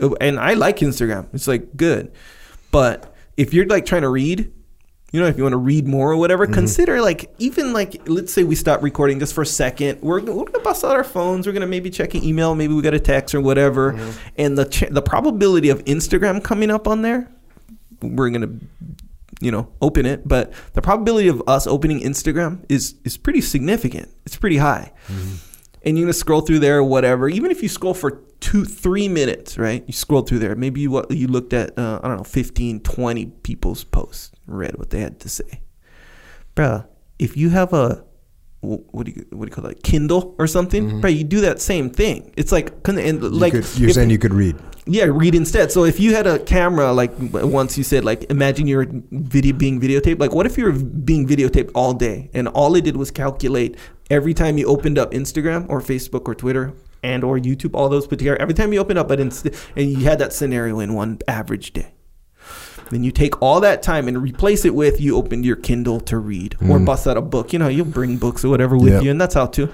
oh, 0.00 0.16
and 0.20 0.38
i 0.38 0.54
like 0.54 0.78
instagram 0.78 1.26
it's 1.32 1.48
like 1.48 1.76
good 1.76 2.10
but 2.70 3.12
if 3.38 3.54
you're 3.54 3.64
like 3.66 3.86
trying 3.86 4.02
to 4.02 4.08
read 4.10 4.52
you 5.12 5.18
know 5.20 5.26
if 5.26 5.38
you 5.38 5.42
want 5.42 5.54
to 5.54 5.56
read 5.72 5.86
more 5.88 6.12
or 6.12 6.16
whatever 6.18 6.44
Mm-hmm. 6.44 6.52
consider 6.54 7.00
like 7.00 7.30
even 7.38 7.72
like 7.72 8.06
let's 8.06 8.30
say 8.32 8.44
we 8.44 8.54
stop 8.54 8.82
recording 8.82 9.18
just 9.18 9.32
for 9.32 9.40
a 9.42 9.46
second 9.46 10.02
we're, 10.02 10.20
we're 10.20 10.44
gonna 10.44 10.58
bust 10.62 10.84
out 10.84 10.92
our 10.96 11.04
phones 11.04 11.46
we're 11.46 11.54
gonna 11.54 11.66
maybe 11.66 11.88
check 11.88 12.12
an 12.14 12.22
email 12.22 12.54
maybe 12.54 12.74
we 12.74 12.82
got 12.82 12.92
a 12.92 13.00
text 13.00 13.34
or 13.34 13.40
whatever 13.40 13.92
Mm-hmm. 13.94 14.28
and 14.36 14.58
the 14.58 14.66
ch- 14.66 14.90
the 14.90 15.00
probability 15.00 15.70
of 15.70 15.82
instagram 15.86 16.44
coming 16.44 16.70
up 16.70 16.86
on 16.86 17.00
there 17.02 17.30
we're 18.02 18.28
gonna 18.30 18.50
you 19.40 19.50
know 19.50 19.72
open 19.80 20.04
it 20.04 20.26
but 20.28 20.52
the 20.74 20.82
probability 20.82 21.28
of 21.28 21.42
us 21.46 21.66
opening 21.66 22.00
instagram 22.00 22.64
is 22.68 22.96
is 23.04 23.16
pretty 23.16 23.40
significant 23.40 24.08
it's 24.26 24.36
pretty 24.36 24.58
high 24.58 24.92
and 25.88 25.96
you're 25.96 26.04
gonna 26.04 26.12
scroll 26.12 26.42
through 26.42 26.58
there 26.58 26.78
or 26.78 26.84
whatever. 26.84 27.28
Even 27.28 27.50
if 27.50 27.62
you 27.62 27.68
scroll 27.68 27.94
for 27.94 28.22
two, 28.40 28.64
three 28.64 29.08
minutes, 29.08 29.56
right? 29.56 29.82
You 29.86 29.94
scroll 29.94 30.22
through 30.22 30.40
there. 30.40 30.54
Maybe 30.54 30.82
you 30.82 30.90
what 30.90 31.10
you 31.10 31.26
looked 31.26 31.52
at, 31.54 31.76
uh, 31.78 32.00
I 32.02 32.08
don't 32.08 32.18
know, 32.18 32.24
15, 32.24 32.80
20 32.80 33.26
people's 33.42 33.84
posts, 33.84 34.30
read 34.46 34.76
what 34.76 34.90
they 34.90 35.00
had 35.00 35.18
to 35.20 35.28
say, 35.28 35.62
bruh. 36.54 36.86
If 37.18 37.36
you 37.36 37.50
have 37.50 37.72
a 37.72 38.04
what 38.60 39.06
do 39.06 39.12
you 39.12 39.24
what 39.30 39.46
do 39.46 39.50
you 39.50 39.54
call 39.54 39.64
that 39.64 39.82
Kindle 39.82 40.34
or 40.38 40.46
something, 40.46 41.00
right? 41.00 41.16
you 41.16 41.24
do 41.24 41.40
that 41.42 41.60
same 41.60 41.90
thing. 41.90 42.32
It's 42.36 42.52
like 42.52 42.72
and 42.86 43.22
you 43.22 43.28
like 43.28 43.52
you're 43.52 43.62
if- 43.62 43.92
saying 43.94 44.10
you 44.10 44.18
could 44.18 44.34
read 44.34 44.56
yeah, 44.88 45.04
read 45.04 45.34
instead. 45.34 45.70
So 45.70 45.84
if 45.84 46.00
you 46.00 46.14
had 46.14 46.26
a 46.26 46.38
camera, 46.38 46.92
like 46.92 47.12
once 47.18 47.76
you 47.76 47.84
said, 47.84 48.04
like 48.04 48.24
imagine 48.30 48.66
you're 48.66 48.86
video 48.88 49.52
being 49.54 49.80
videotaped. 49.80 50.18
Like 50.18 50.32
what 50.32 50.46
if 50.46 50.56
you're 50.56 50.72
being 50.72 51.26
videotaped 51.28 51.70
all 51.74 51.92
day 51.92 52.30
and 52.32 52.48
all 52.48 52.74
it 52.74 52.84
did 52.84 52.96
was 52.96 53.10
calculate 53.10 53.76
every 54.10 54.34
time 54.34 54.58
you 54.58 54.66
opened 54.66 54.98
up 54.98 55.12
Instagram 55.12 55.66
or 55.68 55.80
Facebook 55.80 56.26
or 56.26 56.34
Twitter 56.34 56.72
and 57.02 57.22
or 57.24 57.38
YouTube, 57.38 57.74
all 57.74 57.88
those 57.88 58.06
put 58.06 58.18
together. 58.18 58.40
Every 58.40 58.54
time 58.54 58.72
you 58.72 58.80
opened 58.80 58.98
up, 58.98 59.08
but 59.08 59.20
inst- 59.20 59.46
and 59.76 59.90
you 59.90 59.98
had 60.04 60.18
that 60.18 60.32
scenario 60.32 60.80
in 60.80 60.94
one 60.94 61.18
average 61.28 61.72
day. 61.72 61.92
Then 62.90 63.04
you 63.04 63.12
take 63.12 63.42
all 63.42 63.60
that 63.60 63.82
time 63.82 64.08
and 64.08 64.16
replace 64.22 64.64
it 64.64 64.74
with 64.74 64.98
you 64.98 65.16
open 65.16 65.44
your 65.44 65.56
Kindle 65.56 66.00
to 66.00 66.16
read 66.16 66.56
or 66.70 66.78
bust 66.78 67.06
out 67.06 67.18
a 67.18 67.20
book. 67.20 67.52
You 67.52 67.58
know, 67.58 67.68
you'll 67.68 67.84
bring 67.84 68.16
books 68.16 68.44
or 68.46 68.48
whatever 68.48 68.78
with 68.78 68.94
Yeah. 68.94 69.00
you, 69.02 69.10
and 69.10 69.20
that's 69.20 69.34
how 69.34 69.44
to. 69.46 69.68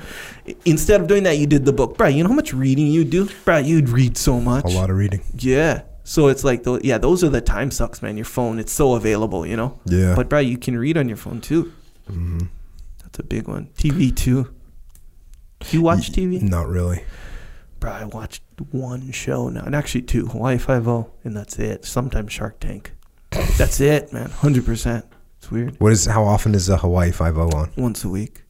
Instead 0.64 1.00
of 1.00 1.06
doing 1.06 1.22
that, 1.22 1.38
you 1.38 1.46
did 1.46 1.64
the 1.64 1.72
book, 1.72 1.96
bro. 1.96 2.08
You 2.08 2.24
know 2.24 2.28
how 2.30 2.34
much 2.34 2.52
reading 2.52 2.88
you 2.88 3.04
do, 3.04 3.28
bro? 3.44 3.58
You'd 3.58 3.88
read 3.88 4.16
so 4.16 4.40
much. 4.40 4.64
A 4.64 4.68
lot 4.76 4.90
of 4.90 4.96
reading. 4.96 5.20
Yeah. 5.38 5.82
So 6.02 6.26
it's 6.26 6.42
like, 6.42 6.64
tho- 6.64 6.80
yeah, 6.82 6.98
those 6.98 7.22
are 7.22 7.28
the 7.28 7.40
time 7.40 7.70
sucks, 7.70 8.02
man. 8.02 8.16
Your 8.16 8.24
phone, 8.26 8.58
it's 8.58 8.72
so 8.72 8.94
available, 8.94 9.46
you 9.46 9.56
know. 9.56 9.78
Yeah. 9.86 10.14
But 10.16 10.28
bro, 10.28 10.40
you 10.40 10.58
can 10.58 10.76
read 10.76 10.98
on 10.98 11.06
your 11.08 11.16
phone 11.16 11.40
too. 11.40 11.72
Mhm. 12.10 12.48
That's 13.14 13.20
a 13.20 13.28
big 13.28 13.46
one. 13.46 13.68
TV 13.78 14.14
too. 14.14 14.52
You 15.70 15.82
watch 15.82 16.10
TV? 16.10 16.42
Not 16.42 16.66
really. 16.66 17.04
Bro, 17.78 17.92
I 17.92 18.04
watched 18.06 18.42
one 18.72 19.12
show 19.12 19.48
now, 19.48 19.62
and 19.62 19.72
actually 19.72 20.02
two, 20.02 20.26
Hawaii 20.26 20.58
Five 20.58 20.88
O, 20.88 21.12
and 21.22 21.36
that's 21.36 21.56
it. 21.60 21.84
Sometimes 21.84 22.32
Shark 22.32 22.58
Tank. 22.58 22.90
That's 23.56 23.78
it, 23.78 24.12
man. 24.12 24.30
Hundred 24.30 24.64
percent. 24.64 25.06
It's 25.38 25.48
weird. 25.48 25.78
What 25.80 25.92
is? 25.92 26.06
How 26.06 26.24
often 26.24 26.56
is 26.56 26.66
the 26.66 26.76
Hawaii 26.76 27.12
Five 27.12 27.38
O 27.38 27.48
on? 27.50 27.70
Once 27.76 28.02
a 28.02 28.08
week, 28.08 28.42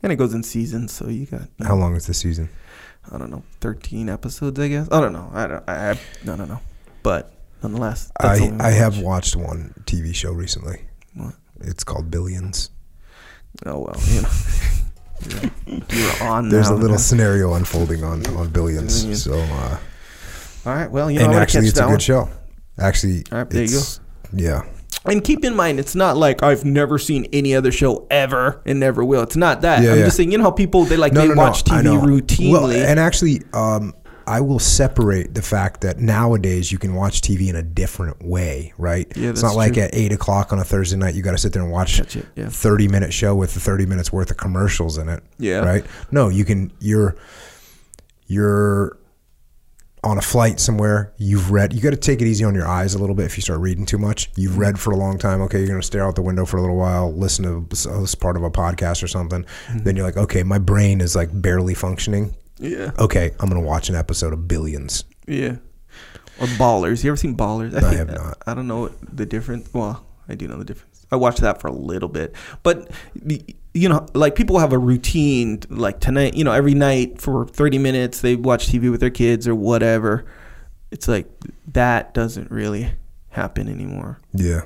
and 0.00 0.12
it 0.12 0.16
goes 0.16 0.32
in 0.32 0.44
seasons. 0.44 0.92
So 0.92 1.08
you 1.08 1.26
got, 1.26 1.40
you 1.58 1.66
How 1.66 1.74
know, 1.74 1.80
long 1.80 1.96
is 1.96 2.06
the 2.06 2.14
season? 2.14 2.50
I 3.10 3.18
don't 3.18 3.32
know, 3.32 3.42
thirteen 3.60 4.08
episodes, 4.08 4.60
I 4.60 4.68
guess. 4.68 4.86
I 4.92 5.00
don't 5.00 5.12
know. 5.12 5.28
I 5.34 5.46
don't. 5.48 5.64
I, 5.68 5.90
I, 5.90 5.90
I 5.94 5.96
don't 6.24 6.48
know. 6.48 6.60
But 7.02 7.34
nonetheless, 7.64 8.12
I 8.20 8.52
I 8.60 8.70
have 8.70 9.00
watched 9.00 9.34
one 9.34 9.74
TV 9.86 10.14
show 10.14 10.30
recently. 10.30 10.82
What? 11.14 11.34
It's 11.62 11.82
called 11.82 12.12
Billions. 12.12 12.70
Oh 13.66 13.80
well, 13.80 14.00
you 14.08 14.22
know. 14.22 14.28
You're, 15.66 15.80
you're 15.90 16.22
on. 16.22 16.48
There's 16.48 16.70
now, 16.70 16.76
a 16.76 16.78
little 16.78 16.98
scenario 16.98 17.54
unfolding 17.54 18.02
on 18.04 18.26
on 18.36 18.50
Billions. 18.50 19.02
Billions. 19.02 19.24
So 19.24 19.38
uh, 19.38 19.78
All 20.66 20.74
right. 20.74 20.90
Well, 20.90 21.10
you 21.10 21.20
know, 21.20 21.26
and 21.26 21.34
actually, 21.34 21.68
it's 21.68 21.78
a 21.78 21.82
good 21.82 21.90
one. 21.90 21.98
show. 21.98 22.28
Actually, 22.78 23.24
All 23.30 23.38
right, 23.38 23.50
there 23.50 23.64
you 23.64 23.70
go. 23.70 23.82
yeah. 24.32 24.62
And 25.04 25.24
keep 25.24 25.44
in 25.44 25.56
mind, 25.56 25.80
it's 25.80 25.96
not 25.96 26.16
like 26.16 26.42
I've 26.42 26.64
never 26.64 26.96
seen 26.96 27.26
any 27.32 27.54
other 27.56 27.72
show 27.72 28.06
ever 28.10 28.62
and 28.64 28.78
never 28.78 29.04
will. 29.04 29.22
It's 29.22 29.36
not 29.36 29.62
that. 29.62 29.82
Yeah, 29.82 29.92
I'm 29.92 29.98
yeah. 29.98 30.04
just 30.04 30.16
saying, 30.16 30.30
you 30.30 30.38
know 30.38 30.44
how 30.44 30.52
people 30.52 30.84
they 30.84 30.96
like 30.96 31.12
they 31.12 31.28
watch 31.28 31.68
I 31.70 31.82
TV 31.82 32.00
routinely. 32.00 32.52
Well, 32.52 32.70
and 32.70 33.00
actually, 33.00 33.42
um, 33.52 33.94
I 34.26 34.40
will 34.40 34.58
separate 34.58 35.34
the 35.34 35.42
fact 35.42 35.80
that 35.82 35.98
nowadays 35.98 36.72
you 36.72 36.78
can 36.78 36.94
watch 36.94 37.20
TV 37.20 37.48
in 37.48 37.56
a 37.56 37.62
different 37.62 38.22
way, 38.24 38.72
right? 38.78 39.10
Yeah, 39.16 39.30
it's 39.30 39.42
not 39.42 39.54
like 39.54 39.74
true. 39.74 39.82
at 39.82 39.94
eight 39.94 40.12
o'clock 40.12 40.52
on 40.52 40.58
a 40.58 40.64
Thursday 40.64 40.96
night 40.96 41.14
you 41.14 41.22
got 41.22 41.32
to 41.32 41.38
sit 41.38 41.52
there 41.52 41.62
and 41.62 41.70
watch 41.70 41.98
it, 41.98 42.16
yeah. 42.36 42.48
thirty 42.48 42.88
minute 42.88 43.12
show 43.12 43.34
with 43.34 43.54
the 43.54 43.60
thirty 43.60 43.86
minutes 43.86 44.12
worth 44.12 44.30
of 44.30 44.36
commercials 44.36 44.98
in 44.98 45.08
it. 45.08 45.22
Yeah. 45.38 45.58
right. 45.58 45.84
No, 46.10 46.28
you 46.28 46.44
can. 46.44 46.72
You're 46.80 47.16
you're 48.26 48.98
on 50.04 50.18
a 50.18 50.22
flight 50.22 50.58
somewhere. 50.58 51.12
You've 51.16 51.50
read. 51.50 51.72
You 51.72 51.80
got 51.80 51.90
to 51.90 51.96
take 51.96 52.20
it 52.20 52.26
easy 52.26 52.44
on 52.44 52.54
your 52.54 52.66
eyes 52.66 52.94
a 52.94 52.98
little 52.98 53.14
bit 53.14 53.26
if 53.26 53.36
you 53.36 53.42
start 53.42 53.60
reading 53.60 53.86
too 53.86 53.98
much. 53.98 54.30
You've 54.36 54.52
mm-hmm. 54.52 54.60
read 54.60 54.80
for 54.80 54.90
a 54.92 54.96
long 54.96 55.18
time. 55.18 55.40
Okay, 55.42 55.58
you're 55.58 55.68
going 55.68 55.80
to 55.80 55.86
stare 55.86 56.06
out 56.06 56.16
the 56.16 56.22
window 56.22 56.44
for 56.44 56.56
a 56.56 56.60
little 56.60 56.76
while, 56.76 57.12
listen 57.12 57.44
to 57.44 57.66
this 57.68 57.84
this 57.84 58.14
part 58.14 58.36
of 58.36 58.42
a 58.42 58.50
podcast 58.50 59.02
or 59.02 59.06
something. 59.08 59.44
Mm-hmm. 59.44 59.78
Then 59.78 59.96
you're 59.96 60.04
like, 60.04 60.16
okay, 60.16 60.42
my 60.42 60.58
brain 60.58 61.00
is 61.00 61.14
like 61.14 61.30
barely 61.32 61.74
functioning. 61.74 62.34
Yeah, 62.62 62.92
Okay, 62.98 63.32
I'm 63.40 63.48
going 63.50 63.60
to 63.62 63.66
watch 63.68 63.88
an 63.88 63.94
episode 63.96 64.32
of 64.32 64.46
Billions. 64.48 65.04
yeah. 65.26 65.56
Or 66.40 66.46
Ballers. 66.56 67.04
You 67.04 67.10
ever 67.10 67.16
seen 67.16 67.36
Ballers? 67.36 67.74
I 67.80 67.94
have 67.96 68.08
not. 68.10 68.38
I 68.46 68.54
don't 68.54 68.66
know 68.66 68.88
the 69.12 69.26
difference. 69.26 69.68
Well, 69.74 70.04
I 70.28 70.34
do 70.34 70.48
know 70.48 70.56
the 70.56 70.64
difference. 70.64 71.06
I 71.12 71.16
watched 71.16 71.40
that 71.42 71.60
for 71.60 71.68
a 71.68 71.72
little 71.72 72.08
bit, 72.08 72.34
but 72.62 72.90
you 73.74 73.88
know, 73.88 74.06
like 74.14 74.34
people 74.34 74.58
have 74.58 74.72
a 74.72 74.78
routine. 74.78 75.60
Like 75.68 76.00
tonight, 76.00 76.34
you 76.34 76.42
know, 76.42 76.52
every 76.52 76.72
night 76.74 77.20
for 77.20 77.46
30 77.46 77.76
minutes 77.78 78.22
they 78.22 78.34
watch 78.34 78.68
TV 78.68 78.90
with 78.90 79.00
their 79.00 79.10
kids 79.10 79.46
or 79.46 79.54
whatever. 79.54 80.24
It's 80.90 81.06
like 81.06 81.26
that 81.68 82.14
doesn't 82.14 82.50
really 82.50 82.90
happen 83.28 83.68
anymore. 83.68 84.18
Yeah, 84.32 84.62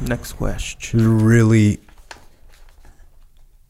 Next 0.00 0.34
question. 0.34 1.24
really 1.24 1.80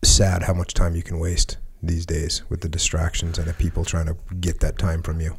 sad 0.02 0.44
how 0.44 0.54
much 0.54 0.74
time 0.74 0.94
you 0.94 1.02
can 1.02 1.18
waste 1.18 1.58
these 1.82 2.04
days 2.04 2.42
with 2.48 2.60
the 2.60 2.68
distractions 2.68 3.38
and 3.38 3.46
the 3.46 3.54
people 3.54 3.84
trying 3.84 4.06
to 4.06 4.16
get 4.40 4.60
that 4.60 4.78
time 4.78 5.00
from 5.02 5.20
you. 5.20 5.36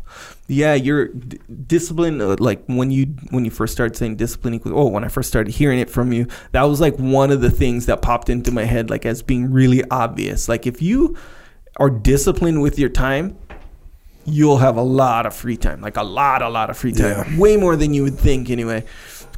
Yeah, 0.47 0.74
your 0.74 1.10
d- 1.10 1.38
discipline. 1.68 2.22
Uh, 2.22 2.38
like 2.39 2.64
when 2.68 2.91
you 2.91 3.07
when 3.32 3.43
you 3.43 3.51
first 3.51 3.74
started 3.74 3.97
saying 3.97 4.16
discipline 4.16 4.53
equals. 4.53 4.74
Oh, 4.76 4.88
when 4.88 5.03
I 5.03 5.10
first 5.10 5.28
started 5.28 5.53
hearing 5.53 5.80
it 5.80 5.89
from 5.89 6.14
you, 6.14 6.28
that 6.51 6.64
was 6.64 6.80
like 6.80 6.95
one 6.95 7.32
of 7.32 7.41
the 7.41 7.51
things 7.51 7.88
that 7.88 8.01
popped 8.01 8.30
into 8.30 8.51
my 8.51 8.64
head, 8.64 8.89
like 8.89 9.05
as 9.05 9.22
being 9.22 9.51
really 9.51 9.84
obvious. 9.91 10.47
Like 10.47 10.66
if 10.66 10.82
you 10.82 11.18
are 11.78 11.89
disciplined 11.89 12.62
with 12.62 12.80
your 12.80 12.89
time, 12.89 13.38
you'll 14.26 14.57
have 14.57 14.78
a 14.78 14.82
lot 14.82 15.26
of 15.26 15.36
free 15.36 15.57
time. 15.57 15.82
Like 15.82 15.97
a 15.97 16.03
lot, 16.03 16.41
a 16.41 16.49
lot 16.49 16.70
of 16.70 16.78
free 16.78 16.91
time. 16.91 17.34
Yeah. 17.34 17.39
Way 17.39 17.57
more 17.57 17.76
than 17.76 17.93
you 17.93 18.03
would 18.03 18.18
think, 18.18 18.49
anyway. 18.49 18.86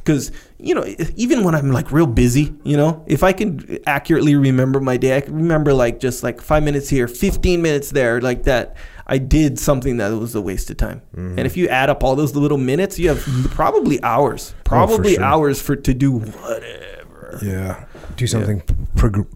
Because 0.04 0.32
you 0.58 0.74
know, 0.74 0.84
even 1.16 1.44
when 1.44 1.54
I'm 1.54 1.70
like 1.70 1.92
real 1.92 2.06
busy, 2.06 2.54
you 2.64 2.76
know, 2.76 3.04
if 3.06 3.22
I 3.22 3.32
can 3.32 3.78
accurately 3.86 4.34
remember 4.34 4.80
my 4.80 4.96
day, 4.96 5.16
I 5.16 5.20
can 5.20 5.34
remember 5.36 5.72
like 5.72 6.00
just 6.00 6.22
like 6.22 6.40
five 6.40 6.62
minutes 6.64 6.88
here, 6.88 7.06
fifteen 7.08 7.62
minutes 7.62 7.90
there, 7.90 8.20
like 8.20 8.42
that. 8.44 8.76
I 9.06 9.18
did 9.18 9.58
something 9.58 9.96
that 9.98 10.08
was 10.10 10.34
a 10.36 10.40
waste 10.40 10.70
of 10.70 10.76
time. 10.76 11.02
Mm-hmm. 11.16 11.38
And 11.38 11.40
if 11.46 11.56
you 11.56 11.68
add 11.68 11.90
up 11.90 12.02
all 12.04 12.14
those 12.16 12.34
little 12.36 12.56
minutes, 12.56 12.98
you 12.98 13.08
have 13.08 13.20
probably 13.50 14.02
hours, 14.02 14.54
probably 14.64 15.12
Oh, 15.12 15.14
sure. 15.16 15.24
hours 15.24 15.60
for 15.60 15.74
to 15.76 15.92
do 15.92 16.12
whatever 16.18 17.38
Yeah, 17.42 17.84
do 18.16 18.26
something 18.28 18.62
prog- 18.96 19.26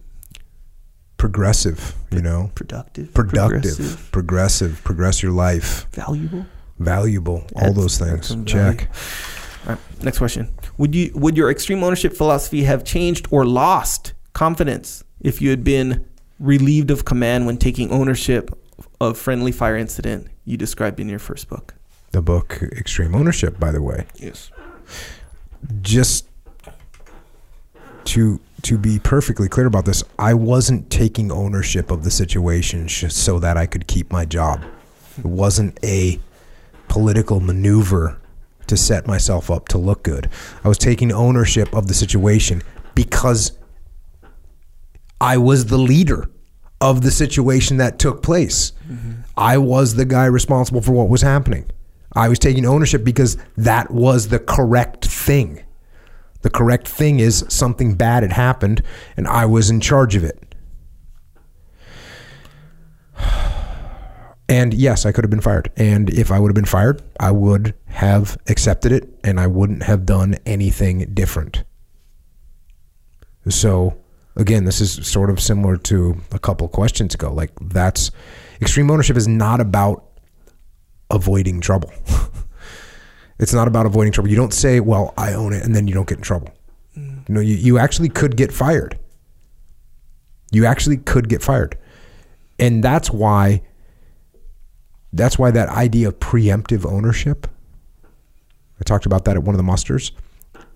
progressive. 1.16 1.94
You 2.10 2.22
know, 2.22 2.50
productive, 2.54 3.12
productive, 3.12 3.50
progressive, 3.62 4.12
progressive, 4.12 4.84
progress 4.84 5.22
your 5.22 5.32
life, 5.32 5.86
valuable. 5.92 6.46
valuable, 6.78 7.44
all 7.56 7.72
those 7.74 7.98
things. 7.98 8.28
Check. 8.46 8.76
value. 8.82 8.88
Right, 9.66 9.78
next 10.02 10.18
question. 10.18 10.48
Would 10.78 10.94
you 10.94 11.10
would 11.14 11.36
your 11.36 11.50
extreme 11.50 11.82
ownership 11.82 12.12
philosophy 12.14 12.62
have 12.64 12.84
changed 12.84 13.26
or 13.30 13.44
lost 13.44 14.12
confidence 14.32 15.02
if 15.20 15.42
you 15.42 15.50
had 15.50 15.64
been 15.64 16.04
relieved 16.38 16.90
of 16.90 17.04
command 17.04 17.46
when 17.46 17.56
taking 17.56 17.90
ownership 17.90 18.56
of 19.00 19.18
friendly 19.18 19.50
fire 19.52 19.76
incident 19.76 20.28
you 20.44 20.56
described 20.56 21.00
in 21.00 21.08
your 21.08 21.18
first 21.18 21.48
book? 21.48 21.74
The 22.12 22.22
book 22.22 22.58
Extreme 22.62 23.14
Ownership, 23.14 23.58
by 23.58 23.72
the 23.72 23.82
way, 23.82 24.06
Yes. 24.16 24.50
just 25.82 26.26
to 28.04 28.40
to 28.62 28.78
be 28.78 28.98
perfectly 28.98 29.48
clear 29.48 29.66
about 29.66 29.84
this, 29.84 30.02
I 30.18 30.34
wasn't 30.34 30.90
taking 30.90 31.30
ownership 31.30 31.90
of 31.90 32.02
the 32.04 32.10
situation 32.10 32.88
sh- 32.88 33.04
so 33.12 33.38
that 33.38 33.56
I 33.56 33.66
could 33.66 33.86
keep 33.86 34.10
my 34.12 34.24
job. 34.24 34.62
It 35.18 35.24
wasn't 35.24 35.78
a 35.84 36.18
political 36.88 37.38
maneuver 37.40 38.18
to 38.68 38.76
set 38.76 39.06
myself 39.06 39.50
up 39.50 39.68
to 39.68 39.78
look 39.78 40.02
good. 40.02 40.28
I 40.64 40.68
was 40.68 40.78
taking 40.78 41.12
ownership 41.12 41.74
of 41.74 41.88
the 41.88 41.94
situation 41.94 42.62
because 42.94 43.56
I 45.20 45.38
was 45.38 45.66
the 45.66 45.78
leader 45.78 46.28
of 46.80 47.02
the 47.02 47.10
situation 47.10 47.78
that 47.78 47.98
took 47.98 48.22
place. 48.22 48.72
Mm-hmm. 48.88 49.12
I 49.36 49.58
was 49.58 49.94
the 49.94 50.04
guy 50.04 50.26
responsible 50.26 50.82
for 50.82 50.92
what 50.92 51.08
was 51.08 51.22
happening. 51.22 51.70
I 52.14 52.28
was 52.28 52.38
taking 52.38 52.64
ownership 52.64 53.04
because 53.04 53.36
that 53.56 53.90
was 53.90 54.28
the 54.28 54.38
correct 54.38 55.06
thing. 55.06 55.62
The 56.42 56.50
correct 56.50 56.88
thing 56.88 57.20
is 57.20 57.44
something 57.48 57.94
bad 57.94 58.22
had 58.22 58.32
happened 58.32 58.82
and 59.16 59.26
I 59.26 59.46
was 59.46 59.68
in 59.70 59.80
charge 59.80 60.16
of 60.16 60.24
it. 60.24 60.42
And 64.48 64.72
yes, 64.72 65.04
I 65.04 65.12
could 65.12 65.24
have 65.24 65.30
been 65.30 65.40
fired. 65.40 65.72
And 65.76 66.08
if 66.10 66.30
I 66.30 66.38
would 66.38 66.48
have 66.48 66.54
been 66.54 66.64
fired, 66.64 67.02
I 67.18 67.32
would 67.32 67.74
have 67.86 68.38
accepted 68.46 68.92
it 68.92 69.08
and 69.24 69.40
I 69.40 69.46
wouldn't 69.46 69.82
have 69.82 70.06
done 70.06 70.36
anything 70.46 71.10
different. 71.12 71.64
So, 73.48 73.96
again, 74.36 74.64
this 74.64 74.80
is 74.80 75.06
sort 75.06 75.30
of 75.30 75.40
similar 75.40 75.76
to 75.78 76.20
a 76.32 76.38
couple 76.38 76.68
questions 76.68 77.14
ago. 77.14 77.32
Like, 77.32 77.50
that's 77.60 78.10
extreme 78.60 78.90
ownership 78.90 79.16
is 79.16 79.28
not 79.28 79.60
about 79.60 80.04
avoiding 81.10 81.60
trouble. 81.60 81.92
it's 83.38 83.52
not 83.52 83.68
about 83.68 83.86
avoiding 83.86 84.12
trouble. 84.12 84.30
You 84.30 84.36
don't 84.36 84.54
say, 84.54 84.80
well, 84.80 85.12
I 85.16 85.32
own 85.32 85.52
it, 85.52 85.64
and 85.64 85.74
then 85.74 85.86
you 85.86 85.94
don't 85.94 86.08
get 86.08 86.18
in 86.18 86.24
trouble. 86.24 86.50
Mm. 86.96 87.28
You 87.28 87.34
know, 87.34 87.40
you, 87.40 87.54
you 87.54 87.78
actually 87.78 88.08
could 88.08 88.36
get 88.36 88.52
fired. 88.52 88.98
You 90.50 90.66
actually 90.66 90.98
could 90.98 91.28
get 91.28 91.42
fired. 91.42 91.78
And 92.58 92.82
that's 92.82 93.10
why 93.10 93.62
that's 95.16 95.38
why 95.38 95.50
that 95.50 95.68
idea 95.68 96.08
of 96.08 96.18
preemptive 96.20 96.84
ownership 96.84 97.46
I 98.80 98.84
talked 98.84 99.06
about 99.06 99.24
that 99.24 99.36
at 99.36 99.42
one 99.42 99.54
of 99.54 99.58
the 99.58 99.64
musters. 99.64 100.12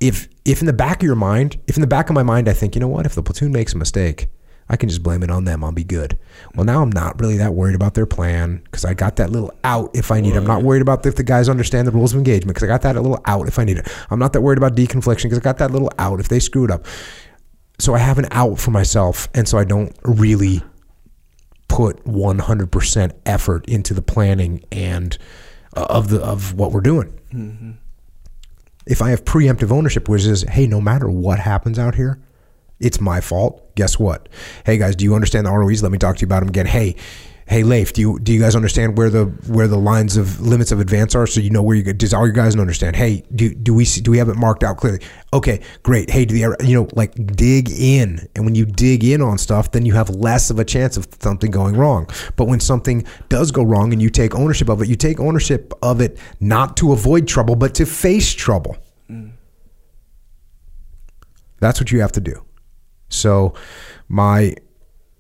If 0.01 0.29
if 0.45 0.61
in 0.61 0.67
the 0.67 0.73
back 0.73 1.03
of 1.03 1.07
your 1.07 1.17
mind, 1.17 1.59
if 1.67 1.77
in 1.77 1.81
the 1.83 1.87
back 1.87 2.09
of 2.09 2.15
my 2.15 2.23
mind 2.23 2.49
I 2.49 2.53
think, 2.53 2.75
you 2.75 2.81
know 2.81 2.89
what, 2.89 3.07
if 3.07 3.15
the 3.15 3.23
platoon 3.23 3.53
makes 3.53 3.75
a 3.75 3.79
mistake, 3.79 4.29
I 4.69 4.77
can 4.77 4.89
just 4.89 5.03
blame 5.03 5.23
it 5.23 5.31
on 5.31 5.45
them. 5.45 5.63
I'll 5.65 5.73
be 5.73 5.85
good. 5.85 6.17
Well, 6.55 6.65
now 6.65 6.81
I'm 6.81 6.91
not 6.91 7.21
really 7.21 7.37
that 7.39 7.55
worried 7.55 7.75
about 7.75 7.95
their 7.95 8.07
plan 8.07 8.63
because 8.65 8.85
I 8.85 8.95
got 8.95 9.17
that 9.17 9.31
little 9.31 9.53
out 9.65 9.91
if 9.95 10.11
I 10.11 10.21
need 10.21 10.35
it. 10.35 10.37
I'm 10.37 10.47
not 10.47 10.63
worried 10.63 10.81
about 10.81 11.05
if 11.05 11.17
the 11.17 11.25
guys 11.25 11.49
understand 11.49 11.89
the 11.89 11.93
rules 11.93 12.13
of 12.13 12.19
engagement 12.19 12.55
because 12.55 12.63
I 12.63 12.69
got 12.69 12.83
that 12.83 12.95
little 12.95 13.21
out 13.27 13.49
if 13.49 13.59
I 13.59 13.65
need 13.65 13.79
it. 13.79 13.89
I'm 14.11 14.19
not 14.19 14.33
that 14.33 14.41
worried 14.41 14.59
about 14.59 14.77
deconfliction 14.77 15.25
because 15.25 15.39
I 15.39 15.43
got 15.43 15.59
that 15.59 15.73
little 15.73 15.91
out 15.99 16.21
if 16.21 16.29
they 16.29 16.39
screw 16.39 16.65
it 16.65 16.71
up. 16.71 16.87
So 17.79 17.95
I 17.95 17.99
have 17.99 18.19
an 18.19 18.29
out 18.31 18.59
for 18.59 18.71
myself, 18.71 19.29
and 19.35 19.49
so 19.49 19.59
I 19.59 19.65
don't 19.65 19.95
really 20.05 20.63
put 21.71 22.05
100% 22.05 23.13
effort 23.25 23.65
into 23.67 23.95
the 23.95 24.03
planning 24.03 24.65
and 24.73 25.17
uh, 25.77 25.87
of 25.89 26.09
the 26.09 26.21
of 26.21 26.53
what 26.55 26.73
we're 26.73 26.81
doing. 26.81 27.17
If 28.87 29.01
I 29.01 29.11
have 29.11 29.25
preemptive 29.25 29.71
ownership, 29.71 30.09
which 30.09 30.25
is, 30.25 30.43
hey, 30.43 30.67
no 30.67 30.81
matter 30.81 31.09
what 31.09 31.39
happens 31.39 31.79
out 31.79 31.95
here, 31.95 32.21
it's 32.81 33.01
my 33.01 33.21
fault. 33.21 33.75
Guess 33.77 33.99
what? 34.01 34.29
Hey 34.67 34.79
guys, 34.79 34.97
do 34.97 35.05
you 35.05 35.15
understand 35.15 35.47
the 35.47 35.53
ROEs? 35.53 35.83
Let 35.83 35.93
me 35.93 35.99
talk 35.99 36.17
to 36.17 36.23
you 36.23 36.27
about 36.27 36.41
them 36.41 36.49
again. 36.49 36.67
Hey, 36.67 36.97
hey 37.51 37.65
Leif, 37.65 37.93
do 37.93 38.01
you 38.01 38.19
do 38.21 38.33
you 38.33 38.41
guys 38.41 38.55
understand 38.55 38.97
where 38.97 39.11
the 39.11 39.25
where 39.49 39.67
the 39.67 39.77
lines 39.77 40.17
of 40.17 40.41
limits 40.41 40.71
of 40.71 40.79
advance 40.79 41.17
are? 41.17 41.27
So 41.27 41.41
you 41.41 41.51
know 41.51 41.63
where 41.63 41.77
you 41.77 41.83
does 41.93 42.15
all 42.15 42.25
your 42.25 42.33
guys 42.33 42.57
understand? 42.57 42.95
Hey, 42.95 43.25
do 43.35 43.53
do 43.53 43.75
we 43.75 43.85
do 43.85 44.13
we 44.13 44.19
have 44.19 44.29
it 44.29 44.37
marked 44.37 44.63
out 44.63 44.77
clearly? 44.77 45.01
Okay, 45.33 45.61
great. 45.83 46.11
Hey, 46.11 46.25
do 46.25 46.35
the 46.35 46.65
you 46.65 46.75
know 46.75 46.89
like 46.95 47.13
dig 47.37 47.69
in, 47.69 48.29
and 48.37 48.45
when 48.45 48.55
you 48.55 48.65
dig 48.65 49.03
in 49.03 49.21
on 49.21 49.37
stuff, 49.37 49.73
then 49.73 49.85
you 49.85 49.95
have 49.95 50.09
less 50.11 50.51
of 50.51 50.61
a 50.61 50.65
chance 50.65 50.97
of 50.97 51.09
something 51.21 51.51
going 51.51 51.77
wrong. 51.77 52.09
But 52.37 52.45
when 52.45 52.61
something 52.61 53.05
does 53.29 53.51
go 53.51 53.65
wrong 53.65 53.93
and 53.93 54.01
you 54.01 54.11
take 54.11 54.35
ownership 54.37 54.69
of 54.69 54.81
it, 54.81 54.89
you 54.89 54.95
take 54.95 55.19
ownership 55.19 55.75
of 55.83 56.01
it 56.01 56.19
not 56.39 56.77
to 56.77 56.93
avoid 56.93 57.27
trouble, 57.27 57.57
but 57.57 57.75
to 57.75 57.85
face 57.85 58.33
trouble. 58.33 58.77
That's 61.59 61.81
what 61.81 61.91
you 61.91 62.01
have 62.01 62.13
to 62.13 62.21
do. 62.21 62.45
So 63.09 63.55
my 64.09 64.55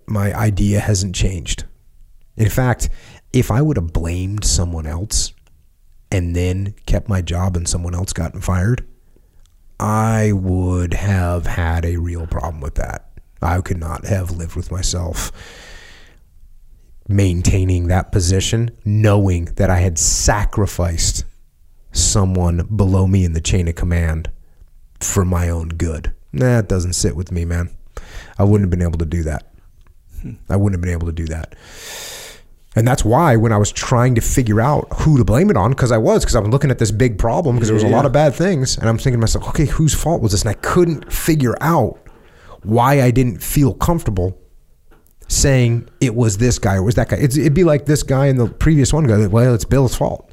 my 0.06 0.32
idea 0.32 0.78
hasn't 0.78 1.14
changed. 1.14 1.64
In 2.40 2.48
fact, 2.48 2.88
if 3.34 3.50
I 3.50 3.60
would 3.60 3.76
have 3.76 3.92
blamed 3.92 4.44
someone 4.44 4.86
else 4.86 5.34
and 6.10 6.34
then 6.34 6.74
kept 6.86 7.06
my 7.06 7.20
job 7.20 7.54
and 7.54 7.68
someone 7.68 7.94
else 7.94 8.14
gotten 8.14 8.40
fired, 8.40 8.82
I 9.78 10.32
would 10.32 10.94
have 10.94 11.44
had 11.44 11.84
a 11.84 11.98
real 11.98 12.26
problem 12.26 12.62
with 12.62 12.76
that. 12.76 13.10
I 13.42 13.60
could 13.60 13.76
not 13.76 14.06
have 14.06 14.30
lived 14.30 14.56
with 14.56 14.72
myself 14.72 15.30
maintaining 17.08 17.88
that 17.88 18.10
position, 18.10 18.70
knowing 18.86 19.44
that 19.56 19.68
I 19.68 19.80
had 19.80 19.98
sacrificed 19.98 21.26
someone 21.92 22.66
below 22.74 23.06
me 23.06 23.26
in 23.26 23.34
the 23.34 23.40
chain 23.42 23.68
of 23.68 23.74
command 23.74 24.30
for 25.00 25.26
my 25.26 25.50
own 25.50 25.68
good. 25.68 26.14
That 26.32 26.70
doesn't 26.70 26.94
sit 26.94 27.16
with 27.16 27.32
me, 27.32 27.44
man. 27.44 27.68
I 28.38 28.44
wouldn't 28.44 28.62
have 28.62 28.70
been 28.70 28.88
able 28.88 28.98
to 28.98 29.04
do 29.04 29.24
that. 29.24 29.52
Hmm. 30.22 30.34
I 30.48 30.56
wouldn't 30.56 30.78
have 30.78 30.80
been 30.80 30.92
able 30.92 31.08
to 31.08 31.12
do 31.12 31.26
that. 31.26 31.54
And 32.76 32.86
that's 32.86 33.04
why 33.04 33.34
when 33.34 33.52
I 33.52 33.56
was 33.56 33.72
trying 33.72 34.14
to 34.14 34.20
figure 34.20 34.60
out 34.60 34.86
who 35.00 35.18
to 35.18 35.24
blame 35.24 35.50
it 35.50 35.56
on, 35.56 35.70
because 35.70 35.90
I 35.90 35.98
was, 35.98 36.24
because 36.24 36.36
I 36.36 36.40
was 36.40 36.50
looking 36.50 36.70
at 36.70 36.78
this 36.78 36.92
big 36.92 37.18
problem, 37.18 37.56
because 37.56 37.68
there 37.68 37.74
was 37.74 37.82
a 37.82 37.88
lot 37.88 38.06
of 38.06 38.12
bad 38.12 38.34
things, 38.34 38.78
and 38.78 38.88
I'm 38.88 38.96
thinking 38.96 39.14
to 39.14 39.18
myself, 39.18 39.48
okay, 39.48 39.66
whose 39.66 39.92
fault 39.92 40.22
was 40.22 40.32
this? 40.32 40.42
And 40.42 40.50
I 40.50 40.54
couldn't 40.54 41.12
figure 41.12 41.56
out 41.60 41.98
why 42.62 43.02
I 43.02 43.10
didn't 43.10 43.42
feel 43.42 43.74
comfortable 43.74 44.38
saying 45.26 45.88
it 46.00 46.14
was 46.14 46.38
this 46.38 46.58
guy 46.58 46.74
or 46.74 46.78
it 46.78 46.84
was 46.84 46.94
that 46.96 47.08
guy. 47.08 47.16
It's, 47.16 47.36
it'd 47.36 47.54
be 47.54 47.64
like 47.64 47.86
this 47.86 48.02
guy 48.02 48.26
and 48.26 48.38
the 48.38 48.48
previous 48.48 48.92
one 48.92 49.04
guy. 49.04 49.26
Well, 49.26 49.54
it's 49.54 49.64
Bill's 49.64 49.96
fault. 49.96 50.32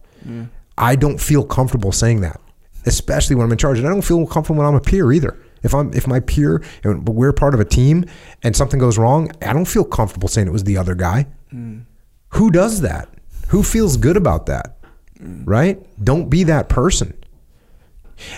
I 0.77 0.95
don't 0.95 1.19
feel 1.19 1.43
comfortable 1.43 1.91
saying 1.91 2.21
that, 2.21 2.39
especially 2.85 3.35
when 3.35 3.45
I'm 3.45 3.51
in 3.51 3.57
charge, 3.57 3.79
and 3.79 3.87
I 3.87 3.89
don't 3.89 4.03
feel 4.03 4.27
comfortable 4.27 4.59
when 4.59 4.67
I'm 4.67 4.75
a 4.75 4.81
peer 4.81 5.11
either. 5.11 5.39
If 5.63 5.73
I'm 5.73 5.91
if 5.93 6.05
my 6.05 6.19
peer 6.19 6.61
and 6.83 7.07
we're 7.07 7.33
part 7.33 7.55
of 7.55 7.59
a 7.59 7.65
team 7.65 8.05
and 8.43 8.55
something 8.55 8.79
goes 8.79 8.97
wrong, 8.99 9.31
I 9.41 9.53
don't 9.53 9.65
feel 9.65 9.83
comfortable 9.83 10.27
saying 10.27 10.47
it 10.47 10.51
was 10.51 10.65
the 10.65 10.77
other 10.77 10.93
guy. 10.93 11.25
Mm. 11.51 11.85
Who 12.29 12.51
does 12.51 12.81
that? 12.81 13.09
Who 13.49 13.63
feels 13.63 13.97
good 13.97 14.17
about 14.17 14.47
that? 14.47 14.77
Right? 15.19 15.79
Don't 16.03 16.29
be 16.29 16.43
that 16.43 16.69
person. 16.69 17.13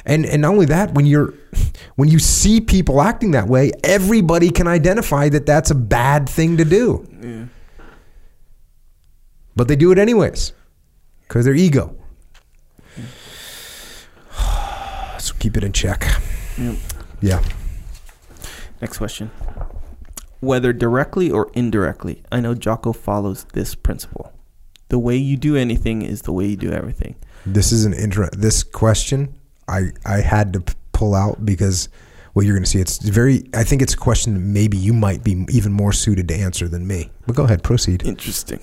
And 0.06 0.26
and 0.26 0.42
not 0.42 0.52
only 0.52 0.66
that, 0.68 0.94
when 0.94 1.06
you're 1.06 1.34
when 1.96 2.10
you 2.10 2.20
see 2.20 2.62
people 2.62 3.02
acting 3.02 3.32
that 3.32 3.48
way, 3.48 3.72
everybody 3.84 4.50
can 4.50 4.68
identify 4.68 5.30
that 5.30 5.46
that's 5.46 5.72
a 5.72 5.76
bad 5.76 6.28
thing 6.28 6.58
to 6.58 6.66
do. 6.66 7.08
Yeah. 7.22 7.46
But 9.56 9.68
they 9.68 9.76
do 9.76 9.92
it 9.92 9.98
anyways 9.98 10.54
because 11.28 11.46
their 11.46 11.56
ego. 11.56 11.96
So 15.20 15.34
keep 15.38 15.58
it 15.58 15.66
in 15.66 15.74
check. 15.74 16.08
Yep. 16.58 16.76
Yeah. 17.20 17.44
Next 18.82 18.98
question. 18.98 19.30
Whether 20.40 20.72
directly 20.74 21.30
or 21.30 21.52
indirectly, 21.54 22.24
I 22.32 22.40
know 22.40 22.56
Jocko 22.56 22.94
follows 22.94 23.46
this 23.54 23.76
principle. 23.76 24.32
The 24.88 25.00
way 25.00 25.18
you 25.18 25.38
do 25.38 25.56
anything 25.56 26.02
is 26.02 26.24
the 26.24 26.32
way 26.32 26.48
you 26.48 26.56
do 26.56 26.72
everything. 26.72 27.16
This 27.46 27.72
is 27.72 27.86
an 27.86 27.94
inter- 27.94 28.30
this 28.32 28.64
question 28.64 29.36
I 29.68 29.92
I 30.06 30.22
had 30.22 30.54
to 30.54 30.64
pull 30.92 31.16
out 31.16 31.46
because 31.46 31.90
well 32.34 32.46
you're 32.46 32.56
going 32.56 32.64
to 32.64 32.70
see 32.70 32.80
it's 32.80 32.98
very 32.98 33.48
I 33.54 33.64
think 33.64 33.82
it's 33.82 33.94
a 33.94 33.98
question 33.98 34.34
that 34.34 34.40
maybe 34.40 34.78
you 34.78 34.94
might 34.94 35.24
be 35.24 35.46
even 35.50 35.72
more 35.72 35.94
suited 35.94 36.28
to 36.30 36.36
answer 36.36 36.68
than 36.68 36.88
me. 36.88 37.12
But 37.28 37.36
go 37.36 37.44
ahead, 37.44 37.64
proceed. 37.64 38.06
Interesting. 38.06 38.60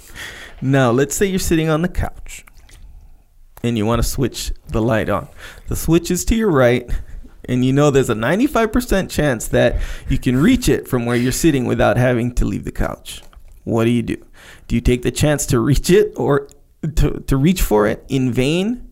Now, 0.61 0.91
let's 0.91 1.15
say 1.15 1.27
you're 1.27 1.39
sitting 1.39 1.69
on 1.69 1.83
the 1.83 1.89
couch 1.89 2.45
and 3.63 3.77
you 3.79 3.87
want 3.87 4.03
to 4.03 4.09
switch 4.09 4.53
the 4.69 4.83
light 4.83 5.09
on. 5.09 5.29
The 5.69 5.77
switch 5.77 6.11
is 6.11 6.25
to 6.27 6.35
your 6.35 6.51
right, 6.51 6.91
and 7.49 7.65
you 7.65 7.73
know 7.73 7.91
there's 7.91 8.11
a 8.11 8.15
95% 8.15 9.11
chance 9.11 9.49
that 9.49 9.81
you 10.09 10.19
can 10.19 10.37
reach 10.37 10.69
it 10.69 10.89
from 10.89 11.07
where 11.07 11.17
you're 11.17 11.33
sitting 11.33 11.67
without 11.67 11.97
having 11.97 12.35
to 12.35 12.45
leave 12.45 12.65
the 12.65 12.73
couch. 12.73 13.23
What 13.65 13.85
do 13.85 13.91
you 13.91 14.03
do? 14.03 14.25
Do 14.69 14.75
you 14.75 14.81
take 14.81 15.03
the 15.03 15.11
chance 15.11 15.47
to 15.47 15.61
reach 15.61 15.91
it 15.91 16.13
or 16.17 16.49
to, 16.83 17.21
to 17.27 17.37
reach 17.37 17.63
for 17.63 17.87
it 17.87 18.05
in 18.09 18.33
vain 18.33 18.91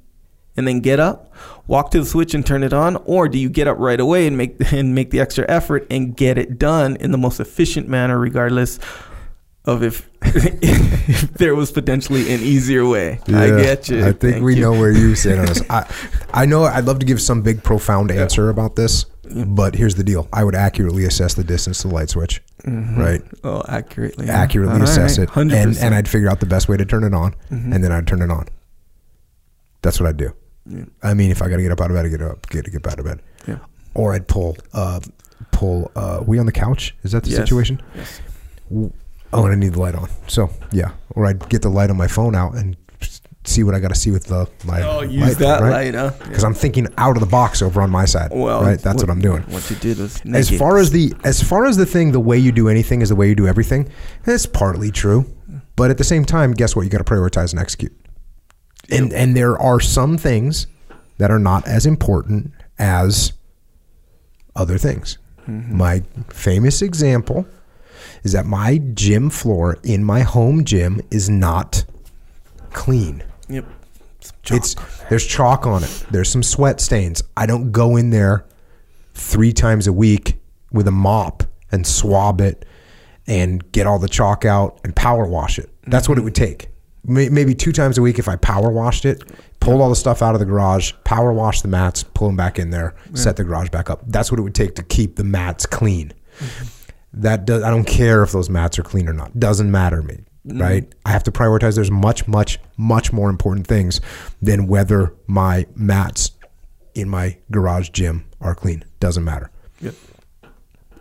and 0.57 0.69
then 0.69 0.81
get 0.81 1.01
up, 1.01 1.33
walk 1.67 1.91
to 1.91 2.01
the 2.01 2.07
switch 2.07 2.35
and 2.35 2.47
turn 2.47 2.63
it 2.63 2.73
on, 2.73 2.97
or 3.05 3.29
do 3.29 3.39
you 3.39 3.49
get 3.49 3.67
up 3.67 3.79
right 3.79 3.99
away 3.99 4.27
and 4.27 4.37
make 4.37 4.57
and 4.73 4.95
make 4.95 5.11
the 5.11 5.21
extra 5.21 5.45
effort 5.49 5.87
and 5.91 6.17
get 6.17 6.39
it 6.39 6.59
done 6.59 6.97
in 6.97 7.13
the 7.13 7.19
most 7.19 7.41
efficient 7.41 7.89
manner 7.89 8.19
regardless 8.19 8.79
of 9.67 9.83
if 9.83 10.09
if 10.23 11.33
there 11.35 11.55
was 11.55 11.71
potentially 11.73 12.33
an 12.35 12.41
easier 12.41 12.87
way. 12.87 13.21
I 13.29 13.49
get 13.49 13.89
you. 13.89 14.01
I 14.01 14.13
think 14.13 14.21
Thank 14.21 14.45
we 14.45 14.57
you. 14.57 14.61
know 14.63 14.73
where 14.73 14.91
you 14.91 15.15
stand 15.15 15.41
on 15.41 15.47
this. 15.47 15.63
I, 15.71 15.91
I 16.33 16.47
know 16.47 16.65
I'd 16.65 16.85
love 16.85 16.99
to 17.01 17.07
give 17.07 17.21
some 17.21 17.43
big 17.43 17.63
profound 17.63 18.11
answer 18.11 18.51
about 18.51 18.77
this, 18.77 19.05
but 19.47 19.75
here's 19.75 19.95
the 19.95 20.05
deal: 20.05 20.29
I 20.33 20.45
would 20.45 20.55
accurately 20.55 21.05
assess 21.05 21.35
the 21.35 21.45
distance 21.45 21.83
to 21.83 21.89
the 21.89 21.95
light 21.95 22.11
switch, 22.11 22.43
right? 22.67 23.23
Oh, 23.43 23.63
accurately. 23.69 24.29
Accurately 24.29 24.77
All 24.77 24.83
assess 24.83 25.19
right, 25.19 25.29
it, 25.29 25.37
and 25.37 25.51
100%. 25.51 25.83
and 25.83 25.95
I'd 25.95 26.09
figure 26.09 26.29
out 26.29 26.41
the 26.41 26.47
best 26.47 26.69
way 26.69 26.77
to 26.77 26.85
turn 26.85 27.05
it 27.05 27.15
on, 27.15 27.35
and 27.51 27.83
then 27.83 27.91
I'd 27.93 28.07
turn 28.07 28.23
it 28.23 28.31
on. 28.31 28.47
That's 29.83 30.01
what 30.01 30.09
I'd 30.09 30.17
do. 30.17 30.35
Yeah. 30.67 30.85
I 31.03 31.13
mean, 31.15 31.31
if 31.31 31.43
I 31.43 31.49
got 31.49 31.57
to 31.57 31.63
get 31.63 31.73
up 31.73 31.81
out 31.81 31.91
of 31.91 31.97
bed, 31.97 32.07
I 32.07 32.09
get 32.09 32.23
up, 32.23 32.49
get 32.49 32.71
get 32.71 32.87
out 32.87 32.99
of 32.99 33.05
bed, 33.05 33.21
Yeah. 33.47 33.59
or 33.95 34.15
I'd 34.15 34.27
pull, 34.29 34.57
uh, 34.73 35.01
pull. 35.53 35.91
Uh, 35.95 36.23
we 36.27 36.39
on 36.39 36.47
the 36.47 36.53
couch? 36.53 36.95
Is 37.03 37.13
that 37.13 37.23
the 37.25 37.31
Yes. 37.31 37.39
situation? 37.41 37.83
Yes. 37.95 38.21
Oh, 39.35 39.45
and 39.45 39.53
I 39.53 39.57
need 39.57 39.75
the 39.75 39.81
light 39.81 39.95
on. 39.95 40.09
So 40.29 40.51
yeah, 40.73 40.93
or 41.11 41.27
I'd 41.27 41.49
get 41.49 41.63
the 41.63 41.69
light 41.69 41.91
on 41.91 41.97
my 41.97 42.07
phone 42.07 42.35
out 42.35 42.55
and 42.55 42.77
see 43.47 43.63
what 43.63 43.75
I 43.75 43.81
got 43.81 43.89
to 43.89 43.95
see 43.95 44.11
with 44.11 44.25
the 44.25 44.49
my 44.65 44.83
Oh, 44.83 45.03
use 45.03 45.37
that 45.37 45.61
light, 45.61 45.95
huh? 45.95 46.13
because 46.23 46.45
I'm 46.45 46.55
thinking 46.55 46.89
out 46.97 47.17
of 47.17 47.21
the 47.21 47.29
box 47.29 47.61
over 47.61 47.83
on 47.83 47.91
my 47.91 48.05
side. 48.05 48.31
Well, 48.33 48.63
right, 48.63 48.79
that's 48.79 49.03
what, 49.03 49.11
I'm 49.11 49.21
doing. 49.21 49.43
What 49.43 49.69
you 49.71 49.77
did 49.77 49.99
was 49.99 50.21
As 50.33 50.51
far 50.51 50.79
as 50.79 50.91
the 50.91 51.13
as 51.25 51.43
far 51.43 51.67
as 51.67 51.77
the 51.77 51.87
thing, 51.87 52.13
the 52.13 52.21
way 52.21 52.39
you 52.39 52.53
do 52.53 52.69
anything 52.69 53.03
is 53.03 53.11
the 53.11 53.17
way 53.17 53.29
you 53.29 53.35
do 53.35 53.47
everything. 53.47 53.91
It's 54.27 54.47
partly 54.47 54.91
true, 54.91 55.27
but 55.77 55.91
at 55.91 55.99
the 55.99 56.05
same 56.05 56.25
time, 56.25 56.53
guess 56.53 56.75
what? 56.75 56.83
You 56.83 56.91
got 56.91 56.99
to 56.99 57.05
prioritize 57.05 57.51
and 57.53 57.61
execute. 57.61 57.93
And 58.91 59.13
and 59.13 59.37
there 59.37 59.59
are 59.59 59.81
some 59.81 60.17
things 60.17 60.67
that 61.19 61.31
are 61.31 61.39
not 61.39 61.67
as 61.67 61.87
important 61.87 62.53
as 62.79 63.33
other 64.57 64.79
things. 64.79 65.19
Mm-hmm. 65.49 65.77
My 65.77 66.03
famous 66.29 66.81
example 66.83 67.47
is 68.25 68.33
that 68.33 68.47
my 68.47 68.79
gym 68.95 69.31
floor 69.31 69.79
in 69.85 70.03
my 70.03 70.21
home 70.21 70.65
gym 70.65 71.01
is 71.11 71.31
not 71.31 71.85
clean. 72.73 73.23
Yep. 73.49 73.67
It's 74.51 74.75
there's 75.09 75.27
chalk 75.27 75.67
on 75.67 75.85
it. 75.85 76.07
There's 76.11 76.31
some 76.31 76.43
sweat 76.43 76.81
stains. 76.81 77.23
I 77.37 77.47
don't 77.47 77.71
go 77.73 77.97
in 77.97 78.11
there 78.11 78.47
three 79.15 79.53
times 79.53 79.87
a 79.87 79.93
week 79.93 80.37
with 80.73 80.89
a 80.89 80.91
mop 80.91 81.45
and 81.71 81.87
swab 81.87 82.41
it 82.41 82.65
and 83.27 83.71
get 83.73 83.87
all 83.87 83.99
the 83.99 84.09
chalk 84.09 84.45
out 84.45 84.81
and 84.85 84.95
power 84.97 85.27
wash 85.27 85.59
it. 85.59 85.71
That's 85.87 86.09
what 86.09 86.19
it 86.19 86.23
would 86.23 86.35
take. 86.35 86.69
Maybe 87.07 87.55
two 87.55 87.73
times 87.73 87.99
a 87.99 88.03
week 88.03 88.19
if 88.19 88.29
I 88.29 88.37
power 88.37 88.71
washed 88.71 89.05
it, 89.05 89.23
pulled 89.61 89.83
all 89.83 89.91
the 89.91 89.97
stuff 89.97 90.23
out 90.23 90.35
of 90.35 90.39
the 90.39 90.47
garage, 90.47 90.93
power 91.05 91.35
wash 91.35 91.61
the 91.61 91.69
mats, 91.69 92.03
pull 92.03 92.29
them 92.29 92.37
back 92.37 92.59
in 92.59 92.71
there, 92.71 92.95
set 93.13 93.37
the 93.37 93.45
garage 93.45 93.69
back 93.69 93.91
up. 93.91 94.03
That's 94.07 94.31
what 94.33 94.39
it 94.41 94.43
would 94.43 94.55
take 94.55 94.75
to 94.77 94.83
keep 94.83 95.17
the 95.17 95.25
mats 95.25 95.67
clean. 95.67 96.15
Mm-hmm. 96.39 96.65
That 97.17 97.45
does, 97.45 97.63
I 97.63 97.71
don't 97.71 97.87
care 97.87 98.23
if 98.23 98.33
those 98.33 98.51
mats 98.51 98.79
are 98.79 98.83
clean 98.83 99.09
or 99.09 99.13
not. 99.13 99.39
Doesn't 99.39 99.71
matter 99.71 100.01
to 100.01 100.03
me, 100.03 100.19
mm. 100.47 100.61
right? 100.61 100.93
I 101.07 101.11
have 101.11 101.23
to 101.25 101.33
prioritize. 101.33 101.77
There's 101.77 101.91
much, 101.91 102.27
much, 102.27 102.59
much 102.77 103.13
more 103.13 103.31
important 103.31 103.67
things 103.67 104.01
than 104.43 104.67
whether 104.67 105.15
my 105.27 105.67
mats 105.77 106.33
in 106.95 107.09
my 107.09 107.39
garage 107.51 107.91
gym 107.91 108.25
are 108.41 108.55
clean. 108.55 108.85
Doesn't 109.01 109.25
matter. 109.25 109.51
Yep. 109.81 109.95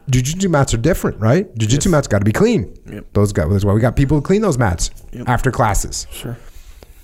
Jiu-jitsu 0.09 0.49
mats 0.49 0.73
are 0.73 0.77
different, 0.77 1.19
right? 1.19 1.53
Jiu-jitsu 1.57 1.89
mats 1.89 2.07
got 2.07 2.19
to 2.19 2.25
be 2.25 2.31
clean. 2.33 2.75
Yep. 2.91 3.13
Those 3.13 3.31
guys. 3.31 3.49
That's 3.49 3.63
why 3.65 3.73
we 3.73 3.79
got 3.79 3.95
people 3.95 4.17
who 4.17 4.21
clean 4.21 4.41
those 4.41 4.57
mats 4.57 4.91
Yep. 5.13 5.27
after 5.29 5.49
classes. 5.51 6.07
Sure. 6.11 6.37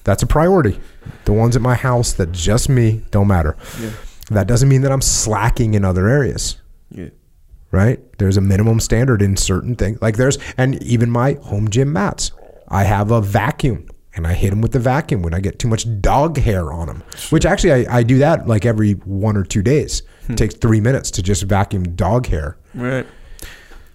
That's 0.04 0.22
a 0.22 0.28
priority. 0.28 0.80
The 1.26 1.34
ones 1.34 1.56
at 1.56 1.62
my 1.62 1.76
house 1.76 2.14
that 2.14 2.32
just 2.32 2.70
me 2.70 3.04
don't 3.12 3.28
matter. 3.28 3.56
Yeah. 3.80 3.92
That 4.32 4.48
doesn't 4.48 4.70
mean 4.70 4.82
that 4.82 4.92
I'm 4.92 5.02
slacking 5.02 5.74
in 5.74 5.84
other 5.84 6.08
areas 6.08 6.58
Yeah. 6.92 7.10
Right? 7.72 8.00
There's 8.18 8.38
a 8.38 8.42
minimum 8.42 8.80
standard 8.80 9.22
in 9.22 9.38
certain 9.38 9.76
things. 9.76 10.02
Like 10.02 10.18
there's, 10.18 10.38
and 10.58 10.82
even 10.84 11.10
my 11.10 11.34
home 11.44 11.70
gym 11.70 11.94
mats, 11.94 12.32
I 12.68 12.84
have 12.84 13.12
a 13.12 13.22
vacuum 13.22 13.88
and 14.16 14.26
I 14.28 14.34
hit 14.34 14.50
them 14.50 14.62
with 14.62 14.72
the 14.72 14.80
vacuum 14.80 15.22
when 15.22 15.34
I 15.34 15.40
get 15.40 15.60
too 15.60 15.68
much 15.68 15.86
dog 16.02 16.38
hair 16.38 16.72
on 16.72 16.88
them. 16.88 17.04
Which 17.30 17.46
actually 17.46 17.88
I, 17.88 18.00
I 18.00 18.04
do 18.04 18.18
that 18.20 18.48
like 18.48 18.66
every 18.66 18.94
one 18.94 19.38
or 19.38 19.44
two 19.44 19.62
days. 19.62 20.04
It 20.28 20.38
takes 20.38 20.56
three 20.56 20.80
minutes 20.80 21.10
to 21.12 21.24
just 21.24 21.44
vacuum 21.44 21.96
dog 21.96 22.28
hair. 22.28 22.58
Right. 22.76 23.08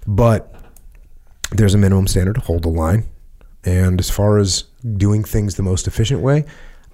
But 0.07 0.55
there's 1.53 1.75
a 1.75 1.79
minimum 1.79 2.07
standard. 2.09 2.35
To 2.35 2.41
hold 2.41 2.63
the 2.63 2.69
line. 2.69 3.05
And 3.65 4.01
as 4.01 4.11
far 4.11 4.39
as 4.39 4.65
doing 4.97 5.25
things 5.25 5.55
the 5.55 5.63
most 5.63 5.87
efficient 5.87 6.21
way, 6.21 6.45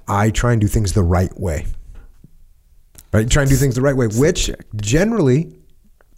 I 0.06 0.30
try 0.30 0.52
and 0.52 0.60
do 0.60 0.66
things 0.66 0.92
the 0.92 1.02
right 1.02 1.32
way. 1.40 1.66
Right? 3.12 3.28
Try 3.28 3.42
and 3.42 3.50
do 3.50 3.56
things 3.56 3.74
the 3.74 3.80
right 3.80 3.96
way, 3.96 4.06
which 4.08 4.50
generally 4.76 5.56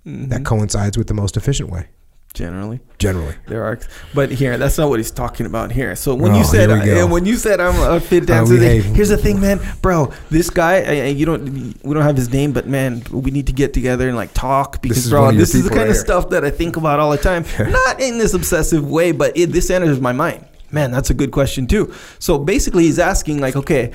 that 0.04 0.10
mm-hmm. 0.10 0.42
coincides 0.44 0.98
with 0.98 1.06
the 1.06 1.14
most 1.14 1.36
efficient 1.36 1.70
way. 1.70 1.88
Generally. 2.34 2.80
Generally. 2.98 3.34
There 3.46 3.62
are, 3.62 3.78
but 4.14 4.30
here 4.30 4.56
that's 4.56 4.78
not 4.78 4.88
what 4.88 4.98
he's 4.98 5.10
talking 5.10 5.44
about 5.44 5.70
here. 5.70 5.94
So 5.94 6.14
when 6.14 6.34
you 6.34 6.40
Oh, 6.40 6.44
said 6.44 6.70
here 6.70 7.02
and 7.02 7.10
uh, 7.10 7.12
when 7.12 7.26
you 7.26 7.36
said 7.36 7.60
I'm 7.60 7.78
a 7.78 8.00
fit 8.00 8.22
Uh, 8.22 8.26
dancer, 8.26 8.56
hey. 8.56 8.80
here's 8.80 9.10
the 9.10 9.18
thing, 9.18 9.38
man, 9.38 9.60
bro. 9.82 10.10
This 10.30 10.48
guy, 10.48 10.76
I- 10.76 11.00
I- 11.02 11.04
you 11.08 11.26
don't, 11.26 11.76
we 11.84 11.92
don't 11.92 12.02
have 12.02 12.16
his 12.16 12.32
name, 12.32 12.52
but 12.52 12.66
man, 12.66 13.02
we 13.10 13.30
need 13.30 13.48
to 13.48 13.52
get 13.52 13.74
together 13.74 14.08
and 14.08 14.16
like 14.16 14.32
talk 14.32 14.80
because, 14.80 15.04
is 15.04 15.10
bro, 15.10 15.20
one 15.20 15.28
of 15.28 15.34
your 15.34 15.42
this 15.42 15.54
is 15.54 15.64
the 15.64 15.68
kind 15.68 15.80
right 15.82 15.88
of 15.90 15.94
here. 15.96 16.04
stuff 16.04 16.30
that 16.30 16.42
I 16.42 16.48
think 16.50 16.78
about 16.78 17.00
all 17.00 17.10
the 17.10 17.18
time. 17.18 17.44
not 17.70 18.00
in 18.00 18.16
this 18.16 18.32
obsessive 18.32 18.88
way, 18.90 19.12
but 19.12 19.36
it, 19.36 19.52
this 19.52 19.68
enters 19.68 20.00
my 20.00 20.12
mind. 20.12 20.46
Man, 20.70 20.90
that's 20.90 21.10
a 21.10 21.14
good 21.14 21.32
question 21.32 21.66
too. 21.66 21.92
So 22.18 22.38
basically, 22.38 22.84
he's 22.84 22.98
asking 22.98 23.42
like, 23.42 23.56
okay. 23.56 23.92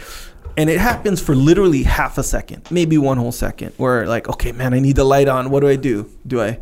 And 0.58 0.72
it 0.72 0.80
happens 0.80 1.22
for 1.22 1.36
literally 1.36 1.84
half 1.84 2.18
a 2.18 2.24
second, 2.24 2.70
maybe 2.72 2.98
one 2.98 3.18
whole 3.18 3.32
second, 3.32 3.74
where 3.78 4.08
like, 4.08 4.28
okay, 4.28 4.52
man, 4.52 4.74
I 4.74 4.80
need 4.80 4.96
the 4.96 5.04
light 5.04 5.28
on. 5.28 5.52
What 5.52 5.60
do 5.60 5.68
I 5.68 5.76
do? 5.76 6.10
Do 6.26 6.42
I, 6.42 6.60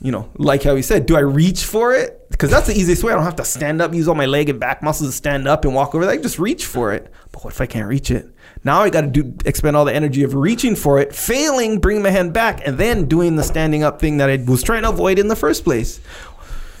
you 0.00 0.12
know, 0.12 0.30
like 0.36 0.62
how 0.62 0.76
he 0.76 0.82
said, 0.82 1.04
do 1.04 1.16
I 1.16 1.20
reach 1.20 1.64
for 1.64 1.92
it? 1.92 2.30
Because 2.30 2.52
that's 2.52 2.68
the 2.68 2.78
easiest 2.78 3.02
way. 3.02 3.12
I 3.12 3.16
don't 3.16 3.24
have 3.24 3.34
to 3.36 3.44
stand 3.44 3.82
up, 3.82 3.92
use 3.92 4.06
all 4.06 4.14
my 4.14 4.26
leg 4.26 4.48
and 4.48 4.60
back 4.60 4.80
muscles 4.80 5.10
to 5.10 5.16
stand 5.16 5.48
up 5.48 5.64
and 5.64 5.74
walk 5.74 5.92
over. 5.92 6.04
There. 6.04 6.14
I 6.14 6.18
just 6.18 6.38
reach 6.38 6.66
for 6.66 6.92
it. 6.92 7.12
But 7.32 7.42
what 7.42 7.52
if 7.52 7.60
I 7.60 7.66
can't 7.66 7.88
reach 7.88 8.12
it? 8.12 8.28
Now 8.62 8.80
I 8.82 8.90
got 8.90 9.00
to 9.00 9.06
do 9.08 9.34
expend 9.44 9.76
all 9.76 9.84
the 9.84 9.94
energy 9.94 10.22
of 10.22 10.34
reaching 10.34 10.76
for 10.76 11.00
it, 11.00 11.12
failing, 11.12 11.80
bring 11.80 12.00
my 12.00 12.10
hand 12.10 12.32
back, 12.32 12.64
and 12.64 12.78
then 12.78 13.06
doing 13.06 13.34
the 13.34 13.42
standing 13.42 13.82
up 13.82 14.00
thing 14.00 14.18
that 14.18 14.30
I 14.30 14.36
was 14.36 14.62
trying 14.62 14.82
to 14.82 14.90
avoid 14.90 15.18
in 15.18 15.26
the 15.26 15.36
first 15.36 15.64
place. 15.64 16.00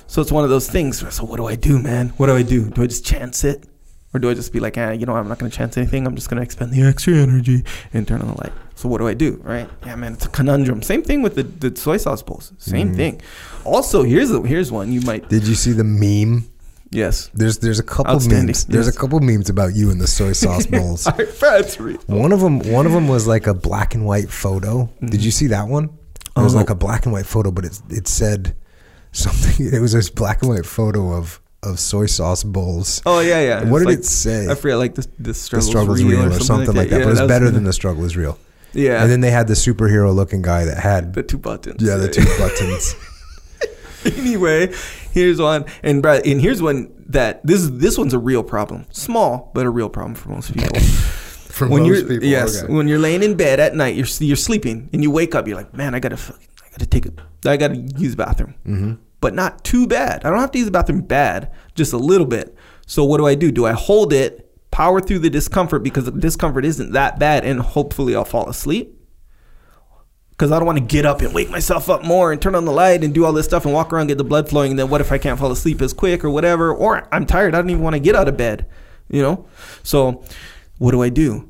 So 0.06 0.22
it's 0.22 0.32
one 0.32 0.44
of 0.44 0.50
those 0.50 0.70
things. 0.70 1.04
So 1.12 1.24
what 1.24 1.36
do 1.36 1.46
I 1.46 1.56
do, 1.56 1.78
man? 1.78 2.10
What 2.10 2.26
do 2.26 2.36
I 2.36 2.42
do? 2.42 2.70
Do 2.70 2.82
I 2.82 2.86
just 2.86 3.04
chance 3.04 3.42
it? 3.42 3.67
Or 4.14 4.20
do 4.20 4.30
I 4.30 4.34
just 4.34 4.52
be 4.52 4.60
like, 4.60 4.78
ah, 4.78 4.90
you 4.90 5.04
know, 5.04 5.14
I'm 5.14 5.28
not 5.28 5.38
going 5.38 5.50
to 5.50 5.56
chance 5.56 5.76
anything. 5.76 6.06
I'm 6.06 6.14
just 6.14 6.30
going 6.30 6.38
to 6.38 6.42
expend 6.42 6.72
the 6.72 6.82
extra 6.82 7.14
energy 7.14 7.62
and 7.92 8.08
turn 8.08 8.22
on 8.22 8.28
the 8.28 8.40
light. 8.40 8.52
So 8.74 8.88
what 8.88 8.98
do 8.98 9.08
I 9.08 9.14
do, 9.14 9.40
right? 9.42 9.68
Yeah, 9.84 9.96
man, 9.96 10.14
it's 10.14 10.24
a 10.24 10.30
conundrum. 10.30 10.82
Same 10.82 11.02
thing 11.02 11.20
with 11.20 11.34
the, 11.34 11.42
the 11.42 11.76
soy 11.76 11.98
sauce 11.98 12.22
bowls. 12.22 12.52
Same 12.58 12.92
mm. 12.92 12.96
thing. 12.96 13.22
Also, 13.64 14.04
here's 14.04 14.30
a, 14.30 14.40
here's 14.42 14.72
one 14.72 14.92
you 14.92 15.02
might. 15.02 15.28
Did 15.28 15.46
you 15.46 15.54
see 15.54 15.72
the 15.72 15.84
meme? 15.84 16.48
Yes. 16.90 17.30
There's 17.34 17.58
there's 17.58 17.78
a 17.78 17.82
couple 17.82 18.14
memes. 18.14 18.64
There's 18.64 18.86
yes. 18.86 18.96
a 18.96 18.98
couple 18.98 19.20
memes 19.20 19.50
about 19.50 19.74
you 19.74 19.90
and 19.90 20.00
the 20.00 20.06
soy 20.06 20.32
sauce 20.32 20.66
bowls. 20.70 21.06
One 22.06 22.32
of 22.32 22.40
them 22.40 22.60
one 22.60 22.86
of 22.86 22.92
them 22.92 23.08
was 23.08 23.26
like 23.26 23.46
a 23.46 23.54
black 23.54 23.94
and 23.94 24.06
white 24.06 24.30
photo. 24.30 24.84
Mm-hmm. 24.84 25.06
Did 25.08 25.24
you 25.24 25.30
see 25.30 25.48
that 25.48 25.68
one? 25.68 25.90
It 26.36 26.40
was 26.40 26.54
Oh. 26.54 26.58
like 26.58 26.70
a 26.70 26.74
black 26.74 27.04
and 27.04 27.12
white 27.12 27.26
photo, 27.26 27.50
but 27.50 27.64
it 27.64 27.80
it 27.90 28.08
said 28.08 28.56
something. 29.12 29.66
It 29.72 29.80
was 29.80 29.92
this 29.92 30.08
black 30.08 30.40
and 30.42 30.50
white 30.50 30.64
photo 30.64 31.12
of 31.12 31.40
of 31.62 31.78
soy 31.80 32.06
sauce 32.06 32.44
bowls. 32.44 33.02
Oh 33.04 33.20
yeah, 33.20 33.40
yeah. 33.40 33.64
What 33.70 33.82
It's 33.82 33.86
did 33.86 33.88
like- 33.88 33.98
it 33.98 34.04
say? 34.04 34.48
I 34.48 34.54
forget, 34.54 34.78
like 34.78 34.94
the 34.94 35.02
the 35.18 35.28
the 35.30 35.34
struggle's, 35.34 35.68
struggle's 35.68 36.02
real, 36.02 36.24
or 36.32 36.40
something 36.40 36.74
like 36.74 36.88
that. 36.90 36.98
Yeah, 37.00 37.04
but 37.04 37.10
it's 37.12 37.20
was 37.20 37.28
better 37.28 37.50
than 37.50 37.64
the 37.64 37.72
struggle 37.72 38.04
is 38.04 38.16
real. 38.16 38.38
Yeah. 38.74 39.02
And 39.02 39.10
then 39.10 39.20
they 39.22 39.30
had 39.30 39.48
the 39.48 39.54
superhero 39.54 40.14
looking 40.14 40.42
guy 40.42 40.64
that 40.66 40.78
had 40.78 41.14
the 41.14 41.22
two 41.22 41.38
buttons. 41.38 41.82
yeah 41.82 41.96
the 41.96 42.08
two 42.16 42.24
buttons. 42.38 42.94
anyway, 44.18 44.72
here's 45.12 45.40
one, 45.40 45.64
and 45.82 46.02
Brad, 46.02 46.26
and 46.26 46.40
here's 46.40 46.62
one 46.62 46.92
that 47.08 47.44
this 47.46 47.60
is 47.60 47.78
this 47.78 47.98
one's 47.98 48.14
a 48.14 48.18
real 48.18 48.42
problem, 48.42 48.86
small 48.90 49.50
but 49.54 49.66
a 49.66 49.70
real 49.70 49.88
problem 49.88 50.14
for 50.14 50.28
most 50.30 50.52
people. 50.54 50.78
For 51.58 51.66
when 51.66 51.82
most 51.82 51.88
you're 51.88 52.06
people, 52.06 52.28
yes, 52.28 52.62
okay. 52.62 52.72
when 52.72 52.86
you're 52.86 53.00
laying 53.00 53.24
in 53.24 53.34
bed 53.36 53.58
at 53.58 53.74
night, 53.74 53.96
you're 53.96 54.06
you're 54.20 54.36
sleeping, 54.36 54.88
and 54.92 55.02
you 55.02 55.10
wake 55.10 55.34
up, 55.34 55.48
you're 55.48 55.56
like, 55.56 55.74
man, 55.74 55.92
I 55.92 55.98
gotta, 55.98 56.16
fuck- 56.16 56.38
I 56.64 56.70
gotta 56.70 56.86
take 56.86 57.06
a, 57.06 57.10
I 57.50 57.56
gotta 57.56 57.74
use 57.74 58.12
the 58.14 58.16
bathroom, 58.16 58.54
mm-hmm. 58.64 58.92
But 59.20 59.34
not 59.34 59.64
too 59.64 59.86
bad. 59.86 60.24
I 60.24 60.30
don't 60.30 60.38
have 60.38 60.52
to 60.52 60.58
use 60.58 60.66
the 60.66 60.72
bathroom 60.72 61.02
bad, 61.02 61.52
just 61.74 61.92
a 61.92 61.98
little 61.98 62.26
bit. 62.26 62.54
So 62.86 63.04
what 63.04 63.18
do 63.18 63.26
I 63.26 63.34
do? 63.34 63.50
Do 63.50 63.66
I 63.66 63.72
hold 63.72 64.12
it, 64.12 64.44
power 64.70 65.00
through 65.00 65.18
the 65.20 65.30
discomfort 65.30 65.82
because 65.82 66.04
the 66.04 66.12
discomfort 66.12 66.64
isn't 66.64 66.92
that 66.92 67.18
bad, 67.18 67.44
and 67.44 67.60
hopefully 67.60 68.14
I'll 68.14 68.24
fall 68.24 68.48
asleep? 68.48 68.94
Because 70.30 70.52
I 70.52 70.58
don't 70.58 70.66
want 70.66 70.78
to 70.78 70.84
get 70.84 71.04
up 71.04 71.20
and 71.20 71.34
wake 71.34 71.50
myself 71.50 71.90
up 71.90 72.04
more 72.04 72.30
and 72.30 72.40
turn 72.40 72.54
on 72.54 72.64
the 72.64 72.72
light 72.72 73.02
and 73.02 73.12
do 73.12 73.24
all 73.24 73.32
this 73.32 73.46
stuff 73.46 73.64
and 73.64 73.74
walk 73.74 73.92
around 73.92 74.06
get 74.06 74.18
the 74.18 74.24
blood 74.24 74.48
flowing. 74.48 74.70
And 74.70 74.78
then 74.78 74.88
what 74.88 75.00
if 75.00 75.10
I 75.10 75.18
can't 75.18 75.36
fall 75.36 75.50
asleep 75.50 75.82
as 75.82 75.92
quick 75.92 76.24
or 76.24 76.30
whatever? 76.30 76.72
Or 76.72 77.08
I'm 77.12 77.26
tired. 77.26 77.56
I 77.56 77.58
don't 77.58 77.70
even 77.70 77.82
want 77.82 77.94
to 77.94 78.00
get 78.00 78.14
out 78.14 78.28
of 78.28 78.36
bed, 78.36 78.64
you 79.08 79.20
know? 79.20 79.48
So 79.82 80.22
what 80.78 80.92
do 80.92 81.02
I 81.02 81.08
do? 81.08 81.47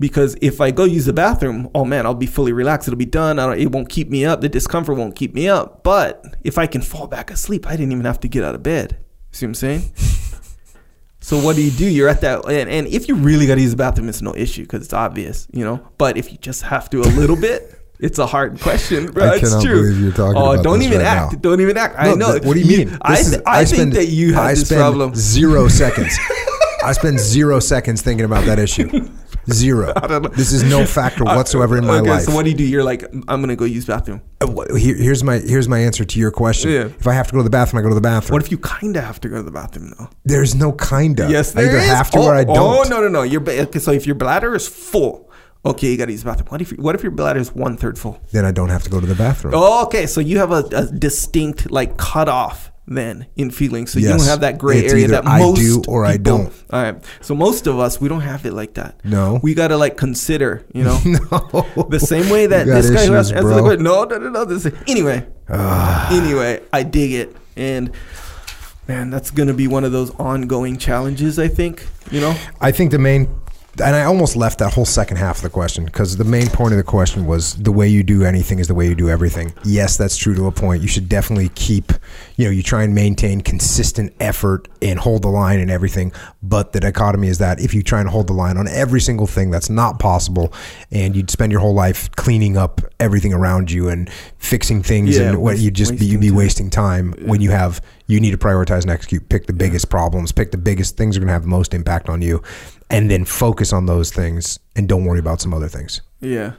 Because 0.00 0.36
if 0.40 0.60
I 0.60 0.70
go 0.70 0.84
use 0.84 1.06
the 1.06 1.12
bathroom, 1.12 1.68
oh 1.74 1.84
man, 1.84 2.06
I'll 2.06 2.14
be 2.14 2.26
fully 2.26 2.52
relaxed. 2.52 2.86
It'll 2.88 2.96
be 2.98 3.04
done. 3.04 3.38
I 3.38 3.46
don't, 3.46 3.58
it 3.58 3.72
won't 3.72 3.88
keep 3.88 4.08
me 4.08 4.24
up. 4.24 4.40
The 4.40 4.48
discomfort 4.48 4.96
won't 4.96 5.16
keep 5.16 5.34
me 5.34 5.48
up. 5.48 5.82
But 5.82 6.24
if 6.44 6.56
I 6.56 6.66
can 6.68 6.82
fall 6.82 7.06
back 7.08 7.30
asleep, 7.30 7.66
I 7.66 7.72
didn't 7.72 7.92
even 7.92 8.04
have 8.04 8.20
to 8.20 8.28
get 8.28 8.44
out 8.44 8.54
of 8.54 8.62
bed. 8.62 8.98
See 9.32 9.44
what 9.46 9.50
I'm 9.50 9.54
saying? 9.54 9.82
So 11.20 11.36
what 11.38 11.56
do 11.56 11.62
you 11.62 11.72
do? 11.72 11.84
You're 11.86 12.08
at 12.08 12.20
that, 12.22 12.46
and, 12.48 12.70
and 12.70 12.86
if 12.86 13.08
you 13.08 13.16
really 13.16 13.46
got 13.46 13.56
to 13.56 13.60
use 13.60 13.72
the 13.72 13.76
bathroom, 13.76 14.08
it's 14.08 14.22
no 14.22 14.34
issue 14.34 14.62
because 14.62 14.84
it's 14.84 14.92
obvious, 14.94 15.46
you 15.52 15.64
know. 15.64 15.86
But 15.98 16.16
if 16.16 16.30
you 16.32 16.38
just 16.38 16.62
have 16.62 16.88
to 16.90 17.00
a 17.00 17.10
little 17.20 17.34
bit, 17.36 17.74
it's 17.98 18.18
a 18.18 18.26
hard 18.26 18.58
question, 18.60 19.10
bro. 19.10 19.24
I 19.32 19.34
it's 19.34 19.48
cannot 19.48 19.62
true. 19.64 19.82
believe 19.82 20.00
you're 20.00 20.12
talking 20.12 20.40
oh, 20.40 20.52
about 20.52 20.64
don't 20.64 20.80
even 20.80 20.98
right 20.98 21.06
act. 21.06 21.32
now. 21.32 21.38
Don't 21.40 21.60
even 21.60 21.76
act. 21.76 21.96
I 21.98 22.10
No, 22.10 22.14
know. 22.14 22.32
th- 22.34 22.44
What 22.44 22.54
do 22.54 22.60
you 22.60 22.86
mean? 22.86 22.98
I, 23.02 23.16
th- 23.16 23.26
is- 23.26 23.42
I, 23.44 23.64
think 23.64 23.76
spend- 23.76 23.92
that 23.94 24.06
you 24.06 24.32
have 24.34 24.44
I 24.44 24.50
this 24.54 24.66
spend 24.66 24.78
problem. 24.78 25.14
Zero 25.16 25.66
seconds. 25.82 26.16
I 26.84 26.92
spend 26.92 27.18
zero 27.18 27.58
seconds 27.60 28.00
thinking 28.00 28.24
about 28.24 28.44
that 28.46 28.58
issue. 28.60 28.88
Zero. 29.52 29.92
This 30.36 30.52
is 30.52 30.62
no 30.62 30.84
factor 30.84 31.24
whatsoever 31.36 31.76
in 31.76 31.86
my 31.86 31.98
okay, 31.98 32.10
life. 32.10 32.22
So 32.22 32.34
what 32.34 32.44
do 32.44 32.50
you 32.50 32.56
do? 32.56 32.64
You're 32.64 32.84
like, 32.84 33.02
I'm 33.28 33.40
gonna 33.40 33.56
go 33.56 33.64
use 33.64 33.86
bathroom. 33.86 34.20
Uh, 34.40 34.74
here- 34.74 34.96
here's 34.96 35.22
my 35.24 35.38
here's 35.38 35.68
my 35.68 35.78
answer 35.78 36.04
to 36.04 36.18
your 36.18 36.30
question. 36.30 36.70
Yeah. 36.70 36.84
If 36.84 37.06
I 37.06 37.12
have 37.12 37.26
to 37.28 37.32
go 37.32 37.38
to 37.38 37.44
the 37.44 37.50
bathroom, 37.50 37.80
I 37.80 37.82
go 37.82 37.88
to 37.88 37.94
the 37.94 38.00
bathroom. 38.00 38.34
What 38.34 38.42
if 38.42 38.50
you 38.50 38.58
kind 38.58 38.96
of 38.96 39.04
have 39.04 39.20
to 39.20 39.28
go 39.28 39.36
to 39.36 39.42
the 39.42 39.50
bathroom 39.50 39.94
though? 39.98 40.08
There's 40.24 40.54
no 40.54 40.72
kinda. 40.72 41.28
Yes, 41.30 41.56
I 41.56 41.62
there 41.62 41.70
either 41.70 41.78
is. 41.78 41.86
have 41.88 42.10
to 42.12 42.18
oh, 42.18 42.26
or 42.26 42.34
I 42.34 42.44
don't. 42.44 42.58
Oh 42.58 42.82
no, 42.88 43.00
no, 43.00 43.08
no. 43.08 43.22
Your 43.22 43.42
okay, 43.42 43.78
so 43.78 43.92
if 43.92 44.06
your 44.06 44.14
bladder 44.16 44.54
is 44.54 44.68
full, 44.68 45.30
okay, 45.64 45.90
you 45.90 45.96
gotta 45.96 46.12
use 46.12 46.22
the 46.22 46.30
bathroom. 46.30 46.48
What 46.48 46.60
if 46.62 46.70
what 46.78 46.94
if 46.94 47.02
your 47.02 47.12
bladder 47.12 47.40
is 47.40 47.54
one 47.54 47.76
third 47.76 47.98
full? 47.98 48.20
Then 48.32 48.44
I 48.44 48.52
don't 48.52 48.68
have 48.70 48.82
to 48.84 48.90
go 48.90 49.00
to 49.00 49.06
the 49.06 49.14
bathroom. 49.14 49.54
Oh, 49.56 49.84
okay. 49.86 50.06
So 50.06 50.20
you 50.20 50.38
have 50.38 50.52
a, 50.52 50.64
a 50.72 50.86
distinct 50.86 51.70
like 51.70 51.96
cutoff 51.96 52.70
then 52.96 53.26
in 53.36 53.50
feelings. 53.50 53.92
So 53.92 53.98
you 53.98 54.08
don't 54.08 54.22
have 54.24 54.40
that 54.40 54.58
gray 54.58 54.80
It's 54.80 54.92
area 54.92 55.08
that 55.08 55.26
I 55.26 55.38
most 55.38 55.58
do 55.60 55.82
or 55.88 56.04
I 56.04 56.12
people- 56.16 56.38
don't. 56.38 56.64
All 56.70 56.82
right. 56.82 57.04
So 57.20 57.34
most 57.34 57.66
of 57.66 57.78
us 57.78 58.00
we 58.00 58.08
don't 58.08 58.22
have 58.22 58.46
it 58.46 58.52
like 58.52 58.74
that. 58.74 59.00
No. 59.04 59.40
We 59.42 59.54
gotta 59.54 59.76
like 59.76 59.96
consider, 59.96 60.64
you 60.72 60.84
know, 60.84 60.98
no. 61.04 61.86
the 61.90 62.00
same 62.00 62.30
way 62.30 62.46
that 62.46 62.66
this 62.66 62.90
guy 62.90 63.06
who 63.06 63.12
has 63.12 63.30
answered 63.32 63.54
the 63.54 63.60
question. 63.62 63.82
No, 63.82 64.04
no, 64.04 64.18
no, 64.18 64.30
no. 64.30 64.44
This 64.44 64.66
anyway. 64.86 65.26
Ah. 65.50 66.08
anyway, 66.12 66.60
I 66.72 66.82
dig 66.82 67.12
it, 67.12 67.34
and 67.56 67.90
man, 68.86 69.10
that's 69.10 69.30
gonna 69.30 69.54
be 69.54 69.66
one 69.66 69.84
of 69.84 69.92
those 69.92 70.10
ongoing 70.16 70.76
challenges. 70.78 71.38
I 71.38 71.48
think. 71.48 71.86
You 72.10 72.20
know. 72.20 72.34
I 72.60 72.70
think 72.72 72.90
the 72.90 72.98
main, 72.98 73.28
and 73.80 73.94
I 73.96 74.04
almost 74.04 74.36
left 74.36 74.58
that 74.58 74.72
whole 74.72 74.84
second 74.84 75.16
half 75.18 75.36
of 75.36 75.42
the 75.42 75.50
question 75.50 75.84
because 75.84 76.16
the 76.16 76.24
main 76.24 76.48
point 76.48 76.72
of 76.72 76.78
the 76.78 76.84
question 76.84 77.26
was 77.26 77.54
the 77.54 77.72
way 77.72 77.88
you 77.88 78.02
do 78.02 78.24
anything 78.24 78.58
is 78.58 78.68
the 78.68 78.74
way 78.74 78.86
you 78.86 78.94
do 78.94 79.08
everything. 79.08 79.52
Yes, 79.64 79.96
that's 79.96 80.16
true 80.16 80.34
to 80.34 80.46
a 80.46 80.52
point. 80.52 80.82
You 80.82 80.88
should 80.88 81.08
definitely 81.08 81.50
keep, 81.50 81.92
you 82.36 82.44
know, 82.44 82.50
you 82.50 82.62
try 82.62 82.82
and 82.82 82.94
maintain 82.94 83.40
consistent 83.40 84.12
effort 84.20 84.68
and 84.82 84.98
hold 84.98 85.22
the 85.22 85.28
line 85.28 85.60
and 85.60 85.70
everything. 85.70 86.12
But 86.42 86.72
the 86.72 86.80
dichotomy 86.80 87.28
is 87.28 87.38
that 87.38 87.60
if 87.60 87.74
you 87.74 87.82
try 87.82 88.00
and 88.00 88.08
hold 88.08 88.26
the 88.26 88.32
line 88.32 88.56
on 88.56 88.68
every 88.68 89.00
single 89.00 89.26
thing, 89.26 89.50
that's 89.50 89.70
not 89.70 89.98
possible. 89.98 90.52
And 90.90 91.14
you'd 91.14 91.30
spend 91.30 91.52
your 91.52 91.60
whole 91.60 91.74
life 91.74 92.10
cleaning 92.12 92.56
up 92.56 92.80
everything 93.00 93.32
around 93.32 93.70
you 93.70 93.88
and 93.88 94.10
fixing 94.38 94.82
things, 94.82 95.18
Yeah, 95.18 95.30
and 95.30 95.42
what 95.42 95.58
you'd 95.58 95.74
just 95.74 95.98
be, 95.98 96.06
you'd 96.06 96.20
be 96.20 96.30
wasting 96.30 96.70
time 96.70 97.14
when 97.24 97.40
you 97.40 97.50
have 97.50 97.80
you 98.08 98.18
need 98.18 98.32
to 98.32 98.38
prioritize 98.38 98.82
and 98.82 98.90
execute 98.90 99.28
pick 99.28 99.46
the 99.46 99.52
biggest 99.52 99.88
problems 99.88 100.32
pick 100.32 100.50
the 100.50 100.58
biggest 100.58 100.96
things 100.96 101.14
that 101.14 101.18
are 101.18 101.22
going 101.22 101.28
to 101.28 101.32
have 101.32 101.42
the 101.42 101.48
most 101.48 101.72
impact 101.74 102.08
on 102.08 102.20
you 102.20 102.42
and 102.90 103.08
then 103.10 103.24
focus 103.24 103.72
on 103.72 103.86
those 103.86 104.10
things 104.10 104.58
and 104.74 104.88
don't 104.88 105.04
worry 105.04 105.20
about 105.20 105.40
some 105.40 105.54
other 105.54 105.68
things 105.68 106.00
Yeah. 106.20 106.52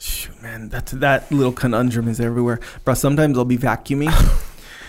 Shoot, 0.00 0.40
man, 0.40 0.68
that's 0.68 0.92
that 0.92 1.30
little 1.32 1.52
conundrum 1.52 2.06
is 2.06 2.20
everywhere. 2.20 2.60
Bro, 2.84 2.94
sometimes 2.94 3.36
I'll 3.36 3.44
be 3.44 3.58
vacuuming. 3.58 4.12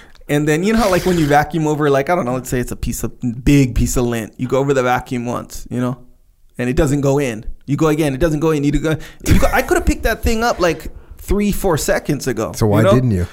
and 0.30 0.48
then 0.48 0.64
you 0.64 0.72
know 0.74 0.80
how 0.80 0.92
like 0.92 1.04
when 1.06 1.18
you 1.18 1.26
vacuum 1.26 1.66
over 1.66 1.90
like 1.90 2.12
I 2.12 2.16
don't 2.16 2.26
know, 2.26 2.36
let's 2.36 2.50
say 2.50 2.60
it's 2.60 2.72
a 2.72 2.76
piece 2.76 3.04
of 3.04 3.20
big 3.44 3.74
piece 3.74 3.98
of 3.98 4.06
lint. 4.06 4.36
You 4.38 4.48
go 4.48 4.60
over 4.60 4.72
the 4.72 4.84
vacuum 4.84 5.26
once, 5.26 5.68
you 5.72 5.80
know? 5.80 6.06
And 6.60 6.70
it 6.70 6.76
doesn't 6.76 7.02
go 7.02 7.18
in. 7.18 7.46
You 7.66 7.76
go 7.76 7.88
again, 7.88 8.14
it 8.14 8.20
doesn't 8.20 8.40
go 8.40 8.52
in. 8.52 8.64
You 8.64 8.72
go, 8.72 8.98
you 9.26 9.40
go 9.40 9.48
I 9.52 9.64
could 9.64 9.78
have 9.78 9.86
picked 9.88 10.04
that 10.04 10.22
thing 10.22 10.44
up 10.44 10.60
like 10.60 10.92
3 11.18 11.52
4 11.52 11.78
seconds 11.80 12.28
ago. 12.28 12.52
so 12.54 12.68
why 12.68 12.80
you 12.80 12.84
know? 12.84 12.94
didn't 12.94 13.12
you 13.12 13.26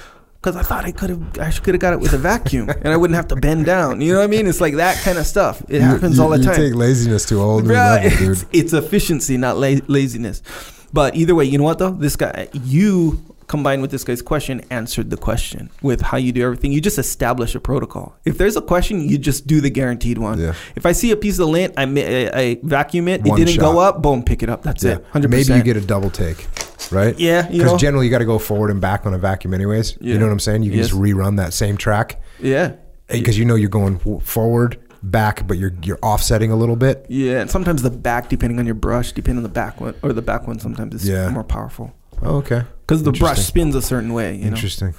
because 0.47 0.57
I 0.57 0.63
thought 0.63 0.85
I 0.85 0.93
could 0.93 1.11
have, 1.11 1.39
I 1.41 1.51
could 1.51 1.75
have 1.75 1.81
got 1.81 1.93
it 1.93 1.99
with 1.99 2.13
a 2.13 2.19
vacuum, 2.19 2.69
and 2.71 2.87
I 2.87 2.97
wouldn't 2.97 3.17
have 3.17 3.27
to 3.29 3.37
bend 3.37 3.67
down. 3.67 4.01
You 4.01 4.13
know 4.13 4.21
what 4.21 4.27
I 4.27 4.29
mean? 4.29 4.47
It's 4.47 4.61
like 4.61 4.77
that 4.77 4.97
kind 5.03 5.19
of 5.19 5.27
stuff. 5.27 5.61
It 5.69 5.81
happens 5.83 6.19
you, 6.19 6.23
all 6.23 6.29
the 6.29 6.39
you 6.39 6.45
time. 6.45 6.55
take 6.55 6.75
laziness 6.75 7.27
to 7.27 7.39
a 7.39 7.41
whole 7.41 7.61
new 7.61 7.73
level 7.73 8.09
dude 8.11 8.31
it's, 8.31 8.47
it's 8.53 8.73
efficiency, 8.73 9.37
not 9.37 9.57
la- 9.57 9.81
laziness. 9.89 10.45
But 10.93 11.17
either 11.17 11.35
way, 11.35 11.47
you 11.47 11.59
know 11.59 11.65
what 11.65 11.81
though? 11.81 11.91
This 11.91 12.15
guy, 12.15 12.49
you 12.53 13.21
combined 13.47 13.83
with 13.83 13.91
this 13.91 14.05
guy's 14.05 14.23
question, 14.23 14.61
answered 14.71 15.11
the 15.11 15.17
question 15.17 15.71
with 15.83 16.01
how 16.01 16.17
you 16.17 16.33
do 16.33 16.43
everything. 16.45 16.73
You 16.73 16.81
just 16.81 16.99
establish 16.99 17.55
a 17.55 17.61
protocol. 17.61 18.17
If 18.25 18.39
there's 18.39 18.57
a 18.57 18.61
question, 18.63 19.01
you 19.09 19.19
just 19.19 19.47
do 19.47 19.61
the 19.61 19.71
guaranteed 19.71 20.19
one. 20.19 20.39
Yeah. 20.41 20.55
If 20.75 20.85
I 20.87 20.93
see 20.93 21.11
a 21.13 21.17
piece 21.17 21.39
of 21.39 21.49
lint, 21.49 21.75
I, 21.77 21.83
I, 21.85 22.41
I 22.41 22.61
vacuum 22.63 23.09
it. 23.09 23.23
One 23.23 23.41
it 23.41 23.45
didn't 23.47 23.61
go 23.61 23.79
up. 23.79 24.03
Boom, 24.03 24.23
pick 24.23 24.43
it 24.43 24.49
up. 24.49 24.63
That's 24.63 24.85
it. 24.85 25.05
100%. 25.13 25.29
Maybe 25.31 25.53
you 25.55 25.63
get 25.63 25.77
a 25.77 25.81
double 25.81 26.11
take, 26.11 26.47
right? 26.91 27.19
Yeah, 27.19 27.49
Because 27.49 27.81
generally 27.81 28.07
you 28.07 28.11
got 28.11 28.19
to 28.19 28.25
go 28.25 28.39
forward 28.39 28.71
and 28.71 28.81
back 28.81 29.07
on 29.07 29.15
a 29.15 29.19
vacuum, 29.19 29.55
anyways. 29.55 29.97
Yeah. 30.01 30.15
You 30.15 30.19
know 30.19 30.27
what 30.27 30.33
I'm 30.33 30.41
saying? 30.41 30.63
You 30.63 30.71
can 30.71 30.79
Yes. 30.79 30.89
just 30.89 31.01
rerun 31.01 31.37
that 31.37 31.53
same 31.55 31.77
track 31.77 32.21
yeah. 32.41 32.75
Eh, 33.09 33.19
because 33.19 33.39
you 33.39 33.45
know 33.45 33.55
you're 33.55 33.69
going 33.71 33.99
forward, 34.21 34.79
back, 35.03 35.47
but 35.47 35.57
you're 35.59 35.73
you're 35.85 35.99
offsetting 36.03 36.51
a 36.51 36.57
little 36.57 36.75
bit. 36.75 37.07
Yeah, 37.09 37.41
and 37.41 37.49
sometimes 37.51 37.83
the 37.83 37.91
back, 37.91 38.29
depending 38.29 38.59
on 38.59 38.67
your 38.67 38.75
brush, 38.75 39.13
depending 39.13 39.39
on 39.39 39.43
the 39.45 39.49
back 39.49 39.81
one 39.81 39.95
or 40.03 40.13
the 40.13 40.23
back 40.23 40.49
one, 40.49 40.59
sometimes 40.59 40.95
is 40.97 41.09
Yeah. 41.09 41.31
more 41.31 41.45
powerful 41.45 41.93
Oh, 42.23 42.37
okay. 42.39 42.65
because 42.81 43.03
the 43.03 43.13
brush 43.13 43.41
spins 43.41 43.75
a 43.75 43.83
certain 43.83 44.13
way. 44.13 44.35
You 44.37 44.43
know. 44.43 44.49
Interesting. 44.49 44.95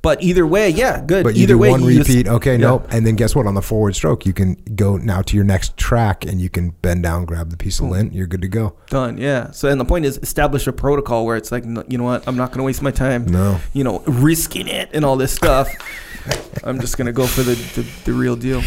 But 0.00 0.22
either 0.22 0.46
way, 0.46 0.70
yeah, 0.70 1.00
good. 1.04 1.24
But 1.24 1.34
you 1.34 1.42
either 1.42 1.58
way, 1.58 1.70
one 1.70 1.82
you 1.82 1.96
just- 1.98 2.08
repeat. 2.08 2.28
okay, 2.28 2.52
yeah. 2.52 2.68
nope. 2.68 2.86
And 2.92 3.04
then 3.04 3.16
guess 3.16 3.34
what? 3.34 3.46
On 3.46 3.54
the 3.54 3.62
forward 3.62 3.96
stroke, 3.96 4.24
you 4.26 4.32
can 4.32 4.54
go 4.76 4.96
now 4.96 5.22
to 5.22 5.34
your 5.34 5.44
next 5.44 5.76
track, 5.76 6.24
and 6.24 6.40
you 6.40 6.48
can 6.48 6.70
bend 6.70 7.02
down, 7.02 7.24
grab 7.24 7.50
the 7.50 7.56
piece 7.56 7.80
of 7.80 7.86
lint. 7.86 8.12
You're 8.14 8.28
good 8.28 8.42
to 8.42 8.48
go. 8.48 8.76
Done. 8.90 9.18
Yeah. 9.18 9.50
So, 9.50 9.68
and 9.68 9.80
the 9.80 9.84
point 9.84 10.04
is, 10.04 10.16
establish 10.18 10.68
a 10.68 10.72
protocol 10.72 11.26
where 11.26 11.36
it's 11.36 11.50
like, 11.50 11.64
you 11.64 11.98
know 11.98 12.04
what, 12.04 12.28
I'm 12.28 12.36
not 12.36 12.50
going 12.50 12.58
to 12.58 12.64
waste 12.64 12.80
my 12.80 12.92
time. 12.92 13.26
No. 13.26 13.58
You 13.72 13.82
know, 13.82 13.98
risking 14.06 14.68
it 14.68 14.88
and 14.92 15.04
all 15.04 15.16
this 15.16 15.32
stuff. 15.32 15.68
I'm 16.62 16.80
just 16.80 16.96
going 16.96 17.06
to 17.06 17.12
go 17.12 17.26
for 17.26 17.42
the, 17.42 17.54
the 17.54 17.88
the 18.04 18.12
real 18.12 18.36
deal. 18.36 18.62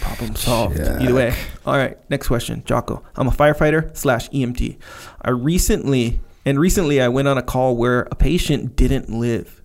Problem 0.00 0.36
solved. 0.36 0.78
Either 0.80 1.14
way. 1.14 1.34
All 1.66 1.76
right. 1.76 1.98
Next 2.10 2.28
question, 2.28 2.62
Jocko. 2.64 3.02
I'm 3.16 3.28
a 3.28 3.30
firefighter 3.30 3.96
slash 3.96 4.28
EMT. 4.30 4.76
I 5.22 5.30
recently 5.30 6.20
and 6.44 6.58
recently 6.58 7.00
I 7.00 7.08
went 7.08 7.28
on 7.28 7.38
a 7.38 7.42
call 7.42 7.76
where 7.76 8.02
a 8.10 8.14
patient 8.14 8.76
didn't 8.76 9.08
live. 9.08 9.62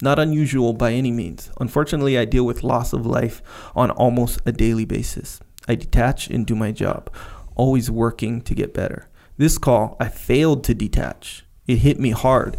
Not 0.00 0.18
unusual 0.18 0.72
by 0.72 0.92
any 0.92 1.12
means. 1.12 1.50
Unfortunately, 1.60 2.18
I 2.18 2.24
deal 2.24 2.44
with 2.44 2.64
loss 2.64 2.92
of 2.92 3.06
life 3.06 3.40
on 3.76 3.90
almost 3.90 4.40
a 4.44 4.52
daily 4.52 4.84
basis. 4.84 5.40
I 5.68 5.76
detach 5.76 6.28
and 6.28 6.44
do 6.44 6.56
my 6.56 6.72
job, 6.72 7.08
always 7.54 7.90
working 7.90 8.42
to 8.42 8.54
get 8.54 8.74
better. 8.74 9.08
This 9.36 9.58
call, 9.58 9.96
I 10.00 10.08
failed 10.08 10.64
to 10.64 10.74
detach. 10.74 11.44
It 11.66 11.76
hit 11.76 12.00
me 12.00 12.10
hard 12.10 12.58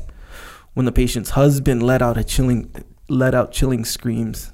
when 0.73 0.85
the 0.85 0.91
patient's 0.91 1.31
husband 1.31 1.83
let 1.83 2.01
out 2.01 2.17
a 2.17 2.23
chilling 2.23 2.73
let 3.09 3.35
out 3.35 3.51
chilling 3.51 3.83
screams 3.83 4.53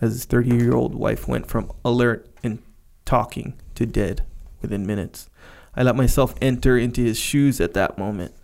as 0.00 0.12
his 0.12 0.26
30-year-old 0.26 0.94
wife 0.94 1.28
went 1.28 1.46
from 1.46 1.70
alert 1.84 2.28
and 2.42 2.60
talking 3.04 3.54
to 3.76 3.86
dead 3.86 4.26
within 4.60 4.84
minutes. 4.84 5.29
I 5.74 5.82
let 5.82 5.96
myself 5.96 6.34
enter 6.40 6.76
into 6.76 7.02
his 7.02 7.18
shoes 7.18 7.60
at 7.60 7.74
that 7.74 7.98
moment. 7.98 8.34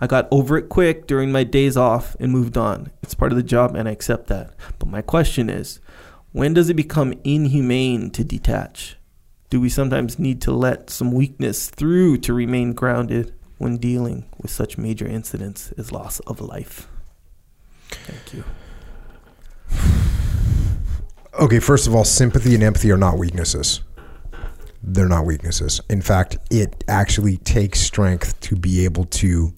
I 0.00 0.06
got 0.06 0.26
over 0.30 0.56
it 0.56 0.68
quick 0.68 1.06
during 1.06 1.30
my 1.30 1.44
days 1.44 1.76
off 1.76 2.16
and 2.18 2.32
moved 2.32 2.56
on. 2.56 2.90
It's 3.02 3.14
part 3.14 3.30
of 3.30 3.36
the 3.36 3.42
job 3.42 3.76
and 3.76 3.88
I 3.88 3.92
accept 3.92 4.26
that. 4.28 4.54
But 4.78 4.88
my 4.88 5.00
question 5.00 5.48
is, 5.48 5.80
when 6.32 6.54
does 6.54 6.68
it 6.70 6.74
become 6.74 7.14
inhumane 7.24 8.10
to 8.10 8.24
detach? 8.24 8.96
Do 9.50 9.60
we 9.60 9.68
sometimes 9.68 10.18
need 10.18 10.40
to 10.42 10.50
let 10.50 10.88
some 10.90 11.12
weakness 11.12 11.68
through 11.68 12.18
to 12.18 12.32
remain 12.32 12.72
grounded 12.72 13.34
when 13.58 13.76
dealing 13.76 14.24
with 14.40 14.50
such 14.50 14.78
major 14.78 15.06
incidents 15.06 15.72
as 15.78 15.92
loss 15.92 16.20
of 16.20 16.40
life? 16.40 16.88
Thank 17.90 18.34
you. 18.34 18.44
Okay, 21.38 21.60
first 21.60 21.86
of 21.86 21.94
all, 21.94 22.04
sympathy 22.04 22.54
and 22.54 22.62
empathy 22.62 22.90
are 22.90 22.96
not 22.96 23.18
weaknesses. 23.18 23.82
They're 24.82 25.08
not 25.08 25.24
weaknesses. 25.26 25.80
In 25.88 26.02
fact, 26.02 26.38
it 26.50 26.84
actually 26.88 27.36
takes 27.38 27.80
strength 27.80 28.38
to 28.40 28.56
be 28.56 28.84
able 28.84 29.04
to 29.04 29.54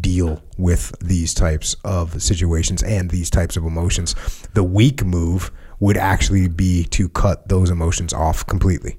deal 0.00 0.42
with 0.56 0.94
these 1.00 1.34
types 1.34 1.74
of 1.84 2.22
situations 2.22 2.82
and 2.82 3.10
these 3.10 3.28
types 3.28 3.56
of 3.56 3.64
emotions. 3.64 4.14
The 4.54 4.62
weak 4.62 5.04
move 5.04 5.50
would 5.80 5.96
actually 5.96 6.48
be 6.48 6.84
to 6.84 7.08
cut 7.08 7.48
those 7.48 7.70
emotions 7.70 8.12
off 8.12 8.46
completely. 8.46 8.98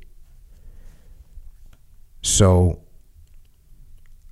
So, 2.21 2.81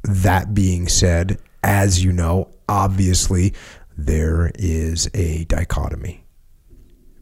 that 0.04 0.54
being 0.54 0.88
said, 0.88 1.40
as 1.64 2.04
you 2.04 2.12
know, 2.12 2.50
obviously 2.68 3.54
there 3.98 4.52
is 4.56 5.10
a 5.14 5.46
dichotomy 5.46 6.26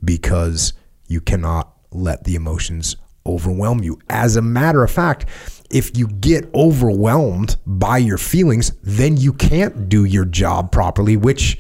because 0.04 0.74
you 1.08 1.20
cannot 1.20 1.74
let 1.92 2.24
the 2.24 2.36
emotions 2.36 2.96
overwhelm 3.26 3.84
you. 3.84 4.00
As 4.10 4.36
a 4.36 4.42
matter 4.42 4.84
of 4.84 4.92
fact, 4.92 5.26
if 5.70 5.96
you 5.98 6.08
get 6.08 6.50
overwhelmed 6.54 7.58
by 7.66 7.98
your 7.98 8.18
feelings, 8.18 8.72
then 8.84 9.18
you 9.18 9.34
can't 9.34 9.88
do 9.88 10.06
your 10.06 10.26
job 10.26 10.72
properly, 10.72 11.16
which 11.16 11.60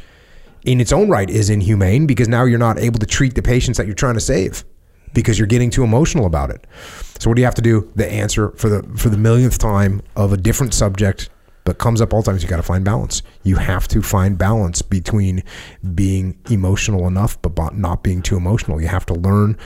in 0.66 0.82
its 0.82 0.92
own 0.92 1.10
right 1.10 1.30
is 1.30 1.50
inhumane 1.50 2.06
because 2.06 2.28
now 2.28 2.44
you're 2.44 2.60
not 2.60 2.80
able 2.80 3.00
to 3.00 3.06
treat 3.06 3.36
the 3.36 3.42
patients 3.42 3.78
that 3.78 3.86
you're 3.86 3.96
trying 3.96 4.16
to 4.16 4.20
save 4.20 4.66
because 5.14 5.38
you're 5.40 5.48
getting 5.48 5.70
too 5.70 5.84
emotional 5.84 6.26
about 6.26 6.50
it. 6.50 6.66
So 7.20 7.30
what 7.30 7.36
do 7.36 7.42
you 7.42 7.46
have 7.46 7.56
to 7.56 7.62
do? 7.62 7.92
The 7.96 8.12
answer 8.12 8.52
for 8.52 8.70
the 8.70 8.84
for 8.98 9.10
the 9.10 9.18
millionth 9.18 9.58
time 9.58 10.02
of 10.16 10.34
a 10.34 10.38
different 10.38 10.74
subject 10.74 11.30
but 11.66 11.78
comes 11.78 12.02
up 12.02 12.14
all 12.14 12.24
times 12.24 12.42
you 12.42 12.50
got 12.50 12.58
to 12.58 12.64
find 12.64 12.84
balance. 12.84 13.22
You 13.44 13.58
have 13.58 13.88
to 13.90 14.02
find 14.02 14.38
balance 14.38 14.82
between 14.82 15.44
being 15.94 16.38
emotional 16.50 17.06
enough 17.08 17.40
but 17.42 17.76
not 17.76 18.02
being 18.04 18.22
too 18.22 18.38
emotional. 18.38 18.82
You 18.82 18.88
have 18.88 19.06
to 19.08 19.14
learn 19.14 19.58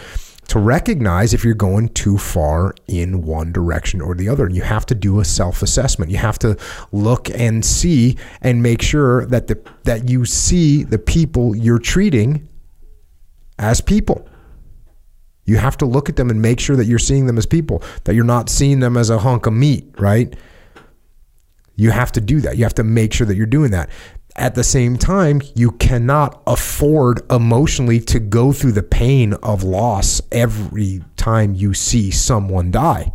to 0.47 0.59
recognize 0.59 1.33
if 1.33 1.43
you're 1.43 1.53
going 1.53 1.89
too 1.89 2.17
far 2.17 2.75
in 2.87 3.21
one 3.23 3.51
direction 3.51 4.01
or 4.01 4.15
the 4.15 4.29
other. 4.29 4.45
And 4.45 4.55
you 4.55 4.61
have 4.61 4.85
to 4.87 4.95
do 4.95 5.19
a 5.19 5.25
self-assessment. 5.25 6.11
You 6.11 6.17
have 6.17 6.39
to 6.39 6.57
look 6.91 7.29
and 7.29 7.63
see 7.63 8.17
and 8.41 8.61
make 8.61 8.81
sure 8.81 9.25
that 9.27 9.47
the 9.47 9.59
that 9.83 10.09
you 10.09 10.25
see 10.25 10.83
the 10.83 10.99
people 10.99 11.55
you're 11.55 11.79
treating 11.79 12.47
as 13.57 13.81
people. 13.81 14.27
You 15.45 15.57
have 15.57 15.77
to 15.77 15.85
look 15.85 16.09
at 16.09 16.15
them 16.15 16.29
and 16.29 16.41
make 16.41 16.59
sure 16.59 16.75
that 16.75 16.85
you're 16.85 16.99
seeing 16.99 17.25
them 17.25 17.37
as 17.37 17.45
people, 17.45 17.83
that 18.05 18.15
you're 18.15 18.23
not 18.23 18.49
seeing 18.49 18.79
them 18.79 18.95
as 18.95 19.09
a 19.09 19.19
hunk 19.19 19.45
of 19.45 19.53
meat, 19.53 19.93
right? 19.97 20.33
You 21.75 21.91
have 21.91 22.11
to 22.13 22.21
do 22.21 22.39
that. 22.41 22.57
You 22.57 22.63
have 22.63 22.75
to 22.75 22.83
make 22.83 23.13
sure 23.13 23.27
that 23.27 23.35
you're 23.35 23.45
doing 23.45 23.71
that. 23.71 23.89
At 24.35 24.55
the 24.55 24.63
same 24.63 24.97
time, 24.97 25.41
you 25.55 25.71
cannot 25.71 26.41
afford 26.47 27.21
emotionally 27.31 27.99
to 28.01 28.19
go 28.19 28.51
through 28.51 28.71
the 28.71 28.81
pain 28.83 29.33
of 29.35 29.63
loss 29.63 30.21
every 30.31 31.03
time 31.17 31.53
you 31.53 31.73
see 31.75 32.09
someone 32.09 32.71
die. 32.71 33.13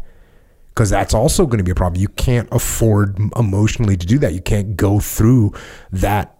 Because 0.68 0.90
that's 0.90 1.14
also 1.14 1.44
going 1.44 1.58
to 1.58 1.64
be 1.64 1.72
a 1.72 1.74
problem. 1.74 2.00
You 2.00 2.08
can't 2.08 2.48
afford 2.52 3.18
emotionally 3.36 3.96
to 3.96 4.06
do 4.06 4.18
that. 4.20 4.32
You 4.32 4.40
can't 4.40 4.76
go 4.76 5.00
through 5.00 5.54
that 5.90 6.38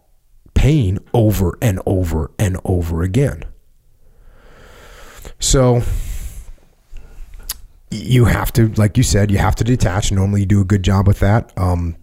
pain 0.54 1.00
over 1.12 1.58
and 1.60 1.80
over 1.84 2.30
and 2.38 2.56
over 2.64 3.02
again. 3.02 3.42
So 5.40 5.82
you 7.90 8.26
have 8.26 8.52
to, 8.52 8.68
like 8.74 8.96
you 8.96 9.02
said, 9.02 9.32
you 9.32 9.38
have 9.38 9.56
to 9.56 9.64
detach. 9.64 10.12
Normally, 10.12 10.40
you 10.40 10.46
do 10.46 10.60
a 10.60 10.64
good 10.64 10.84
job 10.84 11.08
with 11.08 11.18
that. 11.18 11.52
Um, 11.56 11.96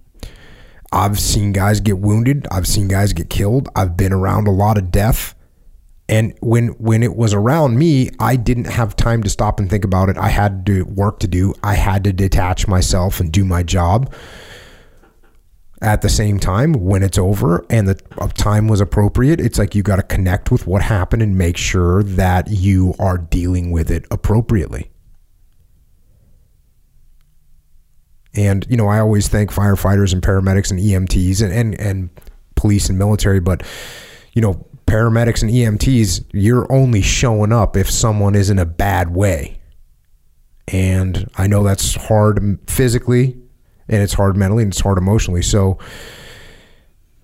I've 0.95 1.19
seen 1.19 1.51
guys 1.51 1.81
get 1.81 1.99
wounded. 1.99 2.47
I've 2.49 2.65
seen 2.65 2.87
guys 2.87 3.11
get 3.11 3.29
killed. 3.29 3.67
I've 3.75 3.97
been 3.97 4.13
around 4.13 4.47
a 4.47 4.51
lot 4.51 4.77
of 4.77 4.91
death. 4.91 5.35
And 6.07 6.33
when 6.39 6.69
when 6.77 7.03
it 7.03 7.17
was 7.17 7.33
around 7.33 7.77
me, 7.77 8.11
I 8.17 8.37
didn't 8.37 8.67
have 8.67 8.95
time 8.95 9.21
to 9.23 9.29
stop 9.29 9.59
and 9.59 9.69
think 9.69 9.83
about 9.83 10.07
it. 10.07 10.17
I 10.17 10.29
had 10.29 10.65
to 10.67 10.83
work 10.83 11.19
to 11.19 11.27
do. 11.27 11.53
I 11.61 11.73
had 11.73 12.05
to 12.05 12.13
detach 12.13 12.67
myself 12.67 13.19
and 13.19 13.29
do 13.29 13.43
my 13.43 13.61
job. 13.61 14.13
At 15.81 16.01
the 16.01 16.09
same 16.09 16.39
time, 16.39 16.73
when 16.73 17.03
it's 17.03 17.17
over 17.17 17.65
and 17.69 17.89
the 17.89 17.95
time 18.35 18.69
was 18.69 18.79
appropriate, 18.79 19.41
it's 19.41 19.59
like 19.59 19.75
you 19.75 19.83
got 19.83 19.97
to 19.97 20.03
connect 20.03 20.49
with 20.49 20.65
what 20.65 20.81
happened 20.81 21.21
and 21.21 21.37
make 21.37 21.57
sure 21.57 22.03
that 22.03 22.47
you 22.49 22.95
are 22.99 23.17
dealing 23.17 23.71
with 23.71 23.91
it 23.91 24.05
appropriately. 24.09 24.91
And 28.35 28.65
you 28.69 28.77
know, 28.77 28.87
I 28.87 28.99
always 28.99 29.27
thank 29.27 29.51
firefighters 29.51 30.13
and 30.13 30.21
paramedics 30.21 30.71
and 30.71 30.79
EMTs 30.79 31.41
and, 31.41 31.53
and, 31.53 31.79
and 31.79 32.09
police 32.55 32.89
and 32.89 32.97
military, 32.97 33.39
but 33.39 33.63
you 34.33 34.41
know, 34.41 34.65
paramedics 34.87 35.41
and 35.41 35.51
EMTs, 35.51 36.25
you're 36.33 36.71
only 36.71 37.01
showing 37.01 37.51
up 37.51 37.75
if 37.75 37.89
someone 37.89 38.35
is 38.35 38.49
in 38.49 38.59
a 38.59 38.65
bad 38.65 39.15
way. 39.15 39.59
And 40.67 41.29
I 41.37 41.47
know 41.47 41.63
that's 41.63 41.95
hard 41.95 42.59
physically 42.67 43.37
and 43.87 44.01
it's 44.01 44.13
hard 44.13 44.35
mentally 44.35 44.63
and 44.63 44.71
it's 44.71 44.81
hard 44.81 44.97
emotionally. 44.97 45.41
So 45.41 45.77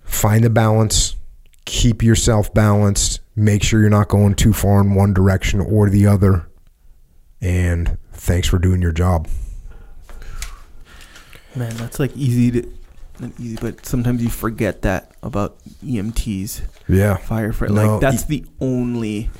find 0.04 0.44
the 0.44 0.50
balance, 0.50 1.16
keep 1.64 2.02
yourself 2.02 2.52
balanced, 2.54 3.20
make 3.34 3.62
sure 3.62 3.80
you're 3.80 3.90
not 3.90 4.08
going 4.08 4.34
too 4.34 4.52
far 4.52 4.80
in 4.80 4.94
one 4.94 5.12
direction 5.12 5.60
or 5.60 5.90
the 5.90 6.06
other. 6.06 6.48
And 7.40 7.98
thanks 8.12 8.48
for 8.48 8.58
doing 8.58 8.80
your 8.80 8.92
job. 8.92 9.28
Man, 11.54 11.74
that's 11.76 11.98
like 12.00 12.16
easy 12.16 12.50
to 12.52 12.72
not 13.20 13.30
easy, 13.38 13.56
but 13.60 13.84
sometimes 13.86 14.22
you 14.22 14.30
forget 14.30 14.82
that 14.82 15.12
about 15.22 15.58
EMTs, 15.84 16.62
Yeah. 16.88 17.18
firefighter. 17.18 17.70
No, 17.70 17.92
like 17.92 18.00
that's 18.00 18.24
the 18.24 18.44
only 18.60 19.30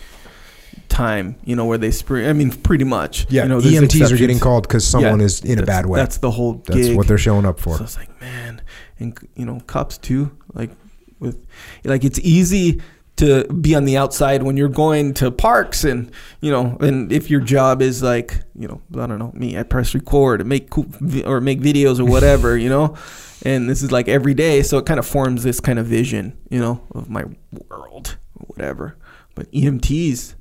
time 0.88 1.36
you 1.44 1.56
know 1.56 1.64
where 1.64 1.78
they 1.78 1.90
spray. 1.90 2.28
I 2.28 2.32
mean, 2.34 2.50
pretty 2.50 2.84
much. 2.84 3.26
Yeah, 3.30 3.44
you 3.44 3.48
know, 3.48 3.60
EMTs 3.60 4.12
are 4.12 4.16
getting 4.16 4.38
called 4.38 4.64
because 4.68 4.86
someone 4.86 5.20
Yeah, 5.20 5.24
is 5.26 5.40
in 5.40 5.58
a 5.58 5.62
bad 5.64 5.86
way. 5.86 5.98
That's 5.98 6.18
the 6.18 6.30
whole. 6.30 6.62
That's 6.66 6.90
what 6.90 7.06
they're 7.08 7.18
showing 7.18 7.46
up 7.46 7.58
for. 7.58 7.76
So 7.78 7.84
it's 7.84 7.96
like, 7.96 8.20
man, 8.20 8.60
and 8.98 9.18
you 9.34 9.46
know 9.46 9.60
cops 9.66 9.98
too. 9.98 10.30
Like 10.52 10.70
with 11.18 11.44
like 11.84 12.04
it's 12.04 12.18
easy 12.20 12.82
to 13.16 13.44
be 13.52 13.74
on 13.74 13.84
the 13.84 13.96
outside 13.96 14.42
when 14.42 14.56
you're 14.56 14.68
going 14.68 15.12
to 15.14 15.30
parks 15.30 15.84
and 15.84 16.10
you 16.40 16.50
know 16.50 16.76
and 16.80 17.12
if 17.12 17.30
your 17.30 17.40
job 17.40 17.82
is 17.82 18.02
like 18.02 18.42
you 18.58 18.66
know 18.66 18.80
I 19.00 19.06
don't 19.06 19.18
know 19.18 19.30
me 19.34 19.56
I 19.58 19.62
press 19.64 19.94
record 19.94 20.40
and 20.40 20.48
make 20.48 20.70
cool, 20.70 20.86
or 21.26 21.40
make 21.40 21.60
videos 21.60 22.00
or 22.00 22.04
whatever 22.04 22.56
you 22.64 22.68
know 22.70 22.96
and 23.44 23.68
this 23.68 23.82
is 23.82 23.92
like 23.92 24.08
every 24.08 24.34
day 24.34 24.62
so 24.62 24.78
it 24.78 24.86
kind 24.86 24.98
of 24.98 25.06
forms 25.06 25.42
this 25.42 25.60
kind 25.60 25.78
of 25.78 25.86
vision 25.86 26.36
you 26.50 26.58
know 26.58 26.80
of 26.94 27.10
my 27.10 27.24
world 27.68 28.16
or 28.40 28.46
whatever 28.46 28.96
but 29.34 29.50
EMTs 29.52 30.34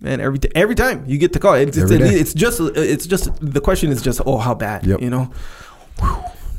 man 0.00 0.20
every 0.20 0.38
every 0.54 0.74
time 0.74 1.04
you 1.06 1.18
get 1.18 1.32
the 1.34 1.38
call 1.38 1.52
it's 1.54 1.76
it's, 1.76 1.90
it's 1.90 2.34
just 2.34 2.60
it's 2.60 3.06
just 3.06 3.28
the 3.42 3.60
question 3.60 3.90
is 3.92 4.00
just 4.00 4.22
oh 4.24 4.38
how 4.38 4.54
bad 4.54 4.86
Yep. 4.86 5.00
you 5.02 5.10
know 5.10 5.30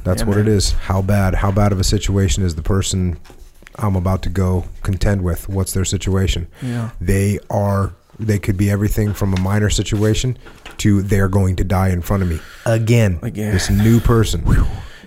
That's 0.04 0.22
Yeah, 0.22 0.28
what 0.28 0.38
man. 0.38 0.48
it 0.48 0.52
is. 0.52 0.72
How 0.74 1.02
bad? 1.02 1.36
How 1.36 1.52
bad 1.52 1.72
of 1.72 1.80
a 1.80 1.84
situation 1.84 2.44
is 2.44 2.56
the 2.56 2.62
person 2.64 3.18
I'm 3.76 3.96
about 3.96 4.22
to 4.24 4.30
go 4.30 4.66
contend 4.84 5.24
with? 5.24 5.50
What's 5.50 5.74
their 5.74 5.86
situation? 5.86 6.48
yeah 6.62 6.92
They 7.00 7.40
are. 7.50 7.94
They 8.20 8.38
could 8.38 8.58
be 8.58 8.70
everything 8.70 9.14
from 9.14 9.34
a 9.34 9.40
minor 9.40 9.70
situation 9.70 10.38
to 10.78 11.02
they're 11.02 11.30
going 11.30 11.56
to 11.56 11.64
die 11.64 11.90
in 11.90 12.02
front 12.02 12.24
of 12.24 12.30
me 12.30 12.40
again. 12.66 13.20
Again. 13.22 13.54
This 13.54 13.70
new 13.70 14.00
person 14.00 14.46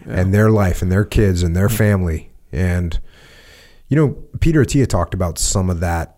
and 0.07 0.35
their 0.35 0.51
life 0.51 0.83
and 0.83 0.91
their 0.91 1.05
kids 1.05 1.43
and 1.43 1.55
their 1.55 1.69
mm. 1.69 1.77
family 1.77 2.31
and 2.53 2.99
you 3.89 3.97
know 3.97 4.17
Peter 4.41 4.65
Attia 4.65 4.87
talked 4.87 5.15
about 5.15 5.39
some 5.39 5.71
of 5.71 5.81
that 5.81 6.17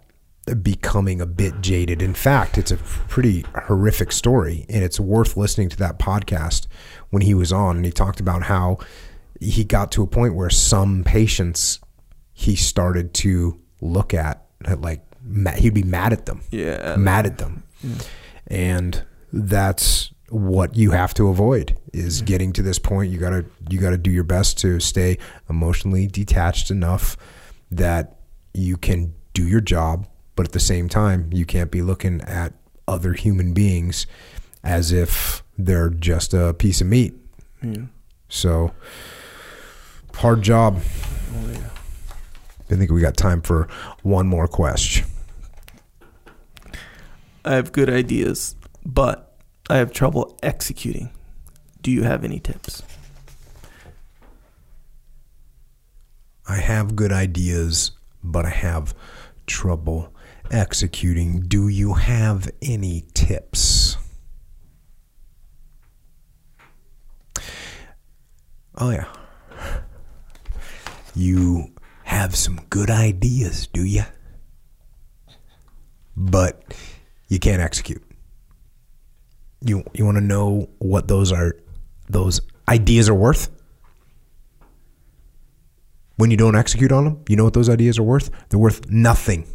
becoming 0.62 1.20
a 1.20 1.26
bit 1.26 1.60
jaded. 1.60 2.00
In 2.00 2.14
fact, 2.14 2.56
it's 2.56 2.70
a 2.70 2.76
pretty 2.76 3.44
horrific 3.66 4.12
story 4.12 4.64
and 4.68 4.84
it's 4.84 5.00
worth 5.00 5.36
listening 5.36 5.68
to 5.70 5.76
that 5.78 5.98
podcast 5.98 6.66
when 7.10 7.22
he 7.22 7.34
was 7.34 7.52
on 7.52 7.76
and 7.76 7.84
he 7.84 7.90
talked 7.90 8.20
about 8.20 8.44
how 8.44 8.78
he 9.40 9.64
got 9.64 9.90
to 9.92 10.02
a 10.02 10.06
point 10.06 10.34
where 10.34 10.50
some 10.50 11.02
patients 11.04 11.80
he 12.38 12.54
started 12.54 13.14
to 13.14 13.58
look 13.80 14.12
at 14.12 14.46
like 14.78 15.02
he'd 15.56 15.74
be 15.74 15.82
mad 15.82 16.12
at 16.12 16.26
them. 16.26 16.42
Yeah. 16.50 16.96
Mad 16.96 17.24
at 17.24 17.38
them. 17.38 17.62
And 18.46 19.02
that's 19.32 20.12
what 20.28 20.76
you 20.76 20.90
have 20.90 21.14
to 21.14 21.28
avoid 21.28 21.78
is 21.94 22.18
mm-hmm. 22.18 22.26
getting 22.26 22.52
to 22.52 22.62
this 22.62 22.78
point. 22.78 23.10
You 23.10 23.18
gotta 23.18 23.46
you 23.70 23.78
gotta 23.80 23.96
do 23.96 24.10
your 24.10 24.22
best 24.22 24.58
to 24.58 24.78
stay 24.80 25.16
emotionally 25.48 26.06
detached 26.06 26.70
enough 26.70 27.16
that 27.70 28.18
you 28.52 28.76
can 28.76 29.14
do 29.32 29.46
your 29.46 29.60
job 29.60 30.06
but 30.34 30.46
at 30.46 30.52
the 30.52 30.60
same 30.60 30.88
time 30.88 31.30
you 31.32 31.46
can't 31.46 31.70
be 31.70 31.82
looking 31.82 32.20
at 32.20 32.52
other 32.86 33.14
human 33.14 33.54
beings 33.54 34.06
as 34.62 34.92
if 34.92 35.42
they're 35.56 35.90
just 35.90 36.34
a 36.34 36.54
piece 36.54 36.80
of 36.80 36.86
meat. 36.86 37.14
Yeah. 37.62 37.86
so 38.28 38.72
hard 40.14 40.42
job. 40.42 40.80
Oh, 41.34 41.50
yeah. 41.50 41.70
I 42.70 42.74
think 42.74 42.90
we 42.90 43.00
got 43.00 43.16
time 43.16 43.40
for 43.40 43.68
one 44.02 44.26
more 44.26 44.46
question 44.46 45.06
I 47.46 47.54
have 47.54 47.70
good 47.70 47.88
ideas, 47.88 48.56
but 48.84 49.36
I 49.70 49.76
have 49.76 49.92
trouble 49.92 50.36
executing. 50.42 51.10
Do 51.80 51.92
you 51.92 52.02
have 52.02 52.24
any 52.24 52.40
tips? 52.40 52.82
I 56.48 56.56
have 56.56 56.96
good 56.96 57.12
ideas, 57.12 57.92
but 58.24 58.46
I 58.46 58.50
have 58.50 58.96
trouble 59.46 60.12
executing. 60.50 61.42
Do 61.42 61.68
you 61.68 61.94
have 61.94 62.50
any 62.60 63.04
tips? 63.14 63.96
Oh, 68.74 68.90
yeah. 68.90 69.06
You 71.14 71.75
have 72.06 72.34
some 72.34 72.60
good 72.70 72.90
ideas, 72.90 73.66
do 73.68 73.84
you? 73.84 74.04
But 76.16 76.74
you 77.28 77.38
can't 77.38 77.60
execute. 77.60 78.02
You 79.60 79.84
you 79.94 80.04
want 80.04 80.16
to 80.16 80.24
know 80.24 80.68
what 80.78 81.08
those 81.08 81.32
are 81.32 81.56
those 82.08 82.40
ideas 82.68 83.08
are 83.08 83.14
worth? 83.14 83.50
when 86.16 86.30
you 86.30 86.36
don't 86.36 86.56
execute 86.56 86.92
on 86.92 87.04
them, 87.04 87.22
you 87.28 87.36
know 87.36 87.44
what 87.44 87.54
those 87.54 87.68
ideas 87.68 87.98
are 87.98 88.02
worth? 88.02 88.30
They're 88.48 88.58
worth 88.58 88.90
nothing. 88.90 89.46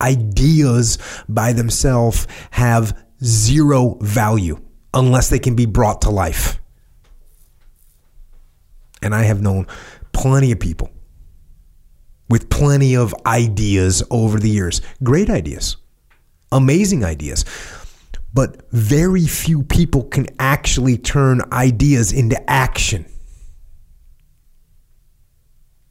Ideas 0.00 0.98
by 1.28 1.52
themselves 1.52 2.26
have 2.50 2.98
zero 3.22 3.98
value 4.00 4.60
unless 4.92 5.30
they 5.30 5.38
can 5.38 5.54
be 5.54 5.66
brought 5.66 6.02
to 6.02 6.10
life. 6.10 6.58
And 9.02 9.14
I 9.14 9.24
have 9.24 9.42
known 9.42 9.66
plenty 10.12 10.50
of 10.52 10.60
people 10.60 10.90
with 12.32 12.48
plenty 12.48 12.96
of 12.96 13.14
ideas 13.26 14.02
over 14.10 14.40
the 14.40 14.48
years. 14.48 14.80
Great 15.02 15.28
ideas, 15.28 15.76
amazing 16.50 17.04
ideas. 17.04 17.44
But 18.32 18.62
very 18.72 19.26
few 19.26 19.62
people 19.64 20.04
can 20.04 20.26
actually 20.38 20.96
turn 20.96 21.42
ideas 21.52 22.10
into 22.10 22.38
action 22.50 23.04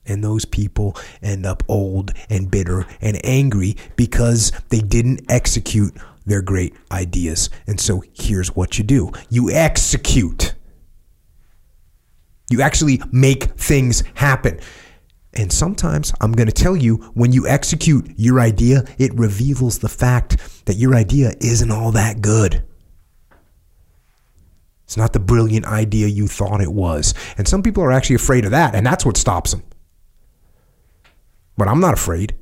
and 0.08 0.24
those 0.24 0.46
people 0.46 0.98
end 1.22 1.46
up 1.46 1.62
old 1.68 2.12
and 2.28 2.50
bitter 2.50 2.88
and 3.02 3.24
angry 3.24 3.78
because 3.96 4.52
they 4.70 4.80
didn't 4.80 5.22
execute 5.30 5.94
their 6.26 6.42
great 6.42 6.74
ideas. 6.92 7.52
And 7.68 7.80
so 7.80 8.04
here's 8.14 8.56
what 8.56 8.80
you 8.80 8.84
do 8.84 9.12
you 9.30 9.52
execute, 9.52 10.56
you 12.50 12.64
actually 12.64 13.00
make 13.12 13.44
things 13.44 14.04
happen. 14.16 14.60
And 15.34 15.52
sometimes 15.52 16.14
I'm 16.20 16.34
going 16.34 16.48
to 16.48 16.54
tell 16.54 16.76
you 16.76 16.98
when 17.14 17.32
you 17.32 17.48
execute 17.48 18.12
your 18.18 18.40
idea, 18.40 18.84
it 18.98 19.14
reveals 19.14 19.80
the 19.80 19.90
fact 19.90 20.66
that 20.66 20.76
your 20.76 20.96
idea 20.96 21.34
isn't 21.40 21.72
all 21.72 21.92
that 21.94 22.22
good. 22.22 22.64
It's 24.84 24.98
not 24.98 25.14
the 25.14 25.20
brilliant 25.20 25.66
idea 25.66 26.08
you 26.08 26.28
thought 26.28 26.60
it 26.60 26.74
was. 26.74 27.14
And 27.38 27.48
some 27.48 27.64
people 27.64 27.82
are 27.82 27.94
actually 27.94 28.18
afraid 28.18 28.44
of 28.44 28.52
that, 28.52 28.76
and 28.76 28.86
that's 28.86 29.06
what 29.06 29.16
stops 29.16 29.52
them 29.52 29.64
but 31.62 31.68
I'm 31.68 31.80
not 31.80 31.94
afraid. 31.94 32.34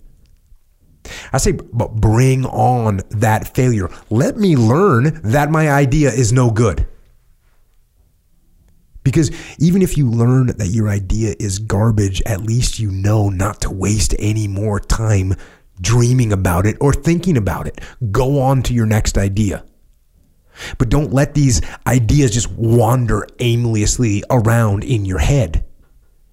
I 1.34 1.40
say, 1.40 1.52
but 1.52 1.96
bring 1.96 2.46
on 2.46 3.02
that 3.10 3.54
failure. 3.54 3.90
Let 4.10 4.38
me 4.38 4.56
learn 4.56 5.20
that 5.24 5.52
my 5.52 5.70
idea 5.70 6.10
is 6.10 6.32
no 6.32 6.52
good. 6.52 6.88
Because 9.12 9.32
even 9.60 9.82
if 9.82 9.98
you 9.98 10.10
learn 10.10 10.48
that 10.48 10.68
your 10.68 10.90
idea 10.90 11.36
is 11.40 11.60
garbage, 11.60 12.22
at 12.26 12.42
least 12.42 12.80
you 12.80 12.92
know 12.92 13.30
not 13.30 13.62
to 13.62 13.70
waste 13.70 14.16
any 14.20 14.48
more 14.48 14.80
time 14.80 15.34
dreaming 15.82 16.34
about 16.34 16.66
it 16.66 16.78
or 16.80 16.94
thinking 16.94 17.38
about 17.38 17.68
it. 17.68 17.80
Go 18.12 18.42
on 18.42 18.64
to 18.64 18.74
your 18.74 18.86
next 18.86 19.18
idea. 19.18 19.64
But 20.78 20.90
don't 20.90 21.14
let 21.14 21.34
these 21.34 21.62
ideas 21.88 22.32
just 22.32 22.52
wander 22.52 23.26
aimlessly 23.40 24.24
around 24.30 24.84
in 24.84 25.06
your 25.06 25.20
head. 25.20 25.66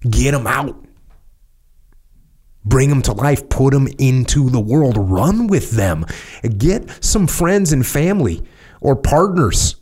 Get 0.01 0.31
them 0.31 0.45
out 0.45 0.87
bring 2.67 2.89
them 2.89 3.01
to 3.03 3.13
life, 3.13 3.47
put 3.49 3.73
them 3.73 3.87
into 3.97 4.49
the 4.49 4.59
world, 4.59 4.97
run 4.97 5.47
with 5.47 5.71
them. 5.71 6.05
Get 6.57 7.03
some 7.03 7.27
friends 7.27 7.71
and 7.71 7.85
family 7.85 8.43
or 8.81 8.95
partners, 8.95 9.76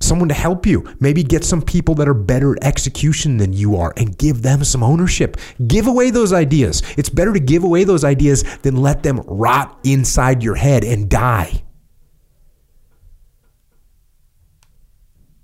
someone 0.00 0.28
to 0.28 0.34
help 0.34 0.66
you. 0.66 0.84
Maybe 1.00 1.22
get 1.22 1.44
some 1.44 1.62
people 1.62 1.94
that 1.96 2.08
are 2.08 2.14
better 2.14 2.56
at 2.56 2.64
execution 2.64 3.36
than 3.36 3.52
you 3.52 3.76
are 3.76 3.92
and 3.96 4.16
give 4.16 4.42
them 4.42 4.64
some 4.64 4.82
ownership. 4.82 5.36
Give 5.66 5.86
away 5.86 6.10
those 6.10 6.32
ideas. 6.32 6.82
It's 6.96 7.08
better 7.08 7.32
to 7.32 7.40
give 7.40 7.64
away 7.64 7.84
those 7.84 8.04
ideas 8.04 8.44
than 8.58 8.76
let 8.76 9.02
them 9.02 9.20
rot 9.26 9.78
inside 9.84 10.42
your 10.42 10.54
head 10.54 10.84
and 10.84 11.08
die. 11.08 11.62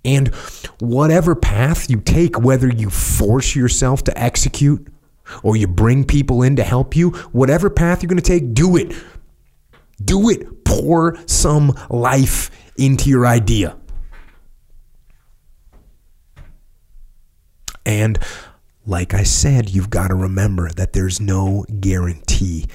And 0.05 0.29
whatever 0.81 1.35
path 1.35 1.89
you 1.89 2.01
take, 2.01 2.39
whether 2.39 2.69
you 2.69 2.91
force 2.91 3.57
yourself 3.57 4.05
to 4.05 4.19
execute 4.19 4.87
or 5.43 5.57
you 5.57 5.67
bring 5.67 6.05
people 6.05 6.43
in 6.43 6.57
to 6.57 6.63
help 6.63 6.95
you, 6.95 7.11
whatever 7.33 7.71
path 7.71 8.03
you're 8.03 8.09
going 8.09 8.21
to 8.21 8.23
take, 8.23 8.53
do 8.53 8.77
it. 8.77 8.95
Do 10.05 10.29
it. 10.29 10.65
Pour 10.65 11.17
some 11.27 11.73
life 11.89 12.51
into 12.77 13.09
your 13.09 13.27
idea. 13.27 13.79
And 17.95 18.19
like 18.87 19.15
I 19.15 19.23
said, 19.23 19.71
you've 19.71 19.91
got 19.91 20.09
to 20.09 20.15
remember 20.15 20.69
that 20.71 20.93
there's 20.93 21.21
no 21.21 21.65
guarantee 21.81 22.67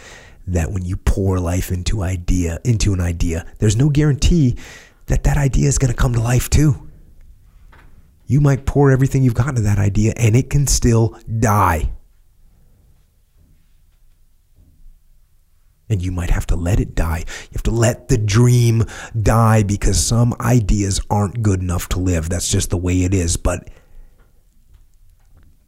that 0.48 0.72
when 0.72 0.86
you 0.86 0.96
pour 0.96 1.40
life 1.40 1.72
into 1.72 2.02
idea 2.02 2.60
into 2.64 2.94
an 2.94 3.02
idea, 3.02 3.46
there's 3.60 3.76
no 3.76 3.90
guarantee 3.90 4.56
that 5.08 5.24
that 5.26 5.38
idea 5.38 5.68
is 5.68 5.78
going 5.78 5.92
to 5.92 5.98
come 5.98 6.14
to 6.14 6.22
life 6.22 6.50
too. 6.50 6.90
You 8.28 8.40
might 8.40 8.66
pour 8.66 8.92
everything 8.92 9.24
you've 9.24 9.34
got 9.34 9.50
into 9.50 9.62
that 9.62 9.78
idea 9.78 10.14
and 10.16 10.36
it 10.36 10.50
can 10.50 10.68
still 10.68 11.20
die. 11.40 11.92
and 15.92 16.04
you 16.04 16.12
might 16.12 16.30
have 16.30 16.46
to 16.46 16.56
let 16.56 16.80
it 16.80 16.94
die. 16.94 17.24
You 17.28 17.54
have 17.54 17.64
to 17.64 17.72
let 17.72 18.10
the 18.10 18.18
dream 18.20 18.84
die 19.20 19.64
because 19.64 20.00
some 20.06 20.36
ideas 20.40 21.02
aren't 21.10 21.42
good 21.42 21.62
enough 21.62 21.90
to 21.90 22.00
live. 22.00 22.30
That's 22.30 22.52
just 22.52 22.70
the 22.70 22.78
way 22.78 23.04
it 23.04 23.14
is. 23.14 23.38
But 23.38 23.70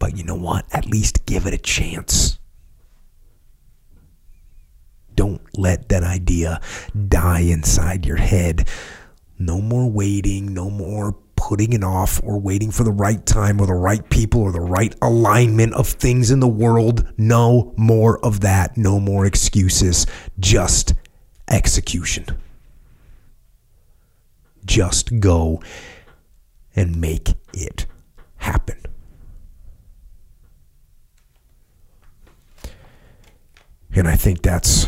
But 0.02 0.18
you 0.18 0.24
know 0.24 0.36
what? 0.36 0.66
At 0.74 0.88
least 0.88 1.28
give 1.28 1.46
it 1.46 1.54
a 1.54 1.60
chance. 1.60 2.40
Don't 5.14 5.42
let 5.56 5.90
that 5.90 6.02
idea 6.02 6.60
die 7.08 7.42
inside 7.42 8.08
your 8.08 8.18
head. 8.18 8.68
No 9.38 9.62
more 9.62 9.88
waiting, 9.88 10.56
no 10.56 10.72
more 10.72 11.14
putting 11.36 11.74
it 11.74 11.84
off 11.84 12.20
or 12.24 12.40
waiting 12.40 12.72
for 12.72 12.84
the 12.84 12.92
right 12.92 13.24
time 13.28 13.62
or 13.62 13.68
the 13.68 13.76
right 13.76 14.10
people 14.10 14.42
or 14.42 14.52
the 14.52 14.60
right 14.60 14.96
alignment 15.04 15.76
of 15.76 15.88
things 15.88 16.32
in 16.32 16.40
the 16.40 16.48
world. 16.48 17.08
No 17.16 17.72
more 17.78 18.18
of 18.26 18.40
that. 18.40 18.78
No 18.78 19.00
more 19.00 19.28
excuses. 19.28 20.08
Just 20.40 20.96
execution. 21.48 22.26
Just 24.66 25.20
go 25.20 25.62
and 26.76 27.00
make 27.00 27.36
it 27.54 27.86
happen. 28.38 28.82
And 33.94 34.08
I 34.08 34.16
think 34.16 34.42
that's 34.42 34.86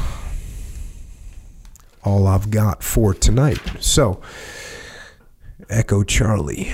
all 2.03 2.27
I've 2.27 2.49
got 2.49 2.83
for 2.83 3.13
tonight. 3.13 3.59
So, 3.79 4.21
Echo 5.69 6.03
Charlie, 6.03 6.71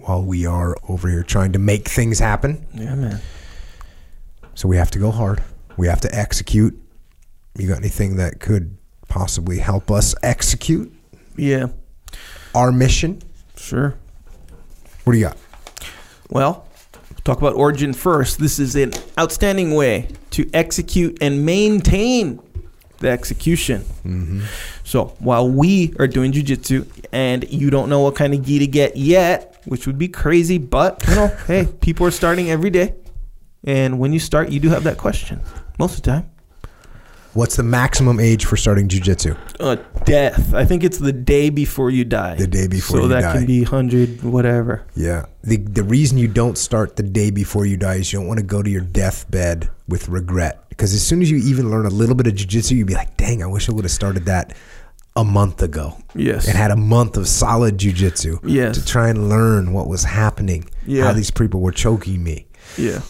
while 0.00 0.22
we 0.22 0.46
are 0.46 0.76
over 0.88 1.08
here 1.08 1.22
trying 1.22 1.52
to 1.52 1.58
make 1.58 1.88
things 1.88 2.18
happen, 2.18 2.66
Yeah, 2.74 2.94
man. 2.94 3.20
so 4.54 4.68
we 4.68 4.76
have 4.76 4.90
to 4.92 4.98
go 4.98 5.10
hard. 5.10 5.42
We 5.76 5.86
have 5.86 6.00
to 6.02 6.14
execute. 6.14 6.78
You 7.56 7.68
got 7.68 7.78
anything 7.78 8.16
that 8.16 8.40
could 8.40 8.76
possibly 9.08 9.58
help 9.58 9.90
us 9.90 10.14
execute 10.22 10.92
Yeah, 11.36 11.66
our 12.54 12.72
mission? 12.72 13.22
sure. 13.56 13.94
What 15.04 15.12
do 15.12 15.18
you 15.18 15.26
got? 15.26 15.36
Well, 16.30 16.66
talk 17.24 17.38
about 17.38 17.54
origin 17.54 17.92
first. 17.92 18.38
This 18.38 18.58
is 18.58 18.74
an 18.76 18.92
outstanding 19.18 19.74
way 19.74 20.08
to 20.30 20.48
execute 20.52 21.18
and 21.20 21.44
maintain 21.44 22.40
the 22.98 23.10
execution. 23.10 23.82
Mm-hmm. 24.04 24.42
So 24.84 25.06
while 25.18 25.48
we 25.48 25.94
are 25.98 26.06
doing 26.06 26.32
jujitsu 26.32 26.86
and 27.12 27.48
you 27.50 27.70
don't 27.70 27.88
know 27.88 28.00
what 28.00 28.16
kind 28.16 28.32
of 28.32 28.42
gi 28.42 28.60
to 28.60 28.66
get 28.66 28.96
yet, 28.96 29.60
which 29.66 29.86
would 29.86 29.98
be 29.98 30.08
crazy, 30.08 30.58
but 30.58 31.04
you 31.08 31.14
know, 31.14 31.26
hey, 31.46 31.68
people 31.80 32.06
are 32.06 32.10
starting 32.10 32.50
every 32.50 32.70
day. 32.70 32.94
And 33.64 33.98
when 33.98 34.12
you 34.12 34.18
start, 34.18 34.50
you 34.50 34.58
do 34.58 34.70
have 34.70 34.84
that 34.84 34.98
question 34.98 35.40
most 35.78 35.96
of 35.96 36.02
the 36.02 36.10
time. 36.10 36.31
What's 37.34 37.56
the 37.56 37.62
maximum 37.62 38.20
age 38.20 38.44
for 38.44 38.58
starting 38.58 38.88
jujitsu? 38.88 39.38
Uh, 39.58 39.76
death. 40.04 40.52
I 40.52 40.66
think 40.66 40.84
it's 40.84 40.98
the 40.98 41.14
day 41.14 41.48
before 41.48 41.90
you 41.90 42.04
die. 42.04 42.34
The 42.34 42.46
day 42.46 42.68
before 42.68 42.98
so 42.98 43.02
you 43.04 43.08
that 43.08 43.34
can 43.34 43.46
be 43.46 43.62
100, 43.62 44.22
whatever. 44.22 44.84
Yeah. 44.94 45.26
The 45.42 45.56
the 45.56 45.82
reason 45.82 46.18
you 46.18 46.28
don't 46.28 46.58
start 46.58 46.96
the 46.96 47.02
day 47.02 47.30
before 47.30 47.64
you 47.64 47.78
die 47.78 47.94
is 47.94 48.12
you 48.12 48.18
don't 48.18 48.28
want 48.28 48.40
to 48.40 48.44
go 48.44 48.62
to 48.62 48.68
your 48.68 48.82
deathbed 48.82 49.70
with 49.88 50.08
regret. 50.08 50.68
Because 50.68 50.92
as 50.92 51.06
soon 51.06 51.22
as 51.22 51.30
you 51.30 51.38
even 51.38 51.70
learn 51.70 51.86
a 51.86 51.90
little 51.90 52.14
bit 52.14 52.26
of 52.26 52.34
jujitsu, 52.34 52.72
you'd 52.72 52.86
be 52.86 52.94
like, 52.94 53.16
dang, 53.16 53.42
I 53.42 53.46
wish 53.46 53.68
I 53.68 53.72
would 53.72 53.84
have 53.84 53.92
started 53.92 54.26
that 54.26 54.54
a 55.16 55.24
month 55.24 55.62
ago. 55.62 55.96
Yes. 56.14 56.46
And 56.48 56.56
had 56.56 56.70
a 56.70 56.76
month 56.76 57.16
of 57.16 57.26
solid 57.28 57.78
jujitsu. 57.78 58.40
Yes. 58.44 58.76
To 58.78 58.84
try 58.84 59.08
and 59.08 59.30
learn 59.30 59.72
what 59.72 59.88
was 59.88 60.04
happening. 60.04 60.68
Yeah. 60.86 61.04
How 61.04 61.12
these 61.12 61.30
people 61.30 61.60
were 61.60 61.72
choking 61.72 62.22
me. 62.22 62.46
Yeah. 62.76 63.00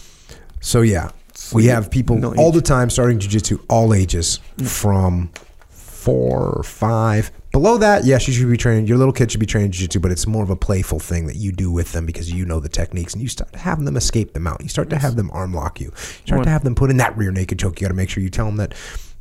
So 0.61 0.82
yeah. 0.82 1.11
We 1.55 1.66
have 1.66 1.91
people 1.91 2.16
no 2.16 2.35
all 2.35 2.53
the 2.53 2.62
time 2.62 2.91
starting 2.91 3.19
jujitsu, 3.19 3.65
all 3.69 3.93
ages, 3.95 4.39
from 4.65 5.31
four 5.70 6.47
or 6.57 6.62
five. 6.62 7.31
Below 7.53 7.79
that, 7.79 8.05
yes, 8.05 8.27
you 8.27 8.33
should 8.35 8.51
be 8.51 8.57
training. 8.57 8.87
Your 8.87 8.97
little 8.97 9.12
kid 9.12 9.31
should 9.31 9.39
be 9.41 9.47
training 9.47 9.73
jiu-jitsu, 9.73 10.01
but 10.01 10.11
it's 10.11 10.27
more 10.27 10.43
of 10.43 10.49
a 10.51 10.57
playful 10.57 10.99
thing 10.99 11.27
that 11.27 11.37
you 11.37 11.53
do 11.53 11.70
with 11.70 11.93
them 11.93 12.07
because 12.07 12.33
you 12.33 12.45
know 12.47 12.61
the 12.61 12.69
techniques 12.69 13.12
and 13.12 13.23
you 13.23 13.29
start 13.29 13.53
to 13.53 13.59
have 13.59 13.85
them 13.85 13.97
escape 13.97 14.33
the 14.33 14.41
mount. 14.41 14.62
You 14.62 14.69
start 14.69 14.89
to 14.91 14.99
have 14.99 15.16
them 15.16 15.31
arm 15.33 15.53
lock 15.53 15.79
you. 15.81 15.89
You 15.89 15.93
start 16.27 16.39
Right. 16.39 16.45
to 16.45 16.51
have 16.51 16.65
them 16.65 16.74
put 16.74 16.91
in 16.91 16.97
that 16.97 17.16
rear 17.16 17.31
naked 17.31 17.59
choke. 17.59 17.79
You 17.81 17.85
got 17.85 17.91
to 17.91 17.95
make 17.97 18.09
sure 18.09 18.23
you 18.23 18.31
tell 18.31 18.47
them 18.47 18.57
that 18.57 18.74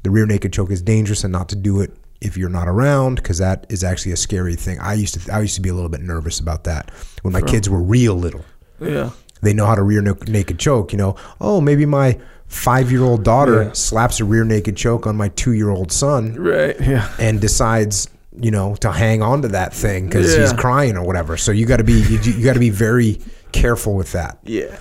the 0.04 0.10
rear 0.10 0.26
naked 0.26 0.54
choke 0.54 0.72
is 0.72 0.82
dangerous 0.82 1.24
and 1.26 1.32
not 1.34 1.50
to 1.50 1.56
do 1.58 1.82
it 1.82 1.92
if 2.22 2.38
you're 2.38 2.50
not 2.50 2.68
around 2.70 3.16
because 3.16 3.38
that 3.40 3.66
is 3.70 3.84
actually 3.84 4.14
a 4.14 4.18
scary 4.18 4.56
thing. 4.56 4.80
I 4.80 4.94
used 4.94 5.20
to 5.20 5.34
I 5.34 5.42
used 5.42 5.56
to 5.56 5.62
be 5.62 5.70
a 5.70 5.74
little 5.74 5.90
bit 5.90 6.02
nervous 6.02 6.40
about 6.40 6.64
that 6.64 6.90
when 7.22 7.34
my 7.34 7.42
kids 7.42 7.70
were 7.70 7.82
real 7.82 8.16
little 8.16 8.46
Yeah. 8.80 9.10
They 9.42 9.54
know 9.54 9.66
how 9.66 9.76
to 9.76 9.84
rear 9.84 10.02
naked 10.02 10.60
choke. 10.60 10.92
You 10.92 10.98
know, 10.98 11.16
oh, 11.40 11.62
maybe 11.62 11.86
my 11.86 12.20
five 12.48 12.92
year 12.92 13.04
old 13.04 13.24
daughter 13.24 13.64
Yeah. 13.64 13.72
slaps 13.74 14.20
a 14.20 14.26
rear 14.26 14.44
naked 14.44 14.76
choke 14.76 15.08
on 15.08 15.16
my 15.16 15.30
two 15.30 15.54
year 15.54 15.70
old 15.70 15.92
son 15.92 16.36
Right. 16.36 16.76
Yeah. 16.80 17.10
and 17.20 17.40
decides, 17.40 18.10
you 18.40 18.52
know, 18.52 18.76
to 18.82 18.92
hang 18.92 19.22
on 19.22 19.42
to 19.44 19.48
that 19.50 19.74
thing 19.74 20.08
because 20.08 20.36
he's 20.36 20.52
crying 20.54 20.98
or 20.98 21.04
whatever. 21.04 21.38
So 21.38 21.52
you 21.52 21.66
got 21.66 21.78
to 21.78 21.84
be 21.86 21.94
you, 21.94 22.20
you 22.20 22.44
got 22.44 22.54
to 22.54 22.60
be 22.60 22.70
very 22.70 23.20
careful 23.54 23.96
with 23.96 24.12
that. 24.14 24.38
Yeah. 24.44 24.76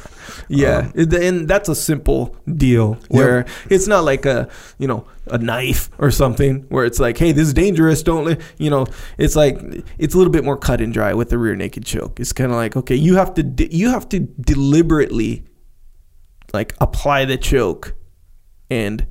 Yeah, 0.49 0.91
Um, 0.97 1.13
and 1.15 1.49
that's 1.49 1.69
a 1.69 1.75
simple 1.75 2.37
deal 2.53 2.99
where 3.09 3.47
it's 3.69 3.87
not 3.87 4.05
like 4.05 4.27
a 4.27 4.49
you 4.79 4.89
know 4.89 5.05
a 5.27 5.39
knife 5.39 5.91
or 5.99 6.11
something 6.11 6.67
where 6.71 6.85
it's 6.85 6.99
like, 6.99 7.17
hey, 7.19 7.33
this 7.33 7.47
is 7.49 7.55
dangerous. 7.55 8.03
Don't 8.03 8.25
li-, 8.25 8.39
you 8.59 8.71
know? 8.71 8.87
It's 9.19 9.37
like 9.37 9.59
it's 9.99 10.15
a 10.15 10.19
little 10.19 10.33
bit 10.33 10.45
more 10.45 10.57
cut 10.57 10.81
and 10.81 10.93
dry 10.93 11.15
with 11.15 11.31
the 11.31 11.39
rear 11.39 11.55
naked 11.55 11.85
choke. 11.85 12.19
It's 12.21 12.33
kind 12.33 12.51
of 12.51 12.57
like 12.57 12.77
okay, 12.77 12.97
you 12.97 13.17
have 13.17 13.35
to 13.35 13.43
de- 13.43 13.75
you 13.75 13.91
have 13.91 14.09
to 14.11 14.21
deliberately 14.21 15.45
like 16.53 16.75
apply 16.81 17.25
the 17.27 17.37
choke 17.37 17.95
and 18.71 19.07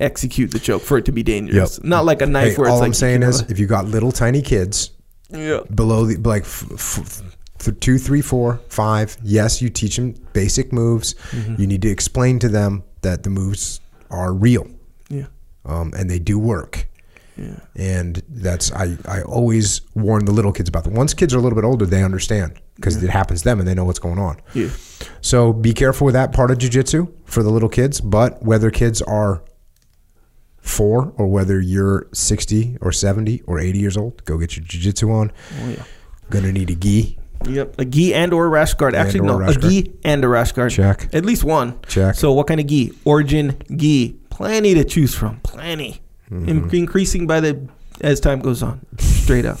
execute 0.00 0.50
the 0.50 0.58
choke 0.58 0.82
for 0.82 0.98
it 0.98 1.04
to 1.04 1.12
be 1.12 1.22
dangerous. 1.22 1.78
Yep. 1.78 1.86
Not 1.86 2.04
like 2.04 2.22
a 2.22 2.26
knife 2.26 2.52
Hey, 2.52 2.56
where 2.56 2.68
it's 2.68 2.72
all 2.72 2.78
like 2.80 2.86
I'm 2.86 2.90
you 2.90 2.94
saying 2.94 3.22
is, 3.22 3.42
if 3.42 3.58
you 3.58 3.66
got 3.66 3.86
little 3.86 4.12
tiny 4.12 4.42
kids 4.42 4.90
yeah, 5.30 5.60
below 5.74 6.06
the 6.06 6.16
like 6.16 6.42
f- 6.42 6.66
f- 6.72 7.22
two, 7.80 7.98
three, 7.98 8.22
four, 8.22 8.60
five, 8.68 9.16
yes, 9.22 9.60
you 9.62 9.68
teach 9.68 9.96
them 9.96 10.14
basic 10.32 10.72
moves. 10.72 11.14
Mm-hmm. 11.30 11.60
You 11.60 11.66
need 11.66 11.82
to 11.82 11.88
explain 11.90 12.38
to 12.40 12.48
them 12.48 12.82
that 13.02 13.22
the 13.22 13.30
moves 13.30 13.80
are 14.10 14.32
real. 14.32 14.66
yeah, 15.08 15.26
um, 15.64 15.92
and 15.96 16.10
they 16.10 16.18
do 16.18 16.38
work. 16.38 16.86
yeah, 17.36 17.60
And 17.76 18.22
that's 18.28 18.72
I, 18.72 18.96
I 19.06 19.22
always 19.22 19.82
warn 19.94 20.24
the 20.24 20.32
little 20.32 20.52
kids 20.52 20.68
about 20.68 20.84
that. 20.84 20.92
Once 20.92 21.14
kids 21.14 21.32
are 21.34 21.38
a 21.38 21.40
little 21.40 21.56
bit 21.56 21.64
older, 21.66 21.86
they 21.86 22.02
understand 22.02 22.58
because 22.76 23.02
it 23.02 23.10
happens 23.10 23.40
to 23.42 23.44
them 23.50 23.58
and 23.60 23.68
they 23.68 23.74
know 23.74 23.84
what's 23.84 23.98
going 23.98 24.18
on. 24.18 24.40
yeah. 24.54 24.70
So 25.20 25.52
be 25.52 25.72
careful 25.74 26.06
with 26.06 26.14
that 26.14 26.32
part 26.32 26.50
of 26.50 26.58
jujitsu 26.58 27.12
for 27.24 27.42
the 27.42 27.50
little 27.50 27.68
kids. 27.68 28.00
But 28.00 28.42
whether 28.42 28.70
kids 28.70 29.00
are 29.02 29.42
four 30.60 31.12
or 31.16 31.26
whether 31.26 31.60
you're 31.60 32.06
60 32.12 32.78
or 32.80 32.92
70 32.92 33.42
or 33.46 33.58
80 33.58 33.78
years 33.78 33.96
old, 33.96 34.24
go 34.24 34.38
get 34.38 34.56
your 34.56 34.64
jujitsu 34.64 35.10
on. 35.14 35.32
Oh 35.62 35.68
yeah. 35.70 35.82
Gonna 36.30 36.52
need 36.52 36.70
a 36.70 36.74
gi. 36.74 37.18
Yep, 37.48 37.78
a 37.80 37.84
gi 37.84 38.14
and 38.14 38.32
or 38.32 38.48
rash 38.50 38.74
guard. 38.74 38.94
Actually, 38.94 39.20
no, 39.26 39.40
a 39.40 39.54
gi 39.54 39.92
and 40.04 40.22
a 40.24 40.28
rash 40.28 40.52
guard. 40.52 40.72
Check. 40.72 41.08
At 41.14 41.24
least 41.24 41.42
one. 41.44 41.78
Check. 41.88 42.14
So, 42.14 42.32
what 42.32 42.46
kind 42.46 42.60
of 42.60 42.66
gi? 42.66 42.92
Origin 43.04 43.56
gi. 43.76 44.16
Plenty 44.30 44.74
to 44.74 44.84
choose 44.84 45.14
from. 45.14 45.40
Plenty. 45.40 46.00
Mm-hmm. 46.30 46.48
In- 46.48 46.74
increasing 46.74 47.26
by 47.26 47.40
the 47.40 47.66
as 48.02 48.20
time 48.20 48.40
goes 48.40 48.62
on. 48.62 48.84
Straight 48.98 49.44
up. 49.44 49.58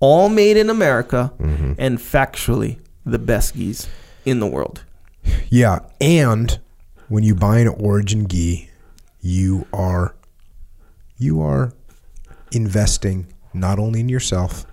All 0.00 0.28
made 0.28 0.56
in 0.56 0.68
America, 0.68 1.32
Mm-hmm. 1.38 1.72
and 1.78 1.98
factually 1.98 2.78
the 3.04 3.18
best 3.18 3.54
gis 3.56 3.88
in 4.24 4.40
the 4.40 4.46
world. 4.46 4.84
Yeah, 5.48 5.78
and 6.00 6.58
when 7.08 7.22
you 7.24 7.34
buy 7.34 7.58
an 7.60 7.68
Origin 7.68 8.26
gi, 8.28 8.68
you 9.20 9.66
are 9.72 10.14
you 11.18 11.40
are 11.40 11.72
investing 12.52 13.26
not 13.54 13.78
only 13.78 14.00
in 14.00 14.08
yourself, 14.08 14.66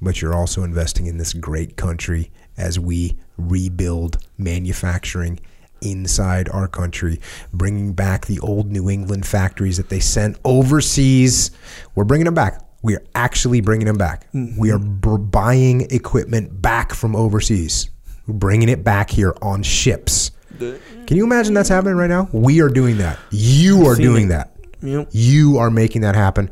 but 0.00 0.20
you're 0.22 0.34
also 0.34 0.62
investing 0.62 1.06
in 1.06 1.18
this 1.18 1.32
great 1.32 1.76
country 1.76 2.30
as 2.56 2.78
we 2.78 3.16
rebuild 3.36 4.18
manufacturing 4.36 5.38
inside 5.80 6.48
our 6.48 6.66
country, 6.66 7.20
bringing 7.52 7.92
back 7.92 8.26
the 8.26 8.40
old 8.40 8.70
New 8.70 8.90
England 8.90 9.24
factories 9.26 9.76
that 9.76 9.88
they 9.88 10.00
sent 10.00 10.36
overseas. 10.44 11.50
We're 11.94 12.04
bringing 12.04 12.24
them 12.24 12.34
back. 12.34 12.60
We 12.82 12.94
are 12.96 13.02
actually 13.14 13.60
bringing 13.60 13.86
them 13.86 13.96
back. 13.98 14.28
We 14.56 14.70
are 14.70 14.78
b- 14.78 15.16
buying 15.18 15.82
equipment 15.90 16.60
back 16.62 16.94
from 16.94 17.14
overseas, 17.16 17.90
We're 18.26 18.34
bringing 18.34 18.68
it 18.68 18.84
back 18.84 19.10
here 19.10 19.34
on 19.42 19.62
ships. 19.62 20.30
Can 20.58 21.16
you 21.16 21.24
imagine 21.24 21.54
that's 21.54 21.68
happening 21.68 21.94
right 21.96 22.10
now? 22.10 22.28
We 22.32 22.60
are 22.60 22.68
doing 22.68 22.98
that. 22.98 23.18
You 23.30 23.86
are 23.86 23.94
doing 23.94 24.26
it. 24.26 24.28
that. 24.28 24.52
Yep. 24.82 25.08
You 25.12 25.58
are 25.58 25.70
making 25.70 26.02
that 26.02 26.14
happen. 26.14 26.50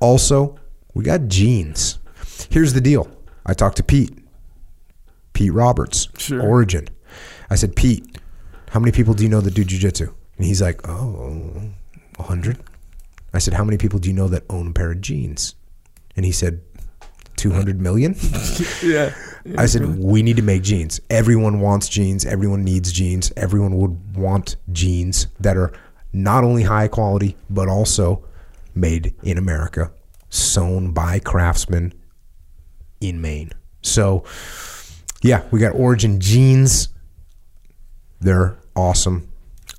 Also, 0.00 0.58
we 0.94 1.04
got 1.04 1.26
jeans. 1.28 1.98
Here's 2.50 2.72
the 2.72 2.80
deal. 2.80 3.10
I 3.46 3.54
talked 3.54 3.76
to 3.78 3.82
Pete, 3.82 4.16
Pete 5.32 5.52
Roberts, 5.52 6.08
Sure. 6.18 6.40
Origin. 6.42 6.88
I 7.50 7.54
said, 7.56 7.74
Pete, 7.76 8.18
how 8.70 8.80
many 8.80 8.92
people 8.92 9.14
do 9.14 9.22
you 9.22 9.28
know 9.28 9.40
that 9.40 9.54
do 9.54 9.64
jujitsu? 9.64 10.12
And 10.36 10.46
he's 10.46 10.62
like, 10.62 10.86
oh, 10.88 11.70
100. 12.16 12.58
I 13.34 13.38
said, 13.38 13.54
how 13.54 13.64
many 13.64 13.78
people 13.78 13.98
do 13.98 14.08
you 14.08 14.14
know 14.14 14.28
that 14.28 14.44
own 14.50 14.68
a 14.68 14.72
pair 14.72 14.92
of 14.92 15.00
jeans? 15.00 15.54
And 16.16 16.24
he 16.24 16.32
said, 16.32 16.60
200 17.36 17.80
million? 17.80 18.14
Yeah. 18.82 19.14
I 19.58 19.66
said, 19.66 19.98
we 19.98 20.22
need 20.22 20.36
to 20.36 20.42
make 20.42 20.62
jeans. 20.62 21.00
Everyone 21.10 21.60
wants 21.60 21.88
jeans. 21.88 22.24
Everyone 22.24 22.62
needs 22.62 22.92
jeans. 22.92 23.32
Everyone 23.36 23.76
would 23.76 24.16
want 24.16 24.54
jeans 24.70 25.26
that 25.40 25.56
are 25.56 25.72
not 26.12 26.44
only 26.44 26.62
high 26.62 26.86
quality, 26.86 27.36
but 27.50 27.68
also 27.68 28.24
made 28.74 29.14
in 29.24 29.38
America, 29.38 29.90
sewn 30.30 30.92
by 30.92 31.18
craftsmen 31.18 31.92
in 33.02 33.20
Maine. 33.20 33.50
So, 33.82 34.24
yeah, 35.22 35.42
we 35.50 35.58
got 35.60 35.74
Origin 35.74 36.20
jeans. 36.20 36.88
They're 38.20 38.56
awesome. 38.76 39.28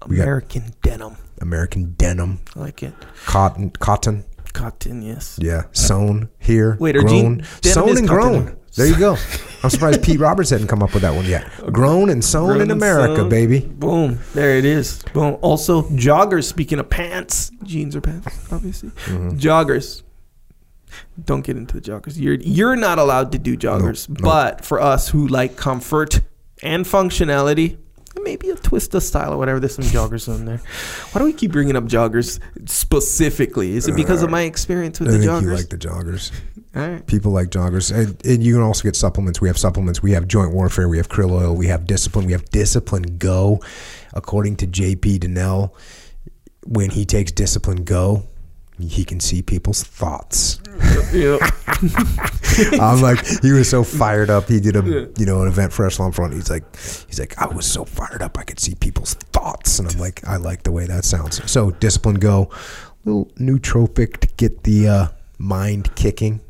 We 0.07 0.17
got- 0.17 0.23
American 0.23 0.73
denim. 0.81 1.15
American 1.41 1.93
denim, 1.97 2.39
I 2.55 2.59
like 2.59 2.83
it. 2.83 2.93
cotton, 3.25 3.69
cotton. 3.71 4.23
Cotton, 4.53 5.01
yes. 5.01 5.37
Yeah, 5.41 5.63
sewn 5.71 6.29
here. 6.37 6.77
Wait, 6.79 6.95
are 6.95 7.01
grown, 7.01 7.39
jean- 7.39 7.43
sewn 7.63 7.97
and 7.97 8.07
cotton. 8.07 8.43
grown. 8.45 8.57
There 8.75 8.85
you 8.87 8.97
go. 8.97 9.17
I'm 9.63 9.69
surprised 9.69 10.03
Pete 10.03 10.19
Roberts 10.19 10.49
hadn't 10.51 10.67
come 10.67 10.81
up 10.83 10.93
with 10.93 11.01
that 11.03 11.13
one 11.15 11.25
yet. 11.25 11.49
Grown 11.71 12.09
and 12.09 12.23
sewn 12.23 12.47
Grown 12.47 12.61
in 12.61 12.71
America, 12.71 13.17
sewn. 13.17 13.29
baby. 13.29 13.59
Boom. 13.59 14.19
There 14.33 14.57
it 14.57 14.65
is. 14.65 15.01
Boom. 15.13 15.37
Also, 15.41 15.83
joggers. 15.89 16.45
Speaking 16.45 16.79
of 16.79 16.89
pants, 16.89 17.51
jeans 17.63 17.95
or 17.95 18.01
pants, 18.01 18.27
obviously. 18.51 18.89
Mm-hmm. 18.89 19.37
Joggers. 19.37 20.01
Don't 21.23 21.41
get 21.45 21.57
into 21.57 21.79
the 21.79 21.81
joggers. 21.81 22.19
You're 22.19 22.35
you're 22.35 22.75
not 22.75 22.99
allowed 22.99 23.31
to 23.33 23.39
do 23.39 23.55
joggers. 23.57 24.09
nope. 24.09 24.19
But 24.21 24.65
for 24.65 24.81
us 24.81 25.09
who 25.09 25.27
like 25.27 25.55
comfort 25.55 26.21
and 26.61 26.85
functionality, 26.85 27.77
maybe 28.21 28.49
a 28.49 28.55
twist 28.55 28.93
of 28.95 29.03
style 29.03 29.33
or 29.33 29.37
whatever. 29.37 29.59
There's 29.59 29.75
some 29.75 29.85
joggers 29.85 30.33
on 30.33 30.45
there. 30.45 30.61
Why 31.11 31.19
do 31.19 31.25
we 31.25 31.33
keep 31.33 31.51
bringing 31.51 31.75
up 31.75 31.85
joggers 31.85 32.39
specifically? 32.69 33.75
Is 33.75 33.87
it 33.87 33.95
because 33.95 34.23
of 34.23 34.29
my 34.29 34.41
experience 34.43 34.99
with 34.99 35.09
I 35.09 35.13
the 35.13 35.19
think 35.19 35.31
joggers? 35.31 35.41
you 35.43 35.53
like 35.53 35.69
the 35.69 35.77
joggers. 35.77 36.31
All 36.75 36.87
right. 36.87 37.05
People 37.05 37.31
like 37.31 37.49
joggers, 37.49 37.95
and, 37.95 38.23
and 38.25 38.43
you 38.43 38.53
can 38.53 38.63
also 38.63 38.81
get 38.83 38.95
supplements. 38.95 39.39
We 39.39 39.47
have 39.47 39.57
supplements. 39.59 40.01
We 40.01 40.11
have 40.13 40.27
joint 40.27 40.53
warfare. 40.53 40.89
We 40.89 40.97
have 40.97 41.07
krill 41.07 41.31
oil. 41.31 41.55
We 41.55 41.67
have 41.67 41.85
discipline. 41.85 42.25
We 42.25 42.31
have 42.31 42.49
discipline 42.49 43.17
go. 43.17 43.61
According 44.13 44.55
to 44.57 44.67
JP 44.67 45.19
Dinnell, 45.19 45.71
when 46.65 46.89
he 46.89 47.05
takes 47.05 47.31
discipline 47.31 47.83
go, 47.83 48.23
he 48.87 49.05
can 49.05 49.19
see 49.19 49.41
people's 49.41 49.83
thoughts. 49.83 50.59
Yeah. 51.13 51.37
I'm 52.79 53.01
like, 53.01 53.25
he 53.41 53.51
was 53.51 53.69
so 53.69 53.83
fired 53.83 54.29
up. 54.29 54.47
He 54.47 54.59
did 54.59 54.75
a, 54.75 55.11
you 55.17 55.25
know, 55.25 55.41
an 55.41 55.47
event 55.47 55.73
for 55.73 55.85
Echelon 55.85 56.11
Front. 56.11 56.33
He's 56.33 56.49
like, 56.49 56.63
he's 57.07 57.19
like, 57.19 57.37
I 57.39 57.47
was 57.47 57.65
so 57.65 57.85
fired 57.85 58.21
up. 58.21 58.37
I 58.37 58.43
could 58.43 58.59
see 58.59 58.75
people's 58.75 59.13
thoughts, 59.13 59.79
and 59.79 59.91
I'm 59.91 59.99
like, 59.99 60.27
I 60.27 60.37
like 60.37 60.63
the 60.63 60.71
way 60.71 60.85
that 60.85 61.05
sounds. 61.05 61.49
So 61.51 61.71
discipline 61.71 62.15
go, 62.15 62.49
little 63.05 63.25
nootropic 63.37 64.17
to 64.17 64.27
get 64.37 64.63
the 64.63 64.87
uh, 64.87 65.07
mind 65.37 65.95
kicking, 65.95 66.41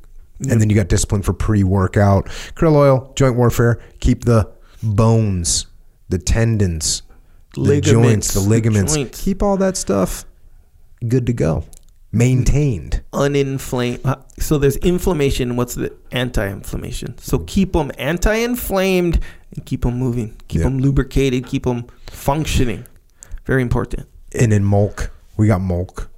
and 0.50 0.60
then 0.62 0.70
you 0.70 0.76
got 0.76 0.88
discipline 0.88 1.22
for 1.22 1.34
pre-workout. 1.34 2.26
Krill 2.56 2.76
oil, 2.76 3.12
joint 3.16 3.36
warfare, 3.36 3.82
keep 4.00 4.26
the 4.26 4.52
bones, 4.82 5.68
the 6.10 6.18
tendons, 6.18 7.02
the 7.56 7.82
joints, 7.82 8.34
the 8.34 8.40
the 8.42 8.50
ligaments, 8.50 8.96
joints. 8.96 9.24
keep 9.24 9.42
all 9.42 9.58
that 9.58 9.78
stuff 9.78 10.26
good 11.08 11.26
to 11.28 11.34
go, 11.34 11.64
maintained. 12.14 13.02
uninflamed. 13.12 14.00
Uh, 14.06 14.16
so 14.40 14.58
there's 14.58 14.78
inflammation. 14.78 15.56
What's 15.58 15.76
the 15.76 15.92
anti-inflammation? 16.12 17.18
So 17.18 17.40
keep 17.40 17.74
them 17.74 17.92
anti-inflamed 17.98 19.20
and 19.56 19.66
keep 19.66 19.82
them 19.82 19.98
moving. 19.98 20.36
Keep 20.48 20.60
Yeah. 20.60 20.64
them 20.66 20.80
lubricated. 20.80 21.46
Keep 21.48 21.64
them 21.66 21.86
functioning. 22.08 22.86
Very 23.46 23.62
important. 23.62 24.08
And 24.40 24.54
in 24.54 24.64
Mulk, 24.64 25.12
we 25.38 25.48
got 25.48 25.60
Mulk. 25.62 26.10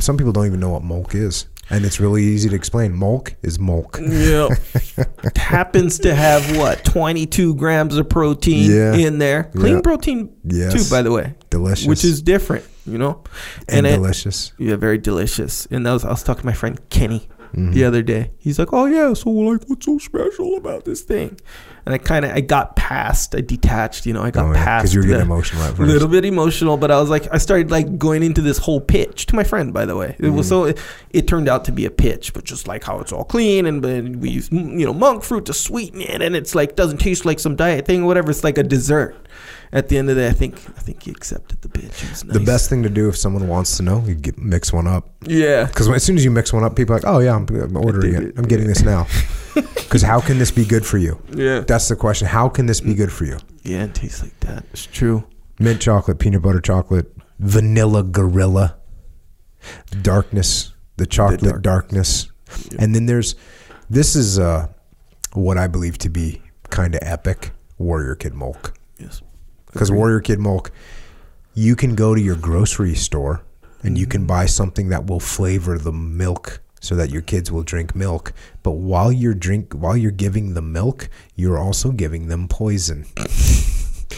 Some 0.00 0.16
people 0.18 0.32
don't 0.32 0.46
even 0.46 0.60
know 0.60 0.70
what 0.70 0.82
Mulk 0.82 1.14
is. 1.14 1.46
And 1.70 1.86
it's 1.86 1.98
really 1.98 2.22
easy 2.22 2.50
to 2.50 2.54
explain. 2.54 2.94
Mulk 2.94 3.36
is 3.42 3.58
Mulk. 3.58 3.98
Yeah. 4.02 4.48
Happens 5.36 5.98
to 6.00 6.14
have 6.14 6.56
what 6.58 6.84
22 6.84 7.54
grams 7.54 7.96
of 7.96 8.08
protein 8.10 8.70
Yeah. 8.70 8.94
in 8.94 9.18
there. 9.18 9.44
Clean 9.56 9.80
protein 9.80 10.28
Yes. 10.44 10.74
too, 10.74 10.90
by 10.94 11.00
the 11.00 11.10
way, 11.10 11.34
Delicious. 11.48 11.86
which 11.86 12.04
is 12.04 12.20
different. 12.20 12.64
You 12.86 12.98
know, 12.98 13.22
and, 13.68 13.86
it- 13.86 13.96
delicious. 13.96 14.52
Yeah, 14.58 14.76
very 14.76 14.98
delicious. 14.98 15.66
And 15.70 15.86
that 15.86 15.92
was 15.92 16.04
I 16.04 16.10
was 16.10 16.22
talking 16.22 16.42
to 16.42 16.46
my 16.46 16.52
friend 16.52 16.78
Kenny 16.90 17.28
Mm-hmm. 17.54 17.70
the 17.70 17.84
other 17.84 18.02
day. 18.02 18.32
He's 18.38 18.58
like, 18.58 18.72
"Oh 18.72 18.86
yeah, 18.86 19.12
so 19.14 19.30
like, 19.30 19.62
what's 19.68 19.86
so 19.86 19.96
special 19.98 20.56
about 20.56 20.84
this 20.84 21.02
thing?" 21.02 21.38
And 21.86 21.94
I 21.94 21.98
kind 21.98 22.24
of 22.24 22.32
I 22.32 22.40
got 22.40 22.74
past, 22.74 23.32
I 23.36 23.42
detached. 23.42 24.06
You 24.06 24.12
know, 24.12 24.22
I 24.22 24.32
got 24.32 24.46
Oh, 24.46 24.52
yeah, 24.54 24.64
past 24.64 24.82
Because 24.82 24.94
you 24.96 25.00
were 25.02 25.06
getting 25.06 25.26
emotional 25.26 25.62
at 25.62 25.78
a 25.78 25.82
little 25.82 26.08
bit 26.08 26.24
emotional, 26.24 26.76
but 26.76 26.90
I 26.90 26.98
was 27.00 27.10
like, 27.10 27.32
I 27.32 27.38
started 27.38 27.70
like 27.70 27.96
going 27.96 28.24
into 28.24 28.40
this 28.40 28.58
whole 28.58 28.80
pitch 28.80 29.26
to 29.26 29.36
my 29.36 29.44
friend. 29.44 29.72
By 29.72 29.84
the 29.86 29.94
way, 29.94 30.16
it 30.18 30.30
was 30.30 30.48
so 30.48 30.64
it, 30.64 30.80
it 31.10 31.28
turned 31.28 31.48
out 31.48 31.64
to 31.66 31.70
be 31.72 31.84
a 31.86 31.92
pitch, 31.92 32.32
but 32.34 32.42
just 32.42 32.66
like 32.66 32.82
how 32.82 32.98
it's 32.98 33.12
all 33.12 33.22
clean 33.22 33.66
and 33.66 33.84
then 33.84 34.18
we 34.18 34.30
use 34.30 34.50
you 34.50 34.84
know 34.84 34.92
monk 34.92 35.22
fruit 35.22 35.44
to 35.44 35.54
sweeten 35.54 36.00
it, 36.00 36.22
and 36.22 36.34
it's 36.34 36.56
like 36.56 36.74
doesn't 36.74 36.98
taste 36.98 37.24
like 37.24 37.38
some 37.38 37.54
diet 37.54 37.86
thing, 37.86 38.02
or 38.02 38.06
whatever. 38.06 38.32
It's 38.32 38.42
like 38.42 38.58
a 38.58 38.64
dessert. 38.64 39.14
At 39.74 39.88
the 39.88 39.98
end 39.98 40.08
of 40.08 40.14
the 40.16 40.22
day, 40.22 40.28
I 40.28 40.32
think 40.32 40.54
I 40.78 40.80
think 40.80 41.02
he 41.02 41.10
accepted 41.10 41.60
the. 41.60 41.68
It 41.80 41.90
was 42.08 42.22
The 42.22 42.40
best 42.40 42.70
thing 42.70 42.82
to 42.84 42.88
do 42.88 43.08
if 43.08 43.18
someone 43.18 43.48
wants 43.48 43.76
to 43.76 43.82
know, 43.82 44.02
you 44.06 44.14
get, 44.14 44.38
mix 44.38 44.72
one 44.72 44.86
up. 44.86 45.10
yeah. 45.26 45.64
Because 45.64 45.88
as 45.90 46.02
soon 46.04 46.16
as 46.16 46.24
you 46.24 46.30
mix 46.30 46.52
one 46.52 46.62
up, 46.64 46.76
people 46.76 46.94
are 46.94 46.98
like, 47.00 47.06
oh, 47.06 47.18
yeah, 47.18 47.34
I'm, 47.34 47.46
I'm 47.48 47.76
ordering 47.76 48.14
it. 48.14 48.22
it. 48.22 48.34
I'm 48.38 48.44
getting 48.44 48.66
this 48.68 48.82
now. 48.82 49.06
Because 49.54 50.02
how 50.02 50.20
can 50.20 50.38
this 50.38 50.50
be 50.50 50.64
good 50.64 50.84
for 50.84 50.98
you? 50.98 51.22
Yeah. 51.32 51.60
That's 51.60 51.86
the 51.88 51.94
question. 51.94 52.26
How 52.26 52.48
can 52.48 52.66
this 52.66 52.80
be 52.80 52.94
good 52.94 53.12
for 53.12 53.24
you? 53.26 53.38
Yeah, 53.62 53.84
it 53.84 53.94
tastes 53.94 54.22
like 54.24 54.38
that. 54.40 54.64
It's 54.72 54.86
true. 54.86 55.22
Mint 55.60 55.80
chocolate, 55.80 56.18
peanut 56.18 56.42
butter 56.42 56.60
chocolate, 56.60 57.14
vanilla 57.38 58.02
gorilla, 58.02 58.76
darkness, 60.02 60.72
the 60.96 61.06
chocolate 61.06 61.62
darkness. 61.62 62.28
And 62.78 62.92
then 62.94 63.06
there's, 63.06 63.36
this 63.88 64.16
is 64.16 64.38
uh, 64.38 64.66
what 65.32 65.58
I 65.58 65.68
believe 65.68 65.98
to 65.98 66.08
be 66.08 66.42
kind 66.70 66.94
of 66.96 67.00
epic 67.04 67.52
Warrior 67.78 68.16
Kid 68.16 68.34
Mulk. 68.34 68.74
Yes. 68.98 69.22
Because 69.74 69.92
Warrior 69.92 70.20
Kid 70.20 70.38
Mulk, 70.38 70.70
you 71.52 71.76
can 71.76 71.94
go 71.94 72.14
to 72.14 72.20
your 72.20 72.36
grocery 72.36 72.94
store 72.94 73.42
and 73.82 73.98
you 73.98 74.06
can 74.06 74.24
buy 74.26 74.46
something 74.46 74.88
that 74.88 75.06
will 75.06 75.20
flavor 75.20 75.76
the 75.78 75.92
milk 75.92 76.60
so 76.80 76.94
that 76.94 77.10
your 77.10 77.22
kids 77.22 77.50
will 77.52 77.62
drink 77.62 77.94
milk. 77.94 78.32
But 78.62 78.72
while 78.72 79.12
you're 79.12 79.34
drink 79.34 79.72
while 79.74 79.96
you're 79.96 80.10
giving 80.10 80.54
them 80.54 80.72
milk, 80.72 81.08
you're 81.34 81.58
also 81.58 81.90
giving 81.92 82.28
them 82.28 82.48
poison. 82.48 83.04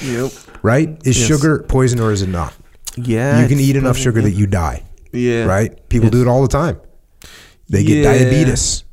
Yep. 0.03 0.31
Right? 0.62 0.89
Is 1.07 1.19
Yes. 1.19 1.27
sugar 1.27 1.65
poison 1.69 2.01
or 2.01 2.12
is 2.12 2.20
it 2.20 2.28
not? 2.28 2.53
Yeah. 2.97 3.41
you 3.41 3.49
can 3.49 3.59
eat 3.59 3.77
enough 3.77 3.97
sugar 3.97 4.20
yeah. 4.20 4.27
that 4.27 4.33
you 4.33 4.47
die. 4.47 4.83
Yeah. 5.11 5.45
Right? 5.45 5.89
People 5.89 6.11
do 6.11 6.20
it 6.20 6.28
all 6.28 6.43
the 6.43 6.49
time. 6.49 6.78
They 7.70 7.83
get 7.83 7.99
Yeah. 7.99 8.12
diabetes. 8.12 8.85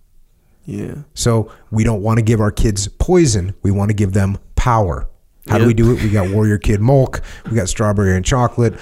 Yeah. 0.66 0.96
So 1.14 1.52
we 1.72 1.84
don't 1.84 2.02
want 2.02 2.20
to 2.20 2.22
give 2.24 2.40
our 2.40 2.52
kids 2.52 2.88
poison. 2.88 3.54
We 3.64 3.72
want 3.72 3.90
to 3.90 3.94
give 3.94 4.14
them 4.14 4.38
power. 4.56 5.10
How 5.50 5.58
do 5.58 5.66
we 5.68 5.74
do 5.74 5.92
it? 5.92 6.02
We 6.02 6.10
got 6.10 6.30
Warrior 6.30 6.58
Kid 6.58 6.80
Mulk. 6.80 7.22
We 7.50 7.56
got 7.56 7.68
strawberry 7.70 8.16
and 8.16 8.26
chocolate. 8.26 8.76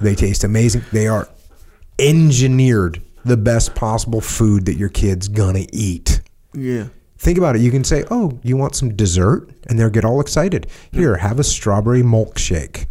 They 0.00 0.14
taste 0.14 0.44
amazing. 0.44 0.82
They 0.92 1.06
are 1.08 1.28
engineered 1.98 3.02
the 3.24 3.36
best 3.36 3.74
possible 3.74 4.20
food 4.20 4.66
that 4.66 4.76
your 4.76 4.88
kid's 4.88 5.28
gonna 5.28 5.66
eat. 5.72 6.20
Yeah. 6.54 6.84
Think 7.18 7.38
about 7.38 7.56
it. 7.56 7.62
You 7.62 7.70
can 7.70 7.82
say, 7.84 8.04
"Oh, 8.10 8.38
you 8.42 8.56
want 8.56 8.76
some 8.76 8.94
dessert?" 8.94 9.48
and 9.68 9.78
they'll 9.78 9.90
get 9.90 10.04
all 10.04 10.20
excited. 10.20 10.66
Here, 10.92 11.16
have 11.16 11.38
a 11.40 11.44
strawberry 11.44 12.02
milkshake. 12.02 12.86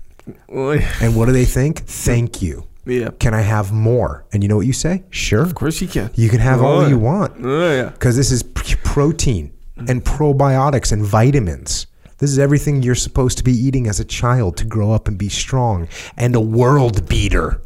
Well, 0.50 0.80
And 1.02 1.16
what 1.16 1.28
do 1.28 1.32
they 1.32 1.46
think? 1.46 1.84
Thank 1.86 2.42
you. 2.42 2.66
yeah. 2.86 3.10
Can 3.20 3.34
I 3.34 3.42
have 3.42 3.72
more? 3.72 4.26
And 4.34 4.44
you 4.44 4.50
know 4.50 4.58
what 4.58 4.66
you 4.66 4.74
say? 4.74 5.04
Sure. 5.10 5.42
Of 5.44 5.56
course 5.56 5.80
you 5.82 5.88
can. 5.88 6.10
You 6.16 6.30
can 6.30 6.40
have 6.40 6.62
all 6.62 6.88
you 6.90 6.98
want 7.00 7.34
Oh 7.44 7.72
yeah. 7.72 7.90
because 7.90 8.16
this 8.16 8.32
is 8.32 8.44
protein 8.44 9.52
and 9.88 10.04
probiotics 10.04 10.92
and 10.92 11.04
vitamins. 11.04 11.88
This 12.18 12.30
is 12.32 12.40
everything 12.40 12.82
you're 12.82 12.96
supposed 12.96 13.38
to 13.40 13.44
be 13.44 13.52
eating 13.52 13.88
as 13.88 14.00
a 14.00 14.06
child 14.06 14.56
to 14.58 14.66
grow 14.66 14.92
up 14.92 15.08
and 15.08 15.18
be 15.18 15.30
strong 15.30 15.88
and 16.18 16.36
a 16.36 16.42
world 16.42 17.08
beater. 17.10 17.62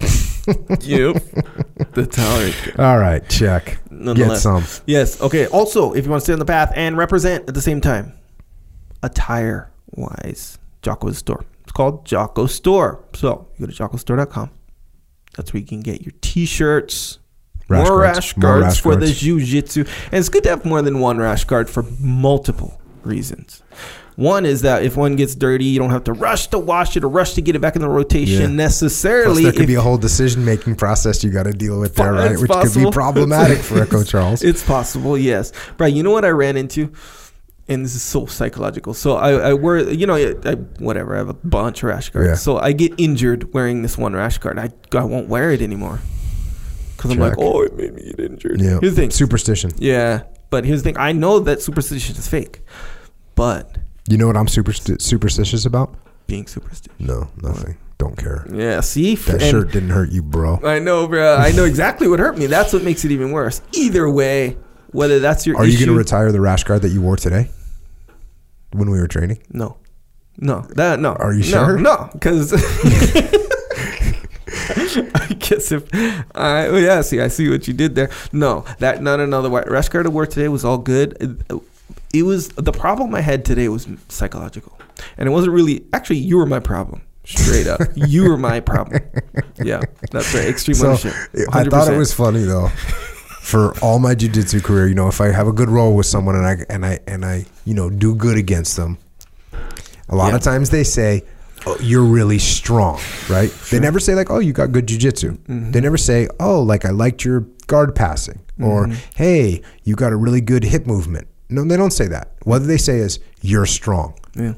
Yep. 0.80 1.22
The 1.94 2.06
how. 2.76 2.84
All 2.84 2.98
right, 2.98 3.26
check. 3.30 3.78
Get 4.14 4.36
some. 4.36 4.62
Yes. 4.84 5.18
Okay. 5.22 5.46
Also, 5.46 5.94
if 5.94 6.04
you 6.04 6.10
want 6.10 6.20
to 6.20 6.24
stay 6.24 6.32
on 6.34 6.38
the 6.38 6.44
path 6.44 6.70
and 6.76 6.98
represent 6.98 7.48
at 7.48 7.54
the 7.54 7.62
same 7.62 7.80
time, 7.80 8.12
attire 9.02 9.70
wise, 9.92 10.58
Jocko's 10.82 11.16
store. 11.16 11.46
It's 11.62 11.72
called 11.72 12.04
Jocko 12.04 12.44
Store. 12.46 13.02
So 13.14 13.48
you 13.56 13.66
go 13.66 13.72
to 13.72 13.82
jockostore.com. 13.82 14.50
That's 15.34 15.54
where 15.54 15.60
you 15.62 15.66
can 15.66 15.80
get 15.80 16.02
your 16.02 16.12
t-shirts, 16.20 17.20
Rash 17.68 17.88
more 17.88 18.00
guards. 18.00 18.16
rash 18.18 18.36
More 18.36 18.42
guards 18.42 18.64
rash 18.66 18.80
for 18.82 18.96
the 18.96 19.06
guards. 19.06 19.20
jiu-jitsu. 19.20 19.84
And 20.12 20.18
it's 20.18 20.28
good 20.28 20.42
to 20.42 20.50
have 20.50 20.66
more 20.66 20.82
than 20.82 21.00
one 21.00 21.16
rash 21.16 21.44
guard 21.44 21.70
for 21.70 21.84
multiple 21.98 22.78
reasons. 23.02 23.62
One 24.16 24.46
is 24.46 24.62
that 24.62 24.84
if 24.84 24.96
one 24.96 25.16
gets 25.16 25.34
dirty, 25.34 25.64
you 25.64 25.78
don't 25.80 25.90
have 25.90 26.04
to 26.04 26.12
rush 26.12 26.46
to 26.48 26.58
wash 26.58 26.96
it 26.96 27.02
or 27.02 27.08
rush 27.08 27.34
to 27.34 27.42
get 27.42 27.56
it 27.56 27.58
back 27.60 27.74
in 27.74 27.82
the 27.82 27.88
rotation 27.88 28.34
Yeah. 28.34 28.46
Plus, 28.46 28.56
necessarily. 28.82 29.42
there 29.42 29.52
could 29.52 29.62
if- 29.62 29.66
be 29.66 29.74
a 29.74 29.80
whole 29.80 29.98
decision-making 29.98 30.76
process 30.76 31.24
you 31.24 31.30
got 31.30 31.44
to 31.44 31.52
deal 31.52 31.80
with 31.80 31.96
there, 31.96 32.12
right? 32.12 32.38
Which 32.38 32.50
could 32.50 32.74
be 32.74 32.90
problematic 32.90 33.58
for 33.58 33.82
Echo 33.82 34.04
Charles. 34.12 34.42
It's 34.42 34.62
possible, 34.62 35.18
yes. 35.18 35.52
Right. 35.78 35.92
You 35.92 36.02
know 36.04 36.12
what 36.12 36.24
I 36.24 36.28
ran 36.28 36.56
into? 36.56 36.92
And 37.66 37.84
this 37.84 37.94
is 37.94 38.02
so 38.02 38.26
psychological. 38.26 38.92
So 38.94 39.16
I, 39.16 39.30
I 39.32 39.52
wear, 39.54 39.78
you 39.90 40.06
know, 40.06 40.14
I, 40.14 40.34
I, 40.44 40.54
whatever. 40.78 41.14
I 41.14 41.18
have 41.18 41.30
a 41.30 41.34
bunch 41.34 41.82
of 41.82 41.88
rash 41.88 42.10
guards. 42.10 42.28
Yeah. 42.28 42.34
So 42.34 42.58
I 42.58 42.72
get 42.72 42.92
injured 42.98 43.52
wearing 43.54 43.82
this 43.82 43.96
one 43.96 44.14
rash 44.14 44.36
guard. 44.38 44.58
I, 44.58 44.70
I 44.96 45.02
won't 45.04 45.28
wear 45.28 45.50
it 45.50 45.62
anymore. 45.62 45.98
Because 46.96 47.10
I'm 47.10 47.18
like, 47.18 47.34
oh, 47.38 47.62
it 47.62 47.74
made 47.74 47.94
me 47.94 48.02
get 48.16 48.20
injured. 48.20 48.60
yeah, 48.60 48.78
Here's 48.80 48.94
the 48.94 49.00
thing. 49.02 49.10
superstition. 49.10 49.70
Yeah. 49.78 50.24
But 50.50 50.64
here's 50.66 50.82
the 50.82 50.90
thing. 50.90 50.98
I 50.98 51.12
know 51.12 51.40
that 51.40 51.62
superstition 51.62 52.16
is 52.16 52.28
fake. 52.28 52.60
But 53.34 53.78
You 54.08 54.16
know 54.18 54.26
what 54.26 54.36
I'm 54.36 54.46
supersti- 54.46 55.00
superstitious 55.00 55.64
about? 55.66 55.94
being 56.26 56.46
superstitious. 56.46 56.98
No, 56.98 57.28
nothing. 57.42 57.76
Don't 57.98 58.16
care. 58.16 58.46
Yeah. 58.50 58.80
See? 58.80 59.14
That 59.14 59.42
And- 59.42 59.50
shirt 59.50 59.72
didn't 59.72 59.90
hurt 59.90 60.10
you, 60.10 60.22
bro. 60.22 60.58
I 60.64 60.78
know, 60.78 61.06
bro. 61.06 61.36
I 61.36 61.52
know 61.52 61.64
exactly 61.64 62.08
what 62.08 62.18
hurt 62.18 62.38
me. 62.38 62.46
That's 62.46 62.72
what 62.72 62.82
makes 62.82 63.04
it 63.04 63.10
even 63.10 63.30
worse. 63.30 63.60
Either 63.72 64.08
way, 64.08 64.56
whether 64.92 65.20
that's 65.20 65.46
your 65.46 65.56
Are 65.58 65.66
you 65.66 65.76
going 65.76 65.88
to 65.88 65.94
retire 65.94 66.32
the 66.32 66.40
rash 66.40 66.64
guard 66.64 66.80
that 66.82 66.88
you 66.92 67.02
wore 67.02 67.16
today 67.16 67.50
when 68.72 68.90
we 68.90 68.98
were 68.98 69.06
training? 69.06 69.42
No. 69.52 69.76
No, 70.38 70.62
that 70.76 70.98
no. 70.98 71.12
Are 71.12 71.32
you 71.34 71.42
sure? 71.42 71.78
No, 71.78 72.08
because 72.12 72.52
I 74.46 75.36
guess 75.38 75.70
if 75.72 75.84
I 76.34 76.68
well, 76.70 76.80
yeah, 76.80 77.00
see, 77.02 77.20
I 77.20 77.28
see 77.28 77.48
what 77.50 77.68
you 77.68 77.74
did 77.74 77.94
there. 77.94 78.10
No, 78.32 78.64
that 78.78 79.02
no, 79.02 79.16
no, 79.16 79.26
no. 79.26 79.42
The 79.42 79.50
wa- 79.50 79.62
rash 79.66 79.88
guard 79.90 80.06
I 80.06 80.08
wore 80.08 80.26
today 80.26 80.48
was 80.48 80.64
all 80.64 80.78
good. 80.78 81.44
It, 82.12 82.22
was 82.22 82.48
the 82.50 82.72
problem 82.72 83.14
I 83.14 83.20
had 83.20 83.44
today 83.44 83.68
was 83.68 83.86
psychological, 84.08 84.78
and 85.18 85.28
it 85.28 85.32
wasn't 85.32 85.52
really. 85.52 85.84
Actually, 85.92 86.18
you 86.18 86.36
were 86.38 86.46
my 86.46 86.60
problem. 86.60 87.02
Straight 87.24 87.66
up, 87.66 87.80
you 87.94 88.28
were 88.28 88.36
my 88.36 88.60
problem. 88.60 89.00
Yeah, 89.62 89.80
that's 90.10 90.32
right. 90.34 90.44
Extreme 90.48 90.74
So 90.76 90.88
ownership. 90.88 91.12
I 91.52 91.64
thought 91.64 91.92
it 91.92 91.96
was 91.96 92.12
funny 92.12 92.42
though. 92.44 92.68
For 93.42 93.78
all 93.80 93.98
my 93.98 94.14
jujitsu 94.14 94.62
career, 94.62 94.88
you 94.88 94.94
know, 94.94 95.08
if 95.08 95.20
I 95.20 95.26
have 95.32 95.46
a 95.46 95.52
good 95.52 95.68
roll 95.68 95.94
with 95.94 96.06
someone 96.06 96.34
and 96.36 96.46
I 96.46 96.56
and 96.70 96.86
I 96.86 97.00
and 97.06 97.24
I, 97.24 97.44
you 97.64 97.74
know, 97.74 97.90
do 97.90 98.14
good 98.14 98.38
against 98.38 98.76
them, 98.76 98.96
a 100.08 100.14
lot 100.16 100.28
Yeah. 100.30 100.36
of 100.36 100.42
times 100.42 100.70
they 100.70 100.84
say, 100.84 101.24
oh, 101.66 101.76
"You're 101.80 102.04
really 102.04 102.38
strong," 102.38 103.00
right? 103.28 103.50
They 103.70 103.80
never 103.80 104.00
say 104.00 104.14
like, 104.14 104.30
"Oh, 104.30 104.38
you 104.38 104.52
got 104.52 104.72
good 104.72 104.86
jujitsu." 104.86 105.36
Mm-hmm. 105.38 105.72
They 105.72 105.80
never 105.80 105.98
say, 105.98 106.28
"Oh, 106.40 106.62
like 106.62 106.84
I 106.84 106.90
liked 106.90 107.24
your 107.24 107.40
guard 107.66 107.94
passing," 107.94 108.40
or 108.62 108.86
Mm-hmm. 108.86 108.98
"Hey, 109.16 109.62
you 109.82 109.94
got 109.94 110.12
a 110.12 110.16
really 110.16 110.40
good 110.40 110.64
hip 110.64 110.86
movement." 110.86 111.26
No, 111.48 111.64
they 111.64 111.76
don't 111.76 111.92
say 111.92 112.06
that. 112.08 112.32
What 112.44 112.60
they 112.60 112.76
say 112.78 112.98
is, 112.98 113.18
"You're 113.42 113.66
strong." 113.66 114.14
Yeah. 114.34 114.54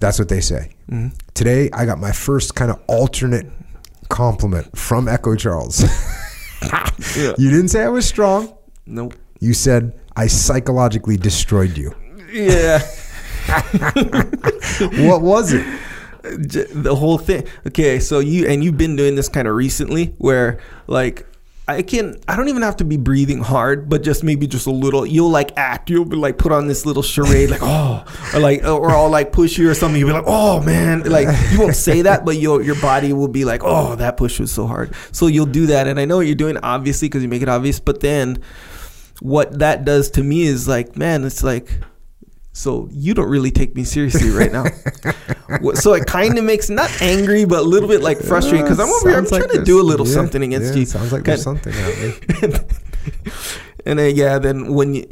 That's 0.00 0.18
what 0.18 0.28
they 0.28 0.40
say. 0.40 0.70
Mm-hmm. 0.90 1.16
Today, 1.34 1.70
I 1.72 1.86
got 1.86 1.98
my 1.98 2.12
first 2.12 2.54
kind 2.54 2.70
of 2.70 2.80
alternate 2.86 3.46
compliment 4.08 4.76
from 4.76 5.08
Echo 5.08 5.34
Charles. 5.36 5.84
Yeah. 7.14 7.34
you 7.38 7.50
didn't 7.50 7.68
say 7.68 7.82
I 7.84 7.88
was 7.88 8.06
strong. 8.08 8.52
Nope. 8.86 9.14
You 9.40 9.52
said 9.52 9.92
I 10.16 10.26
psychologically 10.26 11.16
destroyed 11.18 11.76
you. 11.76 11.94
Yeah. 12.32 12.80
What 15.06 15.22
was 15.22 15.52
it? 15.52 15.64
The 16.22 16.94
whole 16.96 17.18
thing. 17.18 17.46
Okay, 17.66 18.00
so 18.00 18.18
you 18.18 18.46
and 18.48 18.64
you've 18.64 18.78
been 18.78 18.96
doing 18.96 19.14
this 19.14 19.28
kind 19.28 19.46
of 19.46 19.54
recently, 19.54 20.14
where 20.18 20.58
like 20.86 21.26
I 21.68 21.82
can't. 21.82 22.22
I 22.28 22.36
don't 22.36 22.48
even 22.48 22.62
have 22.62 22.76
to 22.76 22.84
be 22.84 22.96
breathing 22.96 23.40
hard, 23.40 23.88
but 23.88 24.04
just 24.04 24.22
maybe 24.22 24.46
just 24.46 24.68
a 24.68 24.70
little. 24.70 25.04
You'll 25.04 25.30
like 25.30 25.50
act. 25.56 25.90
You'll 25.90 26.04
be 26.04 26.14
like 26.14 26.38
put 26.38 26.52
on 26.52 26.68
this 26.68 26.86
little 26.86 27.02
charade, 27.02 27.50
like 27.50 27.60
oh, 27.62 28.04
or 28.34 28.38
like 28.38 28.62
or 28.62 28.90
I'll 28.90 29.10
like 29.10 29.32
push 29.32 29.58
you 29.58 29.68
or 29.68 29.74
something. 29.74 29.98
You'll 29.98 30.10
be 30.10 30.12
like 30.12 30.24
oh 30.28 30.62
man, 30.62 31.02
like 31.02 31.26
you 31.50 31.60
won't 31.60 31.74
say 31.74 32.02
that, 32.02 32.24
but 32.24 32.36
your 32.36 32.62
your 32.62 32.80
body 32.80 33.12
will 33.12 33.26
be 33.26 33.44
like 33.44 33.62
oh 33.64 33.96
that 33.96 34.16
push 34.16 34.38
was 34.38 34.52
so 34.52 34.68
hard. 34.68 34.94
So 35.10 35.26
you'll 35.26 35.46
do 35.46 35.66
that, 35.66 35.88
and 35.88 35.98
I 35.98 36.04
know 36.04 36.18
what 36.18 36.26
you're 36.26 36.36
doing 36.36 36.56
obviously 36.58 37.08
because 37.08 37.24
you 37.24 37.28
make 37.28 37.42
it 37.42 37.48
obvious, 37.48 37.80
but 37.80 37.98
then 37.98 38.40
what 39.20 39.58
that 39.58 39.84
does 39.84 40.10
to 40.12 40.22
me 40.22 40.42
is 40.42 40.68
like 40.68 40.96
man, 40.96 41.24
it's 41.24 41.42
like. 41.42 41.68
So 42.56 42.88
you 42.90 43.12
don't 43.12 43.28
really 43.28 43.50
take 43.50 43.76
me 43.76 43.84
seriously 43.84 44.30
right 44.30 44.50
now. 44.50 44.64
So 45.74 45.92
it 45.92 46.06
kind 46.06 46.38
of 46.38 46.44
makes 46.44 46.70
not 46.70 46.90
angry, 47.02 47.44
but 47.44 47.58
a 47.58 47.62
little 47.62 47.86
bit 47.86 48.00
like 48.00 48.18
frustrated 48.18 48.64
because 48.64 48.80
I'm 48.80 48.88
over 48.88 49.10
here. 49.10 49.18
I'm 49.18 49.24
like 49.26 49.44
trying 49.44 49.58
to 49.58 49.62
do 49.62 49.78
a 49.78 49.84
little 49.84 50.06
yeah, 50.06 50.14
something 50.14 50.42
against 50.42 50.72
yeah, 50.72 50.80
you. 50.80 50.86
Sounds 50.86 51.12
like 51.12 51.24
there's 51.24 51.42
something. 51.42 51.74
and 53.86 53.98
then 53.98 54.14
yeah, 54.16 54.38
then 54.38 54.74
when 54.74 54.94
you 54.94 55.06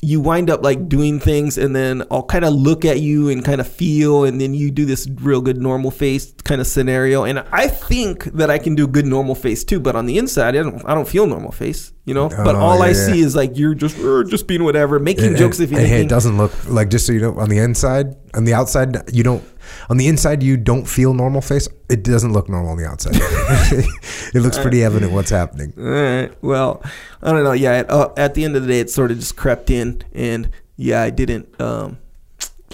you 0.00 0.20
wind 0.20 0.48
up 0.48 0.62
like 0.62 0.88
doing 0.88 1.18
things, 1.18 1.58
and 1.58 1.74
then 1.74 2.04
I'll 2.10 2.22
kind 2.22 2.44
of 2.44 2.52
look 2.54 2.84
at 2.84 3.00
you 3.00 3.28
and 3.30 3.44
kind 3.44 3.60
of 3.60 3.66
feel, 3.66 4.24
and 4.24 4.40
then 4.40 4.54
you 4.54 4.70
do 4.70 4.84
this 4.84 5.08
real 5.20 5.40
good 5.40 5.56
normal 5.60 5.90
face 5.90 6.32
kind 6.44 6.60
of 6.60 6.66
scenario, 6.66 7.24
and 7.24 7.40
I 7.52 7.66
think 7.68 8.24
that 8.34 8.48
I 8.50 8.58
can 8.58 8.74
do 8.76 8.86
good 8.86 9.06
normal 9.06 9.34
face 9.34 9.64
too, 9.64 9.80
but 9.80 9.96
on 9.96 10.06
the 10.06 10.18
inside, 10.18 10.54
I 10.56 10.62
don't 10.62 10.82
I 10.86 10.94
don't 10.94 11.08
feel 11.08 11.26
normal 11.26 11.50
face, 11.52 11.92
you 12.04 12.14
know. 12.14 12.28
but 12.28 12.54
Oh, 12.54 12.58
all 12.60 12.78
yeah, 12.78 12.84
I 12.84 12.88
yeah. 12.88 13.06
see 13.06 13.20
is 13.20 13.34
like 13.34 13.56
you're 13.58 13.74
just 13.74 13.98
uh, 13.98 14.22
just 14.24 14.46
being 14.46 14.62
whatever, 14.62 14.98
making 15.00 15.24
And- 15.26 15.36
jokes 15.36 15.58
and- 15.58 15.72
if 15.72 15.76
and 15.78 15.86
hey, 15.86 16.02
it 16.02 16.08
doesn't 16.08 16.36
look 16.36 16.52
like 16.68 16.90
just 16.90 17.06
so 17.06 17.12
you 17.12 17.20
know 17.20 17.34
on 17.38 17.48
the 17.48 17.58
inside, 17.58 18.14
on 18.34 18.44
the 18.44 18.54
outside, 18.54 18.96
you 19.12 19.24
don't. 19.24 19.42
On 19.90 19.96
the 19.96 20.08
inside, 20.08 20.42
you 20.42 20.56
don't 20.56 20.86
feel 20.86 21.14
normal 21.14 21.40
face. 21.40 21.68
It 21.88 22.02
doesn't 22.02 22.32
look 22.32 22.48
normal 22.48 22.72
on 22.72 22.78
the 22.78 22.86
outside. 22.86 23.14
it 24.34 24.40
looks 24.40 24.58
pretty 24.58 24.82
evident 24.82 25.12
what's 25.12 25.30
happening. 25.30 25.72
All 25.76 25.84
right. 25.84 26.42
Well, 26.42 26.82
I 27.22 27.32
don't 27.32 27.44
know. 27.44 27.52
Yeah. 27.52 27.72
At, 27.72 27.90
uh, 27.90 28.12
at 28.16 28.34
the 28.34 28.44
end 28.44 28.56
of 28.56 28.62
the 28.62 28.68
day, 28.68 28.80
it 28.80 28.90
sort 28.90 29.10
of 29.10 29.18
just 29.18 29.36
crept 29.36 29.70
in, 29.70 30.02
and 30.12 30.50
yeah, 30.76 31.02
I 31.02 31.10
didn't 31.10 31.60
um, 31.60 31.98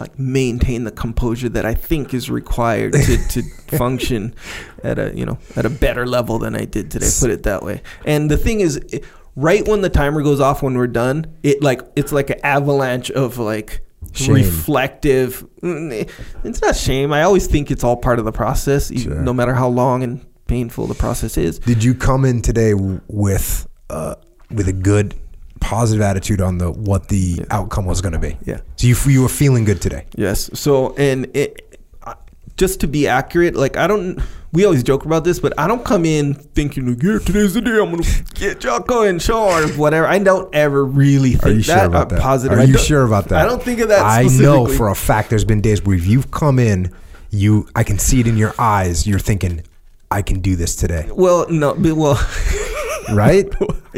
like 0.01 0.19
maintain 0.19 0.85
the 0.85 0.91
composure 0.91 1.49
that 1.51 1.65
I 1.65 1.75
think 1.75 2.15
is 2.15 2.31
required 2.31 2.93
to, 2.93 3.29
to 3.29 3.43
function 3.77 4.35
at 4.83 4.99
a 4.99 5.13
you 5.15 5.27
know 5.27 5.39
at 5.57 5.67
a 5.67 5.71
better 5.71 6.07
level 6.07 6.39
than 6.39 6.55
I 6.55 6.65
did 6.65 6.91
today. 6.91 7.11
Put 7.21 7.31
it 7.31 7.43
that 7.45 7.63
way. 7.63 7.83
And 8.05 8.31
the 8.31 8.37
thing 8.37 8.61
is, 8.61 8.81
right 9.37 9.67
when 9.67 9.81
the 9.81 9.91
timer 9.91 10.23
goes 10.23 10.41
off 10.41 10.63
when 10.63 10.77
we're 10.77 10.87
done, 10.87 11.37
it 11.43 11.63
like 11.63 11.83
it's 11.97 12.13
like 12.13 12.31
an 12.31 12.41
avalanche 12.43 13.11
of 13.11 13.39
like. 13.39 13.85
Shame. 14.13 14.35
Reflective. 14.35 15.47
mm, 15.63 16.09
It's 16.45 16.61
not 16.63 16.77
shame. 16.77 17.13
I 17.13 17.23
always 17.23 17.47
think 17.47 17.71
it's 17.71 17.85
all 17.85 17.97
part 17.97 18.19
of 18.19 18.25
the 18.25 18.33
process, 18.33 18.93
Sure. 18.97 19.15
no 19.17 19.33
matter 19.33 19.55
how 19.55 19.69
long 19.69 20.03
and 20.03 20.25
painful 20.47 20.87
the 20.87 20.95
process 20.95 21.37
is. 21.37 21.59
Did 21.59 21.85
you 21.85 21.95
come 21.95 22.25
in 22.25 22.41
today 22.43 22.75
with 22.75 23.67
uh, 23.91 24.15
with 24.51 24.69
a 24.69 24.73
good, 24.73 25.15
positive 25.61 26.01
attitude 26.03 26.41
on 26.41 26.59
the 26.59 26.71
what 26.71 27.09
the 27.09 27.45
outcome 27.51 27.85
was 27.87 28.01
going 28.01 28.13
to 28.15 28.19
be? 28.19 28.37
Yeah. 28.45 28.61
So 28.77 28.87
you 28.87 28.97
you 29.07 29.23
were 29.23 29.29
feeling 29.29 29.65
good 29.65 29.81
today. 29.83 30.07
Yes. 30.17 30.49
So, 30.55 30.95
and 30.97 31.27
it, 31.37 31.68
just 32.59 32.81
to 32.81 32.87
be 32.87 33.07
accurate, 33.09 33.55
like 33.55 33.77
I 33.77 33.87
don't. 33.87 34.21
We 34.51 34.65
always 34.65 34.83
joke 34.83 35.05
about 35.05 35.25
this, 35.25 35.39
but 35.41 35.53
I 35.59 35.67
don't 35.69 35.85
come 35.85 36.05
in 36.07 36.33
thinking 36.35 36.89
"Yeah, 37.03 37.19
today's 37.19 37.53
the 37.55 37.61
day 37.61 37.79
I'm 37.79 37.91
gonna 37.91 38.03
get 38.35 38.61
Jocko 38.61 39.03
and 39.03 39.21
show 39.21 39.45
or 39.45 39.69
whatever." 39.73 40.07
I 40.07 40.19
don't 40.19 40.53
ever 40.55 40.85
really 40.85 41.33
think 41.33 41.45
Are 41.45 41.51
you 41.51 41.63
that. 41.65 41.79
sure 41.81 41.85
about 41.85 42.09
that? 42.11 42.21
Positive. 42.21 42.57
Are 42.59 42.61
I 42.63 42.65
you 42.65 42.75
don't- 42.75 42.83
sure 42.85 43.05
about 43.05 43.29
that? 43.29 43.45
I 43.45 43.49
don't 43.49 43.63
think 43.63 43.81
of 43.81 43.89
that. 43.89 44.05
I 44.05 44.23
know 44.25 44.67
for 44.67 44.89
a 44.89 44.95
fact 44.95 45.31
there's 45.31 45.45
been 45.45 45.61
days 45.61 45.85
where 45.85 45.97
you've 45.97 46.31
come 46.31 46.59
in, 46.59 46.91
you 47.31 47.69
I 47.77 47.83
can 47.85 47.99
see 47.99 48.21
it 48.21 48.27
in 48.27 48.37
your 48.39 48.55
eyes. 48.59 49.07
You're 49.07 49.19
thinking, 49.19 49.63
I 50.11 50.23
can 50.23 50.41
do 50.41 50.57
this 50.57 50.75
today, 50.75 51.09
Well, 51.15 51.45
no, 51.51 51.75
but 51.75 51.95
well, 51.95 52.19
right? 53.13 53.47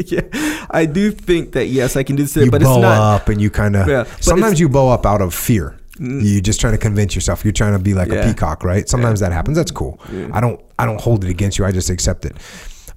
yeah, 0.05 0.21
I 0.69 0.85
do 0.85 1.11
think 1.11 1.53
that 1.53 1.67
yes, 1.67 1.95
I 1.95 2.03
can 2.03 2.17
do 2.17 2.23
this, 2.23 2.33
today, 2.33 2.45
you 2.45 2.51
but 2.51 2.61
bow 2.61 2.73
it's 2.75 2.81
not. 2.81 3.15
up 3.21 3.29
and 3.29 3.39
you 3.41 3.49
kind 3.49 3.77
of. 3.77 3.87
Yeah, 3.87 4.03
sometimes 4.19 4.59
you 4.59 4.67
bow 4.67 4.89
up 4.89 5.05
out 5.05 5.21
of 5.21 5.33
fear. 5.33 5.77
Mm. 6.01 6.21
You're 6.23 6.41
just 6.41 6.59
trying 6.59 6.73
to 6.73 6.79
convince 6.79 7.13
yourself. 7.13 7.45
You're 7.45 7.51
trying 7.51 7.73
to 7.73 7.79
be 7.79 7.93
like 7.93 8.09
a 8.09 8.23
peacock, 8.23 8.63
right? 8.63 8.89
Sometimes 8.89 9.19
that 9.19 9.31
happens. 9.31 9.55
That's 9.55 9.69
cool. 9.71 9.99
I 10.33 10.41
don't. 10.41 10.59
I 10.79 10.85
don't 10.85 10.99
hold 10.99 11.23
it 11.23 11.29
against 11.29 11.59
you. 11.59 11.65
I 11.65 11.71
just 11.71 11.89
accept 11.91 12.25
it. 12.25 12.35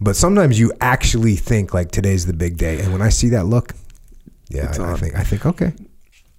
But 0.00 0.16
sometimes 0.16 0.58
you 0.58 0.72
actually 0.80 1.36
think 1.36 1.74
like 1.74 1.90
today's 1.90 2.24
the 2.26 2.32
big 2.32 2.56
day, 2.56 2.80
and 2.80 2.92
when 2.92 3.02
I 3.02 3.10
see 3.10 3.28
that 3.30 3.44
look, 3.44 3.74
yeah, 4.48 4.72
I, 4.78 4.92
I 4.92 4.96
think 4.96 5.14
I 5.16 5.22
think 5.22 5.44
okay. 5.46 5.72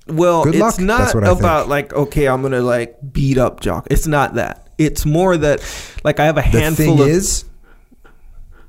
Well, 0.08 0.44
Good 0.44 0.56
it's 0.56 0.62
luck. 0.62 0.80
not 0.80 0.98
That's 1.00 1.16
what 1.16 1.24
I 1.24 1.32
about 1.32 1.60
think. 1.62 1.70
like 1.70 1.94
okay, 1.94 2.28
I'm 2.28 2.42
gonna 2.42 2.62
like 2.62 2.98
beat 3.14 3.38
up 3.38 3.60
Jock. 3.62 3.88
It's 3.92 4.08
not 4.08 4.34
that. 4.36 4.70
It's 4.78 5.06
more 5.06 5.38
that 5.38 5.62
like 6.04 6.20
I 6.20 6.26
have 6.26 6.38
a 6.38 6.42
The 6.42 6.60
handful 6.60 6.98
thing 6.98 7.00
of 7.00 7.08
is, 7.08 7.46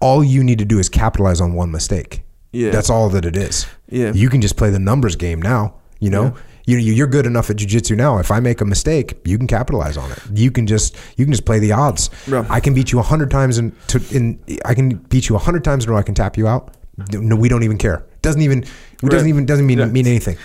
all 0.00 0.22
you 0.22 0.44
need 0.44 0.58
to 0.58 0.64
do 0.64 0.78
is 0.78 0.88
capitalize 0.88 1.40
on 1.40 1.54
one 1.54 1.70
mistake. 1.70 2.22
Yeah. 2.52 2.70
That's 2.70 2.90
all 2.90 3.08
that 3.10 3.24
it 3.24 3.36
is. 3.36 3.66
Yeah. 3.88 4.12
You 4.12 4.28
can 4.28 4.40
just 4.40 4.56
play 4.56 4.70
the 4.70 4.78
numbers 4.78 5.16
game 5.16 5.40
now. 5.42 5.74
You 5.98 6.10
know, 6.10 6.36
you 6.66 6.76
you 6.78 6.92
you're 6.92 7.06
good 7.06 7.26
enough 7.26 7.48
at 7.50 7.56
jujitsu 7.56 7.96
now. 7.96 8.18
If 8.18 8.30
I 8.30 8.40
make 8.40 8.60
a 8.60 8.64
mistake, 8.64 9.18
you 9.24 9.38
can 9.38 9.46
capitalize 9.46 9.96
on 9.96 10.10
it. 10.12 10.18
You 10.34 10.50
can 10.50 10.66
just 10.66 10.96
you 11.16 11.24
can 11.24 11.32
just 11.32 11.44
play 11.46 11.58
the 11.58 11.72
odds. 11.72 12.10
I 12.50 12.60
can 12.60 12.74
beat 12.74 12.92
you 12.92 12.98
a 12.98 13.02
hundred 13.02 13.30
times 13.30 13.58
in, 13.58 13.72
to, 13.88 14.02
in 14.14 14.38
I 14.64 14.74
can 14.74 14.96
beat 14.96 15.28
you 15.28 15.36
a 15.36 15.38
hundred 15.38 15.64
times 15.64 15.84
in 15.84 15.90
a 15.90 15.92
row. 15.94 15.98
I 15.98 16.02
can 16.02 16.14
tap 16.14 16.36
you 16.36 16.46
out. 16.48 16.74
No, 17.12 17.36
we 17.36 17.48
don't 17.48 17.62
even 17.62 17.78
care. 17.78 18.04
Doesn't 18.22 18.42
even 18.42 18.62
it 19.02 19.10
doesn't 19.10 19.28
even 19.28 19.46
doesn't 19.46 19.66
mean 19.66 19.78
Yeah. 19.78 19.86
mean 19.86 20.06
anything. 20.06 20.36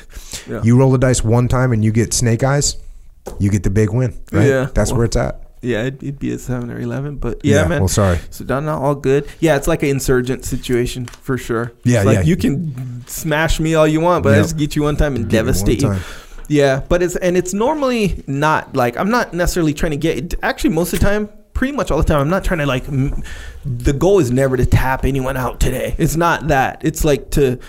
Yeah. 0.48 0.62
You 0.64 0.78
roll 0.78 0.92
the 0.92 0.98
dice 0.98 1.24
one 1.24 1.48
time 1.48 1.72
and 1.72 1.84
you 1.84 1.92
get 1.92 2.14
snake 2.14 2.44
eyes. 2.44 2.78
You 3.40 3.50
get 3.52 3.64
the 3.64 3.70
big 3.70 3.90
win. 3.92 4.20
Right? 4.32 4.48
Yeah. 4.48 4.68
That's 4.74 4.92
Well, 4.92 4.98
where 5.00 5.06
it's 5.06 5.16
at. 5.18 5.42
Yeah, 5.62 5.82
it'd, 5.82 6.02
it'd 6.02 6.20
be 6.20 6.32
a 6.32 6.40
seven 6.40 6.72
or 6.72 6.80
eleven, 6.80 7.18
but 7.18 7.44
yeah, 7.46 7.68
man. 7.68 7.82
Well, 7.82 7.88
sorry. 7.88 8.20
So 8.32 8.44
done 8.44 8.66
now, 8.66 8.80
all 8.82 8.96
good. 8.96 9.28
Yeah, 9.40 9.58
it's 9.58 9.68
like 9.68 9.84
an 9.84 9.90
insurgent 9.90 10.44
situation 10.44 11.06
for 11.06 11.38
sure. 11.38 11.72
Yeah, 11.84 12.00
It's 12.00 12.06
like 12.08 12.16
yeah. 12.16 12.22
You 12.24 12.36
can 12.36 13.04
smash 13.08 13.60
me 13.60 13.76
all 13.76 13.88
you 13.88 14.02
want, 14.02 14.24
but 14.24 14.34
I 14.34 14.38
Yep. 14.38 14.46
just 14.46 14.58
get 14.58 14.76
you 14.76 14.82
one 14.84 14.96
time 14.98 15.16
and 15.16 15.26
Give 15.30 15.34
you 15.34 15.38
one 15.40 15.46
devastate 15.46 15.82
you. 15.84 15.96
Yeah, 16.48 16.82
but 16.90 17.04
it's 17.04 17.16
and 17.16 17.38
it's 17.38 17.54
normally 17.54 18.24
not 18.28 18.76
like 18.76 18.98
I'm 18.98 19.10
not 19.12 19.34
necessarily 19.34 19.74
trying 19.74 19.92
to 19.92 19.98
get. 19.98 20.34
Actually, 20.44 20.72
most 20.72 20.94
of 20.94 21.00
the 21.00 21.06
time, 21.06 21.30
pretty 21.54 21.74
much 21.74 21.92
all 21.92 22.00
the 22.00 22.04
time, 22.04 22.20
I'm 22.22 22.30
not 22.30 22.44
trying 22.44 22.60
to 22.60 22.66
like. 22.66 22.88
m- 22.88 23.22
The 23.64 23.94
goal 23.94 24.20
is 24.20 24.32
never 24.32 24.58
to 24.58 24.66
tap 24.66 25.06
anyone 25.06 25.38
out 25.38 25.60
today. 25.60 25.94
It's 26.00 26.16
not 26.16 26.48
that. 26.48 26.82
It's 26.84 27.06
like 27.06 27.30
to 27.32 27.60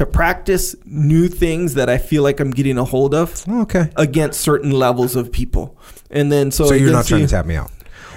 to 0.00 0.06
practice 0.06 0.74
new 0.86 1.28
things 1.28 1.74
that 1.74 1.90
I 1.90 1.98
feel 1.98 2.22
like 2.22 2.40
I'm 2.40 2.50
getting 2.52 2.78
a 2.78 2.84
hold 2.84 3.14
of 3.14 3.44
Oh, 3.46 3.60
okay. 3.62 3.90
against 3.96 4.40
certain 4.40 4.70
levels 4.72 5.14
of 5.14 5.30
people, 5.30 5.76
and 6.10 6.32
then 6.32 6.50
so 6.50 6.64
So 6.66 6.74
you're 6.74 6.90
not 6.90 7.04
trying 7.06 7.20
you- 7.20 7.26
to 7.26 7.30
tap 7.36 7.44
me 7.44 7.56
out. 7.56 7.70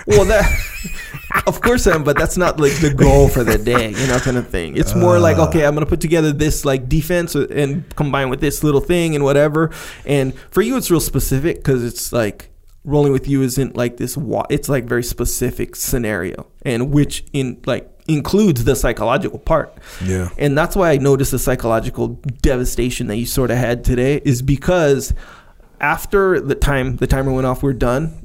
well, 0.08 0.24
that 0.26 0.46
of 1.48 1.60
course 1.62 1.86
I 1.88 1.96
am, 1.96 2.04
but 2.06 2.18
that's 2.18 2.38
not 2.38 2.60
like 2.60 2.74
the 2.80 2.94
goal 2.94 3.28
for 3.28 3.44
the 3.44 3.58
day, 3.58 3.90
you 3.90 4.08
know, 4.08 4.18
kind 4.20 4.38
of 4.38 4.48
thing. 4.50 4.78
It's 4.78 4.96
more 4.96 5.20
like 5.20 5.38
Uh. 5.38 5.48
okay, 5.48 5.66
I'm 5.66 5.74
gonna 5.74 5.86
put 5.86 6.00
together 6.02 6.32
this 6.32 6.64
like 6.66 6.88
defense 6.88 7.36
and 7.36 7.84
combine 7.96 8.30
with 8.30 8.40
this 8.40 8.64
little 8.64 8.82
thing 8.82 9.14
and 9.16 9.24
whatever. 9.24 9.70
And 10.06 10.34
for 10.52 10.62
you, 10.62 10.78
it's 10.78 10.90
real 10.90 11.00
specific 11.02 11.58
because 11.58 11.84
it's 11.84 12.12
like 12.14 12.50
rolling 12.86 13.12
with 13.14 13.28
you 13.28 13.42
isn't 13.44 13.76
like 13.76 13.98
this. 13.98 14.16
Wa- 14.18 14.46
it's 14.50 14.70
like 14.70 14.86
very 14.86 15.04
specific 15.04 15.76
scenario, 15.76 16.48
and 16.64 16.92
which 16.92 17.24
in 17.34 17.60
like 17.66 17.90
includes 18.08 18.64
the 18.64 18.76
psychological 18.76 19.40
part. 19.40 19.78
Yeah. 20.04 20.30
And 20.38 20.58
that's 20.58 20.76
why 20.76 20.92
I 20.92 20.98
noticed 20.98 21.32
the 21.32 21.40
psychological 21.40 22.20
devastation 22.42 23.08
that 23.08 23.18
you 23.18 23.26
sort 23.26 23.52
of 23.52 23.58
had 23.58 23.84
today 23.84 24.22
is 24.26 24.42
because 24.42 25.14
after 25.80 26.40
the 26.40 26.56
time 26.56 26.98
the 26.98 27.08
timer 27.08 27.32
went 27.32 27.48
off, 27.48 27.64
we're 27.64 27.74
done. 27.74 28.20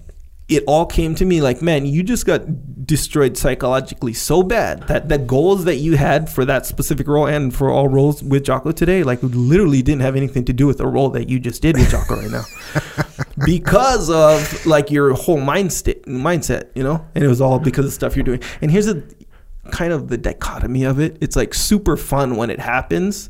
It 0.48 0.64
all 0.66 0.86
came 0.86 1.14
to 1.16 1.26
me 1.26 1.42
like, 1.42 1.60
man, 1.60 1.84
you 1.84 2.02
just 2.02 2.24
got 2.24 2.86
destroyed 2.86 3.36
psychologically 3.36 4.14
so 4.14 4.42
bad 4.42 4.88
that 4.88 5.10
the 5.10 5.18
goals 5.18 5.66
that 5.66 5.76
you 5.76 5.98
had 5.98 6.30
for 6.30 6.46
that 6.46 6.64
specific 6.64 7.06
roll 7.06 7.26
and 7.26 7.54
for 7.54 7.68
all 7.68 7.86
rolls 7.86 8.22
with 8.22 8.44
Jocko 8.44 8.72
today, 8.72 9.02
like 9.02 9.18
literally 9.22 9.82
didn't 9.82 10.00
have 10.00 10.16
anything 10.16 10.46
to 10.46 10.54
do 10.54 10.66
with 10.66 10.78
the 10.78 10.86
roll 10.86 11.10
that 11.10 11.28
you 11.28 11.38
just 11.38 11.60
did 11.60 11.76
with 11.76 11.90
Jocko 11.90 12.16
right 12.16 12.30
now, 12.30 12.44
because 13.44 14.08
of 14.08 14.64
like 14.64 14.90
your 14.90 15.12
whole 15.12 15.36
mindset, 15.36 16.02
mindset, 16.06 16.70
you 16.74 16.82
know, 16.82 17.06
and 17.14 17.22
it 17.22 17.28
was 17.28 17.42
all 17.42 17.58
because 17.58 17.84
of 17.84 17.92
stuff 17.92 18.16
you're 18.16 18.24
doing. 18.24 18.40
And 18.62 18.70
here's 18.70 18.88
a 18.88 19.02
kind 19.70 19.92
of 19.92 20.08
the 20.08 20.18
dichotomy 20.18 20.84
of 20.84 20.98
it. 21.00 21.18
It's 21.20 21.36
like 21.36 21.54
super 21.54 21.96
fun 21.96 22.36
when 22.36 22.50
it 22.50 22.60
happens, 22.60 23.28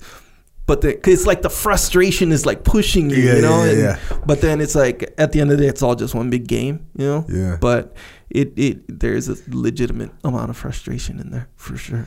but 0.66 0.80
the, 0.82 0.98
it's 1.08 1.26
like 1.26 1.42
the 1.42 1.50
frustration 1.50 2.30
is 2.32 2.44
like 2.46 2.64
pushing 2.64 3.10
you, 3.10 3.16
Yeah, 3.16 3.34
you 3.36 3.42
know. 3.42 3.64
yeah, 3.64 3.70
and- 3.70 3.78
yeah. 3.78 3.98
But 4.26 4.40
then 4.40 4.60
it's 4.60 4.74
like 4.74 5.14
at 5.18 5.32
the 5.32 5.40
end 5.40 5.50
of 5.50 5.58
the 5.58 5.64
day, 5.64 5.68
it's 5.68 5.82
all 5.82 5.94
just 5.94 6.14
one 6.14 6.30
big 6.30 6.46
game, 6.46 6.86
you 6.96 7.06
know. 7.06 7.26
Yeah. 7.28 7.56
But 7.60 7.94
it 8.30 8.52
it 8.58 9.00
there's 9.00 9.28
a 9.28 9.36
legitimate 9.48 10.10
amount 10.24 10.50
of 10.50 10.56
frustration 10.56 11.18
in 11.20 11.30
there 11.30 11.48
for 11.56 11.76
sure. 11.76 12.06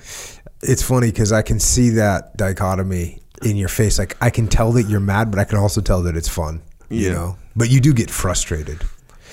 It's 0.62 0.84
funny 0.84 1.08
because 1.08 1.32
I 1.32 1.42
can 1.42 1.60
see 1.60 1.90
that 1.92 2.38
dichotomy 2.38 3.22
in 3.42 3.58
your 3.58 3.70
face. 3.70 3.98
Like 3.98 4.16
I 4.22 4.30
can 4.30 4.48
tell 4.48 4.72
that 4.74 4.84
you're 4.84 5.00
mad, 5.00 5.32
but 5.32 5.40
I 5.40 5.44
can 5.46 5.58
also 5.58 5.82
tell 5.82 6.04
that 6.04 6.16
it's 6.16 6.30
fun. 6.30 6.62
You 6.90 7.10
know, 7.12 7.38
but 7.56 7.70
you 7.72 7.80
do 7.80 7.94
get 7.94 8.12
frustrated. 8.12 8.84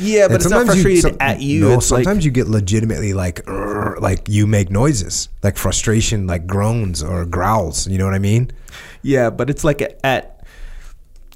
Yeah, 0.01 0.29
but 0.29 0.35
And 0.35 0.41
it's 0.43 0.51
not 0.51 0.67
sometimes 0.67 0.85
you- 0.85 1.01
some- 1.01 1.17
at 1.21 1.41
you. 1.41 1.61
No, 1.61 1.75
it's 1.75 1.87
sometimes 1.87 2.19
like 2.19 2.25
you 2.25 2.31
get 2.31 2.49
legitimately 2.49 3.15
like, 3.15 3.49
like 4.01 4.29
you 4.29 4.47
make 4.47 4.71
noises, 4.71 5.29
like 5.43 5.57
frustration, 5.57 6.27
like 6.27 6.47
groans 6.47 7.03
or 7.03 7.25
growls. 7.25 7.87
You 7.89 7.99
know 7.99 8.05
what 8.05 8.15
I 8.15 8.19
mean? 8.21 8.51
yeah, 9.03 9.31
but 9.31 9.51
it's 9.51 9.65
like 9.65 9.83
at 10.05 10.35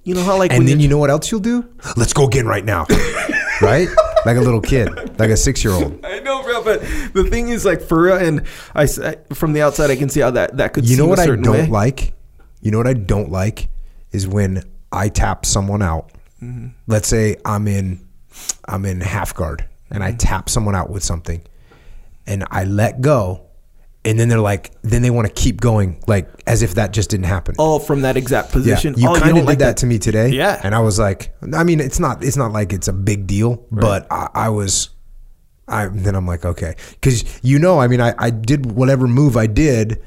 you 0.04 0.14
know 0.14 0.22
how 0.24 0.36
like 0.36 0.52
And 0.52 0.66
then 0.66 0.80
you 0.80 0.88
know 0.88 0.98
what 0.98 1.10
else 1.10 1.30
you'll 1.30 1.40
do? 1.40 1.68
Let's 1.96 2.12
go 2.12 2.26
again 2.26 2.46
right 2.46 2.64
now, 2.64 2.86
right? 3.62 3.88
Like 4.26 4.36
a 4.36 4.40
little 4.40 4.60
kid, 4.60 4.88
like 5.18 5.30
a 5.30 5.36
six 5.36 5.62
year 5.64 5.72
old. 5.72 5.98
I 6.04 6.18
know, 6.20 6.42
bro, 6.42 6.62
but 6.62 6.80
the 7.12 7.24
thing 7.28 7.48
is, 7.48 7.64
like, 7.64 7.80
for 7.82 8.02
real, 8.02 8.16
and 8.16 8.42
I, 8.74 8.86
from 9.32 9.52
the 9.52 9.62
outside, 9.62 9.90
I 9.90 9.96
can 9.96 10.08
see 10.08 10.20
how 10.20 10.30
that 10.32 10.56
that 10.56 10.72
could. 10.72 10.88
You 10.88 10.96
know 10.96 11.06
what 11.06 11.18
I 11.18 11.26
don't 11.26 11.42
way. 11.48 11.66
like? 11.66 12.14
You 12.60 12.70
know 12.70 12.78
what 12.78 12.86
I 12.86 12.94
don't 12.94 13.30
like 13.30 13.68
is 14.12 14.26
when 14.28 14.62
I 14.92 15.08
tap 15.08 15.44
someone 15.46 15.82
out. 15.82 16.10
Mm-hmm. 16.42 16.68
Let's 16.86 17.08
say 17.08 17.36
I'm 17.44 17.66
in 17.68 18.04
I'm 18.66 18.84
in 18.84 19.00
half 19.00 19.34
guard 19.34 19.64
and. 19.90 20.02
I 20.02 20.12
tap 20.12 20.48
someone 20.48 20.74
out 20.74 20.88
with 20.90 21.02
something 21.04 21.42
and 22.26 22.44
I 22.50 22.64
let 22.64 23.00
go 23.00 23.46
and 24.04 24.18
then 24.18 24.28
they're 24.28 24.40
like 24.40 24.72
then 24.82 25.02
they 25.02 25.10
want 25.10 25.28
to 25.28 25.32
keep 25.34 25.60
going 25.60 26.02
like 26.06 26.28
as 26.46 26.62
if 26.62 26.74
that 26.74 26.92
just 26.92 27.10
didn't 27.10 27.26
happen. 27.26 27.54
Oh, 27.58 27.78
from 27.78 28.02
that 28.02 28.16
exact 28.16 28.48
Yeah, 28.48 28.52
position. 28.52 28.94
you 28.96 29.08
oh, 29.08 29.14
kind 29.14 29.30
of 29.30 29.36
did 29.36 29.44
like 29.46 29.58
that 29.58 29.76
to 29.78 29.86
me 29.86 29.98
today. 29.98 30.28
Yeah. 30.30 30.60
and 30.64 30.74
I 30.74 30.80
was 30.80 30.98
like, 30.98 31.34
I 31.54 31.62
mean, 31.62 31.78
it's 31.80 32.00
not, 32.00 32.24
it's 32.24 32.36
not 32.36 32.52
like 32.52 32.72
it's 32.72 32.88
a 32.88 32.92
big 32.92 33.26
deal, 33.26 33.64
but 33.70 34.06
I, 34.10 34.28
I 34.34 34.48
was, 34.48 34.90
I 35.68 35.86
then 35.88 36.14
I'm 36.16 36.26
like, 36.26 36.44
okay, 36.44 36.74
because 36.92 37.24
you 37.44 37.58
know, 37.58 37.78
I 37.78 37.86
mean, 37.86 38.00
I, 38.00 38.14
I 38.18 38.30
did 38.30 38.66
whatever 38.72 39.06
move 39.06 39.36
I 39.36 39.46
did, 39.46 40.02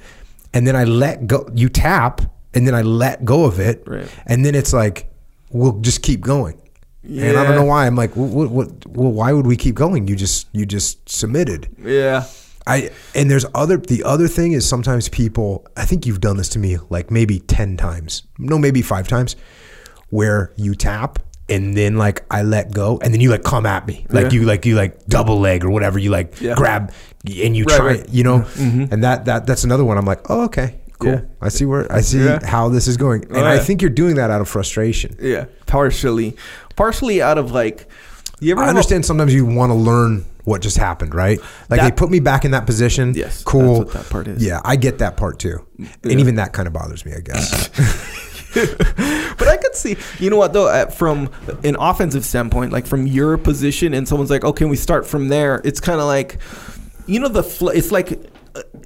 and 0.53 0.67
then 0.67 0.75
I 0.75 0.83
let 0.83 1.27
go. 1.27 1.47
You 1.55 1.69
tap, 1.69 2.21
and 2.53 2.67
then 2.67 2.75
I 2.75 2.81
let 2.81 3.23
go 3.23 3.45
of 3.45 3.59
it, 3.59 3.83
Right. 3.87 4.07
and 4.25 4.43
then 4.45 4.53
it's 4.55 4.73
like, 4.73 5.09
we'll 5.51 5.79
just 5.79 6.01
keep 6.01 6.19
going. 6.21 6.61
And 7.07 7.37
I 7.37 7.43
don't 7.43 7.55
know 7.55 7.65
why. 7.65 7.85
I'm 7.87 7.95
like, 7.95 8.15
what, 8.15 8.49
what, 8.49 8.85
well, 8.87 9.11
why 9.11 9.31
would 9.33 9.45
we 9.47 9.55
keep 9.55 9.75
going? 9.75 10.07
You 10.07 10.15
just, 10.15 10.47
you 10.53 10.65
just 10.65 11.07
submitted. 11.09 11.67
Yeah. 11.83 12.25
I 12.67 12.89
and 13.13 13.29
there's 13.29 13.45
other 13.53 13.77
the 13.77 14.03
other 14.03 14.27
thing 14.27 14.53
is 14.53 14.67
sometimes 14.67 15.07
people 15.09 15.67
I 15.77 15.85
think 15.85 16.07
you've 16.07 16.19
done 16.19 16.37
this 16.37 16.49
to 16.49 16.59
me 16.59 16.77
like 16.89 17.11
maybe 17.11 17.37
10 17.39 17.77
times. 17.77 18.23
No, 18.39 18.57
maybe 18.57 18.81
5 18.81 19.07
times 19.07 19.35
where 20.09 20.51
you 20.55 20.73
tap 20.73 21.19
and 21.47 21.77
then 21.77 21.95
like 21.97 22.25
I 22.31 22.41
let 22.41 22.73
go 22.73 22.97
and 23.03 23.13
then 23.13 23.21
you 23.21 23.29
like 23.29 23.43
come 23.43 23.67
at 23.67 23.85
me. 23.85 24.07
Like 24.09 24.31
Yeah. 24.31 24.39
you 24.39 24.45
like 24.47 24.65
you 24.65 24.73
like 24.75 25.05
double 25.05 25.39
leg 25.39 25.63
or 25.63 25.69
whatever 25.69 25.99
you 25.99 26.09
like 26.09 26.41
Yeah. 26.41 26.55
grab 26.55 26.91
and 27.27 27.55
you 27.55 27.65
Right, 27.65 27.77
try, 27.77 27.85
right. 27.85 27.99
Mm-hmm. 27.99 28.15
you 28.15 28.23
know. 28.23 28.87
And 28.91 29.03
that 29.03 29.25
that 29.25 29.45
that's 29.45 29.63
another 29.63 29.85
one 29.85 29.99
I'm 29.99 30.05
like, 30.05 30.27
"Oh, 30.31 30.45
okay. 30.45 30.75
Cool. 30.99 31.11
Yeah. 31.11 31.21
I 31.41 31.49
see 31.49 31.65
where 31.65 31.91
I 31.91 32.01
see 32.01 32.23
Yeah. 32.23 32.45
how 32.45 32.69
this 32.69 32.87
is 32.87 32.97
going." 32.97 33.25
And 33.25 33.37
Oh, 33.37 33.45
I 33.45 33.59
think 33.59 33.81
you're 33.81 33.89
doing 33.91 34.15
that 34.15 34.29
out 34.31 34.41
of 34.41 34.47
frustration. 34.47 35.15
Yeah. 35.21 35.45
Partially, 35.65 36.35
partially 36.75 37.21
out 37.21 37.37
of 37.37 37.51
like, 37.51 37.87
you 38.39 38.51
ever 38.53 38.61
I 38.61 38.65
have 38.65 38.75
a- 38.75 38.77
understand 38.77 39.05
sometimes 39.05 39.33
you 39.33 39.45
want 39.45 39.71
to 39.71 39.75
learn 39.75 40.25
what 40.45 40.61
just 40.61 40.77
happened, 40.77 41.15
right? 41.15 41.39
Like 41.69 41.81
they 41.81 41.91
put 41.91 42.09
me 42.11 42.19
back 42.19 42.45
in 42.45 42.51
that 42.51 42.65
position. 42.65 43.13
Yes, 43.15 43.43
cool. 43.43 43.79
that's 43.83 43.93
what 43.95 44.03
that 44.03 44.09
part 44.11 44.27
is. 44.27 44.43
Yeah, 44.45 44.61
I 44.63 44.75
get 44.75 44.99
that 44.99 45.17
part 45.17 45.39
too, 45.39 45.65
Yeah. 45.77 45.87
and 46.03 46.19
even 46.19 46.35
that 46.35 46.53
kind 46.53 46.67
of 46.67 46.73
bothers 46.73 47.05
me. 47.05 47.13
I 47.13 47.19
guess. 47.21 47.69
but 49.37 49.47
I 49.47 49.57
could 49.57 49.75
see, 49.75 49.97
you 50.19 50.29
know 50.29 50.37
what 50.37 50.53
though, 50.53 50.67
uh, 50.67 50.85
from 50.87 51.29
an 51.63 51.75
offensive 51.79 52.23
standpoint, 52.25 52.71
like 52.71 52.85
from 52.85 53.05
your 53.07 53.37
position, 53.37 53.93
and 53.93 54.07
someone's 54.07 54.29
like, 54.29 54.43
"Oh, 54.45 54.53
can 54.53 54.69
we 54.69 54.75
start 54.77 55.05
from 55.05 55.27
there?" 55.29 55.61
It's 55.65 55.79
kind 55.79 55.99
of 55.99 56.05
like, 56.05 56.37
you 57.05 57.19
know, 57.19 57.27
the 57.27 57.43
fl- 57.43 57.69
it's 57.69 57.91
like 57.91 58.19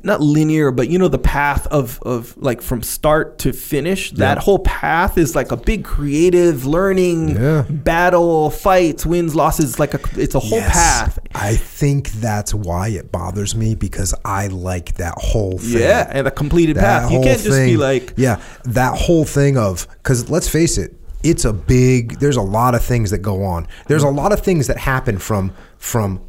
not 0.03 0.21
linear, 0.21 0.71
but 0.71 0.89
you 0.89 0.97
know, 0.97 1.07
the 1.07 1.17
path 1.19 1.67
of 1.67 1.99
of 2.03 2.35
like 2.37 2.61
from 2.61 2.81
start 2.83 3.37
to 3.39 3.53
finish. 3.53 4.11
That 4.11 4.37
Yeah. 4.37 4.41
whole 4.43 4.59
path 4.59 5.17
is 5.17 5.35
like 5.35 5.51
a 5.51 5.57
big 5.57 5.83
creative 5.83 6.65
learning 6.65 7.35
Yeah. 7.35 7.63
battle, 7.69 8.49
fights, 8.49 9.05
wins, 9.05 9.35
losses. 9.35 9.79
Like 9.79 9.93
a, 9.93 9.99
it's 10.17 10.35
a 10.35 10.39
whole 10.39 10.59
Yes. 10.59 10.73
path. 10.73 11.19
I 11.35 11.55
think 11.55 12.11
that's 12.13 12.53
why 12.53 12.89
it 12.89 13.11
bothers 13.11 13.55
me 13.55 13.75
because 13.75 14.13
I 14.25 14.47
like 14.47 14.95
that 14.95 15.13
whole 15.17 15.57
thing. 15.57 15.81
Yeah, 15.81 16.07
and 16.09 16.27
a 16.27 16.31
completed 16.31 16.77
That 16.77 17.03
path. 17.03 17.11
You 17.11 17.19
can't 17.21 17.41
just 17.41 17.57
be 17.57 17.77
like, 17.77 18.13
yeah, 18.15 18.37
that 18.65 18.95
whole 18.97 19.25
thing 19.25 19.57
of 19.57 19.87
because 20.01 20.29
let's 20.29 20.47
face 20.47 20.77
it, 20.77 20.95
it's 21.23 21.45
a 21.45 21.53
big. 21.53 22.19
There's 22.19 22.37
a 22.37 22.41
lot 22.41 22.75
of 22.75 22.83
things 22.83 23.11
that 23.11 23.19
go 23.19 23.43
on. 23.43 23.67
There's 23.87 24.03
a 24.03 24.09
lot 24.09 24.31
of 24.31 24.39
things 24.39 24.67
that 24.67 24.77
happen 24.77 25.17
from 25.17 25.51
from 25.77 26.21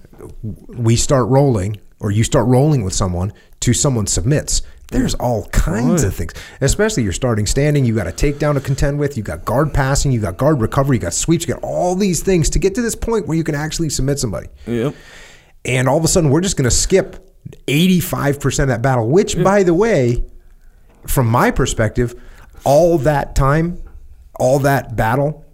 we 0.68 0.96
start 0.96 1.28
rolling 1.28 1.76
or 2.00 2.10
you 2.10 2.24
start 2.24 2.46
rolling 2.46 2.82
with 2.82 2.94
someone 2.94 3.32
to 3.60 3.72
someone 3.72 4.06
submits. 4.06 4.62
There's 4.90 5.14
all 5.14 5.46
kinds 5.50 6.02
of 6.02 6.16
things, 6.16 6.32
especially 6.60 7.04
you're 7.04 7.12
starting 7.12 7.46
standing. 7.46 7.84
You 7.84 7.94
got 7.94 8.08
a 8.08 8.10
takedown 8.10 8.54
to 8.54 8.60
contend 8.60 8.98
with. 8.98 9.16
You 9.16 9.22
got 9.22 9.44
guard 9.44 9.72
passing. 9.72 10.10
You 10.10 10.20
got 10.20 10.36
guard 10.36 10.60
recovery. 10.60 10.96
You 10.96 11.00
got 11.00 11.14
sweeps. 11.14 11.46
You 11.46 11.54
got 11.54 11.62
all 11.62 11.94
these 11.94 12.24
things 12.24 12.50
to 12.50 12.58
get 12.58 12.74
to 12.74 12.82
this 12.82 12.96
point 12.96 13.28
where 13.28 13.36
you 13.36 13.44
can 13.44 13.54
actually 13.54 13.90
submit 13.90 14.18
somebody 14.18 14.48
yep. 14.66 14.94
and 15.64 15.88
all 15.88 15.98
of 15.98 16.04
a 16.04 16.08
sudden 16.08 16.30
we're 16.30 16.40
just 16.40 16.56
going 16.56 16.68
to 16.68 16.74
skip 16.74 17.26
85% 17.66 18.62
of 18.62 18.68
that 18.68 18.82
battle 18.82 19.08
which 19.08 19.42
by 19.42 19.62
the 19.62 19.74
way 19.74 20.24
from 21.06 21.26
my 21.26 21.50
perspective 21.50 22.14
all 22.64 22.98
that 22.98 23.34
time 23.34 23.82
all 24.38 24.58
that 24.60 24.96
battle 24.96 25.44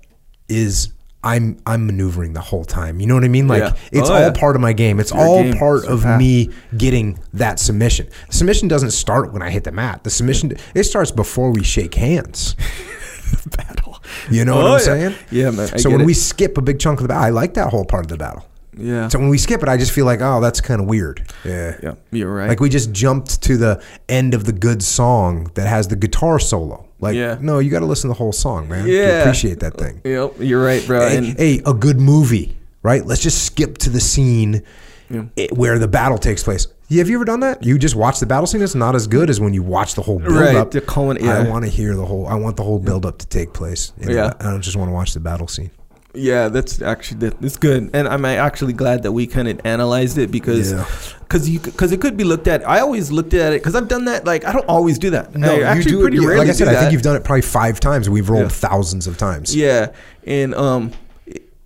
is 0.49 0.93
i'm 1.27 1.59
i'm 1.67 1.87
maneuvering 1.87 2.33
the 2.33 2.41
whole 2.41 2.65
time 2.65 3.01
you 3.01 3.07
know 3.07 3.15
what 3.15 3.25
i 3.25 3.29
mean 3.29 3.49
like 3.49 3.63
Yeah. 3.63 3.77
it's 3.93 4.09
Oh, 4.09 4.15
all 4.15 4.21
yeah. 4.21 4.33
part 4.33 4.55
of 4.57 4.63
my 4.63 4.73
game 4.73 5.01
it's 5.01 5.11
your 5.13 5.27
all 5.27 5.43
game. 5.43 5.55
part 5.59 5.79
It's 5.81 5.89
of 5.89 6.03
path. 6.03 6.19
me 6.19 6.51
getting 6.77 7.19
that 7.35 7.59
submission 7.59 8.09
submission 8.31 8.69
doesn't 8.69 8.93
start 8.93 9.33
when 9.33 9.43
i 9.43 9.51
hit 9.51 9.65
the 9.65 9.73
mat 9.73 10.05
the 10.05 10.11
submission 10.11 10.53
it 10.75 10.85
starts 10.85 11.11
before 11.11 11.51
we 11.51 11.63
shake 11.65 11.95
hands 11.95 12.55
Battle. 13.57 14.01
you 14.31 14.45
know 14.45 14.57
what 14.57 14.65
Oh, 14.65 14.69
i'm 14.75 14.79
yeah. 14.79 14.85
saying 14.85 15.15
Yeah, 15.31 15.51
man. 15.51 15.69
I 15.73 15.77
so 15.79 15.91
when 15.91 16.03
it. 16.03 16.05
we 16.07 16.15
skip 16.15 16.57
a 16.59 16.63
big 16.63 16.79
chunk 16.79 17.01
of 17.01 17.05
the 17.05 17.09
battle 17.09 17.25
i 17.25 17.31
like 17.31 17.55
that 17.55 17.71
whole 17.71 17.85
part 17.85 18.05
of 18.05 18.09
the 18.11 18.17
battle 18.17 18.47
yeah. 18.77 19.09
so 19.09 19.19
when 19.19 19.29
we 19.29 19.39
skip 19.39 19.63
it 19.63 19.69
i 19.69 19.77
just 19.77 19.93
feel 19.93 20.05
like 20.05 20.21
oh 20.21 20.41
that's 20.41 20.61
kind 20.61 20.81
of 20.81 20.87
weird 20.87 21.23
yeah 21.45 21.77
yeah, 21.83 21.95
you're 22.13 22.35
right. 22.35 22.49
like 22.49 22.61
we 22.61 22.69
just 22.69 22.93
jumped 22.93 23.43
to 23.43 23.57
the 23.57 23.83
end 24.09 24.35
of 24.35 24.45
the 24.45 24.53
good 24.53 24.83
song 24.83 25.51
that 25.55 25.67
has 25.67 25.89
the 25.89 25.97
guitar 25.97 26.39
solo. 26.39 26.83
Like, 26.99 27.15
Yeah. 27.15 27.37
no, 27.43 27.59
you 27.59 27.71
got 27.71 27.81
to 27.81 27.87
listen 27.87 28.09
to 28.09 28.15
the 28.15 28.19
whole 28.19 28.33
song, 28.33 28.69
man. 28.71 28.87
Yeah. 28.89 29.21
appreciate 29.21 29.61
that 29.61 29.77
thing. 29.77 30.01
Yep, 30.05 30.37
you're 30.41 30.65
right, 30.65 30.83
bro. 30.87 31.07
Hey, 31.07 31.17
and 31.19 31.27
hey, 31.39 31.61
a 31.67 31.75
good 31.75 32.01
movie, 32.01 32.57
right? 32.83 33.05
Let's 33.05 33.23
just 33.23 33.45
skip 33.45 33.77
to 33.79 33.91
the 33.91 34.01
scene 34.01 34.63
Yeah. 35.11 35.25
i- 35.37 35.49
where 35.53 35.79
the 35.79 35.89
battle 35.89 36.17
takes 36.17 36.43
place. 36.43 36.67
Yeah, 36.89 37.01
have 37.01 37.11
you 37.11 37.17
ever 37.17 37.27
done 37.27 37.41
that? 37.41 37.63
You 37.63 37.79
just 37.79 37.97
watch 37.97 38.19
the 38.21 38.25
battle 38.27 38.47
scene. 38.47 38.63
It's 38.63 38.75
not 38.75 38.95
as 38.95 39.07
good 39.07 39.29
as 39.29 39.39
when 39.41 39.53
you 39.53 39.63
watch 39.63 39.95
the 39.95 40.01
whole 40.03 40.19
build 40.19 40.33
up. 40.37 40.41
Right, 40.41 40.57
up. 40.57 40.71
the 40.71 40.81
Coen- 40.81 41.21
I 41.23 41.47
want 41.49 41.65
to 41.67 41.71
hear 41.71 41.95
the 41.95 42.07
whole. 42.07 42.27
I 42.27 42.35
want 42.37 42.57
the 42.57 42.63
whole 42.65 42.79
build 42.79 43.05
up 43.05 43.19
to 43.19 43.27
take 43.27 43.53
place. 43.53 43.93
Yeah. 44.01 44.33
I 44.41 44.45
don't 44.45 44.63
just 44.63 44.77
want 44.77 44.89
to 44.89 44.93
watch 44.95 45.13
the 45.13 45.21
battle 45.21 45.49
scene. 45.49 45.71
Yeah, 46.17 46.49
that's 46.49 46.81
actually 46.83 47.19
that, 47.29 47.43
it's 47.43 47.57
good, 47.57 47.91
and 47.95 48.09
I'm 48.09 48.25
actually 48.25 48.73
glad 48.73 49.03
that 49.05 49.13
we 49.13 49.27
kind 49.27 49.49
of 49.49 49.61
analyzed 49.65 50.19
it 50.19 50.31
because 50.31 50.73
Yeah. 50.73 50.87
because 51.21 51.49
you 51.49 51.61
because 51.61 51.93
it 51.93 52.01
could 52.01 52.17
be 52.17 52.25
looked 52.25 52.49
at. 52.49 52.67
I 52.69 52.81
always 52.81 53.11
looked 53.13 53.35
at 53.35 53.53
it 53.53 53.61
because 53.63 53.75
I've 53.75 53.89
done 53.89 54.07
that. 54.07 54.25
Like 54.25 54.45
I 54.45 54.53
don't 54.53 54.67
always 54.69 54.99
do 54.99 55.11
that. 55.11 55.35
No, 55.35 55.55
I 55.55 55.61
actually 55.63 56.01
pretty 56.01 56.19
yeah, 56.19 56.27
rarely 56.29 56.47
Like 56.47 56.49
I 56.49 56.53
said, 56.53 56.69
I 56.69 56.81
think 56.81 56.93
you've 56.93 57.03
done 57.03 57.17
it 57.17 57.25
probably 57.25 57.43
five 57.43 57.81
times. 57.81 58.09
We've 58.09 58.29
rolled 58.29 58.45
Yeah. 58.45 58.49
thousands 58.71 59.07
of 59.07 59.19
times. 59.19 59.55
Yeah, 59.55 59.93
and 60.27 60.55
um, 60.55 60.93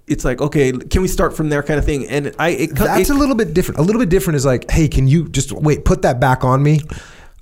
it's 0.06 0.24
like 0.24 0.40
okay, 0.40 0.72
can 0.72 1.02
we 1.02 1.08
start 1.08 1.36
from 1.36 1.48
there, 1.50 1.62
kind 1.62 1.78
of 1.78 1.84
thing. 1.84 2.08
And 2.08 2.34
I 2.38 2.48
it, 2.50 2.74
That's 2.74 3.10
it, 3.10 3.14
a 3.14 3.18
little 3.18 3.36
bit 3.36 3.54
different. 3.54 3.78
A 3.78 3.82
little 3.82 4.00
bit 4.00 4.08
different 4.08 4.36
is 4.36 4.44
like, 4.44 4.70
hey, 4.70 4.88
can 4.88 5.06
you 5.08 5.28
just 5.28 5.52
wait, 5.52 5.84
put 5.84 6.02
that 6.02 6.20
back 6.20 6.44
on 6.44 6.62
me? 6.62 6.80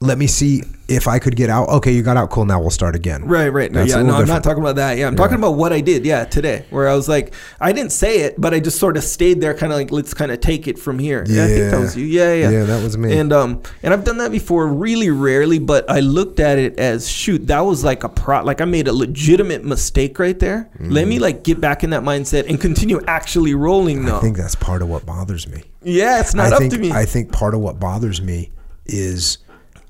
Let 0.00 0.16
me 0.16 0.26
see. 0.28 0.62
if 0.86 1.06
I 1.06 1.18
could 1.18 1.36
get 1.36 1.50
out, 1.50 1.68
okay, 1.68 1.92
you 1.92 2.02
got 2.02 2.16
out, 2.16 2.30
cool. 2.30 2.46
Now 2.46 2.60
we'll 2.60 2.70
start 2.70 2.94
again. 2.96 3.24
Right, 3.26 3.48
right. 3.48 3.70
No, 3.70 3.80
That's 3.80 3.90
yeah, 3.90 4.02
no, 4.02 4.14
I'm 4.14 4.26
not 4.28 4.42
talking 4.42 4.62
about 4.62 4.76
that. 4.76 4.96
Yeah, 4.96 5.06
I'm 5.06 5.16
talking 5.16 5.36
about 5.36 5.50
what 5.56 5.70
I 5.70 5.80
did. 5.82 6.06
Yeah, 6.06 6.24
today, 6.24 6.64
where 6.70 6.88
I 6.88 6.94
was 6.94 7.08
like, 7.10 7.34
I 7.60 7.72
didn't 7.72 7.92
say 7.92 8.20
it, 8.20 8.40
but 8.40 8.54
I 8.54 8.60
just 8.60 8.78
sort 8.78 8.96
of 8.96 9.04
stayed 9.04 9.40
there, 9.42 9.52
kind 9.52 9.70
of 9.70 9.76
like, 9.78 9.90
let's 9.90 10.14
kind 10.14 10.30
of 10.32 10.40
take 10.40 10.66
it 10.66 10.78
from 10.78 10.98
here. 10.98 11.24
Yeah, 11.28 11.44
I 11.44 11.46
think 11.48 11.58
that 11.58 11.72
Yeah. 11.72 11.80
was 11.80 11.96
you. 11.96 12.06
Yeah, 12.06 12.32
yeah, 12.32 12.50
Yeah, 12.50 12.64
that 12.64 12.82
was 12.82 12.96
me. 12.96 13.18
And 13.18 13.32
um, 13.34 13.60
and 13.82 13.92
I've 13.92 14.04
done 14.04 14.16
that 14.18 14.30
before, 14.30 14.66
really 14.68 15.10
rarely, 15.10 15.58
but 15.58 15.90
I 15.90 16.00
looked 16.00 16.40
at 16.40 16.58
it 16.58 16.78
as 16.78 17.06
shoot, 17.10 17.48
that 17.48 17.60
was 17.60 17.84
like 17.84 18.02
a 18.04 18.08
pro, 18.08 18.42
like 18.44 18.60
I 18.62 18.64
made 18.64 18.88
a 18.88 18.92
legitimate 18.94 19.64
mistake 19.64 20.18
right 20.18 20.38
there. 20.38 20.70
Let 20.80 21.06
me 21.06 21.18
like 21.18 21.42
get 21.44 21.60
back 21.60 21.84
in 21.84 21.90
that 21.90 22.02
mindset 22.04 22.48
and 22.48 22.58
continue 22.58 23.00
actually 23.06 23.52
rolling. 23.54 24.04
Mm-hmm. 24.04 24.14
I 24.14 24.20
think 24.20 24.36
that's 24.38 24.54
part 24.54 24.80
of 24.80 24.88
what 24.88 25.04
bothers 25.04 25.46
me. 25.48 25.64
yeah, 25.82 26.20
it's 26.20 26.34
not 26.34 26.52
I 26.52 26.56
up 26.56 26.60
think 26.60 26.72
to 26.74 26.78
me. 26.78 26.92
I 26.92 27.04
think 27.04 27.30
part 27.32 27.52
of 27.52 27.60
what 27.60 27.78
bothers 27.80 28.22
me 28.22 28.52
is 28.86 29.36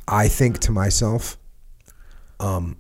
I 0.09 0.29
think 0.29 0.59
to 0.61 0.73
myself, 0.73 1.37
um, 2.41 2.77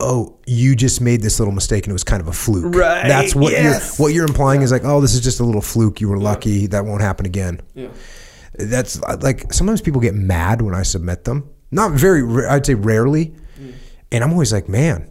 oh, 0.00 0.38
you 0.46 0.74
just 0.76 1.00
made 1.00 1.22
this 1.22 1.38
little 1.38 1.54
mistake 1.54 1.84
and 1.84 1.90
it 1.90 1.92
was 1.94 2.04
kind 2.04 2.20
of 2.20 2.28
a 2.28 2.32
fluke. 2.32 2.74
Right, 2.74 3.06
That's 3.08 3.34
what 3.34 3.52
yes. 3.52 3.98
you're 3.98 4.04
what 4.06 4.14
you're 4.14 4.26
implying 4.26 4.62
is 4.62 4.70
like, 4.72 4.84
oh, 4.84 5.00
this 5.00 5.14
is 5.14 5.20
just 5.20 5.40
a 5.40 5.44
little 5.44 5.60
fluke. 5.60 6.00
You 6.00 6.08
were 6.08 6.18
lucky. 6.18 6.66
That 6.68 6.84
won't 6.84 7.02
happen 7.02 7.26
again. 7.26 7.60
yeah. 7.74 7.88
That's 8.54 9.00
like 9.22 9.52
sometimes 9.52 9.80
people 9.80 10.00
get 10.00 10.14
mad 10.14 10.62
when 10.62 10.74
I 10.74 10.82
submit 10.82 11.24
them. 11.24 11.48
Not 11.70 11.92
very. 11.92 12.46
I'd 12.46 12.66
say 12.66 12.74
rarely. 12.74 13.34
Mm. 13.60 13.74
And 14.10 14.24
I'm 14.24 14.32
always 14.32 14.52
like, 14.52 14.68
man, 14.68 15.10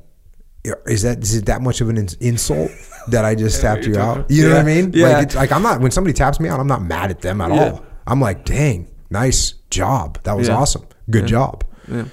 is 0.86 1.04
that 1.04 1.20
is 1.20 1.36
it 1.36 1.46
that 1.46 1.62
much 1.62 1.80
of 1.80 1.88
an 1.88 1.98
insult 2.20 2.72
that 3.08 3.24
I 3.24 3.36
just 3.36 3.62
tapped 3.62 3.86
you 3.86 3.98
out? 3.98 4.16
talking- 4.18 4.36
You 4.36 4.50
know 4.50 4.56
what 4.56 4.62
I 4.62 4.64
mean? 4.64 4.92
yeah. 4.94 5.08
Like, 5.10 5.24
it's, 5.28 5.36
like 5.36 5.52
I'm 5.54 5.62
not 5.62 5.80
when 5.80 5.92
somebody 5.92 6.14
taps 6.14 6.40
me 6.42 6.50
out, 6.50 6.60
I'm 6.60 6.68
not 6.68 6.82
mad 6.82 7.10
at 7.10 7.22
them 7.22 7.40
at 7.40 7.52
Yeah. 7.54 7.70
all. 7.72 7.86
I'm 8.06 8.20
like, 8.20 8.44
dang, 8.44 8.90
nice 9.10 9.54
job. 9.70 10.20
That 10.24 10.38
was 10.38 10.48
Yeah. 10.48 10.56
awesome. 10.58 10.84
Good 11.10 11.28
job. 11.28 11.64
Yeah. 11.88 12.06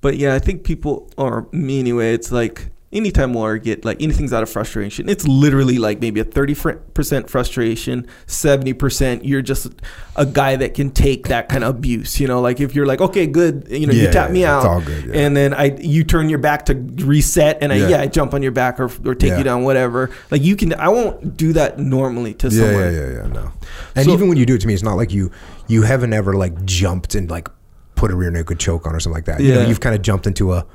But 0.00 0.16
yeah, 0.16 0.34
I 0.34 0.38
think 0.38 0.64
people, 0.64 1.10
or 1.16 1.46
me 1.52 1.78
anyway, 1.80 2.14
it's 2.14 2.32
like 2.32 2.70
anytime 2.92 3.32
we'll 3.34 3.56
get 3.58 3.84
like 3.84 4.02
anything's 4.02 4.32
out 4.32 4.42
of 4.42 4.50
frustration, 4.50 5.08
it's 5.08 5.26
literally 5.28 5.78
like 5.78 6.00
maybe 6.00 6.18
a 6.20 6.24
30% 6.24 7.28
frustration, 7.28 8.06
70% 8.26 9.20
you're 9.22 9.42
just 9.42 9.68
a 10.16 10.26
guy 10.26 10.56
that 10.56 10.74
can 10.74 10.90
take 10.90 11.28
that 11.28 11.48
kind 11.48 11.62
of 11.64 11.76
abuse. 11.76 12.18
You 12.18 12.26
know, 12.26 12.40
like 12.40 12.60
if 12.60 12.74
you're 12.74 12.86
like, 12.86 13.00
okay, 13.00 13.26
good, 13.26 13.66
you 13.70 13.86
know, 13.86 13.92
you 13.92 14.02
Yeah, 14.02 14.10
tap 14.10 14.30
me 14.30 14.44
out. 14.44 14.84
good, 14.84 15.06
yeah. 15.06 15.20
And 15.20 15.36
then 15.36 15.54
I, 15.54 15.76
you 15.80 16.02
turn 16.04 16.28
your 16.28 16.38
back 16.40 16.66
to 16.66 16.74
reset 16.74 17.58
and 17.62 17.72
I, 17.72 17.76
Yeah. 17.88 18.00
I 18.00 18.06
jump 18.08 18.34
on 18.34 18.42
your 18.42 18.52
back 18.52 18.80
or, 18.80 18.90
or 19.04 19.14
take 19.14 19.36
you 19.38 19.44
down, 19.44 19.62
whatever. 19.62 20.10
Like 20.30 20.42
you 20.42 20.56
can, 20.56 20.74
I 20.74 20.88
won't 20.88 21.36
do 21.36 21.52
that 21.52 21.78
normally 21.78 22.34
to 22.34 22.48
Yeah, 22.48 22.60
someone. 22.60 22.82
yeah, 22.82 22.90
yeah, 22.90 23.12
yeah. 23.22 23.26
No. 23.28 23.52
And 23.94 24.04
So- 24.06 24.12
even 24.12 24.28
when 24.28 24.36
you 24.36 24.46
do 24.46 24.54
it 24.56 24.60
to 24.62 24.66
me, 24.66 24.74
it's 24.74 24.82
not 24.82 24.96
like 24.96 25.12
you 25.12 25.30
you 25.68 25.82
haven't 25.82 26.12
ever 26.12 26.34
like 26.34 26.64
jumped 26.64 27.14
and 27.14 27.30
like 27.30 27.48
put 27.94 28.10
a 28.10 28.16
rear 28.16 28.30
naked 28.32 28.58
choke 28.58 28.86
on 28.88 28.94
or 28.96 28.98
something 29.00 29.14
like 29.16 29.26
that. 29.26 29.40
You 29.40 29.54
know, 29.54 29.60
Yeah. 29.60 29.68
you've 29.68 29.78
kind 29.80 29.94
of 29.94 30.02
jumped 30.02 30.26
into 30.26 30.52
a 30.54 30.66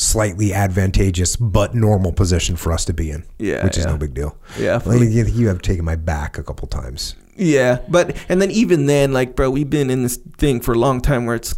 slightly 0.00 0.54
advantageous 0.54 1.34
but 1.34 1.74
normal 1.74 2.12
position 2.12 2.54
for 2.54 2.72
us 2.72 2.84
to 2.84 2.92
be 2.94 3.10
in. 3.10 3.24
Yeah, 3.38 3.64
which 3.64 3.76
is 3.76 3.84
yeah. 3.84 3.90
no 3.90 3.98
big 3.98 4.14
deal. 4.14 4.36
Yeah, 4.56 4.80
Like, 4.86 5.00
you, 5.00 5.24
you 5.24 5.48
have 5.48 5.60
taken 5.60 5.84
my 5.84 5.96
back 5.96 6.38
a 6.38 6.42
couple 6.44 6.68
times. 6.68 7.16
Yeah, 7.36 7.80
but 7.88 8.16
and 8.28 8.40
then 8.40 8.50
even 8.52 8.86
then, 8.86 9.12
like, 9.12 9.34
bro, 9.36 9.50
we've 9.50 9.68
been 9.68 9.90
in 9.90 10.04
this 10.04 10.16
thing 10.38 10.60
for 10.60 10.72
a 10.72 10.78
long 10.78 11.00
time 11.00 11.26
where 11.26 11.34
it's. 11.36 11.54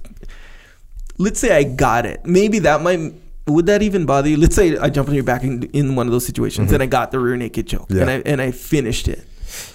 Let's 1.18 1.38
say 1.38 1.54
I 1.54 1.64
got 1.64 2.06
it. 2.06 2.24
Maybe 2.24 2.60
that 2.60 2.80
might. 2.82 3.12
Would 3.46 3.66
that 3.66 3.82
even 3.82 4.06
bother 4.06 4.28
you? 4.28 4.36
Let's 4.36 4.54
say 4.56 4.76
I 4.78 4.88
jump 4.90 5.08
on 5.08 5.14
your 5.14 5.24
back 5.24 5.42
in, 5.42 5.64
in 5.72 5.96
one 5.96 6.06
of 6.06 6.12
those 6.12 6.24
situations 6.24 6.72
and 6.72 6.82
I 6.82 6.86
got 6.86 7.10
the 7.10 7.18
rear 7.18 7.36
naked 7.36 7.66
choke 7.66 7.88
Mm-hmm. 7.88 7.96
Yeah. 7.96 8.02
and 8.02 8.10
I 8.10 8.30
and 8.30 8.40
I 8.42 8.50
finished 8.52 9.08
it. 9.08 9.24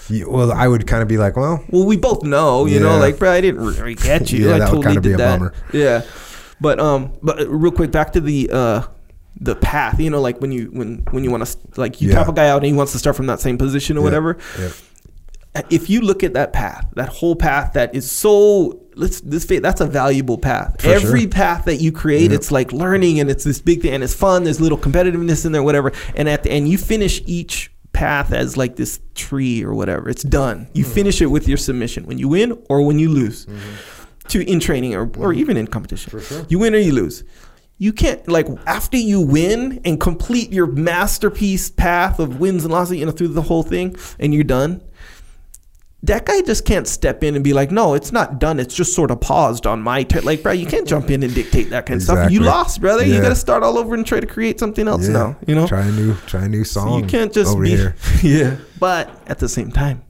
You- 0.09 0.29
well, 0.29 0.51
I 0.51 0.67
would 0.67 0.87
kind 0.87 1.01
of 1.03 1.07
be 1.07 1.17
like, 1.17 1.35
well, 1.35 1.63
Well, 1.69 1.85
we 1.85 1.97
both 1.97 2.23
know, 2.23 2.65
you 2.67 2.79
know, 2.79 2.97
like, 2.97 3.19
bro, 3.19 3.31
I 3.31 3.41
didn't 3.41 3.65
really 3.65 3.95
get 3.95 4.31
you. 4.31 4.45
Yeah, 4.47 4.55
I 4.55 4.59
that 4.59 4.71
would 4.71 4.83
totally 4.83 4.95
kinda 4.95 5.01
be 5.01 5.13
a 5.13 5.17
that. 5.17 5.37
bummer. 5.39 5.53
Yeah, 5.73 6.01
but 6.61 6.80
um, 6.80 7.14
but 7.22 7.40
uh, 7.41 7.49
real 7.49 7.72
quick, 7.72 7.91
back 7.91 8.14
to 8.14 8.22
the 8.22 8.49
uh, 8.52 8.82
the 9.40 9.56
path. 9.56 9.99
You 9.99 10.10
know, 10.10 10.22
like 10.22 10.40
when 10.41 10.52
you 10.52 10.65
when 10.72 10.99
when 11.11 11.23
you 11.23 11.32
want 11.32 11.45
to 11.45 11.57
like 11.82 12.02
you 12.02 12.10
Yeah. 12.10 12.15
tap 12.15 12.27
a 12.30 12.34
guy 12.34 12.48
out 12.49 12.57
and 12.57 12.65
he 12.65 12.73
wants 12.73 12.91
to 12.94 12.99
start 12.99 13.15
from 13.15 13.27
that 13.27 13.40
same 13.40 13.57
position 13.57 13.98
or 13.98 13.99
Yeah, 14.02 14.03
whatever. 14.06 14.38
yeah. 14.60 14.69
If 15.69 15.90
you 15.90 16.02
look 16.02 16.22
at 16.22 16.34
that 16.34 16.52
path, 16.52 16.86
that 16.95 17.07
whole 17.07 17.34
path 17.36 17.73
that 17.73 17.95
is 17.95 18.11
so 18.11 18.82
let's 18.95 19.22
this 19.22 19.45
that's 19.45 19.80
a 19.80 19.86
valuable 19.88 20.38
path. 20.38 20.82
For 20.82 20.90
Every 20.90 21.22
sure. 21.22 21.30
path 21.30 21.64
that 21.65 21.77
you 21.77 21.94
create, 21.94 22.34
it's 22.34 22.52
like 22.52 22.73
learning 22.73 23.22
and 23.22 23.30
it's 23.30 23.45
this 23.45 23.61
big 23.61 23.82
thing 23.82 23.94
and 23.94 24.03
it's 24.03 24.14
fun. 24.14 24.44
There's 24.44 24.60
little 24.60 24.77
competitiveness 24.77 25.45
in 25.45 25.53
there, 25.53 25.64
whatever. 25.64 25.94
And 26.14 26.27
at 26.27 26.44
the 26.44 26.52
end, 26.52 26.68
you 26.68 26.77
finish 26.77 27.22
each 27.26 27.72
path 27.94 28.34
as 28.34 28.57
like 28.57 28.76
this 28.76 28.99
tree 29.14 29.64
or 29.64 29.73
whatever. 29.73 30.10
It's 30.10 30.23
done. 30.23 30.68
You 30.73 30.84
finish 30.84 31.22
it 31.22 31.27
with 31.27 31.48
your 31.48 31.57
submission 31.57 32.06
when 32.06 32.18
you 32.18 32.27
win 32.27 32.61
or 32.69 32.82
when 32.82 32.99
you 32.99 33.07
lose. 33.07 33.48
To 34.30 34.49
in 34.49 34.60
training 34.60 34.95
or, 34.95 35.02
or 35.02 35.06
mm-hmm. 35.06 35.39
even 35.39 35.57
in 35.57 35.68
competition. 35.68 36.11
For 36.11 36.19
sure. 36.19 36.45
You 36.49 36.60
win 36.60 36.73
or 36.73 36.80
you 36.80 36.93
lose. 36.93 37.23
You 37.77 37.91
can't 37.91 38.26
like 38.27 38.47
after 38.65 38.97
you 38.97 39.22
win 39.22 39.81
and 39.84 39.99
complete 39.99 40.52
your 40.52 40.68
masterpiece 40.68 41.69
path 41.69 42.19
of 42.19 42.39
wins 42.39 42.64
and 42.64 42.73
losses, 42.73 42.97
you 42.97 43.06
know, 43.06 43.11
through 43.11 43.30
the 43.30 43.41
whole 43.41 43.64
thing, 43.64 43.95
and 44.19 44.34
you're 44.34 44.43
done 44.43 44.81
that 46.06 46.26
guy 46.26 46.41
just 46.41 46.65
can't 46.65 46.88
step 46.88 47.23
in 47.23 47.35
and 47.35 47.43
be 47.43 47.53
like, 47.53 47.72
no, 47.72 47.93
it's 47.95 48.11
not 48.11 48.39
done. 48.39 48.60
It's 48.60 48.76
just 48.76 48.93
sort 48.93 49.11
of 49.11 49.19
paused 49.22 49.65
on 49.65 49.81
my 49.81 50.03
turn. 50.03 50.23
Like, 50.23 50.43
bro, 50.43 50.52
you 50.52 50.68
can't 50.68 50.88
jump 50.88 51.10
in 51.10 51.23
and 51.23 51.34
dictate 51.34 51.72
that 51.72 51.85
kind 51.85 51.97
of 51.97 52.03
stuff. 52.03 52.31
You 52.31 52.41
lost, 52.41 52.80
brother. 52.80 53.03
You 53.03 53.22
got 53.22 53.30
to 53.30 53.35
start 53.35 53.64
all 53.64 53.77
over 53.77 53.95
and 53.95 54.06
try 54.06 54.19
to 54.19 54.27
create 54.27 54.60
something 54.60 54.88
else 54.88 55.07
Yeah. 55.07 55.14
now. 55.14 55.38
You 55.47 55.56
know, 55.56 55.68
try 55.68 55.85
a 55.85 55.91
new 55.91 56.15
try 56.27 56.45
a 56.45 56.49
new 56.49 56.64
So 56.64 56.81
song. 56.81 57.02
you 57.02 57.07
can't 57.07 57.34
just 57.34 57.52
over 57.52 57.64
be 57.64 57.69
here. 57.69 57.95
yeah. 58.23 58.57
But 58.80 59.10
at 59.26 59.39
the 59.39 59.49
same 59.49 59.72
time, 59.72 60.03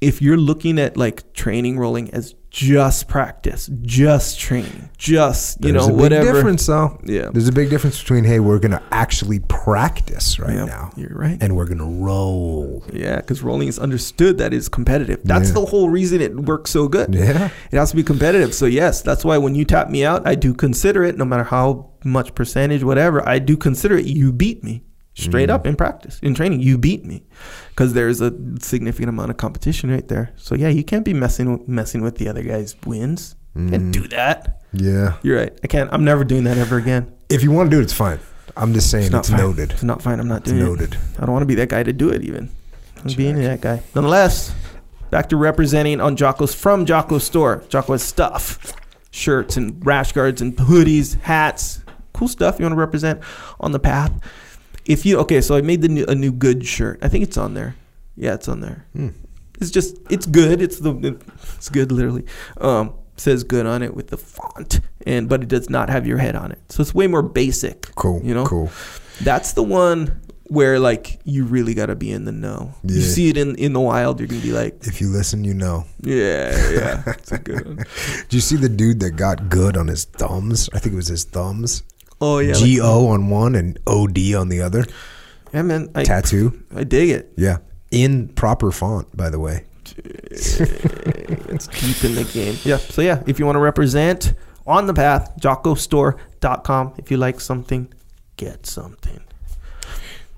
if 0.00 0.22
you're 0.22 0.36
looking 0.38 0.78
at 0.78 0.96
like 0.96 1.32
training 1.34 1.78
rolling 1.78 2.10
as 2.12 2.34
just 2.50 3.06
practice, 3.06 3.70
just 3.82 4.40
training, 4.40 4.90
just 4.98 5.64
you 5.64 5.72
There's 5.72 5.86
know 5.86 5.92
a 5.92 5.96
big 5.96 6.00
whatever. 6.00 6.32
difference 6.32 6.66
though. 6.66 6.98
Yeah. 7.04 7.30
There's 7.32 7.46
a 7.46 7.52
big 7.52 7.70
difference 7.70 8.00
between 8.00 8.24
hey, 8.24 8.40
we're 8.40 8.58
gonna 8.58 8.82
actually 8.90 9.38
practice 9.40 10.38
right 10.40 10.54
Yeah, 10.54 10.64
now, 10.64 10.90
You're 10.96 11.14
right. 11.14 11.38
and 11.40 11.54
we're 11.54 11.66
gonna 11.66 11.88
roll. 11.88 12.82
Yeah, 12.92 13.16
because 13.16 13.42
rolling 13.42 13.68
is 13.68 13.78
understood 13.78 14.38
that 14.38 14.52
is 14.52 14.68
competitive. 14.68 15.20
That's 15.24 15.48
Yeah. 15.48 15.54
the 15.54 15.64
whole 15.66 15.90
reason 15.90 16.20
it 16.20 16.34
works 16.34 16.70
so 16.70 16.88
good. 16.88 17.14
Yeah. 17.14 17.50
It 17.70 17.76
has 17.76 17.90
to 17.90 17.96
be 17.96 18.02
competitive. 18.02 18.52
So 18.54 18.66
yes, 18.66 19.02
that's 19.02 19.24
why 19.24 19.38
when 19.38 19.54
you 19.54 19.64
tap 19.64 19.90
me 19.90 20.04
out, 20.04 20.26
I 20.26 20.34
do 20.34 20.52
consider 20.54 21.04
it, 21.04 21.16
no 21.18 21.24
matter 21.24 21.44
how 21.44 21.90
much 22.04 22.34
percentage, 22.34 22.82
whatever, 22.82 23.26
I 23.28 23.38
do 23.38 23.56
consider 23.56 23.96
it. 23.98 24.06
You 24.06 24.32
beat 24.32 24.64
me 24.64 24.82
straight 25.20 25.48
mm-hmm. 25.48 25.54
up 25.54 25.66
in 25.66 25.76
practice, 25.76 26.18
in 26.20 26.34
training. 26.34 26.60
You 26.60 26.78
beat 26.78 27.04
me 27.04 27.24
because 27.70 27.92
there's 27.92 28.20
a 28.20 28.32
significant 28.60 29.08
amount 29.08 29.30
of 29.30 29.36
competition 29.36 29.90
right 29.90 30.06
there. 30.08 30.32
So 30.36 30.54
yeah, 30.54 30.68
you 30.68 30.84
can't 30.84 31.04
be 31.04 31.14
messing 31.14 31.58
with, 31.58 31.68
messing 31.68 32.02
with 32.02 32.16
the 32.18 32.28
other 32.28 32.42
guy's 32.42 32.76
wins. 32.84 33.36
Can't 33.54 33.70
mm-hmm. 33.70 33.90
do 33.90 34.08
that. 34.08 34.62
Yeah. 34.72 35.16
You're 35.22 35.38
right. 35.38 35.58
I 35.62 35.66
can't. 35.66 35.92
I'm 35.92 36.04
never 36.04 36.24
doing 36.24 36.44
that 36.44 36.56
ever 36.56 36.76
again. 36.78 37.12
If 37.28 37.42
you 37.42 37.50
want 37.50 37.70
to 37.70 37.76
do 37.76 37.80
it, 37.80 37.84
it's 37.84 37.92
fine. 37.92 38.20
I'm 38.56 38.72
just 38.72 38.90
saying 38.90 39.14
it's, 39.14 39.30
fine. 39.30 39.38
noted. 39.38 39.72
It's 39.72 39.82
not 39.82 40.02
fine. 40.02 40.20
I'm 40.20 40.28
not 40.28 40.42
It's 40.42 40.50
doing 40.50 40.64
noted. 40.64 40.94
it. 40.94 41.00
I 41.18 41.26
don't 41.26 41.32
want 41.32 41.42
to 41.42 41.46
be 41.46 41.54
that 41.56 41.68
guy 41.68 41.82
to 41.82 41.92
do 41.92 42.10
it 42.10 42.22
even. 42.22 42.50
I'm 43.04 43.12
being 43.14 43.36
that 43.36 43.60
guy. 43.60 43.82
Nonetheless, 43.94 44.54
back 45.10 45.28
to 45.30 45.36
representing 45.36 46.00
on 46.00 46.16
Jocko's 46.16 46.54
from 46.54 46.84
Jocko's 46.84 47.24
store. 47.24 47.64
Jocko 47.68 47.92
has 47.92 48.02
stuff, 48.02 48.74
shirts 49.10 49.56
and 49.56 49.84
rash 49.84 50.12
guards 50.12 50.42
and 50.42 50.56
hoodies, 50.56 51.20
hats, 51.20 51.80
cool 52.12 52.28
stuff 52.28 52.58
you 52.58 52.64
want 52.64 52.74
to 52.74 52.78
represent 52.78 53.20
on 53.58 53.72
the 53.72 53.78
path. 53.78 54.12
If 54.86 55.04
you 55.06 55.18
okay, 55.20 55.40
so 55.40 55.56
I 55.56 55.60
made 55.60 55.82
the 55.82 55.88
new, 55.88 56.04
a 56.06 56.14
new 56.14 56.32
good 56.32 56.66
shirt. 56.66 56.98
I 57.02 57.08
think 57.08 57.24
it's 57.24 57.36
on 57.36 57.54
there. 57.54 57.74
Yeah, 58.16 58.34
it's 58.34 58.48
on 58.48 58.60
there. 58.60 58.86
Hmm. 58.94 59.08
It's 59.60 59.70
just 59.70 59.96
it's 60.10 60.26
good. 60.26 60.60
It's 60.62 60.78
the 60.80 61.18
it's 61.56 61.68
good 61.68 61.92
literally. 61.92 62.24
Um, 62.58 62.94
says 63.16 63.44
good 63.44 63.66
on 63.66 63.82
it 63.82 63.94
with 63.94 64.08
the 64.08 64.16
font 64.16 64.80
and 65.06 65.28
but 65.28 65.42
it 65.42 65.48
does 65.48 65.68
not 65.68 65.90
have 65.90 66.06
your 66.06 66.18
head 66.18 66.34
on 66.34 66.50
it. 66.52 66.58
So 66.70 66.80
it's 66.80 66.94
way 66.94 67.06
more 67.06 67.22
basic. 67.22 67.94
Cool. 67.94 68.20
You 68.24 68.34
know? 68.34 68.46
Cool. 68.46 68.70
That's 69.22 69.52
the 69.52 69.62
one 69.62 70.20
where 70.44 70.80
like 70.80 71.20
you 71.24 71.44
really 71.44 71.74
got 71.74 71.86
to 71.86 71.94
be 71.94 72.10
in 72.10 72.24
the 72.24 72.32
know. 72.32 72.74
You 72.82 73.00
see 73.02 73.28
it 73.28 73.36
in 73.36 73.54
in 73.56 73.72
the 73.72 73.80
wild, 73.80 74.18
you're 74.18 74.26
gonna 74.26 74.40
be 74.40 74.52
like, 74.52 74.86
If 74.86 75.00
you 75.00 75.08
listen, 75.08 75.44
you 75.44 75.54
know. 75.54 75.84
yeah, 76.00 76.70
yeah, 76.70 77.02
it's 77.06 77.30
a 77.30 77.38
good 77.38 77.66
one. 77.66 77.76
Did 77.76 78.32
you 78.32 78.40
see 78.40 78.56
the 78.56 78.68
dude 78.68 79.00
that 79.00 79.12
got 79.12 79.48
good 79.48 79.76
on 79.76 79.86
his 79.86 80.06
thumbs? 80.06 80.68
I 80.74 80.78
think 80.80 80.94
it 80.94 80.96
was 80.96 81.06
his 81.08 81.24
thumbs. 81.24 81.82
Oh 82.20 82.38
yeah, 82.38 82.52
G 82.52 82.80
like, 82.80 82.88
O 82.90 83.08
on 83.08 83.30
one 83.30 83.54
and 83.54 83.78
O 83.86 84.06
D 84.06 84.34
on 84.34 84.48
the 84.48 84.60
other. 84.62 84.84
yeah, 85.52 85.62
man, 85.62 85.90
I, 85.94 86.04
Tattoo. 86.04 86.62
I 86.74 86.84
dig 86.84 87.10
it. 87.10 87.32
Yeah. 87.36 87.58
In 87.90 88.28
proper 88.28 88.70
font, 88.70 89.14
by 89.16 89.30
the 89.30 89.38
way. 89.38 89.64
It's 91.50 91.66
deep 91.66 92.04
in 92.04 92.14
the 92.14 92.24
game. 92.32 92.56
Yeah. 92.64 92.76
So 92.76 93.02
yeah, 93.02 93.22
if 93.26 93.38
you 93.38 93.46
want 93.46 93.56
to 93.56 93.60
represent 93.60 94.34
on 94.66 94.86
the 94.86 94.94
path, 94.94 95.32
jockostore.com. 95.40 96.94
If 96.96 97.10
you 97.10 97.16
like 97.16 97.40
something, 97.40 97.92
get 98.36 98.66
something. 98.66 99.20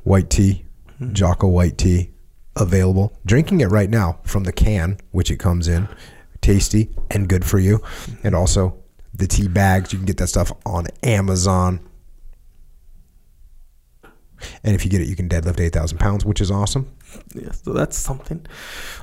White 0.05 0.31
tea. 0.31 0.65
Hmm. 0.99 1.13
Jocko 1.13 1.49
white 1.49 1.77
tea. 1.77 2.11
Available. 2.57 3.13
Drinking 3.27 3.61
it 3.61 3.67
right 3.67 3.91
now 3.91 4.21
from 4.25 4.45
the 4.45 4.53
can, 4.53 4.99
which 5.11 5.31
it 5.31 5.37
comes 5.37 5.69
in. 5.69 5.87
Tasty 6.41 6.91
and 7.11 7.29
good 7.29 7.45
for 7.45 7.59
you. 7.59 7.83
And 8.25 8.35
also 8.35 8.82
the 9.15 9.27
tea 9.27 9.49
bags. 9.49 9.93
You 9.93 9.99
can 9.99 10.07
get 10.07 10.17
that 10.19 10.29
stuff 10.29 10.53
on 10.65 10.87
Amazon. 11.03 11.81
And 14.65 14.75
if 14.75 14.85
you 14.85 14.91
get 14.91 15.01
it, 15.01 15.09
you 15.09 15.17
can 15.17 15.29
deadlift 15.29 15.61
8,000 15.61 15.99
pounds, 15.99 16.25
which 16.25 16.41
is 16.41 16.51
awesome. 16.51 16.93
Yeah, 17.35 17.53
so 17.53 17.73
that's 17.73 17.97
something. 17.97 18.45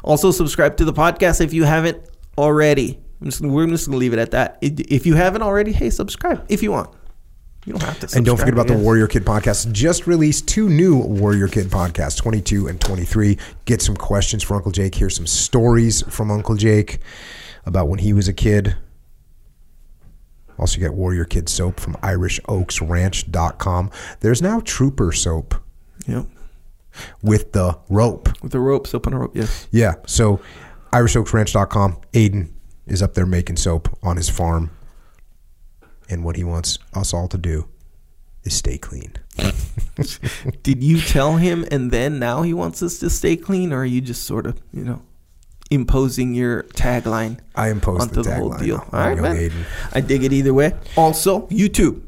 Also, 0.04 0.32
subscribe 0.32 0.78
to 0.78 0.86
the 0.86 0.94
podcast 0.94 1.42
if 1.42 1.54
you 1.54 1.64
haven't 1.64 2.04
already. 2.38 3.00
I'm 3.22 3.28
just, 3.28 3.42
we're 3.42 3.68
just 3.68 3.86
gonna 3.86 3.98
leave 3.98 4.14
it 4.14 4.20
at 4.20 4.32
that. 4.32 4.58
If 4.62 5.06
you 5.06 5.16
haven't 5.16 5.42
already, 5.42 5.72
hey, 5.72 5.90
subscribe 5.90 6.46
if 6.50 6.64
you 6.64 6.72
want. 6.72 6.94
You 7.66 7.74
don't 7.74 7.84
have 7.84 8.00
to. 8.00 8.18
And 8.18 8.26
don't 8.26 8.38
forget 8.38 8.54
about 8.54 8.68
the. 8.68 8.78
Warrior 8.78 9.08
Kid 9.08 9.26
podcast. 9.26 9.72
Just 9.74 10.08
released 10.08 10.48
two 10.48 10.70
new 10.70 10.98
Warrior 10.98 11.50
Kid 11.50 11.68
podcasts, 11.68 12.18
22 12.18 12.68
and 12.68 12.80
23. 12.80 13.38
Get 13.66 13.82
some 13.82 13.98
questions 13.98 14.44
for 14.44 14.56
Uncle 14.56 14.72
Jake. 14.72 14.96
Hear 14.96 15.10
some 15.10 15.28
stories 15.28 16.02
from 16.04 16.32
Uncle 16.32 16.56
Jake 16.56 17.00
about 17.66 17.90
when 17.90 18.00
he 18.00 18.14
was 18.14 18.28
a 18.30 18.34
kid. 18.34 18.78
Also, 20.60 20.80
get 20.80 20.94
Warrior 20.94 21.26
Kid 21.26 21.48
soap 21.50 21.80
from 21.80 21.94
IrishOaksRanch.com. 21.96 23.92
There's 24.20 24.42
now 24.42 24.60
Trooper 24.62 25.12
soap 25.12 25.56
Yep. 26.06 26.26
with 27.22 27.52
the 27.54 27.78
rope. 27.90 28.30
With 28.42 28.52
the 28.52 28.60
ropes, 28.60 28.94
open 28.94 29.14
a 29.14 29.20
rope. 29.20 29.32
Yes. 29.36 29.68
Yeah. 29.72 29.96
So, 30.06 30.40
IrishOaksRanch.com. 30.92 31.98
Aiden 32.14 32.50
is 32.88 33.02
up 33.02 33.14
there 33.14 33.26
making 33.26 33.56
soap 33.58 33.98
on 34.04 34.18
his 34.18 34.30
farm. 34.30 34.72
And 36.10 36.24
what 36.24 36.36
he 36.36 36.44
wants 36.44 36.80
us 36.94 37.14
all 37.14 37.28
to 37.28 37.38
do 37.38 37.68
is 38.44 38.54
stay 38.56 38.78
clean. 38.78 39.14
Did 40.64 40.84
you 40.84 41.00
tell 41.02 41.36
him, 41.38 41.66
and 41.72 41.92
then 41.92 42.18
now 42.20 42.42
he 42.42 42.54
wants 42.54 42.82
us 42.82 42.98
to 43.00 43.10
stay 43.10 43.36
clean, 43.38 43.72
or 43.72 43.82
are 43.82 43.86
you 43.86 44.02
just 44.02 44.24
sort 44.24 44.46
of, 44.48 44.60
you 44.74 44.84
know, 44.84 45.02
imposing 45.70 46.34
your 46.34 46.64
tagline 46.64 47.40
I 47.56 47.70
impose 47.70 48.02
onto 48.02 48.16
the 48.16 48.24
the, 48.24 48.36
whole 48.36 48.58
deal? 48.58 48.78
All 48.78 49.00
right, 49.00 49.18
man. 49.18 49.36
Aiden. 49.36 49.66
I 49.94 50.02
dig 50.02 50.24
it 50.24 50.34
either 50.34 50.54
way. 50.54 50.74
Also, 50.96 51.48
YouTube. 51.48 52.02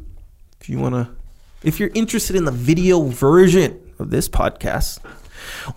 If 0.59 0.69
you 0.69 0.79
want 0.79 0.95
to, 0.95 1.09
if 1.63 1.79
you're 1.79 1.91
interested 1.93 2.35
in 2.35 2.45
the 2.45 2.51
video 2.51 3.03
version 3.03 3.79
of 3.99 4.09
this 4.09 4.29
podcast, 4.29 4.99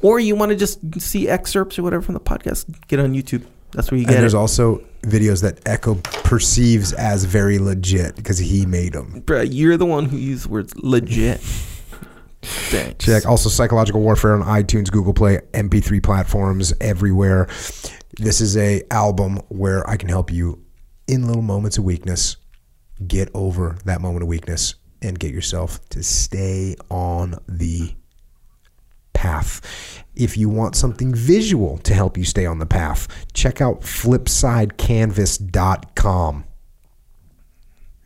or 0.03 0.21
you 0.21 0.37
want 0.37 0.51
to 0.51 0.57
just 0.57 0.79
see 1.01 1.29
excerpts 1.29 1.79
or 1.79 1.83
whatever 1.83 2.03
from 2.03 2.15
the 2.15 2.21
podcast, 2.21 2.67
get 2.89 3.01
on 3.01 3.15
YouTube. 3.15 3.45
That's 3.73 3.91
where 3.91 3.99
you 3.99 4.07
get. 4.07 4.15
And 4.15 4.23
there's 4.23 4.35
it. 4.35 4.39
also 4.39 4.85
videos 5.03 5.43
that 5.43 5.61
Echo 5.67 5.97
perceives 5.97 6.93
as 6.93 7.25
very 7.25 7.59
legit 7.59 8.17
because 8.17 8.39
he 8.39 8.67
made 8.67 8.93
them. 8.93 9.23
Bruh, 9.23 9.47
you're 9.51 9.77
the 9.77 9.87
one 9.87 10.07
who 10.07 10.17
used 10.17 10.47
the 10.47 10.49
words 10.51 10.75
legit. 10.77 11.41
Thanks. 12.45 13.05
Check 13.05 13.27
also 13.27 13.49
psychological 13.49 14.01
warfare 14.01 14.35
on 14.35 14.43
iTunes, 14.43 14.91
Google 14.91 15.15
Play, 15.15 15.41
MP3 15.53 16.03
platforms 16.03 16.73
everywhere. 16.81 17.49
This 18.19 18.41
is 18.41 18.57
a 18.57 18.83
album 18.91 19.41
where 19.49 19.89
I 19.89 19.97
can 19.97 20.09
help 20.09 20.31
you 20.31 20.63
in 21.07 21.27
little 21.27 21.43
moments 21.43 21.79
of 21.79 21.85
weakness 21.85 22.37
get 23.07 23.29
over 23.35 23.77
that 23.85 24.01
moment 24.01 24.23
of 24.23 24.29
weakness 24.29 24.77
and 25.03 25.19
get 25.19 25.35
yourself 25.35 25.87
to 25.91 26.03
stay 26.03 26.75
on 26.91 27.39
the 27.49 27.95
path. 29.13 30.05
If 30.15 30.37
you 30.37 30.49
want 30.49 30.77
something 30.77 31.13
visual 31.15 31.79
to 31.79 31.95
help 31.95 32.17
you 32.17 32.25
stay 32.25 32.47
on 32.47 32.59
the 32.59 32.67
path, 32.67 33.09
check 33.33 33.61
out 33.61 33.81
flipsidecanvas.com. 33.81 36.45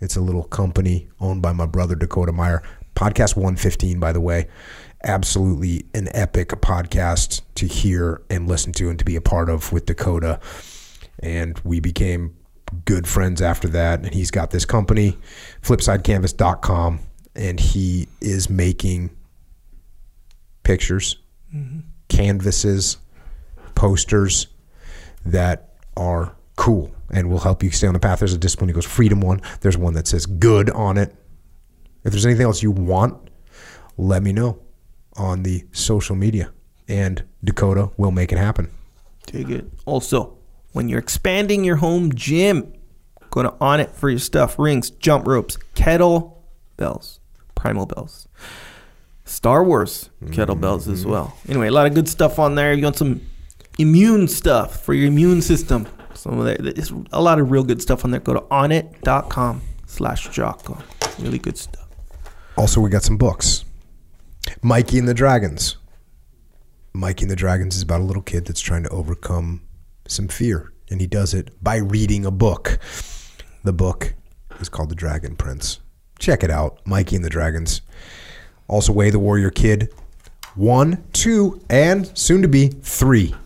It's 0.00 0.16
a 0.16 0.20
little 0.20 0.44
company 0.44 1.08
owned 1.20 1.42
by 1.42 1.52
my 1.52 1.66
brother 1.66 1.96
Dakota 1.96 2.32
Meyer. 2.32 2.62
Podcast 2.98 3.36
115, 3.36 4.00
by 4.00 4.12
the 4.12 4.20
way. 4.20 4.48
Absolutely 5.04 5.86
an 5.94 6.08
epic 6.14 6.48
podcast 6.48 7.42
to 7.54 7.68
hear 7.68 8.22
and 8.28 8.48
listen 8.48 8.72
to 8.72 8.90
and 8.90 8.98
to 8.98 9.04
be 9.04 9.14
a 9.14 9.20
part 9.20 9.48
of 9.48 9.72
with 9.72 9.86
Dakota. 9.86 10.40
And 11.20 11.56
we 11.62 11.78
became 11.78 12.36
good 12.84 13.06
friends 13.06 13.40
after 13.40 13.68
that. 13.68 14.00
And 14.00 14.12
he's 14.12 14.32
got 14.32 14.50
this 14.50 14.64
company, 14.64 15.16
flipsidecanvas.com, 15.62 16.98
and 17.36 17.60
he 17.60 18.08
is 18.20 18.50
making 18.50 19.10
pictures, 20.64 21.18
mm-hmm. 21.54 21.80
canvases, 22.08 22.96
posters 23.76 24.48
that 25.24 25.74
are 25.96 26.34
cool 26.56 26.90
and 27.12 27.30
will 27.30 27.38
help 27.38 27.62
you 27.62 27.70
stay 27.70 27.86
on 27.86 27.94
the 27.94 28.00
path. 28.00 28.18
There's 28.18 28.34
a 28.34 28.38
discipline 28.38 28.68
He 28.68 28.74
goes 28.74 28.84
freedom 28.84 29.20
one. 29.20 29.40
There's 29.60 29.78
one 29.78 29.94
that 29.94 30.08
says 30.08 30.26
good 30.26 30.68
on 30.70 30.98
it. 30.98 31.14
If 32.08 32.12
there's 32.12 32.24
anything 32.24 32.46
else 32.46 32.62
you 32.62 32.70
want, 32.70 33.30
let 33.98 34.22
me 34.22 34.32
know 34.32 34.58
on 35.18 35.42
the 35.42 35.66
social 35.72 36.16
media, 36.16 36.50
and 36.88 37.22
Dakota 37.44 37.90
will 37.98 38.12
make 38.12 38.32
it 38.32 38.38
happen. 38.38 38.70
Dig 39.26 39.50
it. 39.50 39.66
Also, 39.84 40.38
when 40.72 40.88
you're 40.88 41.00
expanding 41.00 41.64
your 41.64 41.76
home 41.76 42.14
gym, 42.14 42.72
go 43.28 43.42
to 43.42 43.50
Onnit 43.50 43.90
for 43.90 44.08
your 44.08 44.20
stuff 44.20 44.58
rings, 44.58 44.88
jump 44.88 45.26
ropes, 45.26 45.58
kettle 45.74 46.42
bells, 46.78 47.20
primal 47.54 47.84
bells, 47.84 48.26
Star 49.26 49.62
Wars 49.62 50.08
kettlebells 50.24 50.90
as 50.90 51.02
mm-hmm. 51.02 51.10
well. 51.10 51.36
Anyway, 51.46 51.68
a 51.68 51.72
lot 51.72 51.86
of 51.86 51.92
good 51.92 52.08
stuff 52.08 52.38
on 52.38 52.54
there. 52.54 52.72
If 52.72 52.78
You 52.78 52.84
want 52.84 52.96
some 52.96 53.20
immune 53.76 54.28
stuff 54.28 54.82
for 54.82 54.94
your 54.94 55.08
immune 55.08 55.42
system. 55.42 55.86
Some 56.14 56.38
of 56.38 56.46
that, 56.46 56.74
there's 56.74 56.90
a 57.12 57.20
lot 57.20 57.38
of 57.38 57.50
real 57.50 57.64
good 57.64 57.82
stuff 57.82 58.02
on 58.06 58.12
there. 58.12 58.20
Go 58.20 58.32
to 58.32 58.40
onnit.com 58.40 59.60
slash 59.84 60.30
Jocko. 60.30 60.78
Really 61.18 61.38
good 61.38 61.58
stuff. 61.58 61.87
Also, 62.58 62.80
we 62.80 62.90
got 62.90 63.04
some 63.04 63.16
books. 63.16 63.64
Mikey 64.62 64.98
and 64.98 65.06
the 65.06 65.14
Dragons. 65.14 65.76
Mikey 66.92 67.22
and 67.22 67.30
the 67.30 67.36
Dragons 67.36 67.76
is 67.76 67.82
about 67.82 68.00
a 68.00 68.04
little 68.04 68.20
kid 68.20 68.46
that's 68.46 68.60
trying 68.60 68.82
to 68.82 68.88
overcome 68.88 69.62
some 70.08 70.26
fear, 70.26 70.72
and 70.90 71.00
he 71.00 71.06
does 71.06 71.34
it 71.34 71.52
by 71.62 71.76
reading 71.76 72.26
a 72.26 72.32
book. 72.32 72.80
The 73.62 73.72
book 73.72 74.12
is 74.58 74.68
called 74.68 74.88
The 74.88 74.96
Dragon 74.96 75.36
Prince. 75.36 75.78
Check 76.18 76.42
it 76.42 76.50
out, 76.50 76.84
Mikey 76.84 77.14
and 77.14 77.24
the 77.24 77.30
Dragons. 77.30 77.80
Also, 78.66 78.92
Way 78.92 79.10
the 79.10 79.20
Warrior 79.20 79.50
Kid. 79.50 79.94
One, 80.56 81.04
two, 81.12 81.60
and 81.70 82.10
soon 82.18 82.42
to 82.42 82.48
be 82.48 82.66
three. 82.66 83.36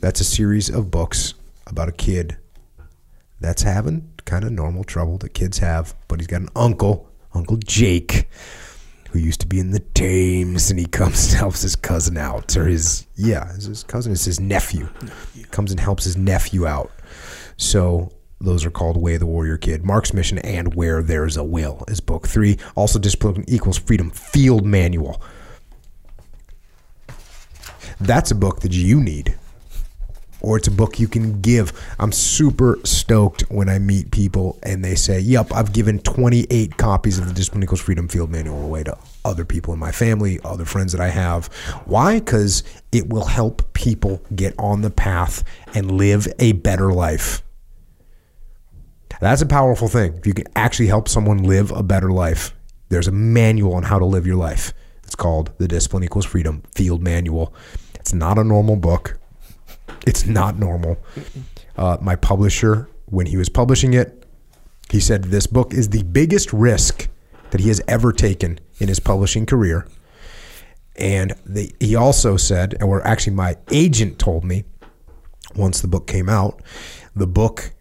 That's 0.00 0.22
a 0.22 0.24
series 0.24 0.70
of 0.70 0.90
books 0.90 1.34
about 1.66 1.90
a 1.90 1.92
kid 1.92 2.38
that's 3.38 3.64
having 3.64 4.12
kind 4.24 4.44
of 4.44 4.52
normal 4.52 4.82
trouble 4.84 5.18
that 5.18 5.34
kids 5.34 5.58
have, 5.58 5.94
but 6.08 6.20
he's 6.20 6.26
got 6.26 6.40
an 6.40 6.48
uncle, 6.56 7.10
Uncle 7.34 7.56
Jake, 7.58 8.28
who 9.10 9.18
used 9.18 9.40
to 9.40 9.46
be 9.46 9.58
in 9.60 9.70
the 9.72 9.80
Teams, 9.94 10.70
and 10.70 10.78
he 10.78 10.86
comes 10.86 11.28
and 11.30 11.38
helps 11.38 11.62
his 11.62 11.76
cousin 11.76 12.16
out, 12.16 12.56
or 12.56 12.66
his 12.66 13.06
yeah, 13.16 13.52
his- 13.54 13.64
his 13.66 13.82
cousin 13.84 14.12
is 14.12 14.24
his 14.24 14.40
nephew. 14.40 14.88
Comes 15.50 15.70
and 15.70 15.80
helps 15.80 16.04
his 16.04 16.16
nephew 16.16 16.66
out. 16.66 16.90
So 17.56 18.10
those 18.40 18.64
are 18.64 18.70
called 18.70 18.96
Way 18.96 19.14
of 19.14 19.20
the 19.20 19.26
Warrior 19.26 19.56
Kid, 19.56 19.84
Marc's 19.84 20.12
Mission, 20.12 20.38
and 20.38 20.74
Where 20.74 21.02
There's 21.02 21.36
a 21.36 21.44
Will 21.44 21.84
is 21.88 22.00
book 22.00 22.26
three. 22.28 22.58
Also, 22.74 22.98
Discipline 22.98 23.44
Equals 23.48 23.78
Freedom 23.78 24.10
Field 24.10 24.64
Manual. 24.66 25.22
That's 28.00 28.30
a 28.30 28.34
book 28.34 28.60
that 28.60 28.72
you 28.72 29.00
need 29.00 29.36
or 30.44 30.58
it's 30.58 30.68
a 30.68 30.70
book 30.70 31.00
you 31.00 31.08
can 31.08 31.40
give. 31.40 31.72
I'm 31.98 32.12
super 32.12 32.78
stoked 32.84 33.42
when 33.50 33.68
I 33.68 33.78
meet 33.78 34.10
people 34.10 34.58
and 34.62 34.84
they 34.84 34.94
say, 34.94 35.18
Yep, 35.20 35.52
I've 35.52 35.72
given 35.72 35.98
28 36.00 36.76
copies 36.76 37.18
of 37.18 37.26
the 37.26 37.32
Discipline 37.32 37.62
Equals 37.62 37.80
Freedom 37.80 38.08
Field 38.08 38.30
Manual 38.30 38.62
away 38.62 38.84
to 38.84 38.96
other 39.24 39.44
people 39.44 39.72
in 39.72 39.80
my 39.80 39.90
family, 39.90 40.38
other 40.44 40.64
friends 40.64 40.92
that 40.92 41.00
I 41.00 41.08
have. 41.08 41.46
Why? 41.86 42.20
Because 42.20 42.62
it 42.92 43.08
will 43.08 43.24
help 43.24 43.72
people 43.72 44.22
get 44.34 44.54
on 44.58 44.82
the 44.82 44.90
path 44.90 45.42
and 45.74 45.92
live 45.92 46.28
a 46.38 46.52
better 46.52 46.92
life. 46.92 47.42
That's 49.20 49.42
a 49.42 49.46
powerful 49.46 49.88
thing. 49.88 50.14
If 50.14 50.26
you 50.26 50.34
can 50.34 50.46
actually 50.54 50.88
help 50.88 51.08
someone 51.08 51.38
live 51.38 51.70
a 51.70 51.82
better 51.82 52.10
life, 52.10 52.54
there's 52.90 53.08
a 53.08 53.12
manual 53.12 53.74
on 53.74 53.84
how 53.84 53.98
to 53.98 54.04
live 54.04 54.26
your 54.26 54.36
life. 54.36 54.74
It's 55.04 55.14
called 55.14 55.52
the 55.58 55.68
Discipline 55.68 56.04
Equals 56.04 56.26
Freedom 56.26 56.62
Field 56.74 57.02
Manual. 57.02 57.54
It's 57.94 58.12
not 58.12 58.38
a 58.38 58.44
normal 58.44 58.76
book. 58.76 59.18
It's 60.06 60.26
not 60.26 60.58
normal. 60.58 60.98
Uh, 61.76 61.96
my 62.00 62.16
publisher, 62.16 62.88
when 63.06 63.26
he 63.26 63.36
was 63.36 63.48
publishing 63.48 63.94
it, 63.94 64.26
he 64.90 65.00
said 65.00 65.24
this 65.24 65.46
book 65.46 65.72
is 65.72 65.88
the 65.88 66.02
biggest 66.02 66.52
risk 66.52 67.08
that 67.50 67.60
he 67.60 67.68
has 67.68 67.80
ever 67.88 68.12
taken 68.12 68.58
in 68.78 68.88
his 68.88 69.00
publishing 69.00 69.46
career. 69.46 69.86
And 70.96 71.34
they, 71.44 71.72
he 71.80 71.96
also 71.96 72.36
said, 72.36 72.82
or 72.82 73.04
actually, 73.06 73.34
my 73.34 73.56
agent 73.70 74.18
told 74.18 74.44
me 74.44 74.64
once 75.56 75.80
the 75.80 75.88
book 75.88 76.06
came 76.06 76.28
out, 76.28 76.62
the 77.14 77.26
book 77.26 77.72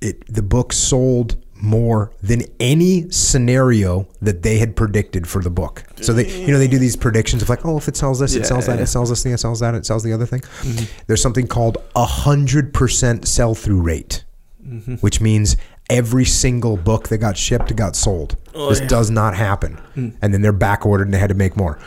it 0.00 0.32
the 0.32 0.42
book 0.42 0.72
sold 0.72 1.36
more 1.62 2.12
than 2.20 2.42
any 2.58 3.08
scenario 3.10 4.08
that 4.20 4.42
they 4.42 4.58
had 4.58 4.74
predicted 4.74 5.28
for 5.28 5.40
the 5.40 5.48
book. 5.48 5.84
So 6.00 6.12
they 6.12 6.28
you 6.40 6.48
know 6.48 6.58
they 6.58 6.66
do 6.66 6.78
these 6.78 6.96
predictions 6.96 7.40
of 7.40 7.48
like, 7.48 7.64
oh, 7.64 7.78
if 7.78 7.86
it 7.86 7.96
sells 7.96 8.18
this, 8.18 8.34
it 8.34 8.44
sells 8.44 8.66
that, 8.66 8.80
it 8.80 8.88
sells 8.88 9.10
this 9.10 9.22
thing, 9.22 9.32
it 9.32 9.38
sells 9.38 9.60
that, 9.60 9.74
it 9.74 9.86
sells 9.86 10.02
the 10.02 10.12
other 10.12 10.26
thing. 10.26 10.40
Mm-hmm. 10.40 11.02
There's 11.06 11.22
something 11.22 11.46
called 11.46 11.78
a 11.94 12.04
hundred 12.04 12.74
percent 12.74 13.28
sell 13.28 13.54
through 13.54 13.80
rate, 13.80 14.24
mm-hmm. 14.66 14.96
which 14.96 15.20
means 15.20 15.56
every 15.88 16.24
single 16.24 16.76
book 16.76 17.08
that 17.08 17.18
got 17.18 17.36
shipped 17.36 17.74
got 17.76 17.94
sold. 17.94 18.36
Oh, 18.54 18.68
this 18.68 18.80
does 18.80 19.10
not 19.10 19.36
happen, 19.36 19.80
mm. 19.96 20.16
and 20.20 20.34
then 20.34 20.42
they're 20.42 20.52
back 20.52 20.84
ordered 20.84 21.04
and 21.04 21.14
they 21.14 21.18
had 21.18 21.28
to 21.28 21.34
make 21.34 21.56
more. 21.56 21.78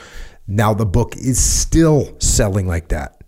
Now 0.48 0.74
the 0.74 0.86
book 0.86 1.18
is 1.18 1.44
still 1.44 2.16
selling 2.20 2.66
like 2.66 2.88
that. 2.90 3.22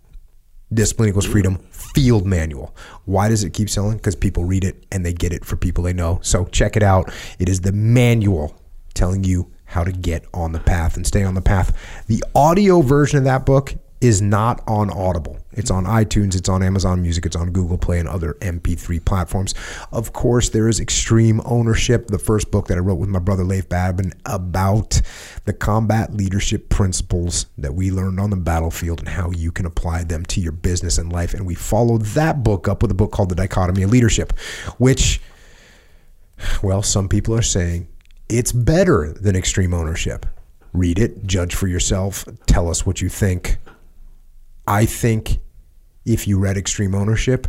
Discipline 0.72 1.10
equals 1.10 1.26
freedom 1.26 1.58
field 1.98 2.24
manual. 2.24 2.76
Why 3.06 3.28
does 3.28 3.42
it 3.42 3.52
keep 3.52 3.68
selling? 3.68 3.96
Because 3.96 4.14
people 4.14 4.44
read 4.44 4.62
it 4.62 4.86
and 4.92 5.04
they 5.04 5.12
get 5.12 5.32
it 5.32 5.44
for 5.44 5.56
people 5.56 5.82
they 5.82 5.92
know. 5.92 6.20
So 6.22 6.44
check 6.44 6.76
it 6.76 6.82
out. 6.84 7.12
It 7.40 7.48
is 7.48 7.62
the 7.62 7.72
manual 7.72 8.56
telling 8.94 9.24
you 9.24 9.50
how 9.64 9.82
to 9.82 9.90
get 9.90 10.24
on 10.32 10.52
the 10.52 10.60
path 10.60 10.96
and 10.96 11.04
stay 11.04 11.24
on 11.24 11.34
the 11.34 11.42
path. 11.42 11.76
The 12.06 12.22
audio 12.36 12.82
version 12.82 13.18
of 13.18 13.24
that 13.24 13.44
book 13.44 13.74
is 14.00 14.22
not 14.22 14.62
on 14.66 14.90
Audible. 14.90 15.38
It's 15.52 15.70
on 15.72 15.84
iTunes, 15.84 16.36
it's 16.36 16.48
on 16.48 16.62
Amazon 16.62 17.02
Music, 17.02 17.26
it's 17.26 17.34
on 17.34 17.50
Google 17.50 17.78
Play 17.78 17.98
and 17.98 18.08
other 18.08 18.34
MP3 18.34 19.04
platforms. 19.04 19.54
Of 19.90 20.12
course, 20.12 20.50
there 20.50 20.68
is 20.68 20.78
Extreme 20.78 21.40
Ownership, 21.44 22.06
the 22.06 22.18
first 22.18 22.52
book 22.52 22.68
that 22.68 22.78
I 22.78 22.80
wrote 22.80 23.00
with 23.00 23.08
my 23.08 23.18
brother 23.18 23.42
Leif 23.42 23.68
Babin 23.68 24.12
about 24.24 25.00
the 25.46 25.52
combat 25.52 26.14
leadership 26.14 26.68
principles 26.68 27.46
that 27.58 27.74
we 27.74 27.90
learned 27.90 28.20
on 28.20 28.30
the 28.30 28.36
battlefield 28.36 29.00
and 29.00 29.08
how 29.08 29.32
you 29.32 29.50
can 29.50 29.66
apply 29.66 30.04
them 30.04 30.24
to 30.26 30.40
your 30.40 30.52
business 30.52 30.96
and 30.96 31.12
life. 31.12 31.34
And 31.34 31.44
we 31.44 31.56
followed 31.56 32.02
that 32.02 32.44
book 32.44 32.68
up 32.68 32.82
with 32.82 32.92
a 32.92 32.94
book 32.94 33.10
called 33.10 33.30
The 33.30 33.34
Dichotomy 33.34 33.82
of 33.82 33.90
Leadership, 33.90 34.38
which, 34.78 35.20
well, 36.62 36.82
some 36.84 37.08
people 37.08 37.34
are 37.34 37.42
saying 37.42 37.88
it's 38.28 38.52
better 38.52 39.12
than 39.12 39.34
Extreme 39.34 39.74
Ownership. 39.74 40.24
Read 40.72 41.00
it, 41.00 41.26
judge 41.26 41.54
for 41.54 41.66
yourself, 41.66 42.24
tell 42.46 42.68
us 42.68 42.86
what 42.86 43.00
you 43.00 43.08
think. 43.08 43.56
I 44.68 44.84
think 44.84 45.38
if 46.04 46.28
you 46.28 46.38
read 46.38 46.58
Extreme 46.58 46.94
Ownership, 46.94 47.48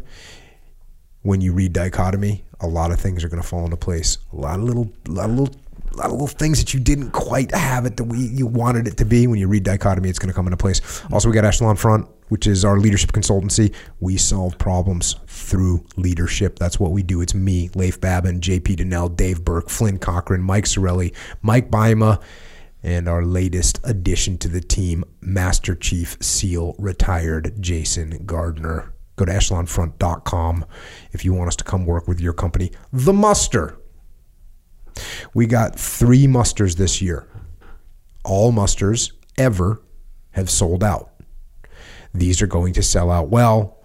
when 1.21 1.41
you 1.41 1.51
read 1.51 1.73
Dichotomy, 1.73 2.45
a 2.61 2.67
lot 2.67 2.91
of 2.91 2.99
things 3.01 3.25
are 3.25 3.29
going 3.29 3.41
to 3.41 3.47
fall 3.47 3.65
into 3.65 3.75
place. 3.75 4.19
A 4.31 4.37
lot 4.37 4.57
of 4.57 4.63
little, 4.63 4.89
lot 5.09 5.29
of 5.29 5.35
little, 5.37 5.55
lot 5.95 6.05
of 6.05 6.11
little 6.13 6.27
things 6.27 6.59
that 6.59 6.73
you 6.73 6.79
didn't 6.79 7.11
quite 7.11 7.53
have 7.53 7.85
it 7.85 7.97
the 7.97 8.05
way 8.05 8.19
you 8.19 8.47
wanted 8.47 8.87
it 8.87 8.95
to 8.97 9.05
be. 9.05 9.27
When 9.27 9.37
you 9.37 9.49
read 9.49 9.63
Dichotomy, 9.63 10.07
it's 10.07 10.17
going 10.17 10.29
to 10.29 10.33
come 10.33 10.47
into 10.47 10.55
place. 10.55 11.03
Also, 11.11 11.27
we 11.27 11.35
got 11.35 11.43
Echelon 11.43 11.75
Front, 11.75 12.07
which 12.29 12.47
is 12.47 12.63
our 12.63 12.79
leadership 12.79 13.11
consultancy. 13.11 13.75
We 13.99 14.15
solve 14.15 14.57
problems 14.57 15.17
through 15.27 15.85
leadership. 15.97 16.57
That's 16.57 16.79
what 16.79 16.91
we 16.91 17.03
do. 17.03 17.19
It's 17.19 17.35
me, 17.35 17.69
Leif 17.75 17.99
Babin, 17.99 18.39
JP 18.39 18.77
Dinnell, 18.77 19.13
Dave 19.13 19.43
Berke, 19.43 19.69
Flynn 19.69 19.99
Cochran, 19.99 20.41
Mike 20.41 20.65
Sarraille, 20.65 21.13
Mike 21.41 21.69
Bajema 21.69 22.21
and 22.83 23.07
our 23.09 23.23
latest 23.23 23.79
addition 23.83 24.37
to 24.39 24.47
the 24.47 24.61
team, 24.61 25.03
Master 25.21 25.75
Chief 25.75 26.17
SEAL 26.21 26.75
retired 26.77 27.55
Jason 27.59 28.25
Gardner. 28.25 28.93
Go 29.15 29.25
to 29.25 29.31
echelonfront.com 29.31 30.65
if 31.11 31.25
you 31.25 31.33
want 31.33 31.49
us 31.49 31.55
to 31.57 31.63
come 31.63 31.85
work 31.85 32.07
with 32.07 32.21
your 32.21 32.33
company. 32.33 32.71
The 32.93 33.13
Muster. 33.13 33.77
We 35.33 35.45
got 35.45 35.77
three 35.77 36.25
musters 36.27 36.75
this 36.75 37.01
year. 37.01 37.27
All 38.23 38.51
musters 38.51 39.13
ever 39.37 39.81
have 40.31 40.49
sold 40.49 40.83
out. 40.83 41.11
These 42.13 42.41
are 42.41 42.47
going 42.47 42.73
to 42.73 42.83
sell 42.83 43.11
out 43.11 43.29
well 43.29 43.83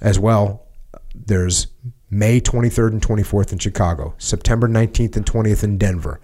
as 0.00 0.18
well. 0.18 0.66
There's 1.14 1.68
May 2.10 2.40
23rd 2.40 2.92
and 2.92 3.02
24th 3.02 3.52
in 3.52 3.58
Chicago, 3.58 4.14
September 4.18 4.68
19th 4.68 5.16
and 5.16 5.26
20th 5.26 5.64
in 5.64 5.78
Denver, 5.78 6.20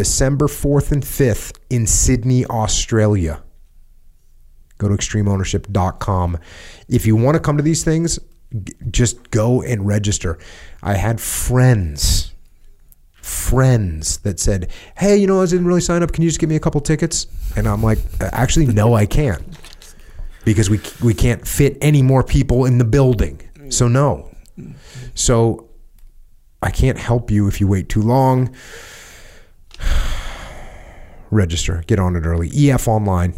December 0.00 0.46
4th 0.46 0.92
and 0.92 1.02
5th 1.02 1.58
in 1.68 1.86
Sydney, 1.86 2.46
Australia. 2.46 3.42
Go 4.78 4.88
to 4.88 4.94
extremeownership.com. 4.94 6.38
If 6.88 7.04
you 7.04 7.16
want 7.16 7.34
to 7.34 7.38
come 7.38 7.58
to 7.58 7.62
these 7.62 7.84
things, 7.84 8.18
just 8.90 9.30
go 9.30 9.60
and 9.60 9.86
register. 9.86 10.38
I 10.82 10.94
had 10.94 11.20
friends, 11.20 12.32
friends 13.12 14.16
that 14.20 14.40
said, 14.40 14.70
Hey, 14.96 15.18
you 15.18 15.26
know, 15.26 15.42
I 15.42 15.44
didn't 15.44 15.66
really 15.66 15.82
sign 15.82 16.02
up. 16.02 16.12
Can 16.12 16.22
you 16.22 16.30
just 16.30 16.40
give 16.40 16.48
me 16.48 16.56
a 16.56 16.60
couple 16.60 16.80
tickets? 16.80 17.26
And 17.54 17.68
I'm 17.68 17.82
like, 17.82 17.98
Actually, 18.22 18.68
no, 18.68 18.94
I 18.94 19.04
can't. 19.04 19.42
Because 20.46 20.70
we, 20.70 20.80
we 21.04 21.12
can't 21.12 21.46
fit 21.46 21.76
any 21.82 22.00
more 22.00 22.24
people 22.24 22.64
in 22.64 22.78
the 22.78 22.86
building. 22.86 23.38
So, 23.68 23.86
no. 23.86 24.34
So, 25.12 25.68
I 26.62 26.70
can't 26.70 26.96
help 26.96 27.30
you 27.30 27.48
if 27.48 27.60
you 27.60 27.68
wait 27.68 27.90
too 27.90 28.00
long 28.00 28.54
register, 31.30 31.82
get 31.86 31.98
on 31.98 32.16
it 32.16 32.26
early. 32.26 32.50
EF 32.52 32.88
Online. 32.88 33.34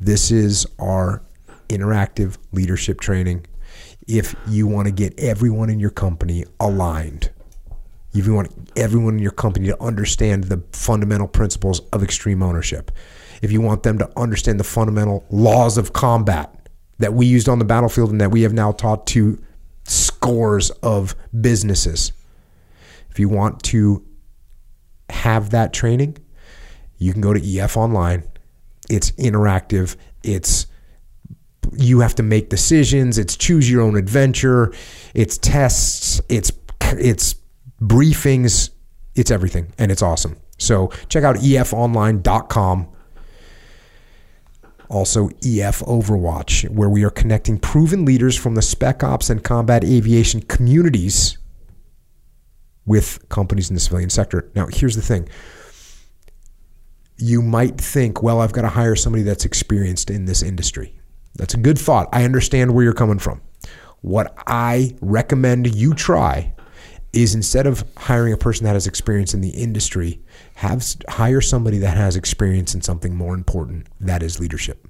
This 0.00 0.30
is 0.30 0.66
our 0.78 1.22
interactive 1.68 2.36
leadership 2.52 3.00
training. 3.00 3.46
If 4.06 4.34
you 4.48 4.66
want 4.66 4.86
to 4.86 4.92
get 4.92 5.18
everyone 5.18 5.70
in 5.70 5.78
your 5.78 5.90
company 5.90 6.44
aligned, 6.58 7.30
if 8.12 8.26
you 8.26 8.34
want 8.34 8.50
everyone 8.76 9.14
in 9.14 9.20
your 9.20 9.30
company 9.30 9.68
to 9.68 9.82
understand 9.82 10.44
the 10.44 10.62
fundamental 10.72 11.28
principles 11.28 11.80
of 11.92 12.02
extreme 12.02 12.42
ownership, 12.42 12.90
if 13.42 13.52
you 13.52 13.60
want 13.60 13.82
them 13.82 13.98
to 13.98 14.10
understand 14.18 14.58
the 14.58 14.64
fundamental 14.64 15.24
laws 15.30 15.78
of 15.78 15.92
combat 15.92 16.68
that 16.98 17.14
we 17.14 17.26
used 17.26 17.48
on 17.48 17.58
the 17.58 17.64
battlefield 17.64 18.10
and 18.10 18.20
that 18.20 18.30
we 18.30 18.42
have 18.42 18.52
now 18.52 18.72
taught 18.72 19.06
to 19.08 19.38
scores 19.84 20.70
of 20.82 21.14
businesses, 21.40 22.12
if 23.10 23.18
you 23.18 23.28
want 23.28 23.62
to 23.62 24.04
have 25.10 25.50
that 25.50 25.72
training, 25.72 26.16
you 26.98 27.12
can 27.12 27.20
go 27.20 27.32
to 27.32 27.58
EF 27.58 27.76
Online. 27.76 28.22
It's 28.88 29.10
interactive. 29.12 29.96
It's 30.22 30.66
you 31.72 32.00
have 32.00 32.14
to 32.16 32.22
make 32.22 32.48
decisions. 32.48 33.18
It's 33.18 33.36
choose 33.36 33.70
your 33.70 33.82
own 33.82 33.96
adventure. 33.96 34.72
It's 35.14 35.38
tests. 35.38 36.20
It's 36.28 36.52
it's 36.80 37.36
briefings. 37.80 38.70
It's 39.14 39.30
everything, 39.30 39.72
and 39.78 39.90
it's 39.90 40.02
awesome. 40.02 40.36
So 40.58 40.88
check 41.08 41.24
out 41.24 41.36
efonline.com. 41.36 42.88
Also, 44.88 45.28
EF 45.28 45.80
Overwatch, 45.80 46.68
where 46.68 46.88
we 46.88 47.04
are 47.04 47.10
connecting 47.10 47.58
proven 47.58 48.04
leaders 48.04 48.36
from 48.36 48.56
the 48.56 48.62
spec 48.62 49.04
ops 49.04 49.30
and 49.30 49.44
combat 49.44 49.84
aviation 49.84 50.42
communities 50.42 51.38
with 52.86 53.28
companies 53.28 53.70
in 53.70 53.74
the 53.74 53.80
civilian 53.80 54.10
sector. 54.10 54.50
Now, 54.54 54.66
here's 54.70 54.96
the 54.96 55.02
thing 55.02 55.28
you 57.22 57.42
might 57.42 57.78
think, 57.78 58.22
well, 58.22 58.40
I've 58.40 58.52
got 58.52 58.62
to 58.62 58.68
hire 58.68 58.96
somebody 58.96 59.22
that's 59.22 59.44
experienced 59.44 60.10
in 60.10 60.24
this 60.24 60.42
industry. 60.42 60.98
That's 61.36 61.54
a 61.54 61.58
good 61.58 61.78
thought. 61.78 62.08
I 62.12 62.24
understand 62.24 62.74
where 62.74 62.82
you're 62.82 62.94
coming 62.94 63.18
from. 63.18 63.42
What 64.00 64.32
I 64.46 64.96
recommend 65.02 65.74
you 65.74 65.92
try 65.92 66.54
is 67.12 67.34
instead 67.34 67.66
of 67.66 67.84
hiring 67.96 68.32
a 68.32 68.36
person 68.36 68.64
that 68.64 68.72
has 68.72 68.86
experience 68.86 69.34
in 69.34 69.40
the 69.40 69.50
industry, 69.50 70.20
have 70.54 70.84
hire 71.08 71.40
somebody 71.40 71.78
that 71.78 71.96
has 71.96 72.16
experience 72.16 72.74
in 72.74 72.80
something 72.80 73.14
more 73.14 73.34
important. 73.34 73.88
That 74.00 74.22
is 74.22 74.40
leadership. 74.40 74.88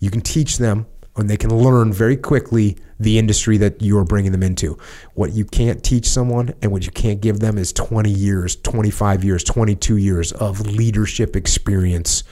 You 0.00 0.10
can 0.10 0.20
teach 0.20 0.58
them 0.58 0.86
and 1.16 1.30
they 1.30 1.36
can 1.36 1.54
learn 1.54 1.92
very 1.92 2.16
quickly 2.16 2.76
the 2.98 3.18
industry 3.18 3.56
that 3.58 3.80
you're 3.80 4.04
bringing 4.04 4.32
them 4.32 4.42
into. 4.42 4.78
What 5.14 5.32
you 5.32 5.44
can't 5.44 5.82
teach 5.82 6.06
someone 6.06 6.54
and 6.62 6.72
what 6.72 6.86
you 6.86 6.92
can't 6.92 7.20
give 7.20 7.40
them 7.40 7.58
is 7.58 7.72
20 7.72 8.10
years, 8.10 8.56
25 8.56 9.24
years, 9.24 9.44
22 9.44 9.96
years 9.96 10.32
of 10.32 10.60
leadership 10.60 11.36
experience 11.36 12.24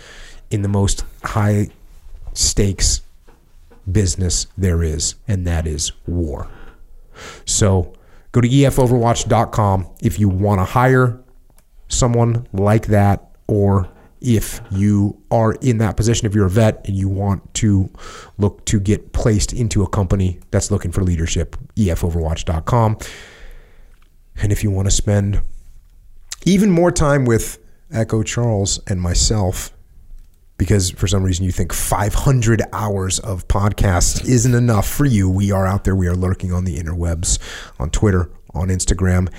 in 0.50 0.62
the 0.62 0.68
most 0.68 1.04
high 1.24 1.68
stakes 2.34 3.02
business 3.90 4.46
there 4.56 4.82
is, 4.82 5.16
and 5.26 5.46
that 5.46 5.66
is 5.66 5.92
war. 6.06 6.48
So 7.44 7.94
go 8.32 8.40
to 8.40 8.48
efoverwatch.com 8.48 9.88
if 10.00 10.18
you 10.18 10.28
want 10.28 10.60
to 10.60 10.64
hire 10.64 11.20
someone 11.88 12.46
like 12.52 12.86
that 12.86 13.30
or 13.46 13.88
if 14.22 14.60
you 14.70 15.20
are 15.30 15.52
in 15.54 15.78
that 15.78 15.96
position, 15.96 16.26
if 16.26 16.34
you're 16.34 16.46
a 16.46 16.50
vet 16.50 16.86
and 16.86 16.96
you 16.96 17.08
want 17.08 17.54
to 17.54 17.90
look 18.38 18.64
to 18.66 18.80
get 18.80 19.12
placed 19.12 19.52
into 19.52 19.82
a 19.82 19.88
company 19.88 20.38
that's 20.50 20.70
looking 20.70 20.92
for 20.92 21.02
leadership, 21.02 21.56
efoverwatch.com. 21.76 22.98
And 24.36 24.52
if 24.52 24.62
you 24.62 24.70
want 24.70 24.86
to 24.86 24.90
spend 24.90 25.42
even 26.44 26.70
more 26.70 26.90
time 26.90 27.24
with 27.24 27.58
Echo 27.92 28.22
Charles 28.22 28.80
and 28.86 29.00
myself, 29.00 29.72
because 30.56 30.90
for 30.90 31.06
some 31.06 31.22
reason 31.22 31.44
you 31.44 31.52
think 31.52 31.72
500 31.72 32.62
hours 32.72 33.18
of 33.18 33.48
podcast 33.48 34.24
isn't 34.24 34.54
enough 34.54 34.88
for 34.88 35.04
you, 35.04 35.28
we 35.28 35.50
are 35.50 35.66
out 35.66 35.84
there. 35.84 35.96
We 35.96 36.06
are 36.06 36.14
lurking 36.14 36.52
on 36.52 36.64
the 36.64 36.78
interwebs, 36.78 37.38
on 37.78 37.90
Twitter, 37.90 38.30
on 38.54 38.68
Instagram, 38.68 39.32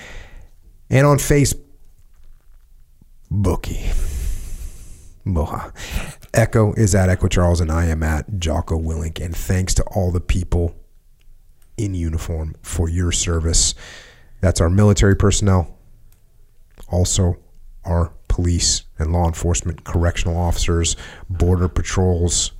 and 0.89 1.07
on 1.07 1.17
Facebook. 1.17 1.61
Bookie. 3.31 3.89
Moha. 5.25 5.71
Echo 6.33 6.73
is 6.73 6.95
at 6.95 7.09
Echo 7.09 7.27
Charles, 7.27 7.61
and 7.61 7.71
I 7.71 7.85
am 7.85 8.03
at 8.03 8.39
Jocko 8.39 8.77
Willink. 8.77 9.23
And 9.23 9.35
thanks 9.35 9.73
to 9.75 9.83
all 9.83 10.11
the 10.11 10.19
people 10.19 10.75
in 11.77 11.93
uniform 11.93 12.55
for 12.61 12.89
your 12.89 13.11
service. 13.11 13.73
That's 14.41 14.61
our 14.61 14.69
military 14.69 15.15
personnel, 15.15 15.77
also 16.89 17.37
our 17.85 18.13
police 18.27 18.83
and 18.97 19.13
law 19.13 19.27
enforcement, 19.27 19.83
correctional 19.83 20.37
officers, 20.37 20.95
border 21.29 21.69
patrols, 21.69 22.51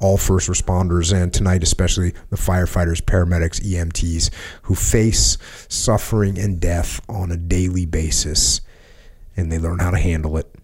all 0.00 0.16
first 0.16 0.48
responders, 0.48 1.12
and 1.12 1.32
tonight, 1.32 1.62
especially 1.62 2.14
the 2.30 2.36
firefighters, 2.36 3.02
paramedics, 3.02 3.60
EMTs 3.60 4.30
who 4.62 4.74
face 4.74 5.36
suffering 5.68 6.38
and 6.38 6.58
death 6.60 7.00
on 7.08 7.30
a 7.30 7.36
daily 7.36 7.86
basis 7.86 8.60
and 9.36 9.50
they 9.50 9.58
learn 9.58 9.78
how 9.78 9.90
to 9.90 9.98
handle 9.98 10.36
it 10.36 10.54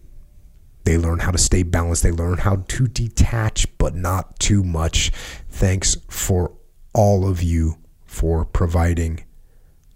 they 0.87 0.97
learn 0.97 1.19
how 1.19 1.31
to 1.31 1.39
stay 1.39 1.63
balanced. 1.63 2.03
They 2.03 2.13
learn 2.13 2.39
how 2.39 2.65
to 2.69 2.87
detach, 2.87 3.67
but 3.77 3.95
not 3.95 4.39
too 4.39 4.65
much. 4.65 5.11
Thanks 5.51 5.97
for 6.09 6.53
all 6.95 7.29
of 7.29 7.43
you 7.43 7.77
for 8.07 8.47
providing 8.47 9.25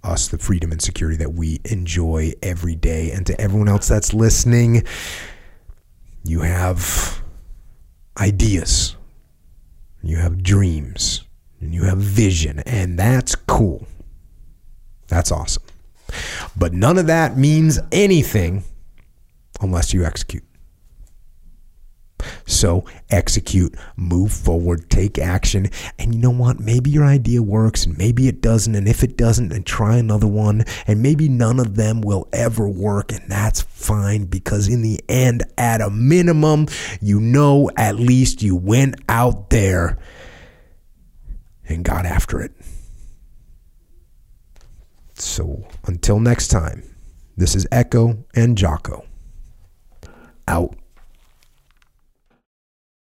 us 0.04 0.28
the 0.28 0.38
freedom 0.38 0.70
and 0.72 0.82
security 0.82 1.16
that 1.16 1.32
we 1.32 1.60
enjoy 1.64 2.32
every 2.42 2.74
day. 2.74 3.10
And 3.10 3.26
to 3.26 3.40
everyone 3.40 3.68
else 3.68 3.88
that's 3.88 4.12
listening, 4.12 4.82
you 6.24 6.40
have 6.40 7.22
ideas 8.18 8.96
you 10.02 10.16
have 10.16 10.42
dreams, 10.42 11.24
and 11.60 11.74
you 11.74 11.84
have 11.84 11.98
vision, 11.98 12.60
and 12.60 12.98
that's 12.98 13.34
cool. 13.34 13.86
That's 15.08 15.30
awesome. 15.30 15.62
But 16.56 16.72
none 16.72 16.98
of 16.98 17.06
that 17.08 17.36
means 17.36 17.78
anything 17.92 18.64
unless 19.60 19.92
you 19.92 20.04
execute. 20.04 20.44
So 22.46 22.84
execute, 23.10 23.74
move 23.96 24.32
forward, 24.32 24.90
take 24.90 25.18
action. 25.18 25.68
And 25.98 26.14
you 26.14 26.20
know 26.20 26.30
what? 26.30 26.60
Maybe 26.60 26.90
your 26.90 27.04
idea 27.04 27.42
works 27.42 27.86
and 27.86 27.96
maybe 27.96 28.28
it 28.28 28.40
doesn't. 28.40 28.74
And 28.74 28.88
if 28.88 29.02
it 29.02 29.16
doesn't, 29.16 29.48
then 29.48 29.62
try 29.62 29.96
another 29.96 30.26
one. 30.26 30.64
And 30.86 31.02
maybe 31.02 31.28
none 31.28 31.60
of 31.60 31.76
them 31.76 32.00
will 32.00 32.28
ever 32.32 32.68
work. 32.68 33.12
And 33.12 33.30
that's 33.30 33.60
fine 33.62 34.24
because 34.24 34.68
in 34.68 34.82
the 34.82 35.00
end, 35.08 35.42
at 35.58 35.80
a 35.80 35.90
minimum, 35.90 36.66
you 37.00 37.20
know 37.20 37.70
at 37.76 37.96
least 37.96 38.42
you 38.42 38.56
went 38.56 38.96
out 39.08 39.50
there 39.50 39.98
and 41.68 41.84
got 41.84 42.06
after 42.06 42.40
it. 42.40 42.52
So 45.14 45.66
until 45.86 46.18
next 46.18 46.48
time, 46.48 46.82
this 47.36 47.54
is 47.54 47.66
Echo 47.70 48.24
and 48.34 48.56
Jocko 48.56 49.04
out. 50.48 50.79